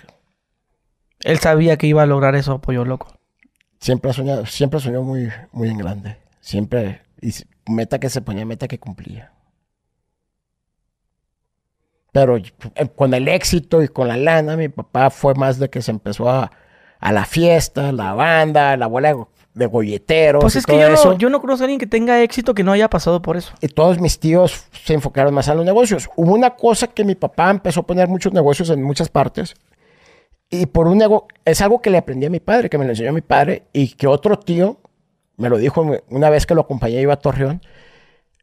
Él 1.21 1.39
sabía 1.39 1.77
que 1.77 1.87
iba 1.87 2.03
a 2.03 2.07
lograr 2.07 2.35
eso, 2.35 2.61
Pollo 2.61 2.85
Loco. 2.85 3.09
Siempre 3.79 4.11
ha 4.11 4.15
soñado, 4.15 4.47
siempre 4.47 4.81
soñó 4.81 5.03
muy, 5.03 5.29
muy 5.53 5.69
en 5.69 5.79
grande. 5.79 6.17
Siempre, 6.41 7.03
y 7.21 7.31
meta 7.71 7.99
que 7.99 8.09
se 8.09 8.23
ponía, 8.23 8.47
meta 8.47 8.69
que 8.69 8.79
cumplía. 8.79 9.33
Pero 12.13 12.37
eh, 12.37 12.43
con 12.97 13.15
el 13.15 13.29
éxito 13.29 13.83
y 13.83 13.89
con 13.89 14.09
la 14.09 14.17
lana, 14.17 14.57
mi 14.57 14.69
papá 14.69 15.11
fue 15.11 15.35
más 15.35 15.59
de 15.59 15.71
que 15.71 15.81
se 15.83 15.91
empezó 15.93 16.29
a, 16.29 16.51
a 16.99 17.13
la 17.13 17.25
fiesta, 17.25 17.93
la 17.93 18.15
banda, 18.15 18.77
la 18.77 18.87
bola 18.89 19.09
de, 19.09 19.15
go- 19.15 19.31
de 19.55 19.67
golleteros. 19.67 20.43
Pues 20.43 20.57
y 20.57 20.59
es 20.59 20.67
que 20.67 20.79
yo 20.79 20.91
no, 20.91 21.19
yo 21.19 21.31
no 21.31 21.41
conozco 21.41 21.63
a 21.63 21.67
alguien 21.67 21.79
que 21.79 21.87
tenga 21.87 22.21
éxito 22.23 22.53
que 22.55 22.65
no 22.65 22.73
haya 22.73 22.91
pasado 22.91 23.23
por 23.23 23.37
eso. 23.37 23.53
y 23.61 23.69
todos 23.69 24.01
mis 24.01 24.19
tíos 24.19 24.65
se 24.85 24.95
enfocaron 24.95 25.33
más 25.35 25.49
a 25.49 25.55
los 25.55 25.65
negocios. 25.65 26.09
Hubo 26.17 26.35
una 26.35 26.51
cosa 26.57 26.89
que 26.89 27.05
mi 27.05 27.15
papá 27.15 27.51
empezó 27.51 27.81
a 27.81 27.87
poner 27.87 28.09
muchos 28.09 28.33
negocios 28.33 28.71
en 28.71 28.83
muchas 28.83 29.09
partes. 29.09 29.55
Y 30.53 30.67
por 30.67 30.89
un 30.89 30.99
nego 30.99 31.29
es 31.45 31.61
algo 31.61 31.81
que 31.81 31.91
le 31.91 31.99
aprendí 31.99 32.27
a 32.27 32.31
mi 32.31 32.41
padre, 32.41 32.69
que 32.69 32.77
me 32.77 32.85
lo 32.85 32.91
enseñó 32.91 33.13
mi 33.13 33.21
padre, 33.21 33.65
y 33.73 33.89
que 33.95 34.09
otro 34.09 34.37
tío 34.37 34.81
me 35.37 35.49
lo 35.49 35.59
dijo 35.59 35.87
una 36.09 36.29
vez 36.29 36.45
que 36.45 36.57
lo 36.57 36.63
acompañé, 36.63 37.01
iba 37.01 37.15
a 37.15 37.19
Torreón. 37.19 37.63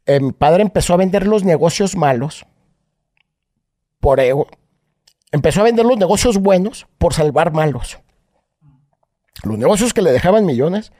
Eh, 0.06 0.20
mi 0.20 0.32
padre 0.32 0.62
empezó 0.62 0.94
a 0.94 0.96
vender 0.96 1.26
los 1.26 1.44
negocios 1.44 1.96
malos 1.96 2.46
por 4.00 4.20
ego 4.20 4.46
empezó 5.32 5.60
a 5.60 5.64
vender 5.64 5.86
los 5.86 5.98
negocios 5.98 6.38
buenos 6.38 6.86
por 6.98 7.14
salvar 7.14 7.52
malos. 7.52 7.98
Los 9.42 9.58
negocios 9.58 9.94
que 9.94 10.02
le 10.02 10.12
dejaban 10.12 10.46
millones, 10.46 10.92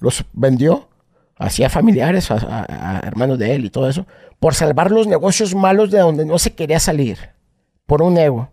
los 0.00 0.24
vendió 0.32 0.88
hacía 1.36 1.68
familiares, 1.68 2.30
a, 2.30 3.00
hermanos 3.04 3.38
de 3.38 3.54
él 3.54 3.64
y 3.64 3.70
todo 3.70 3.88
eso, 3.88 4.06
por 4.38 4.54
salvar 4.54 4.90
los 4.90 5.06
negocios 5.06 5.54
malos 5.54 5.90
de 5.90 5.98
donde 5.98 6.24
no 6.24 6.38
se 6.38 6.54
quería 6.54 6.78
salir, 6.78 7.30
por 7.86 8.02
un 8.02 8.16
ego. 8.16 8.50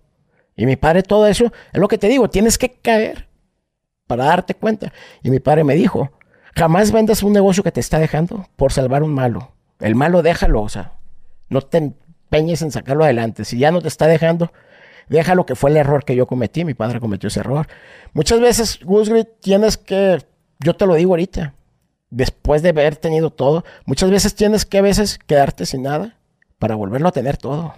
Y 0.56 0.66
mi 0.66 0.76
padre 0.76 1.04
todo 1.04 1.28
eso, 1.28 1.52
es 1.72 1.80
lo 1.80 1.88
que 1.88 1.98
te 1.98 2.08
digo, 2.08 2.30
tienes 2.30 2.58
que 2.58 2.72
caer 2.72 3.28
para 4.08 4.26
darte 4.26 4.56
cuenta. 4.56 4.92
Y 5.24 5.30
mi 5.30 5.40
padre 5.40 5.64
me 5.64 5.76
dijo, 5.76 6.12
jamás 6.56 6.92
vendas 6.92 7.24
un 7.24 7.34
negocio 7.34 7.64
que 7.64 7.72
te 7.72 7.80
está 7.80 8.00
dejando 8.00 8.48
por 8.56 8.72
salvar 8.74 9.04
un 9.04 9.14
malo. 9.14 9.54
El 9.80 9.96
malo 9.96 10.22
déjalo, 10.22 10.62
o 10.62 10.70
sea, 10.70 10.94
no 11.50 11.62
te 11.62 11.94
empeñes 12.32 12.62
en 12.62 12.72
sacarlo 12.72 13.04
adelante. 13.04 13.44
Si 13.44 13.58
ya 13.58 13.72
no 13.72 13.82
te 13.82 13.90
está 13.90 14.08
dejando, 14.08 14.54
déjalo 15.10 15.46
que 15.46 15.56
fue 15.56 15.70
el 15.70 15.78
error 15.78 16.06
que 16.06 16.16
yo 16.16 16.26
cometí. 16.28 16.64
Mi 16.64 16.74
padre 16.74 17.02
cometió 17.02 17.28
ese 17.28 17.42
error. 17.42 17.68
Muchas 18.14 18.40
veces, 18.40 18.80
Gusgrid, 18.84 19.26
tienes 19.42 19.78
que, 19.78 20.24
yo 20.60 20.76
te 20.76 20.86
lo 20.86 20.96
digo 20.96 21.12
ahorita, 21.12 21.54
después 22.10 22.62
de 22.62 22.70
haber 22.70 22.96
tenido 22.96 23.32
todo, 23.32 23.66
muchas 23.86 24.10
veces 24.10 24.34
tienes 24.34 24.66
que 24.66 24.78
a 24.78 24.82
veces 24.82 25.20
quedarte 25.20 25.66
sin 25.66 25.84
nada 25.84 26.18
para 26.58 26.76
volverlo 26.76 27.10
a 27.10 27.12
tener 27.12 27.38
todo. 27.38 27.74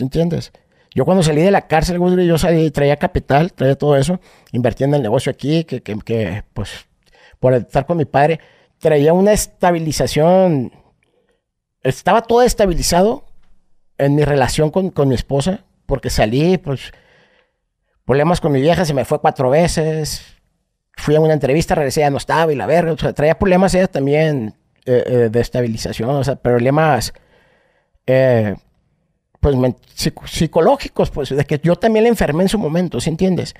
entiendes? 0.00 0.50
Yo 0.94 1.04
cuando 1.04 1.22
salí 1.22 1.42
de 1.42 1.50
la 1.50 1.66
cárcel, 1.68 1.98
yo 2.26 2.38
salí, 2.38 2.70
traía 2.70 2.96
capital, 2.96 3.52
traía 3.52 3.76
todo 3.76 3.96
eso, 3.96 4.20
invertí 4.52 4.84
en 4.84 4.94
el 4.94 5.02
negocio 5.02 5.30
aquí, 5.30 5.64
que, 5.64 5.80
que, 5.82 6.44
pues 6.52 6.86
por 7.38 7.54
estar 7.54 7.86
con 7.86 7.96
mi 7.96 8.04
padre, 8.04 8.40
traía 8.78 9.12
una 9.12 9.32
estabilización, 9.32 10.72
estaba 11.82 12.22
todo 12.22 12.42
estabilizado 12.42 13.24
en 13.98 14.14
mi 14.14 14.24
relación 14.24 14.70
con, 14.70 14.90
con 14.90 15.08
mi 15.08 15.14
esposa, 15.14 15.64
porque 15.86 16.10
salí, 16.10 16.58
pues, 16.58 16.92
problemas 18.04 18.40
con 18.40 18.52
mi 18.52 18.60
vieja, 18.60 18.84
se 18.84 18.94
me 18.94 19.04
fue 19.04 19.20
cuatro 19.20 19.50
veces, 19.50 20.34
fui 20.96 21.14
a 21.14 21.20
una 21.20 21.34
entrevista, 21.34 21.74
regresé, 21.74 22.00
ya 22.00 22.10
no 22.10 22.18
estaba 22.18 22.52
y 22.52 22.56
la 22.56 22.66
verga, 22.66 22.92
o 22.92 22.98
sea, 22.98 23.12
traía 23.12 23.38
problemas 23.38 23.74
ella 23.74 23.88
también 23.88 24.54
eh, 24.86 25.02
eh, 25.06 25.28
de 25.30 25.40
estabilización, 25.40 26.10
o 26.10 26.24
sea, 26.24 26.36
problemas, 26.36 27.12
eh, 28.06 28.54
pues, 29.40 29.56
psicológicos, 30.26 31.10
pues, 31.10 31.30
de 31.30 31.44
que 31.44 31.60
yo 31.62 31.76
también 31.76 32.04
la 32.04 32.08
enfermé 32.08 32.42
en 32.42 32.48
su 32.48 32.58
momento, 32.58 33.00
¿sí 33.00 33.10
entiendes? 33.10 33.54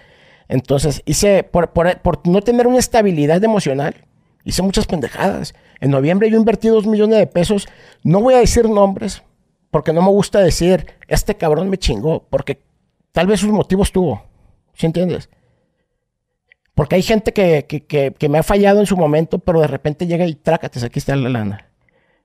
Entonces, 0.49 1.03
hice, 1.07 1.43
por, 1.43 1.71
por, 1.71 2.27
no 2.27 2.43
tener 2.43 2.67
una 2.67 2.79
estabilidad 2.79 3.43
emocional, 3.43 3.95
hice 4.45 4.63
muchas 4.63 4.87
pendejadas. 4.87 5.55
En 5.81 5.91
noviembre 5.91 6.31
yo 6.31 6.39
invertí 6.39 6.69
dos 6.69 6.87
millones 6.87 7.19
de 7.19 7.27
pesos, 7.27 7.67
no 8.03 8.21
voy 8.21 8.35
a 8.35 8.39
decir 8.39 8.69
nombres, 8.69 9.23
porque 9.71 9.93
no 9.93 10.03
me 10.03 10.09
gusta 10.09 10.41
decir, 10.41 10.87
este 11.09 11.37
cabrón 11.37 11.69
me 11.69 11.79
chingó, 11.79 12.27
porque 12.31 12.63
tal 13.13 13.27
vez 13.27 13.41
sus 13.41 13.51
motivos 13.51 13.91
tuvo, 13.91 14.23
¿sí 14.75 14.87
entiendes? 14.87 15.29
Porque 16.75 16.97
hay 16.97 17.03
gente 17.03 17.33
que, 17.33 18.29
me 18.29 18.39
ha 18.39 18.43
fallado 18.43 18.81
en 18.81 18.87
su 18.87 18.97
momento, 18.97 19.39
pero 19.39 19.61
de 19.61 19.69
repente 19.69 20.07
llega 20.07 20.27
y 20.27 20.35
trácate, 20.35 20.85
aquí 20.85 20.99
está 20.99 21.15
la 21.15 21.29
lana. 21.29 21.71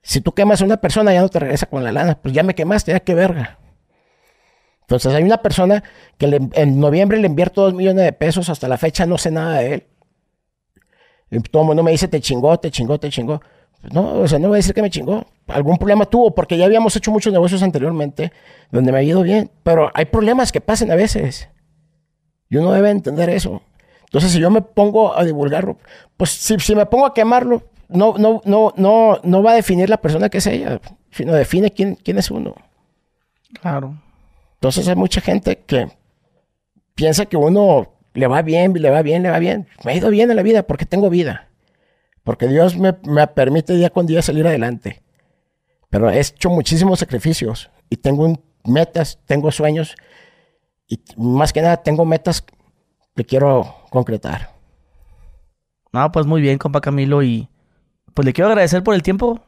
Si 0.01 0.21
tú 0.21 0.33
quemas 0.33 0.61
a 0.61 0.65
una 0.65 0.77
persona, 0.77 1.13
ya 1.13 1.21
no 1.21 1.29
te 1.29 1.39
regresa 1.39 1.67
con 1.67 1.83
la 1.83 1.91
lana. 1.91 2.19
Pues 2.19 2.33
ya 2.33 2.41
me 2.41 2.55
quemaste, 2.55 2.91
ya 2.91 2.99
qué 2.99 3.13
verga. 3.13 3.59
Entonces 4.81 5.13
hay 5.13 5.23
una 5.23 5.41
persona 5.43 5.83
que 6.17 6.49
en 6.53 6.79
noviembre 6.79 7.19
le 7.19 7.27
invierto 7.27 7.61
dos 7.61 7.75
millones 7.75 8.05
de 8.05 8.13
pesos, 8.13 8.49
hasta 8.49 8.67
la 8.67 8.77
fecha 8.77 9.05
no 9.05 9.19
sé 9.19 9.29
nada 9.29 9.59
de 9.59 9.73
él. 9.75 9.87
Y 11.31 11.39
todo 11.41 11.63
el 11.63 11.67
mundo 11.67 11.83
me 11.83 11.91
dice, 11.91 12.07
te 12.07 12.19
chingó, 12.19 12.57
te 12.59 12.71
chingó, 12.71 12.99
te 12.99 13.09
chingó. 13.09 13.41
Pues 13.81 13.93
no, 13.93 14.19
o 14.19 14.27
sea, 14.27 14.39
no 14.39 14.49
voy 14.49 14.55
a 14.55 14.57
decir 14.57 14.73
que 14.73 14.81
me 14.81 14.89
chingó. 14.89 15.25
Algún 15.47 15.77
problema 15.77 16.05
tuvo, 16.05 16.33
porque 16.33 16.57
ya 16.57 16.65
habíamos 16.65 16.95
hecho 16.95 17.11
muchos 17.11 17.31
negocios 17.31 17.63
anteriormente 17.63 18.31
donde 18.71 18.91
me 18.91 18.99
ha 18.99 19.03
ido 19.03 19.21
bien. 19.21 19.51
Pero 19.63 19.91
hay 19.93 20.05
problemas 20.05 20.51
que 20.51 20.61
pasan 20.61 20.91
a 20.91 20.95
veces. 20.95 21.49
Y 22.49 22.57
uno 22.57 22.71
debe 22.71 22.89
entender 22.89 23.29
eso. 23.29 23.61
Entonces, 24.05 24.31
si 24.31 24.39
yo 24.39 24.49
me 24.49 24.61
pongo 24.61 25.15
a 25.15 25.23
divulgarlo, 25.23 25.77
pues 26.17 26.31
si, 26.31 26.75
me 26.75 26.85
pongo 26.87 27.05
a 27.05 27.13
quemarlo, 27.13 27.63
no, 27.87 28.15
no, 28.17 28.41
no, 28.43 28.73
no, 28.75 29.19
no 29.23 29.43
va 29.43 29.51
a 29.51 29.55
definir 29.55 29.87
la 29.87 30.01
persona 30.01 30.29
que 30.29 30.39
es 30.39 30.47
ella, 30.47 30.81
sino 31.11 31.33
define 31.33 31.71
quién, 31.71 31.95
quién 31.95 32.17
es 32.17 32.31
uno. 32.31 32.55
Claro. 33.61 33.95
Entonces 34.55 34.87
hay 34.87 34.95
mucha 34.95 35.21
gente 35.21 35.59
que 35.59 35.89
piensa 36.95 37.27
que 37.27 37.37
uno 37.37 37.93
le 38.13 38.27
va 38.27 38.41
bien, 38.41 38.73
le 38.73 38.89
va 38.89 39.01
bien, 39.01 39.23
le 39.23 39.29
va 39.29 39.39
bien. 39.39 39.67
Me 39.83 39.91
ha 39.91 39.95
ido 39.95 40.09
bien 40.09 40.29
en 40.29 40.35
la 40.35 40.43
vida 40.43 40.63
porque 40.63 40.85
tengo 40.85 41.09
vida. 41.09 41.47
Porque 42.23 42.47
Dios 42.47 42.77
me, 42.77 42.97
me 43.03 43.27
permite 43.27 43.73
día 43.73 43.89
con 43.89 44.05
día 44.05 44.21
salir 44.21 44.45
adelante. 44.47 45.01
Pero 45.89 46.09
he 46.09 46.19
hecho 46.19 46.49
muchísimos 46.49 46.99
sacrificios 46.99 47.71
y 47.89 47.97
tengo 47.97 48.41
metas, 48.63 49.19
tengo 49.25 49.51
sueños 49.51 49.95
y 50.89 50.99
más 51.17 51.53
que 51.53 51.61
nada 51.61 51.77
tengo 51.77 52.03
metas 52.03 52.43
que 53.15 53.23
quiero 53.23 53.75
concretar. 53.89 54.49
No, 55.91 56.11
pues 56.11 56.25
muy 56.25 56.41
bien, 56.41 56.57
compa 56.57 56.81
Camilo, 56.81 57.23
y 57.23 57.49
pues 58.13 58.25
le 58.25 58.33
quiero 58.33 58.49
agradecer 58.49 58.83
por 58.83 58.95
el 58.95 59.03
tiempo, 59.03 59.41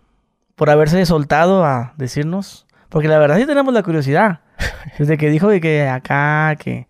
por 0.55 0.69
haberse 0.69 1.05
soltado 1.05 1.65
a 1.65 1.93
decirnos, 1.97 2.67
porque 2.89 3.07
la 3.07 3.19
verdad 3.19 3.37
sí 3.37 3.45
tenemos 3.45 3.73
la 3.73 3.83
curiosidad. 3.83 4.41
Desde 4.99 5.17
que 5.17 5.29
dijo 5.29 5.49
que 5.61 5.87
acá, 5.87 6.55
que, 6.57 6.87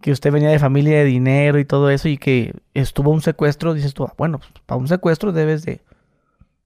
que 0.00 0.12
usted 0.12 0.32
venía 0.32 0.50
de 0.50 0.58
familia 0.58 0.98
de 0.98 1.04
dinero 1.04 1.58
y 1.58 1.64
todo 1.64 1.90
eso, 1.90 2.08
y 2.08 2.18
que 2.18 2.54
estuvo 2.74 3.10
un 3.10 3.22
secuestro, 3.22 3.74
dices 3.74 3.94
tú, 3.94 4.08
bueno, 4.16 4.38
pues, 4.38 4.50
para 4.66 4.78
un 4.78 4.88
secuestro 4.88 5.32
debes 5.32 5.64
de, 5.64 5.80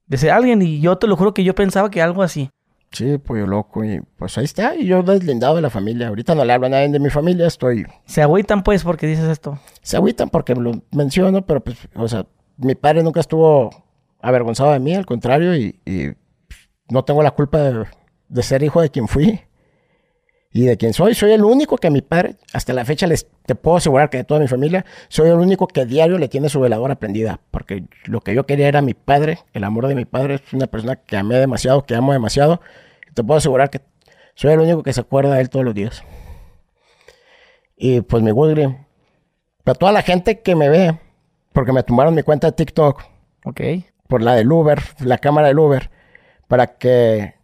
de 0.06 0.16
ser 0.16 0.30
alguien, 0.30 0.62
y 0.62 0.80
yo 0.80 0.98
te 0.98 1.06
lo 1.06 1.16
juro 1.16 1.34
que 1.34 1.44
yo 1.44 1.54
pensaba 1.54 1.90
que 1.90 2.02
algo 2.02 2.22
así. 2.22 2.50
Sí, 2.92 3.18
pollo 3.18 3.46
loco. 3.46 3.84
Y 3.84 4.00
pues 4.16 4.36
ahí 4.36 4.44
está. 4.44 4.74
Y 4.74 4.86
yo 4.86 5.02
deslindado 5.02 5.54
de 5.54 5.62
la 5.62 5.70
familia. 5.70 6.08
Ahorita 6.08 6.34
no 6.34 6.44
le 6.44 6.52
hablo 6.52 6.66
a 6.66 6.70
nadie 6.70 6.88
de 6.88 6.98
mi 6.98 7.08
familia. 7.08 7.46
Estoy. 7.46 7.86
Se 8.04 8.20
agüitan, 8.20 8.64
pues, 8.64 8.82
porque 8.82 9.06
dices 9.06 9.28
esto. 9.28 9.58
Se 9.82 9.96
agüitan 9.96 10.28
porque 10.28 10.54
lo 10.54 10.72
menciono, 10.90 11.46
pero 11.46 11.60
pues, 11.60 11.78
o 11.94 12.08
sea, 12.08 12.26
mi 12.56 12.74
padre 12.74 13.02
nunca 13.02 13.20
estuvo 13.20 13.70
avergonzado 14.20 14.72
de 14.72 14.80
mí, 14.80 14.94
al 14.94 15.06
contrario, 15.06 15.56
y, 15.56 15.80
no 16.88 17.04
tengo 17.04 17.22
la 17.22 17.30
culpa 17.30 17.58
de, 17.58 17.84
de, 18.28 18.42
ser 18.42 18.64
hijo 18.64 18.82
de 18.82 18.90
quien 18.90 19.06
fui 19.06 19.40
y 20.52 20.66
de 20.66 20.76
quien 20.76 20.92
soy. 20.92 21.14
Soy 21.14 21.32
el 21.32 21.44
único 21.44 21.76
que 21.76 21.86
a 21.86 21.90
mi 21.90 22.02
padre, 22.02 22.36
hasta 22.52 22.72
la 22.72 22.84
fecha, 22.84 23.06
les 23.06 23.26
te 23.46 23.54
puedo 23.54 23.76
asegurar 23.76 24.10
que 24.10 24.18
de 24.18 24.24
toda 24.24 24.40
mi 24.40 24.48
familia, 24.48 24.84
soy 25.08 25.28
el 25.28 25.36
único 25.36 25.66
que 25.66 25.86
diario 25.86 26.18
le 26.18 26.28
tiene 26.28 26.48
su 26.48 26.60
veladora 26.60 26.96
prendida. 26.96 27.40
Porque 27.50 27.84
lo 28.04 28.20
que 28.20 28.34
yo 28.34 28.46
quería 28.46 28.68
era 28.68 28.82
mi 28.82 28.94
padre, 28.94 29.40
el 29.52 29.64
amor 29.64 29.86
de 29.88 29.94
mi 29.94 30.04
padre. 30.04 30.36
Es 30.36 30.52
una 30.52 30.66
persona 30.66 30.96
que 30.96 31.16
amé 31.16 31.36
demasiado, 31.36 31.84
que 31.84 31.94
amo 31.94 32.12
demasiado. 32.12 32.60
te 33.14 33.22
puedo 33.22 33.38
asegurar 33.38 33.70
que 33.70 33.80
soy 34.34 34.52
el 34.52 34.60
único 34.60 34.82
que 34.82 34.92
se 34.92 35.00
acuerda 35.00 35.34
de 35.34 35.40
él 35.40 35.50
todos 35.50 35.64
los 35.64 35.74
días. 35.74 36.02
Y 37.76 38.00
pues 38.02 38.22
mi 38.22 38.32
Woodgreen. 38.32 38.86
Para 39.64 39.78
toda 39.78 39.92
la 39.92 40.02
gente 40.02 40.40
que 40.40 40.54
me 40.54 40.68
ve, 40.68 40.98
porque 41.52 41.72
me 41.72 41.82
tomaron 41.82 42.14
mi 42.14 42.22
cuenta 42.22 42.48
de 42.48 42.52
TikTok. 42.52 43.02
Ok. 43.44 43.60
Por 44.08 44.22
la 44.22 44.34
del 44.34 44.50
Uber, 44.50 44.80
la 45.00 45.18
cámara 45.18 45.48
del 45.48 45.58
Uber. 45.58 45.90
Para 46.48 46.78
que 46.78 47.34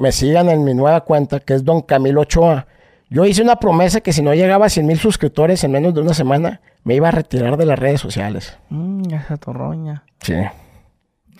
me 0.00 0.12
sigan 0.12 0.48
en 0.48 0.64
mi 0.64 0.74
nueva 0.74 1.02
cuenta, 1.02 1.40
que 1.40 1.54
es 1.54 1.64
Don 1.64 1.82
Camilo 1.82 2.22
Ochoa. 2.22 2.66
Yo 3.10 3.26
hice 3.26 3.42
una 3.42 3.56
promesa 3.56 4.00
que 4.00 4.14
si 4.14 4.22
no 4.22 4.32
llegaba 4.32 4.66
a 4.66 4.68
100 4.70 4.86
mil 4.86 4.98
suscriptores 4.98 5.62
en 5.62 5.72
menos 5.72 5.92
de 5.94 6.00
una 6.00 6.14
semana, 6.14 6.62
me 6.84 6.94
iba 6.94 7.08
a 7.08 7.10
retirar 7.10 7.58
de 7.58 7.66
las 7.66 7.78
redes 7.78 8.00
sociales. 8.00 8.56
Mmm, 8.70 9.02
esa 9.12 9.36
torroña. 9.36 10.04
Sí. 10.22 10.36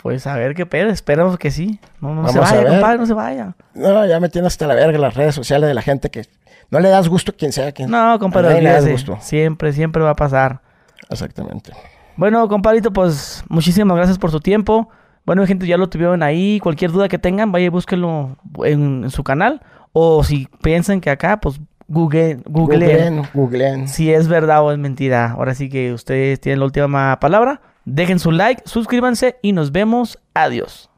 Pues 0.02 0.26
a 0.26 0.36
ver 0.36 0.54
qué 0.54 0.66
pedo, 0.66 0.90
esperamos 0.90 1.38
que 1.38 1.50
sí. 1.50 1.80
No, 2.02 2.14
no 2.14 2.28
se 2.28 2.38
vaya, 2.38 2.66
compadre, 2.66 2.98
no 2.98 3.06
se 3.06 3.14
vaya. 3.14 3.54
No, 3.74 4.04
ya 4.06 4.20
me 4.20 4.28
tiene 4.28 4.46
hasta 4.46 4.66
la 4.66 4.74
verga 4.74 4.98
las 4.98 5.14
redes 5.14 5.34
sociales 5.34 5.66
de 5.66 5.74
la 5.74 5.82
gente 5.82 6.10
que 6.10 6.26
no 6.70 6.80
le 6.80 6.90
das 6.90 7.08
gusto 7.08 7.32
a 7.32 7.34
quien 7.34 7.52
sea 7.52 7.72
quien. 7.72 7.90
No, 7.90 8.18
compadre, 8.18 8.60
le 8.60 8.70
das 8.70 8.86
gusto. 8.86 9.16
Siempre, 9.20 9.72
siempre 9.72 10.02
va 10.02 10.10
a 10.10 10.16
pasar. 10.16 10.60
Exactamente. 11.08 11.72
Bueno, 12.16 12.46
compadrito, 12.48 12.92
pues 12.92 13.42
muchísimas 13.48 13.96
gracias 13.96 14.18
por 14.18 14.30
su 14.30 14.40
tiempo. 14.40 14.90
Bueno, 15.30 15.46
gente, 15.46 15.64
ya 15.64 15.76
lo 15.76 15.88
tuvieron 15.88 16.24
ahí. 16.24 16.58
Cualquier 16.58 16.90
duda 16.90 17.08
que 17.08 17.16
tengan, 17.16 17.52
vaya 17.52 17.66
y 17.66 17.68
búsquenlo 17.68 18.36
en, 18.64 19.08
su 19.10 19.22
canal. 19.22 19.62
O 19.92 20.24
si 20.24 20.48
piensan 20.60 21.00
que 21.00 21.08
acá, 21.08 21.40
pues 21.40 21.60
Google, 21.86 22.40
Google, 22.46 23.22
Google. 23.32 23.86
Si 23.86 24.12
es 24.12 24.26
verdad 24.26 24.64
o 24.64 24.72
es 24.72 24.78
mentira. 24.78 25.30
Ahora 25.30 25.54
sí 25.54 25.68
que 25.68 25.92
ustedes 25.92 26.40
tienen 26.40 26.58
la 26.58 26.64
última 26.64 27.20
palabra. 27.20 27.60
Dejen 27.84 28.18
su 28.18 28.32
like, 28.32 28.64
suscríbanse 28.66 29.36
y 29.40 29.52
nos 29.52 29.70
vemos. 29.70 30.18
Adiós. 30.34 30.89